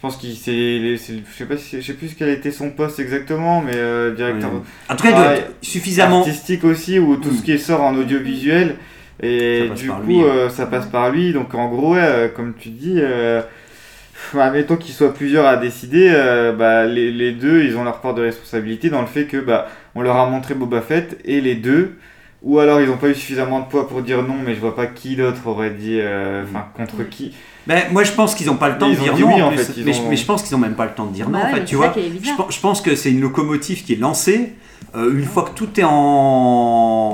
je 0.00 0.06
pense 0.08 0.16
qu'il 0.16 0.34
c'est, 0.34 0.96
sais 0.96 1.44
pas 1.44 1.58
si, 1.58 1.76
je 1.82 1.86
sais 1.86 1.92
plus 1.92 2.14
quel 2.18 2.30
était 2.30 2.50
son 2.52 2.70
poste 2.70 2.98
exactement, 3.00 3.60
mais 3.60 3.74
euh, 3.74 4.14
directeur 4.14 4.50
Ouais. 4.50 4.60
En 4.88 4.96
tout 4.96 5.02
cas, 5.02 5.10
il 5.10 5.14
doit 5.14 5.34
être 5.34 5.52
suffisamment. 5.60 6.20
artistique 6.20 6.64
aussi, 6.64 6.98
ou 6.98 7.16
tout 7.16 7.28
Mm. 7.28 7.36
ce 7.36 7.42
qui 7.42 7.58
sort 7.58 7.82
en 7.82 7.94
audiovisuel. 7.94 8.76
Et 9.22 9.68
du 9.76 9.90
coup, 9.90 10.02
lui, 10.06 10.20
hein. 10.22 10.24
euh, 10.24 10.48
ça 10.48 10.64
passe 10.64 10.86
par 10.86 11.10
lui. 11.10 11.34
Donc 11.34 11.54
en 11.54 11.68
gros, 11.68 11.92
ouais, 11.92 12.00
euh, 12.00 12.28
comme 12.28 12.54
tu 12.58 12.70
dis, 12.70 12.94
euh, 12.96 13.42
pff, 13.42 14.40
admettons 14.40 14.76
qu'ils 14.76 14.94
soient 14.94 15.12
plusieurs 15.12 15.44
à 15.44 15.58
décider, 15.58 16.10
euh, 16.10 16.54
bah, 16.54 16.86
les, 16.86 17.10
les 17.12 17.32
deux, 17.32 17.62
ils 17.62 17.76
ont 17.76 17.84
leur 17.84 18.00
part 18.00 18.14
de 18.14 18.22
responsabilité 18.22 18.88
dans 18.88 19.02
le 19.02 19.06
fait 19.06 19.26
que 19.26 19.36
bah, 19.36 19.68
on 19.94 20.00
leur 20.00 20.16
a 20.16 20.24
montré 20.30 20.54
Boba 20.54 20.80
Fett 20.80 21.18
et 21.26 21.42
les 21.42 21.56
deux. 21.56 21.96
Ou 22.42 22.58
alors 22.58 22.80
ils 22.80 22.86
n'ont 22.88 22.96
pas 22.96 23.08
eu 23.08 23.14
suffisamment 23.14 23.60
de 23.60 23.66
poids 23.66 23.86
pour 23.88 24.00
dire 24.02 24.22
non, 24.22 24.36
mais 24.44 24.54
je 24.54 24.60
vois 24.60 24.74
pas 24.74 24.86
qui 24.86 25.14
d'autre 25.16 25.46
aurait 25.46 25.70
dit, 25.72 25.98
euh, 26.00 26.42
enfin 26.44 26.64
contre 26.74 27.06
qui. 27.08 27.34
Ben, 27.66 27.82
moi, 27.92 28.02
je 28.02 28.12
pense 28.12 28.34
qu'ils 28.34 28.46
n'ont 28.46 28.56
pas 28.56 28.70
le 28.70 28.78
temps 28.78 28.88
Mais 28.88 28.94
de 28.96 29.00
ils 29.00 29.02
ont 29.02 29.04
dire 29.04 29.14
dit 29.16 29.22
non. 29.22 29.34
oui, 29.36 29.42
en 29.42 29.50
fait, 29.50 29.70
mais, 29.84 29.92
je- 29.92 30.00
ont- 30.00 30.08
mais 30.08 30.16
je 30.16 30.24
pense 30.24 30.42
qu'ils 30.42 30.52
n'ont 30.56 30.62
même 30.62 30.74
pas 30.74 30.86
le 30.86 30.92
temps 30.92 31.04
de 31.04 31.12
dire 31.12 31.28
non, 31.28 31.38
Bah 31.38 31.44
en 31.44 31.48
ouais, 31.48 31.54
fait, 31.54 31.60
mais 31.60 31.64
tu 31.66 31.76
vois. 31.76 31.94
Je, 32.22 32.30
pense- 32.36 32.54
je 32.54 32.60
pense 32.60 32.80
que 32.80 32.96
c'est 32.96 33.10
une 33.10 33.20
locomotive 33.20 33.84
qui 33.84 33.92
est 33.92 33.96
lancée. 33.96 34.54
Euh, 34.96 35.12
une 35.16 35.24
fois 35.26 35.42
que 35.44 35.50
tout 35.50 35.68
est 35.78 35.84
en, 35.84 35.90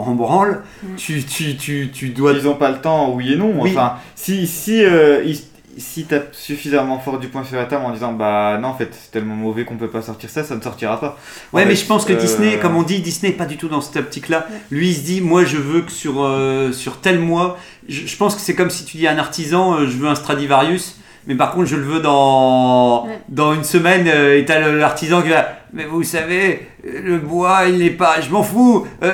en 0.07 0.15
branle, 0.15 0.63
Mm. 0.83 0.87
tu, 0.97 1.23
tu, 1.25 1.57
tu, 1.57 1.91
tu 1.93 2.09
dois. 2.11 2.33
Ils 2.33 2.45
n'ont 2.45 2.55
pas 2.55 2.71
le 2.71 2.79
temps, 2.81 3.13
oui 3.13 3.33
et 3.33 3.37
non. 3.37 3.53
Oui. 3.59 3.71
Enfin, 3.73 3.95
si, 4.15 4.47
si, 4.47 4.83
euh, 4.85 5.23
ils- 5.27 5.41
si 5.79 6.05
t'as 6.05 6.21
suffisamment 6.33 6.99
fort 6.99 7.19
du 7.19 7.29
poing 7.29 7.45
sur 7.45 7.57
la 7.57 7.67
table 7.67 7.85
en 7.85 7.93
disant 7.93 8.13
bah 8.13 8.59
non, 8.61 8.69
en 8.69 8.75
fait, 8.75 8.91
c'est 8.93 9.11
tellement 9.11 9.35
mauvais 9.35 9.65
qu'on 9.65 9.77
peut 9.77 9.91
pas 9.91 10.03
sortir 10.03 10.31
ça, 10.31 10.43
ça 10.45 10.57
ne 10.57 10.61
sortira 10.61 10.99
pas. 11.01 11.19
Ouais, 11.53 11.63
En 11.63 11.67
mais 11.67 11.75
fait, 11.75 11.83
je 11.83 11.87
pense 11.87 12.05
que 12.05 12.13
euh, 12.13 12.17
Disney, 12.17 12.59
comme 12.59 12.77
on 12.77 12.83
dit, 12.83 13.01
Disney 13.01 13.33
n'est 13.33 13.37
pas 13.39 13.47
du 13.47 13.57
tout 13.57 13.69
dans 13.69 13.81
cette 13.81 13.97
optique-là. 13.97 14.47
Lui, 14.71 14.91
il 14.91 14.95
se 14.95 15.01
dit, 15.01 15.21
moi, 15.21 15.45
je 15.45 15.57
veux 15.57 15.83
que 15.83 15.93
sur, 15.93 16.23
euh, 16.23 16.73
sur 16.73 17.01
tel 17.01 17.19
mois, 17.19 17.59
je, 17.89 18.07
je 18.07 18.17
pense 18.17 18.35
que 18.35 18.41
c'est 18.41 18.55
comme 18.55 18.71
si 18.71 18.85
tu 18.85 18.97
dis 18.97 19.07
à 19.07 19.13
un 19.13 19.19
artisan, 19.19 19.75
euh, 19.75 19.87
je 19.87 19.97
veux 19.97 20.09
un 20.09 20.15
Stradivarius, 20.15 20.97
mais 21.27 21.35
par 21.35 21.53
contre, 21.53 21.67
je 21.67 21.77
le 21.77 21.83
veux 21.83 22.01
dans, 22.01 23.05
Ouais. 23.07 23.19
dans 23.29 23.53
une 23.55 23.65
semaine, 23.65 24.07
euh, 24.09 24.39
et 24.39 24.45
t'as 24.45 24.61
l'artisan 24.73 25.23
qui 25.23 25.29
va, 25.31 25.47
mais 25.73 25.85
vous 25.85 26.03
savez, 26.03 26.69
le 26.85 27.19
bois, 27.19 27.63
il 27.69 27.79
n'est 27.79 27.91
pas, 27.91 28.21
je 28.21 28.31
m'en 28.31 28.43
fous. 28.43 28.87
Euh, 29.03 29.13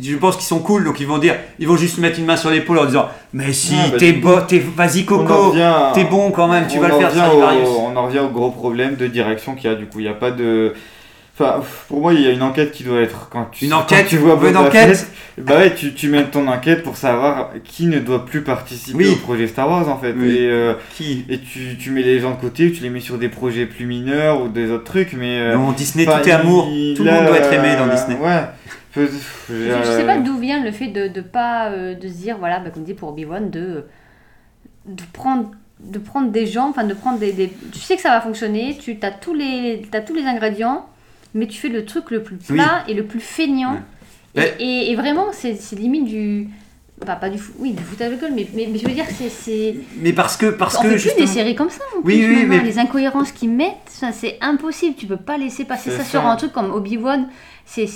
je 0.00 0.16
pense 0.16 0.36
qu'ils 0.36 0.46
sont 0.46 0.60
cool, 0.60 0.84
donc 0.84 1.00
ils 1.00 1.06
vont 1.06 1.18
dire, 1.18 1.36
ils 1.58 1.68
vont 1.68 1.76
juste 1.76 1.98
mettre 1.98 2.18
une 2.18 2.24
main 2.26 2.36
sur 2.36 2.50
l'épaule 2.50 2.78
en 2.78 2.84
disant, 2.86 3.06
mais 3.32 3.52
si, 3.52 3.74
Ah, 3.78 3.88
bah, 3.90 3.96
t'es 3.98 4.12
bon, 4.12 4.40
t'es, 4.46 4.58
vas-y, 4.76 5.04
Coco, 5.04 5.50
revient- 5.50 5.92
t'es 5.94 6.04
bon 6.04 6.30
quand 6.30 6.48
même, 6.48 6.66
tu 6.66 6.78
vas 6.78 6.88
le 6.88 6.94
faire, 6.94 7.34
au- 7.34 7.80
on 7.92 7.96
en 7.96 8.06
revient 8.06 8.20
au 8.20 8.28
gros 8.30 8.50
problème 8.50 8.96
de 8.96 9.06
direction 9.06 9.54
qu'il 9.54 9.70
y 9.70 9.72
a 9.72 9.76
du 9.76 9.86
coup. 9.86 9.98
Il 10.00 10.04
n'y 10.04 10.08
a 10.08 10.14
pas 10.14 10.30
de. 10.30 10.72
Enfin, 11.40 11.62
pour 11.88 12.00
moi, 12.00 12.12
il 12.14 12.20
y 12.20 12.26
a 12.26 12.30
une 12.30 12.42
enquête 12.42 12.72
qui 12.72 12.82
doit 12.84 13.00
être 13.00 13.28
quand 13.30 13.46
tu, 13.50 13.64
Une 13.64 13.70
quand 13.70 13.78
enquête, 13.80 14.06
tu 14.06 14.16
vois 14.18 14.38
une 14.48 14.56
enquête 14.56 15.06
bah 15.38 15.56
ouais, 15.56 15.74
tu, 15.74 15.94
tu 15.94 16.08
mènes 16.08 16.28
ton 16.28 16.46
enquête 16.48 16.82
pour 16.82 16.96
savoir 16.98 17.50
qui 17.64 17.86
ne 17.86 17.98
doit 17.98 18.26
plus 18.26 18.42
participer 18.42 18.98
Oui. 18.98 19.08
au 19.12 19.16
projet 19.16 19.46
Star 19.46 19.68
Wars 19.70 19.88
en 19.88 19.96
fait. 19.98 20.12
Oui. 20.16 20.36
Et, 20.36 20.50
euh, 20.50 20.74
Qui 20.96 21.24
et 21.30 21.38
tu, 21.38 21.76
tu 21.78 21.90
mets 21.92 22.02
les 22.02 22.20
gens 22.20 22.32
de 22.32 22.40
côté, 22.40 22.70
tu 22.72 22.82
les 22.82 22.90
mets 22.90 23.00
sur 23.00 23.16
des 23.16 23.28
projets 23.30 23.64
plus 23.64 23.86
mineurs 23.86 24.42
ou 24.42 24.48
des 24.48 24.70
autres 24.70 24.84
trucs, 24.84 25.14
mais. 25.14 25.38
euh, 25.40 25.54
Non, 25.56 25.72
Disney, 25.72 26.04
tout 26.04 26.10
est 26.28 26.32
amour. 26.32 26.68
il- 26.70 26.94
Tout 26.94 27.04
le 27.04 27.10
monde 27.12 27.26
doit 27.26 27.38
être 27.38 27.52
aimé 27.52 27.74
dans 27.78 27.88
euh, 27.88 27.94
Disney. 27.94 28.16
Ouais. 28.20 28.42
Peu- 28.92 29.08
Je, 29.48 29.54
je 29.54 29.90
sais 29.92 30.04
pas 30.04 30.18
d'où 30.18 30.36
vient 30.36 30.62
le 30.62 30.72
fait 30.72 30.88
de 30.88 31.06
de 31.08 31.20
pas 31.20 31.70
euh, 31.70 31.94
de 31.94 32.08
se 32.08 32.12
dire 32.14 32.36
voilà 32.38 32.58
bah, 32.58 32.70
comme 32.70 32.82
dit 32.82 32.94
pour 32.94 33.08
Obi-Wan 33.10 33.48
de 33.48 33.84
de 34.86 35.02
prendre 35.12 35.52
de 35.78 35.98
prendre 35.98 36.30
des 36.30 36.44
gens 36.46 36.68
enfin 36.70 36.84
de 36.84 36.92
prendre 36.94 37.18
des, 37.20 37.32
des- 37.32 37.52
tu 37.72 37.78
sais 37.78 37.94
que 37.96 38.02
ça 38.02 38.10
va 38.10 38.20
fonctionner 38.20 38.76
tu 38.80 38.98
as 39.02 39.12
tous 39.12 39.32
les 39.32 39.82
t'as 39.90 40.00
tous 40.00 40.12
les 40.14 40.24
ingrédients 40.24 40.86
mais 41.34 41.46
tu 41.46 41.58
fais 41.60 41.68
le 41.68 41.84
truc 41.84 42.10
le 42.10 42.22
plus 42.22 42.36
plat 42.36 42.84
et 42.88 42.94
le 42.94 43.04
plus 43.04 43.20
feignant. 43.20 43.80
Et, 44.36 44.42
et- 44.60 44.90
et 44.92 44.96
vraiment 44.96 45.26
c'est 45.32 45.54
c'est 45.56 45.76
limite 45.76 46.04
du 46.06 46.48
Enfin, 47.02 47.16
pas 47.16 47.30
du 47.30 47.38
foot, 47.38 47.54
oui, 47.58 47.72
du 47.72 47.82
foot 47.82 47.98
à 48.02 48.10
l'école, 48.10 48.32
mais, 48.36 48.46
mais, 48.52 48.68
mais 48.70 48.78
je 48.78 48.86
veux 48.86 48.92
dire, 48.92 49.06
c'est. 49.08 49.30
c'est- 49.30 49.74
Mais 50.02 50.12
parce 50.12 50.36
que 50.36 50.50
parce 50.50 50.76
on 50.76 50.82
que 50.82 50.88
fait 50.88 50.94
plus 50.96 51.02
justement- 51.04 51.24
des 51.26 51.32
séries 51.32 51.54
comme 51.54 51.70
ça. 51.70 51.82
En 51.96 52.02
Oui, 52.04 52.18
plus, 52.22 52.36
oui, 52.40 52.44
mais- 52.44 52.60
Les 52.60 52.78
incohérences 52.78 53.32
qu'ils 53.32 53.48
mettent, 53.48 53.76
ça, 53.88 54.12
c'est 54.12 54.36
impossible. 54.42 54.94
Tu 54.96 55.06
peux 55.06 55.16
pas 55.16 55.38
laisser 55.38 55.64
passer 55.64 55.90
ça, 55.92 55.96
ça. 56.00 56.04
sur 56.04 56.26
un 56.26 56.36
truc 56.36 56.52
comme 56.52 56.70
Obi-Wan. 56.70 57.26
C'est, 57.64 57.86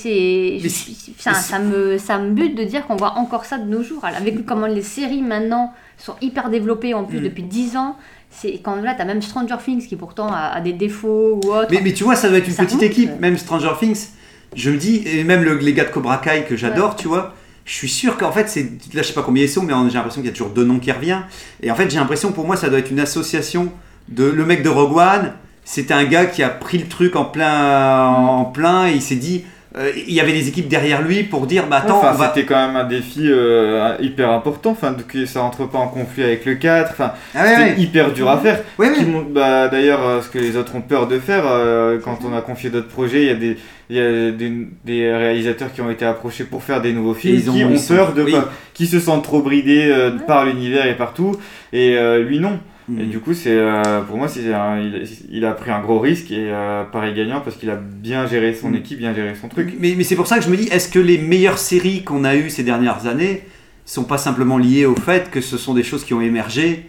ça, 1.19 1.35
ça 1.35 1.59
me, 1.59 1.99
ça 1.99 2.19
me 2.19 2.31
bute 2.31 2.55
de 2.57 2.65
dire 2.65 2.87
qu'on 2.87 2.97
voit 2.97 3.19
encore 3.19 3.45
ça 3.45 3.59
de 3.59 3.69
nos 3.69 3.83
jours. 3.83 4.03
Avec 4.05 4.47
comment 4.47 4.67
les 4.67 4.81
séries 4.83 5.21
maintenant 5.23 5.75
sont 5.99 6.15
hyper 6.23 6.49
développées 6.49 6.95
en 6.95 7.05
plus 7.05 7.19
Mm. 7.21 7.25
depuis 7.25 7.43
10 7.43 7.77
ans. 7.77 7.97
C'est 8.41 8.61
quand 8.63 8.77
là, 8.77 8.95
t'as 8.97 9.05
même 9.05 9.23
Stranger 9.23 9.57
Things 9.65 9.87
qui 9.87 9.97
pourtant 9.97 10.29
a, 10.29 10.53
a 10.55 10.61
des 10.61 10.73
défauts 10.73 11.41
ou 11.43 11.49
autre. 11.53 11.69
Mais, 11.71 11.81
mais 11.83 11.93
tu 11.93 12.05
vois, 12.05 12.17
ça 12.17 12.29
doit 12.29 12.39
être 12.39 12.49
une 12.49 12.55
Ça 12.55 12.65
petite 12.65 12.83
équipe, 12.83 13.21
même 13.21 13.39
Stranger 13.39 13.73
Things. 13.79 14.09
Je 14.57 14.71
me 14.71 14.77
dis, 14.77 15.03
et 15.07 15.25
même 15.25 15.43
le, 15.43 15.57
les 15.59 15.73
gars 15.73 15.85
de 15.85 15.91
Cobra 15.91 16.19
Kai 16.19 16.45
que 16.49 16.57
j'adore, 16.57 16.97
tu 16.97 17.09
vois, 17.09 17.35
je 17.65 17.73
suis 17.73 17.89
sûr 17.89 18.17
qu'en 18.17 18.33
fait, 18.33 18.49
c'est. 18.49 18.63
Là, 18.93 19.03
je 19.03 19.03
sais 19.03 19.15
pas 19.15 19.23
combien 19.23 19.45
ils 19.45 19.49
sont, 19.49 19.63
mais 19.63 19.73
j'ai 19.89 19.95
l'impression 19.95 20.21
qu'il 20.21 20.31
y 20.31 20.33
a 20.33 20.37
toujours 20.37 20.51
deux 20.51 20.65
noms 20.65 20.79
qui 20.79 20.93
reviennent. 20.93 21.25
Et 21.63 21.71
en 21.71 21.75
fait, 21.75 21.91
j'ai 21.91 21.99
l'impression, 21.99 22.33
pour 22.33 22.47
moi, 22.47 22.57
ça 22.57 22.69
doit 22.69 22.79
être 22.79 22.91
une 22.91 23.01
association 23.01 23.73
de. 24.09 24.25
Le 24.25 24.45
mec 24.45 24.63
de 24.63 24.69
Rogue 24.69 24.97
One, 24.97 25.33
c'était 25.65 25.95
un 25.95 26.05
gars 26.05 26.27
qui 26.27 26.43
a 26.43 26.51
pris 26.51 26.79
le 26.79 26.87
truc 26.87 27.17
en 27.17 27.25
plein, 27.25 28.07
en 28.07 28.45
plein 28.45 28.89
et 28.89 28.93
il 28.93 29.03
s'est 29.03 29.17
dit. 29.17 29.45
Euh, 29.77 29.91
il 30.07 30.13
y 30.15 30.21
avait 30.21 30.33
des 30.33 30.49
équipes 30.49 30.69
derrière 30.69 31.03
lui 31.03 31.25
pour 31.25 31.47
dire, 31.47 31.67
bah 31.67 31.79
attends, 31.85 31.99
Enfin, 31.99 32.13
va. 32.13 32.33
c'était 32.33 32.47
quand 32.47 32.67
même 32.67 32.77
un 32.77 32.85
défi 32.85 33.23
euh, 33.25 33.95
hyper 34.01 34.31
important, 34.31 34.71
enfin, 34.71 34.93
de 34.93 35.03
que 35.03 35.27
ça 35.27 35.43
entre 35.43 35.67
pas 35.69 35.79
en 35.79 35.89
conflit 35.89 36.23
avec 36.23 36.45
le 36.45 36.55
4, 36.55 36.93
enfin, 36.93 37.13
Ah 37.35 37.43
ouais, 37.43 37.49
c'était 37.49 37.61
ouais. 37.63 37.75
hyper 37.81 38.13
dur 38.13 38.29
à 38.31 38.39
faire. 38.39 38.61
Ouais, 38.79 38.89
ouais. 38.91 38.95
Qui 38.97 39.05
montre, 39.05 39.31
bah, 39.31 39.67
d'ailleurs, 39.69 40.07
euh, 40.07 40.21
ce 40.23 40.29
que 40.29 40.39
les 40.39 40.57
autres 40.57 40.77
ont 40.77 40.81
peur 40.81 41.09
de 41.09 41.19
faire, 41.19 41.45
euh, 41.47 41.99
quand 42.03 42.19
on 42.25 42.37
a 42.37 42.41
confié 42.41 42.71
d'autres 42.71 42.89
projets, 42.89 43.23
il 43.23 43.27
y 43.27 43.31
a 43.31 43.35
des, 43.35 43.57
il 43.91 43.97
y 43.97 44.01
a 44.01 44.31
des, 44.31 44.53
des 44.85 45.13
réalisateurs 45.15 45.73
qui 45.73 45.81
ont 45.81 45.91
été 45.91 46.05
approchés 46.05 46.45
pour 46.45 46.63
faire 46.63 46.81
des 46.81 46.93
nouveaux 46.93 47.15
films, 47.15 47.35
ils 47.37 47.51
ont- 47.51 47.55
qui 47.55 47.65
ont 47.65 47.75
peur 47.97 48.13
de 48.15 48.23
oui. 48.23 48.33
pas, 48.33 48.51
qui 48.75 48.87
se 48.87 49.01
sentent 49.01 49.25
trop 49.25 49.43
bridés 49.43 49.89
euh, 49.91 50.11
par 50.27 50.45
l'univers 50.47 50.87
et 50.87 50.95
partout, 50.97 51.37
et 51.73 51.97
euh, 51.99 52.23
lui 52.23 52.39
non. 52.39 52.59
Mhm. 52.89 53.01
Et 53.01 53.05
du 53.07 53.19
coup, 53.21 53.33
c'est 53.35 53.51
euh, 53.57 54.01
pour 54.03 54.17
moi, 54.19 54.29
c'est 54.29 54.53
un- 54.53 54.79
il, 54.79 55.03
il 55.31 55.45
a 55.45 55.53
pris 55.53 55.71
un 55.71 55.81
gros 55.81 55.99
risque 56.01 56.31
et 56.31 56.51
euh, 56.51 56.85
pareil 56.85 57.15
gagnant 57.15 57.41
parce 57.41 57.57
qu'il 57.57 57.71
a 57.71 57.77
bien 57.77 58.27
géré 58.27 58.53
son 58.55 58.69
Mhm. 58.71 58.77
équipe, 58.77 58.99
bien 58.99 59.15
géré 59.15 59.35
son 59.41 59.49
truc. 59.49 59.75
Mais, 59.79 59.95
mais 59.97 60.05
c'est 60.05 60.17
pour 60.17 60.27
ça 60.27 60.39
que 60.39 60.45
je 60.45 60.51
me 60.51 60.57
dis, 60.57 60.69
est-ce 60.69 60.89
que 60.91 60.99
les 60.99 61.19
meilleures 61.19 61.59
séries 61.59 62.03
qu'on 62.05 62.25
a 62.25 62.37
eues 62.37 62.51
ces 62.51 62.63
dernières 62.63 63.07
années 63.07 63.43
sont 63.87 64.05
pas 64.05 64.19
simplement 64.19 64.59
liées 64.59 64.87
au 64.87 64.97
fait 64.97 65.31
que 65.31 65.41
ce 65.41 65.57
sont 65.57 65.75
des 65.75 65.83
choses 65.83 66.05
qui 66.05 66.15
ont 66.15 66.21
émergé 66.21 66.87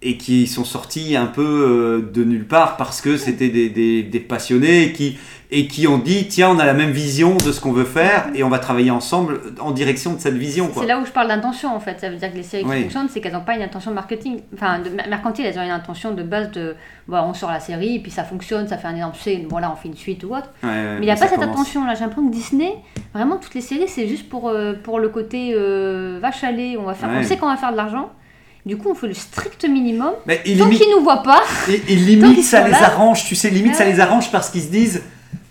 et 0.00 0.16
qui 0.16 0.46
sont 0.46 0.64
sorties 0.64 1.16
un 1.16 1.26
peu 1.26 1.42
euh, 1.42 2.10
de 2.12 2.24
nulle 2.24 2.46
part 2.46 2.76
parce 2.76 3.00
que 3.00 3.16
c'était 3.16 3.48
des, 3.48 3.68
des- 3.68 4.02
des 4.02 4.20
passionnés 4.20 4.92
qui, 4.92 5.18
et 5.50 5.66
qui 5.66 5.86
ont 5.86 5.96
dit, 5.96 6.28
tiens, 6.28 6.50
on 6.50 6.58
a 6.58 6.66
la 6.66 6.74
même 6.74 6.90
vision 6.90 7.34
de 7.34 7.52
ce 7.52 7.58
qu'on 7.60 7.72
veut 7.72 7.86
faire 7.86 8.26
et 8.34 8.44
on 8.44 8.50
va 8.50 8.58
travailler 8.58 8.90
ensemble 8.90 9.40
en 9.60 9.70
direction 9.70 10.12
de 10.12 10.20
cette 10.20 10.34
vision. 10.34 10.70
C'est 10.78 10.84
là 10.86 10.98
où 11.00 11.06
je 11.06 11.10
parle 11.10 11.28
d'intention 11.28 11.74
en 11.74 11.80
fait. 11.80 11.98
Ça 12.00 12.10
veut 12.10 12.16
dire 12.16 12.30
que 12.30 12.36
les 12.36 12.42
séries 12.42 12.64
Oui. 12.66 12.76
qui 12.76 12.82
fonctionnent, 12.82 13.08
c'est 13.10 13.22
qu'elles 13.22 13.32
n'ont 13.32 13.40
pas 13.40 13.54
une 13.56 13.62
intention 13.62 13.90
marketing, 13.92 14.40
enfin 14.54 14.78
de 14.80 14.90
mer- 14.90 15.06
mercantile, 15.08 15.46
elles 15.46 15.58
ont 15.58 15.62
une 15.62 15.70
intention 15.70 16.12
de 16.12 16.22
base 16.22 16.50
de 16.50 16.76
bon, 17.06 17.16
on 17.18 17.32
sort 17.32 17.50
la 17.50 17.60
série, 17.60 17.94
et 17.96 17.98
puis 18.00 18.10
ça 18.10 18.24
fonctionne, 18.24 18.68
ça 18.68 18.76
fait 18.76 18.88
un 18.88 18.96
énorme 18.96 19.14
succès, 19.14 19.42
voilà, 19.48 19.72
on 19.72 19.76
fait 19.76 19.88
une 19.88 19.96
suite 19.96 20.22
ou 20.24 20.34
autre. 20.34 20.50
Ouais, 20.62 20.68
Mais 20.68 20.96
il 20.98 21.00
n'y 21.06 21.10
a 21.10 21.14
pas 21.16 21.26
cette 21.28 21.38
commence. 21.38 21.54
attention 21.54 21.86
là. 21.86 21.94
J'ai 21.94 22.00
l'impression 22.00 22.28
que 22.28 22.34
Disney, 22.34 22.74
vraiment 23.14 23.36
toutes 23.36 23.54
les 23.54 23.62
séries, 23.62 23.88
c'est 23.88 24.06
juste 24.06 24.28
pour, 24.28 24.50
euh, 24.50 24.74
pour 24.74 24.98
le 25.00 25.08
côté 25.08 25.52
euh, 25.54 26.18
vache 26.20 26.44
à 26.44 26.52
lait, 26.52 26.76
on, 26.78 26.82
va 26.84 26.92
faire, 26.92 27.08
Ouais. 27.08 27.20
on 27.20 27.22
sait 27.22 27.38
qu'on 27.38 27.48
va 27.48 27.56
faire 27.56 27.72
de 27.72 27.76
l'argent. 27.78 28.10
Du 28.66 28.76
coup, 28.76 28.90
on 28.90 28.94
fait 28.94 29.06
le 29.08 29.14
strict 29.14 29.64
minimum. 29.66 30.10
Mais 30.26 30.42
et 30.44 30.58
Tant 30.58 30.68
qu'ils 30.68 30.90
nous 30.94 31.02
voient 31.02 31.22
pas, 31.22 31.40
et, 31.70 31.80
et 31.88 31.96
limite 31.96 32.42
ça 32.44 32.64
les 32.66 32.72
là. 32.72 32.84
arrange, 32.84 33.24
tu 33.24 33.34
sais, 33.34 33.48
limite 33.48 33.74
ça 33.76 33.86
les 33.86 33.98
arrange 33.98 34.30
parce 34.30 34.50
qu'ils 34.50 34.60
se 34.60 34.68
disent, 34.70 35.02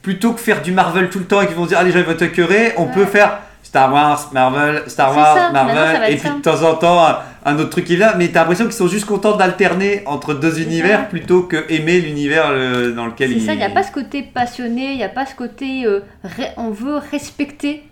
plutôt 0.07 0.31
que 0.31 0.39
faire 0.39 0.61
du 0.61 0.71
Marvel 0.71 1.09
tout 1.09 1.19
le 1.19 1.25
temps 1.25 1.41
et 1.41 1.47
qu'ils 1.47 1.55
vont 1.57 1.65
se 1.65 1.69
dire, 1.69 1.79
allez, 1.79 1.91
je 1.91 1.99
vais 1.99 2.15
te 2.15 2.23
écœurer, 2.23 2.71
on 2.77 2.85
peut 2.85 3.03
faire 3.05 3.39
Star 3.61 3.91
Wars, 3.91 4.29
Marvel, 4.31 4.83
Star 4.87 5.11
C'est 5.11 5.17
Wars, 5.17 5.35
ça, 5.35 5.51
maintenant, 5.51 5.73
ça 5.75 5.91
Marvel, 5.91 6.13
et 6.13 6.15
puis 6.15 6.27
ça. 6.29 6.33
de 6.35 6.41
temps 6.41 6.61
en 6.69 6.75
temps 6.75 7.05
un, 7.45 7.59
autre 7.59 7.69
truc 7.71 7.83
qui 7.83 7.97
vient, 7.97 8.13
mais 8.15 8.29
t'as 8.29 8.39
l'impression 8.39 8.63
qu'ils 8.63 8.73
sont 8.73 8.87
juste 8.87 9.03
contents 9.05 9.35
d'alterner 9.35 10.03
entre 10.05 10.33
deux 10.33 10.61
univers 10.61 10.99
ça. 10.99 11.05
plutôt 11.07 11.41
que 11.43 11.65
aimer 11.67 11.99
l'univers 11.99 12.47
dans 12.95 13.07
lequel 13.07 13.31
c'est 13.31 13.35
ils... 13.35 13.45
ça. 13.45 13.51
Il 13.51 13.57
n'y 13.57 13.65
a 13.65 13.69
pas 13.69 13.83
ce 13.83 13.91
côté 13.91 14.21
passionné, 14.23 14.91
il 14.91 14.95
n'y 14.97 15.03
a 15.03 15.09
pas 15.09 15.25
ce 15.25 15.35
côté 15.35 15.83
euh, 15.85 15.99
ré- 16.23 16.51
on 16.55 16.69
veut 16.69 16.95
respecter. 17.11 17.83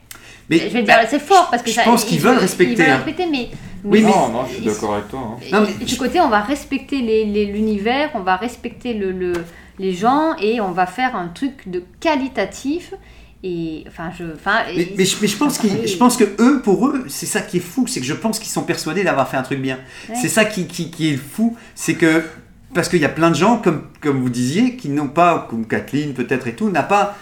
Mais, 0.49 0.59
je 0.59 0.69
vais 0.69 0.83
dire, 0.83 0.95
bah, 0.95 1.05
c'est 1.09 1.19
fort 1.19 1.49
parce 1.51 1.63
que 1.63 1.69
je 1.71 1.75
ça, 1.75 1.81
pense 1.83 2.05
qu'ils 2.05 2.15
ils- 2.15 2.21
veulent 2.23 2.35
ils 2.37 2.39
respecter, 2.39 2.75
veulent 2.75 2.91
hein. 2.91 2.95
respecter, 2.95 3.25
mais 3.29 3.49
Oui, 3.83 4.01
mais- 4.01 4.09
non, 4.09 4.29
non, 4.29 4.45
je 4.47 4.53
suis 4.53 4.63
ils- 4.63 4.71
d'accord 4.71 4.93
avec 4.93 5.09
toi. 5.09 5.19
hein. 5.23 5.39
Non, 5.51 5.61
mais 5.61 5.73
je- 5.81 5.85
du 5.85 5.97
côté, 5.97 6.21
on 6.21 6.29
va 6.29 6.39
respecter 6.39 7.01
les- 7.01 7.25
les- 7.25 7.45
l'univers, 7.47 8.11
on 8.13 8.21
va 8.21 8.37
respecter 8.37 8.93
le, 8.93 9.11
le- 9.11 9.33
les 9.79 9.93
gens 9.93 10.35
et 10.41 10.61
on 10.61 10.71
va 10.71 10.85
faire 10.85 11.15
un 11.15 11.27
truc 11.27 11.53
de 11.67 11.83
qualitatif. 11.99 12.93
Et 13.43 13.83
enfin, 13.87 14.09
je, 14.17 14.23
enfin, 14.33 14.61
Mais, 14.75 14.81
et- 14.81 14.95
mais 14.97 15.05
je, 15.05 15.17
mais 15.21 15.27
je 15.27 15.37
pense 15.37 15.57
qu'ils- 15.59 15.87
je 15.87 15.97
pense 15.97 16.17
que 16.17 16.23
eux, 16.39 16.61
pour 16.63 16.87
eux, 16.87 17.05
c'est 17.07 17.25
ça 17.27 17.41
qui 17.41 17.57
est 17.57 17.59
fou, 17.59 17.85
c'est 17.87 17.99
que 17.99 18.05
je 18.05 18.13
pense 18.13 18.39
qu'ils 18.39 18.49
sont 18.51 18.63
persuadés 18.63 19.03
d'avoir 19.03 19.29
fait 19.29 19.37
un 19.37 19.43
truc 19.43 19.59
bien. 19.61 19.77
Ouais. 20.09 20.15
C'est 20.19 20.29
ça 20.29 20.45
qui, 20.45 20.65
qui, 20.65 20.89
qui 20.89 21.13
est 21.13 21.17
fou, 21.17 21.55
c'est 21.75 21.93
que 21.95 22.23
parce 22.73 22.89
qu'il 22.89 22.99
y 22.99 23.05
a 23.05 23.09
plein 23.09 23.29
de 23.29 23.35
gens, 23.35 23.57
comme, 23.57 23.83
comme 24.01 24.19
vous 24.19 24.29
disiez, 24.29 24.75
qui 24.77 24.89
n'ont 24.89 25.07
pas, 25.07 25.47
comme 25.49 25.65
Kathleen 25.67 26.13
peut-être 26.13 26.47
et 26.47 26.53
tout, 26.55 26.69
n'a 26.71 26.83
pas 26.83 27.15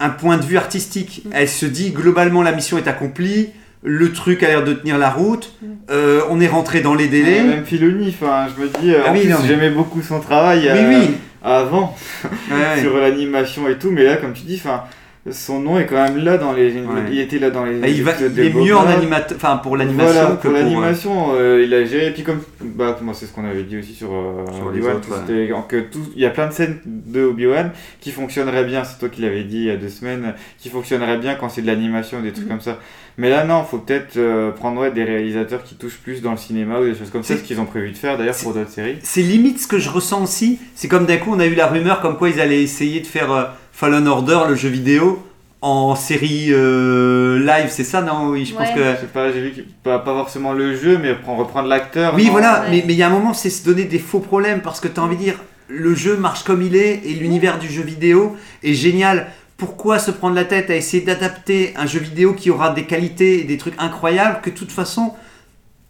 un 0.00 0.10
point 0.10 0.36
de 0.38 0.44
vue 0.44 0.56
artistique. 0.56 1.22
Mm. 1.26 1.30
Elle 1.32 1.48
se 1.48 1.66
dit 1.66 1.90
globalement 1.90 2.42
la 2.42 2.52
mission 2.52 2.78
est 2.78 2.88
accomplie, 2.88 3.50
le 3.82 4.12
truc 4.12 4.42
a 4.42 4.48
l'air 4.48 4.64
de 4.64 4.72
tenir 4.72 4.96
la 4.98 5.10
route, 5.10 5.52
Mm. 5.60 5.66
euh, 5.90 6.22
on 6.30 6.40
est 6.40 6.48
rentré 6.48 6.80
dans 6.80 6.94
les 6.94 7.06
délais. 7.08 7.42
Même 7.42 7.66
Filoni, 7.66 8.08
enfin, 8.08 8.46
je 8.56 8.62
me 8.62 8.68
dis, 8.80 8.94
euh, 8.94 9.02
Ah 9.06 9.12
oui, 9.12 9.28
j'aimais 9.46 9.70
beaucoup 9.70 10.00
son 10.02 10.20
travail 10.20 10.60
Oui, 10.62 10.68
euh, 10.70 11.00
oui. 11.00 11.10
Avant 11.42 11.96
Ouais, 12.24 12.56
ouais. 12.56 12.80
sur 12.80 12.96
l'animation 12.96 13.68
et 13.68 13.78
tout, 13.78 13.90
mais 13.90 14.04
là, 14.04 14.16
comme 14.16 14.32
tu 14.32 14.42
dis, 14.42 14.60
enfin, 14.62 14.84
son 15.32 15.60
nom 15.60 15.78
est 15.78 15.86
quand 15.86 16.02
même 16.02 16.16
là 16.18 16.38
dans 16.38 16.52
les. 16.52 16.72
Ouais. 16.72 16.82
Il 17.10 17.18
était 17.20 17.38
là 17.38 17.50
dans 17.50 17.64
les. 17.64 17.78
Et 17.88 17.92
il, 17.92 18.02
va, 18.02 18.12
il 18.20 18.38
est 18.40 18.52
mieux 18.54 18.76
en 18.76 18.86
animateur, 18.86 19.36
enfin 19.36 19.56
pour 19.58 19.76
l'animation 19.76 20.12
Voilà, 20.12 20.28
que 20.30 20.32
pour 20.34 20.40
pour. 20.42 20.50
euh, 20.50 20.58
l'animation, 20.62 21.26
euh, 21.34 21.62
il 21.64 21.72
a 21.74 21.84
géré. 21.84 22.06
Et 22.08 22.10
puis 22.10 22.22
comme, 22.22 22.40
bah, 22.60 22.98
moi 23.02 23.14
c'est 23.14 23.26
ce 23.26 23.32
qu'on 23.32 23.44
avait 23.44 23.62
dit 23.62 23.78
aussi 23.78 23.94
sur, 23.94 24.12
euh, 24.12 24.44
Sur 24.56 24.66
autres, 24.66 24.72
que 25.00 25.10
ouais. 25.12 25.16
c'était- 25.26 25.52
que 25.68 25.80
tout, 25.90 26.00
il 26.16 26.22
y 26.22 26.26
a 26.26 26.30
plein 26.30 26.46
de 26.48 26.52
scènes 26.52 26.78
de 26.84 27.22
Obi-Wan 27.24 27.70
qui 28.00 28.10
fonctionneraient 28.12 28.64
bien. 28.64 28.84
C'est 28.84 28.98
toi 28.98 29.08
qui 29.08 29.22
l'avais 29.22 29.44
dit 29.44 29.58
il 29.58 29.64
y 29.66 29.70
a 29.70 29.76
deux 29.76 29.88
semaines, 29.88 30.34
qui 30.58 30.68
fonctionneraient 30.68 31.18
bien 31.18 31.34
quand 31.34 31.48
c'est 31.48 31.62
de 31.62 31.66
l'animation, 31.66 32.20
des 32.20 32.32
trucs 32.32 32.44
Mhm. 32.46 32.50
comme 32.50 32.60
ça. 32.60 32.78
Mais 33.20 33.30
là 33.30 33.44
non, 33.44 33.64
faut 33.64 33.78
peut-être 33.78 34.16
euh, 34.16 34.52
prendre 34.52 34.80
ouais, 34.80 34.92
des 34.92 35.02
réalisateurs 35.02 35.64
qui 35.64 35.74
touchent 35.74 35.98
plus 35.98 36.22
dans 36.22 36.30
le 36.30 36.36
cinéma 36.36 36.78
ou 36.78 36.84
des 36.84 36.94
choses 36.94 37.10
comme 37.10 37.24
ça, 37.24 37.36
ce 37.36 37.42
qu'ils 37.42 37.60
ont 37.60 37.64
prévu 37.64 37.90
de 37.90 37.96
faire 37.96 38.16
d'ailleurs 38.16 38.36
pour 38.36 38.54
d'autres 38.54 38.70
séries. 38.70 38.98
C'est 39.02 39.22
limite 39.22 39.60
ce 39.60 39.66
que 39.66 39.78
je 39.80 39.90
ressens 39.90 40.22
aussi. 40.22 40.60
C'est 40.76 40.86
comme 40.86 41.04
d'un 41.04 41.16
coup, 41.16 41.32
on 41.34 41.40
a 41.40 41.46
eu 41.46 41.54
la 41.56 41.66
rumeur 41.66 42.00
comme 42.00 42.16
quoi 42.16 42.28
ils 42.28 42.40
allaient 42.40 42.62
essayer 42.62 43.00
de 43.00 43.06
faire 43.06 43.32
euh, 43.32 43.44
Fallen 43.78 44.08
Order, 44.08 44.40
le 44.48 44.56
jeu 44.56 44.68
vidéo, 44.70 45.24
en 45.62 45.94
série 45.94 46.48
euh, 46.50 47.38
live. 47.38 47.68
C'est 47.70 47.84
ça, 47.84 48.02
non? 48.02 48.30
Oui, 48.30 48.44
je 48.44 48.52
pense 48.52 48.66
Ouais. 48.66 48.74
que. 48.74 48.80
Je 48.96 49.00
sais 49.02 49.06
pas, 49.06 49.30
j'ai 49.30 49.40
vu 49.40 49.52
qu'il 49.52 49.66
pas, 49.84 50.00
pas 50.00 50.14
forcément 50.14 50.52
le 50.52 50.74
jeu, 50.76 50.98
mais 50.98 51.12
reprendre, 51.12 51.68
l'acteur. 51.68 52.14
Oui, 52.16 52.24
non. 52.26 52.32
voilà. 52.32 52.62
Ouais. 52.62 52.70
Mais 52.70 52.84
mais 52.88 52.94
il 52.94 52.98
y 52.98 53.04
a 53.04 53.06
un 53.06 53.10
moment, 53.10 53.34
c'est 53.34 53.50
se 53.50 53.64
donner 53.64 53.84
des 53.84 54.00
faux 54.00 54.18
problèmes 54.18 54.62
parce 54.62 54.80
que 54.80 54.88
tu 54.88 54.98
as 54.98 55.02
envie 55.04 55.14
de 55.16 55.22
dire 55.22 55.36
le 55.68 55.94
jeu 55.94 56.16
marche 56.16 56.42
comme 56.42 56.60
il 56.60 56.74
est 56.74 57.02
et 57.04 57.14
l'univers 57.14 57.60
du 57.60 57.68
jeu 57.68 57.82
vidéo 57.82 58.34
est 58.64 58.74
génial. 58.74 59.28
Pourquoi 59.56 60.00
se 60.00 60.10
prendre 60.10 60.34
la 60.34 60.44
tête 60.44 60.70
à 60.70 60.74
essayer 60.74 61.04
d'adapter 61.04 61.72
un 61.76 61.86
jeu 61.86 62.00
vidéo 62.00 62.32
qui 62.34 62.50
aura 62.50 62.70
des 62.70 62.82
qualités 62.84 63.40
et 63.40 63.44
des 63.44 63.58
trucs 63.58 63.74
incroyables 63.78 64.40
que 64.42 64.50
de 64.50 64.56
toute 64.56 64.72
façon 64.72 65.12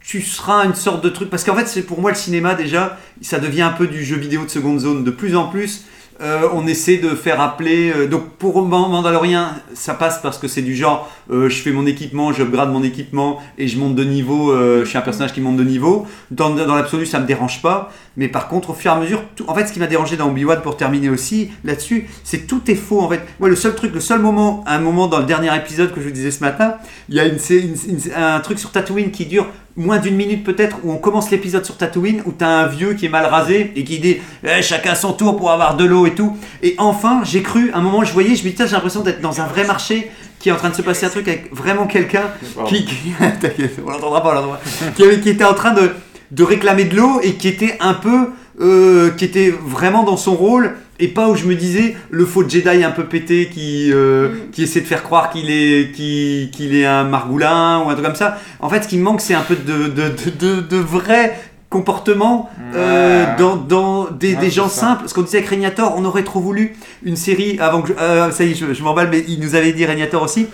tu 0.01 0.20
seras 0.20 0.64
une 0.66 0.74
sorte 0.74 1.03
de 1.03 1.09
truc? 1.09 1.30
Parce 1.30 1.45
qu'en 1.45 1.55
fait 1.55 1.66
c'est 1.68 1.82
pour 1.82 2.01
moi 2.03 2.11
le 2.11 2.16
cinéma 2.16 2.55
déjà 2.55 2.99
ça 3.22 3.39
devient 3.39 3.62
un 3.62 3.72
peu 3.72 3.86
du 3.86 4.05
jeu 4.05 4.16
vidéo 4.16 4.45
de 4.45 4.51
seconde 4.51 4.80
zone 4.80 5.05
de 5.05 5.11
plus 5.11 5.36
en 5.36 5.49
plus 5.49 5.84
euh, 6.21 6.49
on 6.53 6.66
essaie 6.66 6.97
de 6.99 7.11
faire 7.11 7.41
appeler 7.41 7.93
euh, 7.95 8.07
donc 8.09 8.31
pour 8.39 8.61
Man- 8.66 8.91
Mandalorian 8.91 9.49
ça 9.75 9.95
passe 9.95 10.21
parce 10.21 10.39
que 10.39 10.49
c'est 10.49 10.62
du 10.62 10.75
genre 10.75 11.09
euh, 11.31 11.49
je 11.49 11.62
fais 11.62 11.71
mon 11.71 11.87
équipement 11.87 12.33
je 12.33 12.43
upgrade 12.43 12.71
mon 12.73 12.83
équipement 12.83 13.41
et 13.57 13.69
je 13.69 13.79
monte 13.79 13.95
de 13.95 14.05
niveau 14.05 14.53
je 14.55 14.85
suis 14.85 14.99
un 14.99 15.03
personnage 15.03 15.33
qui 15.33 15.41
monte 15.41 15.57
de 15.57 15.64
niveau. 15.64 16.07
Dans, 16.31 16.51
dans 16.51 16.75
l'absolu 16.75 17.07
ça 17.07 17.21
me 17.21 17.27
dérange 17.27 17.62
pas 17.62 17.91
mais 18.19 18.29
par 18.29 18.49
contre 18.49 18.71
au 18.71 18.75
fur 18.75 18.91
et 18.91 18.95
à 18.95 18.99
mesure 18.99 19.23
tout- 19.35 19.45
en 19.49 19.55
fait 19.55 19.66
ce 19.66 19.73
qui 19.73 19.79
m'a 19.79 19.87
dérangé 19.87 20.16
dans 20.19 20.29
Obi-Wan 20.29 20.61
pour 20.61 20.77
terminer 20.77 21.09
aussi 21.09 21.51
là-dessus 21.64 22.07
c'est 22.25 22.41
que 22.41 22.47
tout 22.47 22.61
est 22.71 22.75
faux 22.75 23.01
en 23.01 23.09
fait. 23.09 23.21
Moi 23.41 23.49
le 23.49 23.57
seul 23.57 23.75
truc 23.75 23.95
le 23.95 24.01
seul 24.01 24.21
moment 24.21 24.62
un 24.66 24.79
moment 24.81 25.07
dans 25.07 25.21
le 25.21 25.25
dernier 25.25 25.55
épisode 25.57 25.95
que 25.95 26.01
je 26.03 26.07
vous 26.09 26.12
disais 26.12 26.31
ce 26.31 26.41
matin 26.41 26.75
il 27.09 27.14
y 27.14 27.21
a 27.21 27.25
une, 27.25 27.39
sé- 27.39 27.61
une- 27.62 27.95
une- 27.95 28.12
un 28.14 28.41
truc 28.41 28.59
sur 28.59 28.71
Tatooine 28.73 29.11
qui 29.11 29.25
dure 29.25 29.47
moins 29.77 29.99
d'une 29.99 30.16
minute 30.16 30.43
peut-être 30.45 30.79
où 30.83 30.91
on 30.91 30.97
commence 30.97 31.31
l'épisode 31.31 31.64
sur 31.64 31.77
Tatooine 31.77 32.21
où 32.27 32.33
t'as 32.33 32.49
un 32.49 32.66
vieux 32.66 32.95
qui 32.95 33.07
est 33.07 33.09
mal 33.09 33.25
rasé 33.27 33.73
et 33.77 33.85
qui 33.85 34.01
dit 34.01 34.16
Eh, 34.45 34.61
chacun 34.61 34.95
son 34.97 35.12
tour 35.12 35.37
pour 35.37 35.51
avoir 35.53 35.77
de 35.77 35.85
l'eau 35.85 36.05
et 36.07 36.14
tout 36.14 36.37
et 36.62 36.75
enfin 36.79 37.23
j'ai 37.25 37.43
cru 37.43 37.71
un 37.73 37.81
moment 37.81 38.03
je 38.05 38.12
voyais 38.12 38.31
je 38.35 38.43
me 38.43 38.49
dis 38.49 38.51
Putain, 38.51 38.66
j'ai 38.66 38.73
l'impression 38.73 39.03
d'être 39.03 39.21
dans 39.21 39.41
un 39.41 39.47
vrai 39.47 39.64
marché 39.64 40.11
qui 40.41 40.49
est 40.49 40.53
en 40.53 40.57
train 40.57 40.71
de 40.71 40.75
se 40.75 40.83
passer 40.83 41.07
un 41.07 41.09
truc 41.11 41.27
avec 41.29 41.53
vraiment 41.55 41.87
quelqu'un 41.87 42.23
qui, 42.66 42.87
on 43.87 43.91
l'entendra 43.91 44.23
pas 44.23 44.31
on 44.31 44.35
l'entendra. 44.35 44.59
qui, 44.97 45.03
avait- 45.05 45.21
qui 45.21 45.29
était 45.31 45.45
en 45.45 45.55
train 45.55 45.73
de, 45.73 45.91
de 46.31 46.43
réclamer 46.43 46.85
de 46.85 46.97
l'eau 46.97 47.20
et 47.22 47.35
qui 47.35 47.49
était 47.49 47.76
un 47.81 47.95
peu 47.95 48.29
euh, 48.61 49.11
qui 49.11 49.24
était 49.24 49.55
vraiment 49.64 50.03
dans 50.03 50.16
son 50.16 50.35
rôle 50.35 50.72
et 51.01 51.07
pas 51.09 51.29
où 51.29 51.37
je 51.37 51.45
me 51.47 51.55
disais 51.55 51.97
le 52.11 52.26
faux 52.26 52.47
Jedi 52.49 52.83
un 52.83 52.91
peu 52.91 53.05
pété 53.05 53.49
qui, 53.53 53.91
euh, 53.93 54.31
qui 54.51 54.64
essaie 54.64 54.81
de 54.81 54.87
faire 54.87 55.05
croire 55.05 55.31
qu'il 55.31 55.49
est, 55.51 55.93
qu'il, 55.93 56.74
est 56.74 56.85
un 56.85 57.05
margoulin 57.05 57.79
ou 57.85 57.89
un 57.89 57.93
truc 57.93 58.05
comme 58.05 58.16
ça. 58.16 58.37
En 58.59 58.68
fait, 58.68 58.83
ce 58.83 58.89
qui 58.89 58.97
me 58.99 59.05
manque, 59.05 59.20
c'est 59.20 59.35
un 59.35 59.43
peu 59.43 59.55
de, 59.55 59.87
de, 59.89 60.09
de, 60.09 60.31
de, 60.57 60.61
de 60.61 60.76
vrai 60.76 61.39
comportement 61.70 62.51
euh, 62.74 63.26
Ouais. 63.26 63.37
dans, 63.39 63.55
dans 63.57 64.11
des, 64.11 64.35
Ouais, 64.35 64.41
des 64.41 64.51
gens 64.51 64.68
ça. 64.68 64.81
simples. 64.81 65.03
Ce 65.07 65.14
qu'on 65.14 65.22
disait 65.22 65.39
avec 65.39 65.51
Régnator, 65.51 65.95
on 65.97 66.05
aurait 66.05 66.24
trop 66.24 66.41
voulu 66.41 66.74
une 67.05 67.14
série 67.16 67.59
avant 67.61 67.83
que 67.83 67.89
je, 67.89 67.93
euh, 68.01 68.31
ça 68.33 68.43
y 68.45 68.51
est, 68.51 68.55
je, 68.55 68.72
je 68.74 68.83
m'emballe, 68.83 69.09
mais 69.11 69.24
il 69.29 69.39
nous 69.39 69.55
avait 69.55 69.72
dit 69.72 69.85
Régnator 69.85 70.22
aussi, 70.22 70.47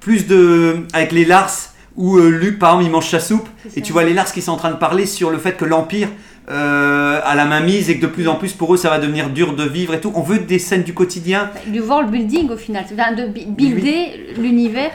plus 0.00 0.26
de 0.28 0.76
avec 0.92 1.10
les 1.10 1.24
Lars 1.24 1.50
où 1.98 2.16
euh, 2.16 2.30
Luke, 2.30 2.58
par 2.58 2.70
exemple, 2.70 2.84
il 2.86 2.90
mange 2.92 3.10
sa 3.10 3.20
soupe, 3.20 3.48
et 3.76 3.82
tu 3.82 3.92
vois 3.92 4.04
les 4.04 4.14
Lars 4.14 4.32
qui 4.32 4.40
sont 4.40 4.52
en 4.52 4.56
train 4.56 4.70
de 4.70 4.76
parler 4.76 5.04
sur 5.04 5.30
le 5.30 5.36
fait 5.36 5.56
que 5.56 5.64
l'Empire 5.64 6.08
euh, 6.48 7.20
a 7.24 7.34
la 7.34 7.44
main 7.44 7.60
mise 7.60 7.90
et 7.90 7.98
que 7.98 8.02
de 8.02 8.10
plus 8.10 8.26
en 8.28 8.36
plus 8.36 8.54
pour 8.54 8.72
eux 8.72 8.78
ça 8.78 8.88
va 8.88 8.98
devenir 8.98 9.28
dur 9.28 9.54
de 9.54 9.64
vivre 9.64 9.92
et 9.92 10.00
tout. 10.00 10.12
On 10.14 10.22
veut 10.22 10.38
des 10.38 10.58
scènes 10.58 10.84
du 10.84 10.94
quotidien. 10.94 11.50
Du 11.66 11.80
world 11.80 12.10
building 12.10 12.48
au 12.50 12.56
final, 12.56 12.86
de 12.86 13.26
builder 13.26 14.32
l'univers, 14.38 14.92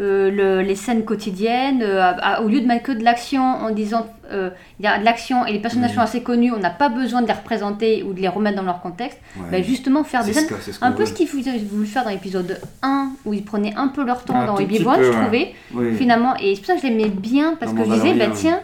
euh, 0.00 0.30
le- 0.30 0.62
les 0.62 0.74
scènes 0.76 1.04
quotidiennes, 1.04 1.82
euh, 1.82 2.00
à- 2.22 2.42
au 2.42 2.48
lieu 2.48 2.60
de 2.60 2.66
mettre 2.66 2.84
que 2.84 2.92
de 2.92 3.04
l'action 3.04 3.42
en 3.42 3.70
disant 3.70 4.06
euh, 4.32 4.50
il 4.78 4.84
y 4.84 4.88
a 4.88 4.98
de 4.98 5.04
l'action 5.04 5.44
et 5.44 5.52
les 5.52 5.58
personnages 5.58 5.90
Oui. 5.90 5.96
sont 5.96 6.02
assez 6.02 6.22
connus, 6.22 6.52
on 6.52 6.58
n'a 6.58 6.70
pas 6.70 6.88
besoin 6.88 7.20
de 7.22 7.26
les 7.26 7.32
représenter 7.32 8.02
ou 8.04 8.12
de 8.12 8.20
les 8.20 8.28
remettre 8.28 8.56
dans 8.56 8.62
leur 8.62 8.80
contexte, 8.80 9.18
Ouais. 9.36 9.46
bah, 9.50 9.62
justement 9.62 10.04
faire 10.04 10.24
des 10.24 10.32
scènes. 10.32 10.46
Un 10.80 10.92
peu 10.92 11.00
veut. 11.02 11.06
ce 11.06 11.12
qu'ils 11.12 11.28
voulaient 11.28 11.58
voulu 11.58 11.86
faire 11.86 12.04
dans 12.04 12.10
l'épisode 12.10 12.60
1 12.82 13.10
où 13.24 13.34
ils 13.34 13.44
prenaient 13.44 13.74
un 13.76 13.88
peu 13.88 14.04
leur 14.04 14.24
temps 14.24 14.36
Un 14.36 14.46
dans 14.46 14.54
Obi-Wan, 14.56 14.98
peu, 15.00 15.04
je 15.04 15.10
trouvais, 15.10 15.54
finalement. 15.96 16.34
Et 16.36 16.54
c'est 16.54 16.60
pour 16.62 16.66
ça 16.68 16.74
que 16.76 16.80
je 16.82 16.86
l'aimais 16.86 17.08
bien 17.10 17.56
parce 17.58 17.72
que 17.72 17.84
je 17.84 17.90
disais, 17.90 18.14
bah 18.14 18.26
tiens, 18.32 18.60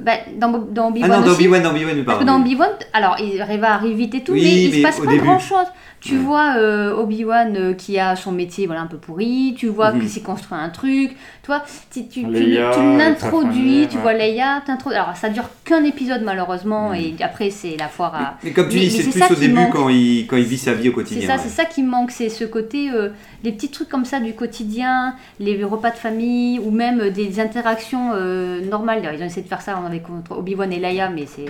bah, 0.00 0.12
dans, 0.36 0.48
dans 0.50 0.86
Ah 0.86 0.88
Obi-Wan 0.88 1.10
non, 1.10 1.20
dans 1.26 1.32
Obi-Wan, 1.32 1.62
dans 1.62 1.70
Obi-Wan, 1.70 2.04
parce 2.04 2.18
que 2.18 2.24
dans 2.24 2.40
Obi-Wan, 2.40 2.70
alors 2.92 3.16
il 3.20 3.40
arrive 3.40 3.62
à 3.62 3.74
arriver 3.74 3.94
vite 3.94 4.14
et 4.16 4.24
tout, 4.24 4.32
Oui, 4.32 4.40
mais 4.42 4.62
il 4.64 4.70
mais 4.72 4.76
se 4.78 4.82
passe 4.82 4.98
pas 5.00 5.06
début. 5.12 5.24
Tu 6.04 6.16
vois 6.18 6.56
euh, 6.58 6.94
Obi-Wan 6.94 7.56
euh, 7.56 7.72
qui 7.72 7.98
a 7.98 8.14
son 8.14 8.30
métier 8.30 8.66
voilà, 8.66 8.82
un 8.82 8.86
peu 8.86 8.98
pourri, 8.98 9.54
tu 9.56 9.68
vois 9.68 9.92
Mhm. 9.92 10.00
qu'il 10.00 10.08
s'est 10.10 10.20
construit 10.20 10.58
un 10.58 10.68
truc, 10.68 11.10
tu 11.42 11.46
vois, 11.46 11.62
tu, 11.92 12.06
tu, 12.08 12.26
Leia, 12.26 12.70
tu 12.74 12.80
l'introduis, 12.98 13.86
tu 13.88 13.96
ouais. 13.96 14.02
vois 14.02 14.12
Leia, 14.12 14.62
t'introduis- 14.66 14.96
alors 14.98 15.16
ça 15.16 15.28
dure 15.30 15.48
qu'un 15.64 15.82
épisode 15.84 16.22
malheureusement, 16.22 16.92
et 16.92 17.14
après 17.20 17.48
c'est 17.50 17.76
la 17.78 17.88
foire 17.88 18.14
à. 18.14 18.34
Mais 18.44 18.50
comme 18.50 18.68
tu 18.68 18.76
Mais- 18.76 18.82
dis, 18.82 18.90
c'est 18.90 19.10
plus 19.10 19.18
ça 19.20 19.30
au 19.30 19.34
début 19.34 19.54
manque. 19.54 19.72
quand 19.72 19.88
il, 19.88 20.26
quand 20.26 20.36
il 20.36 20.44
vit 20.44 20.58
sa 20.58 20.74
vie 20.74 20.88
au 20.88 20.92
C'est 20.92 20.94
quotidien. 20.94 21.26
ça, 21.28 21.34
ouais. 21.36 21.40
c'est 21.42 21.48
ça 21.48 21.64
qui 21.64 21.82
manque, 21.82 22.10
c'est 22.10 22.28
ce 22.28 22.44
côté, 22.44 22.90
euh, 22.90 23.08
les 23.42 23.52
petits 23.52 23.70
trucs 23.70 23.88
comme 23.88 24.04
ça 24.04 24.20
du 24.20 24.34
quotidien, 24.34 25.14
les 25.40 25.62
repas 25.64 25.90
de 25.90 25.96
famille, 25.96 26.58
ou 26.58 26.70
même 26.70 27.10
des 27.10 27.40
interactions 27.40 28.10
euh, 28.14 28.60
normales. 28.64 29.02
Ils 29.14 29.22
ont 29.22 29.26
essayé 29.26 29.42
de 29.42 29.48
faire 29.48 29.62
ça 29.62 29.76
avec 29.86 30.02
entre 30.10 30.36
Obi-Wan 30.38 30.72
et 30.72 30.78
Leia, 30.80 31.08
mais 31.08 31.24
c'est 31.26 31.44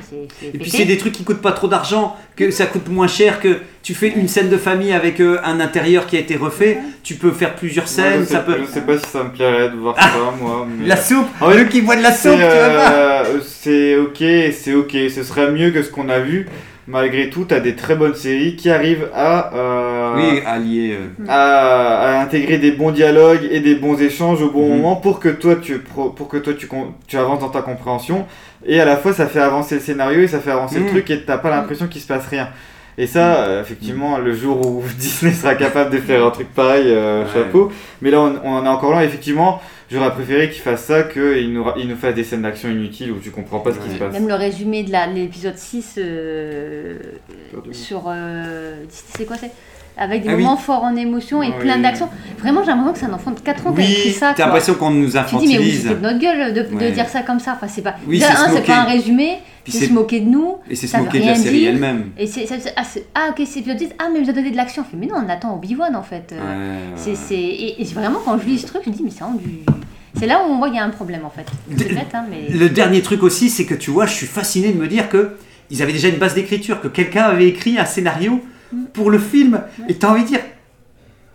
Et 0.46 0.59
puis 0.59 0.70
c'est 0.70 0.84
des 0.84 0.96
trucs 0.98 1.12
qui 1.12 1.24
coûtent 1.24 1.42
pas 1.42 1.52
trop 1.52 1.68
d'argent, 1.68 2.16
que 2.36 2.50
ça 2.50 2.66
coûte 2.66 2.88
moins 2.88 3.09
cher 3.09 3.40
que 3.40 3.61
tu 3.82 3.94
fais 3.94 4.09
une 4.09 4.28
scène 4.28 4.43
de 4.49 4.57
famille 4.57 4.92
avec 4.92 5.20
euh, 5.20 5.38
un 5.45 5.61
intérieur 5.61 6.07
qui 6.07 6.16
a 6.16 6.20
été 6.20 6.36
refait, 6.36 6.78
tu 7.03 7.14
peux 7.14 7.30
faire 7.32 7.55
plusieurs 7.55 7.88
scènes, 7.88 8.20
je, 8.20 8.24
sais, 8.26 8.32
ça 8.34 8.40
peut... 8.40 8.57
je 8.61 8.66
sais 8.66 8.80
pas 8.82 8.99
si 8.99 9.07
ça 9.07 9.24
me 9.24 9.30
plairait 9.30 9.70
de 9.70 9.76
voir 9.76 9.97
ça, 9.97 10.11
moi. 10.40 10.66
Mais... 10.78 10.86
La 10.86 10.97
soupe 10.97 11.26
Ah 11.40 11.49
ouais, 11.49 11.59
Le 11.59 11.64
qui 11.64 11.82
boit 11.82 11.97
de 11.97 12.03
la 12.03 12.12
C'est 12.12 12.28
soupe, 12.30 12.38
tu 12.40 12.45
vois 12.45 12.51
pas 12.68 12.92
euh, 12.92 13.40
c'est 13.45 13.97
ok, 13.97 14.22
c'est 14.53 14.74
ok. 14.74 14.92
Ce 15.14 15.22
serait 15.22 15.51
mieux 15.51 15.70
que 15.70 15.82
ce 15.82 15.90
qu'on 15.90 16.09
a 16.09 16.18
vu. 16.18 16.47
Malgré 16.86 17.30
tout, 17.30 17.47
t'as 17.49 17.61
des 17.61 17.76
très 17.76 17.95
bonnes 17.97 18.14
séries 18.14 18.57
qui 18.57 18.68
arrivent 18.68 19.09
à, 19.14 19.55
euh, 19.55 20.12
Oui, 20.16 20.42
allié... 20.47 20.99
euh, 21.01 21.24
à, 21.28 22.18
à 22.18 22.22
intégrer 22.22 22.59
des 22.59 22.72
bons 22.72 22.90
dialogues 22.90 23.49
et 23.51 23.61
des 23.61 23.74
bons 23.74 23.99
échanges 23.99 24.42
au 24.42 24.51
bon 24.51 24.68
Mhm. 24.68 24.76
moment 24.82 24.97
pour 24.97 25.18
que 25.18 25.30
toi 25.30 25.57
tu 25.57 25.78
pro- 25.78 26.11
pour 26.11 26.28
que 26.28 26.36
toi 26.36 26.53
tu, 26.53 26.66
con- 26.66 26.92
tu 27.07 27.16
avances 27.16 27.40
dans 27.40 27.49
ta 27.49 27.62
compréhension 27.62 28.26
et 28.66 28.78
à 28.82 28.84
la 28.84 28.99
fois 28.99 29.14
ça 29.14 29.26
fait 29.26 29.40
avancer 29.40 29.76
le 29.76 29.80
scénario 29.80 30.20
et 30.20 30.28
ça 30.28 30.40
fait 30.40 30.51
avancer 30.51 30.78
Mhm. 30.78 30.84
le 30.84 30.90
truc 30.90 31.11
et 31.11 31.22
t'as 31.22 31.38
pas 31.38 31.49
l'impression 31.49 31.86
qu'il 31.86 32.03
se 32.03 32.07
passe 32.07 32.26
rien. 32.26 32.51
Et 32.97 33.07
ça, 33.09 33.45
euh, 33.45 33.61
effectivement, 33.62 34.18
le 34.18 34.34
jour 34.34 34.64
où 34.66 34.82
Disney 34.99 35.32
sera 35.32 35.55
capable 35.57 35.90
de 35.90 35.99
faire 35.99 36.24
un 36.24 36.30
truc 36.30 36.49
pareil, 36.55 36.84
euh, 36.88 37.24
Ouais. 37.24 37.28
chapeau. 37.32 37.72
Mais 38.01 38.11
là, 38.11 38.20
on, 38.20 38.40
on 38.45 38.53
en 38.59 38.64
est 38.64 38.68
encore 38.68 38.92
loin. 38.92 39.03
Effectivement, 39.03 39.61
j'aurais 39.90 40.12
préféré 40.12 40.49
qu'il 40.51 40.62
fasse 40.62 40.84
ça 40.84 41.03
qu'il 41.03 41.53
nous, 41.53 41.64
ra- 41.64 41.74
il 41.76 41.88
nous 41.88 41.97
fasse 41.97 42.14
des 42.14 42.22
scènes 42.24 42.42
d'action 42.42 42.68
inutiles 42.70 43.11
où 43.11 43.18
tu 43.18 43.30
comprends 43.32 43.59
pas 43.61 43.72
ce 43.72 43.78
qui 43.78 43.88
Ouais. 43.88 43.95
se 43.95 43.99
passe. 43.99 44.12
Même 44.12 44.28
le 44.28 44.34
résumé 44.34 44.84
de 44.84 44.92
l'épisode 45.14 45.59
6 45.59 45.95
euh, 45.99 46.99
sur. 47.72 48.05
euh, 48.09 48.76
c'est 48.88 49.26
quoi 49.26 49.36
c'est 49.36 49.51
Avec 49.97 50.22
des 50.24 50.30
Ah 50.30 50.34
oui. 50.34 50.42
moments 50.42 50.57
forts 50.57 50.82
en 50.82 50.97
émotion 50.97 51.40
et 51.42 51.49
Oui. 51.49 51.53
plein 51.61 51.78
d'actions. 51.78 52.09
Vraiment, 52.40 52.62
j'ai 52.62 52.68
l'impression 52.72 52.92
que 52.92 52.99
c'est 52.99 53.07
un 53.07 53.12
enfant 53.12 53.30
de 53.30 53.38
4 53.40 53.66
ans 53.68 53.72
qui 53.72 53.82
a 53.82 53.84
écrit 53.84 54.11
ça. 54.12 54.34
t'as 54.36 54.45
l'impression 54.47 54.74
qu'on 54.74 54.90
nous 54.90 55.05
Tu 55.07 55.11
dis, 55.11 55.14
mais 55.14 55.20
infantilise. 55.20 55.82
foutez 55.82 55.95
de 55.95 56.01
notre 56.01 56.18
gueule 56.18 56.53
de, 56.53 56.62
de 56.62 56.74
Ouais. 56.76 56.90
dire 56.92 57.09
ça 57.09 57.22
comme 57.22 57.38
ça. 57.38 57.53
Enfin, 57.57 57.68
c'est 57.68 57.82
pas. 57.82 57.95
Oui, 58.07 58.20
c'est 58.20 58.26
c'est 58.53 58.66
pas 58.66 58.78
un 58.80 58.84
résumé, 58.84 59.38
Puis 59.62 59.72
c'est 59.72 59.78
c'est- 59.78 59.86
se 59.86 59.92
moquer 59.92 60.18
de 60.20 60.28
nous. 60.28 60.57
Et 60.68 60.74
c'est 60.74 60.88
se 60.88 60.97
moquer 60.97 61.20
de 61.20 61.26
la 61.26 61.34
série 61.36 61.61
dire. 61.61 61.70
elle-même. 61.70 62.11
Et 62.18 62.26
c'est, 62.26 62.45
c'est- 62.47 62.59
c'est- 62.59 62.74
ah, 62.76 62.82
c'est- 62.84 63.07
ah, 63.14 63.28
ok, 63.30 63.47
c'est 63.47 63.61
10. 63.61 63.90
Ah, 64.01 64.09
mais 64.12 64.18
vous 64.20 64.28
avez 64.28 64.32
donné 64.40 64.51
de 64.51 64.57
l'action. 64.57 64.84
Mais 64.99 65.07
non, 65.07 65.14
on 65.24 65.28
attend 65.28 65.55
Obi-Wan 65.55 65.95
en 65.95 66.03
fait. 66.03 66.32
Euh, 66.32 66.40
Ouais, 66.40 66.80
c'est, 66.97 67.11
ouais. 67.11 67.16
c'est... 67.28 67.34
Et, 67.36 67.80
et 67.80 67.84
vraiment, 67.84 68.18
quand 68.24 68.36
je 68.38 68.47
lis 68.47 68.59
ce 68.59 68.66
truc, 68.66 68.82
je 68.84 68.90
me 68.90 68.95
dis, 68.97 69.03
mais 69.05 69.11
c'est. 69.11 69.24
C'est 70.18 70.26
là 70.26 70.40
où 70.45 70.53
on 70.53 70.59
voit 70.59 70.68
qu'il 70.68 70.76
y 70.76 70.80
a 70.80 70.84
un 70.84 70.90
problème 70.90 71.24
en 71.24 71.30
fait. 71.30 71.47
C'est 71.76 71.88
De- 71.88 71.95
bête, 71.95 72.07
hein, 72.14 72.24
mais. 72.30 72.53
Le 72.57 72.68
dernier 72.68 73.01
truc 73.03 73.22
aussi, 73.22 73.49
c'est 73.51 73.64
que 73.64 73.74
tu 73.74 73.90
vois, 73.90 74.07
je 74.07 74.14
suis 74.14 74.26
fasciné 74.26 74.72
de 74.72 74.78
me 74.78 74.86
dire 74.88 75.09
que 75.09 75.36
ils 75.70 75.82
avaient 75.82 75.92
déjà 75.92 76.09
une 76.09 76.18
base 76.18 76.34
d'écriture, 76.34 76.80
que 76.80 76.88
quelqu'un 76.88 77.22
avait 77.24 77.49
écrit 77.49 77.78
un 77.78 77.84
scénario 77.84 78.40
pour 78.92 79.10
le 79.10 79.18
film. 79.18 79.60
Et 79.88 79.94
t'as 79.94 80.08
envie 80.08 80.22
de 80.22 80.28
dire, 80.28 80.40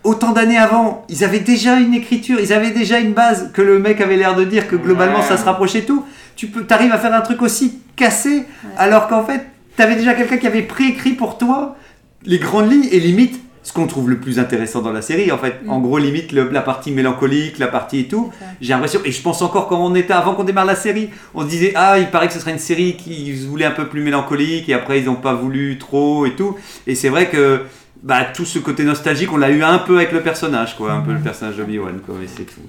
autant 0.03 0.31
d'années 0.31 0.57
avant, 0.57 1.05
ils 1.09 1.23
avaient 1.23 1.39
déjà 1.39 1.79
une 1.79 1.93
écriture, 1.93 2.39
ils 2.39 2.53
avaient 2.53 2.71
déjà 2.71 2.99
une 2.99 3.13
base, 3.13 3.51
que 3.53 3.61
le 3.61 3.79
mec 3.79 4.01
avait 4.01 4.17
l'air 4.17 4.35
de 4.35 4.43
dire 4.43 4.67
que 4.67 4.75
globalement 4.75 5.19
Ouais. 5.19 5.25
ça 5.27 5.37
se 5.37 5.45
rapprochait 5.45 5.81
tout. 5.81 6.05
Tu 6.35 6.47
peux, 6.47 6.63
t'arrives 6.65 6.91
à 6.93 6.97
faire 6.97 7.13
un 7.13 7.21
truc 7.21 7.41
aussi 7.41 7.79
cassé, 7.95 8.45
alors 8.77 9.07
qu'en 9.07 9.23
fait, 9.25 9.45
t'avais 9.75 9.95
déjà 9.95 10.13
quelqu'un 10.13 10.37
qui 10.37 10.47
avait 10.47 10.61
préécrit 10.61 11.13
pour 11.13 11.37
toi 11.37 11.75
les 12.23 12.39
grandes 12.39 12.71
lignes 12.71 12.87
et 12.91 12.99
limite 12.99 13.39
ce 13.69 13.73
qu'on 13.73 13.85
trouve 13.85 14.09
le 14.09 14.17
plus 14.17 14.39
intéressant 14.39 14.81
dans 14.81 14.91
la 14.91 15.03
série 15.03 15.31
en 15.31 15.37
fait. 15.37 15.59
En 15.67 15.79
gros 15.79 15.99
limite 15.99 16.31
le- 16.31 16.49
la 16.49 16.61
partie 16.61 16.91
mélancolique 16.91 17.59
la 17.59 17.67
partie 17.67 17.99
et 17.99 18.07
tout. 18.07 18.31
J'ai 18.61 18.73
l'impression 18.73 18.99
et 19.05 19.11
je 19.11 19.21
pense 19.21 19.43
encore 19.43 19.67
quand 19.67 19.79
on 19.79 19.93
était 19.93 20.11
avant 20.13 20.33
qu'on 20.33 20.43
démarre 20.43 20.65
la 20.65 20.75
série. 20.75 21.09
On 21.35 21.43
se 21.43 21.47
disait 21.47 21.73
ah 21.75 21.99
il 21.99 22.07
paraît 22.07 22.27
que 22.27 22.33
ce 22.33 22.39
serait 22.39 22.51
une 22.51 22.57
série 22.57 22.95
qui 22.97 23.31
voulait 23.45 23.65
un 23.65 23.71
peu 23.71 23.85
plus 23.87 24.01
mélancolique 24.01 24.67
et 24.69 24.73
après 24.73 24.99
ils 25.01 25.05
n'ont 25.05 25.15
pas 25.29 25.35
voulu 25.35 25.77
trop 25.77 26.25
et 26.25 26.31
tout. 26.31 26.57
Et 26.87 26.95
c'est 26.95 27.09
vrai 27.09 27.29
que 27.29 27.61
bah 28.01 28.23
tout 28.33 28.45
ce 28.45 28.57
côté 28.57 28.83
nostalgique 28.83 29.31
on 29.31 29.37
l'a 29.37 29.51
eu 29.51 29.61
un 29.61 29.77
peu 29.77 29.97
avec 29.97 30.11
le 30.13 30.21
personnage 30.21 30.75
quoi. 30.75 30.91
Un 30.93 31.01
peu 31.01 31.13
le 31.13 31.19
personnage 31.19 31.57
d'Obi-Wan 31.57 31.99
quoi 32.03 32.15
et 32.23 32.27
c'est 32.27 32.45
tout 32.45 32.61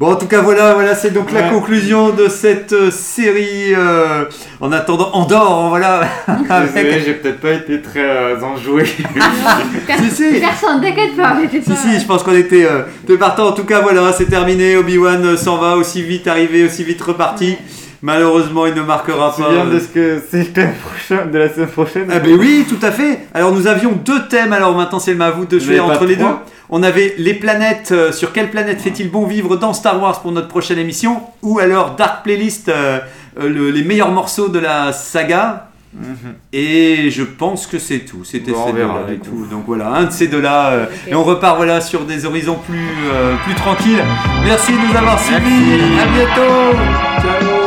Bon, 0.00 0.12
en 0.12 0.16
tout 0.16 0.28
cas, 0.28 0.40
voilà, 0.40 0.72
voilà, 0.72 0.94
c'est 0.94 1.10
donc 1.10 1.30
la 1.30 1.50
conclusion 1.50 2.08
de 2.08 2.26
cette 2.28 2.72
euh, 2.72 2.90
série. 2.90 3.74
euh, 3.74 4.24
en 4.58 4.72
attendant, 4.72 5.10
Andorre, 5.12 5.68
voilà. 5.68 6.00
Désolé, 6.26 6.48
Avec- 6.88 7.04
j'ai 7.04 7.12
peut-être 7.12 7.38
pas 7.40 7.50
été 7.52 7.82
très 7.82 8.00
euh, 8.00 8.40
enjoué. 8.40 8.86
si, 8.86 10.10
si. 10.10 10.40
Personne, 10.40 10.80
t'inquiète 10.80 11.14
pas, 11.16 11.36
Si, 11.52 11.60
pas. 11.60 11.76
si, 11.76 12.00
je 12.00 12.06
pense 12.06 12.22
qu'on 12.22 12.34
était 12.34 12.64
euh, 12.64 12.84
de 13.06 13.14
partant. 13.16 13.48
En 13.48 13.52
tout 13.52 13.64
cas, 13.64 13.80
voilà, 13.82 14.10
c'est 14.16 14.24
terminé. 14.24 14.74
Obi-Wan 14.78 15.22
euh, 15.22 15.36
s'en 15.36 15.58
va 15.58 15.76
aussi 15.76 16.00
vite 16.02 16.26
arrivé, 16.26 16.64
aussi 16.64 16.82
vite 16.82 17.02
reparti. 17.02 17.58
Malheureusement, 18.02 18.66
il 18.66 18.74
ne 18.74 18.80
marquera 18.82 19.34
pas. 19.36 19.42
euh, 19.50 19.74
de 19.74 19.78
ce 19.78 19.88
que 19.88 20.22
c'était 20.30 20.62
la 20.62 20.68
prochaine- 20.68 21.30
de 21.30 21.38
la 21.38 21.52
semaine 21.52 21.68
prochaine 21.68 22.08
Ah 22.10 22.18
ben 22.18 22.34
oui, 22.38 22.64
tout 22.68 22.84
à 22.84 22.90
fait. 22.90 23.26
Alors 23.34 23.52
nous 23.52 23.66
avions 23.66 23.92
deux 23.92 24.26
thèmes. 24.28 24.52
Alors 24.54 24.74
maintenant 24.76 24.98
c'est 24.98 25.20
à 25.20 25.30
vous 25.30 25.44
de 25.44 25.58
pas 25.58 25.82
entre 25.82 26.04
les 26.06 26.16
deux. 26.16 26.24
On 26.70 26.82
avait 26.82 27.14
les 27.18 27.34
planètes. 27.34 27.90
euh, 27.92 28.12
sur 28.12 28.32
quelle 28.32 28.48
planète 28.50 28.80
fait-il 28.80 29.10
bon 29.10 29.26
vivre 29.26 29.56
dans 29.56 29.72
Star 29.74 30.00
Wars 30.00 30.20
pour 30.22 30.32
notre 30.32 30.48
prochaine 30.48 30.78
émission? 30.78 31.20
Ou 31.42 31.58
alors 31.58 31.94
Dark 31.96 32.22
Playlist, 32.24 32.68
euh, 32.68 33.00
euh, 33.40 33.48
le- 33.48 33.70
les 33.70 33.82
meilleurs 33.82 34.12
morceaux 34.12 34.48
de 34.48 34.58
la 34.60 34.92
saga? 34.92 35.66
Mhm. 35.92 36.34
Et 36.52 37.10
je 37.10 37.24
pense 37.24 37.66
que 37.66 37.80
c'est 37.80 37.98
tout. 37.98 38.22
C'était 38.24 38.52
Bon, 38.52 38.58
on 38.62 38.66
ces 38.68 38.72
verra, 38.72 39.00
deux-là 39.00 39.12
et 39.14 39.18
tout. 39.18 39.46
Donc 39.50 39.64
voilà, 39.66 39.88
un 39.88 40.04
de 40.04 40.12
ces 40.12 40.28
deux-là. 40.28 40.68
euh, 40.70 40.86
Et 41.08 41.14
on 41.16 41.24
repart 41.24 41.56
voilà 41.56 41.80
sur 41.80 42.04
des 42.04 42.24
horizons 42.24 42.58
plus 42.64 42.78
euh, 43.12 43.34
plus 43.44 43.54
tranquilles. 43.56 44.02
Merci 44.44 44.72
de 44.72 44.78
nous 44.90 44.96
avoir 44.96 45.18
suivis. 45.18 45.98
À 46.00 46.06
bientôt. 46.06 46.78
Ciao. 47.20 47.59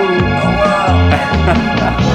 哈 0.63 1.93
哈 1.99 2.12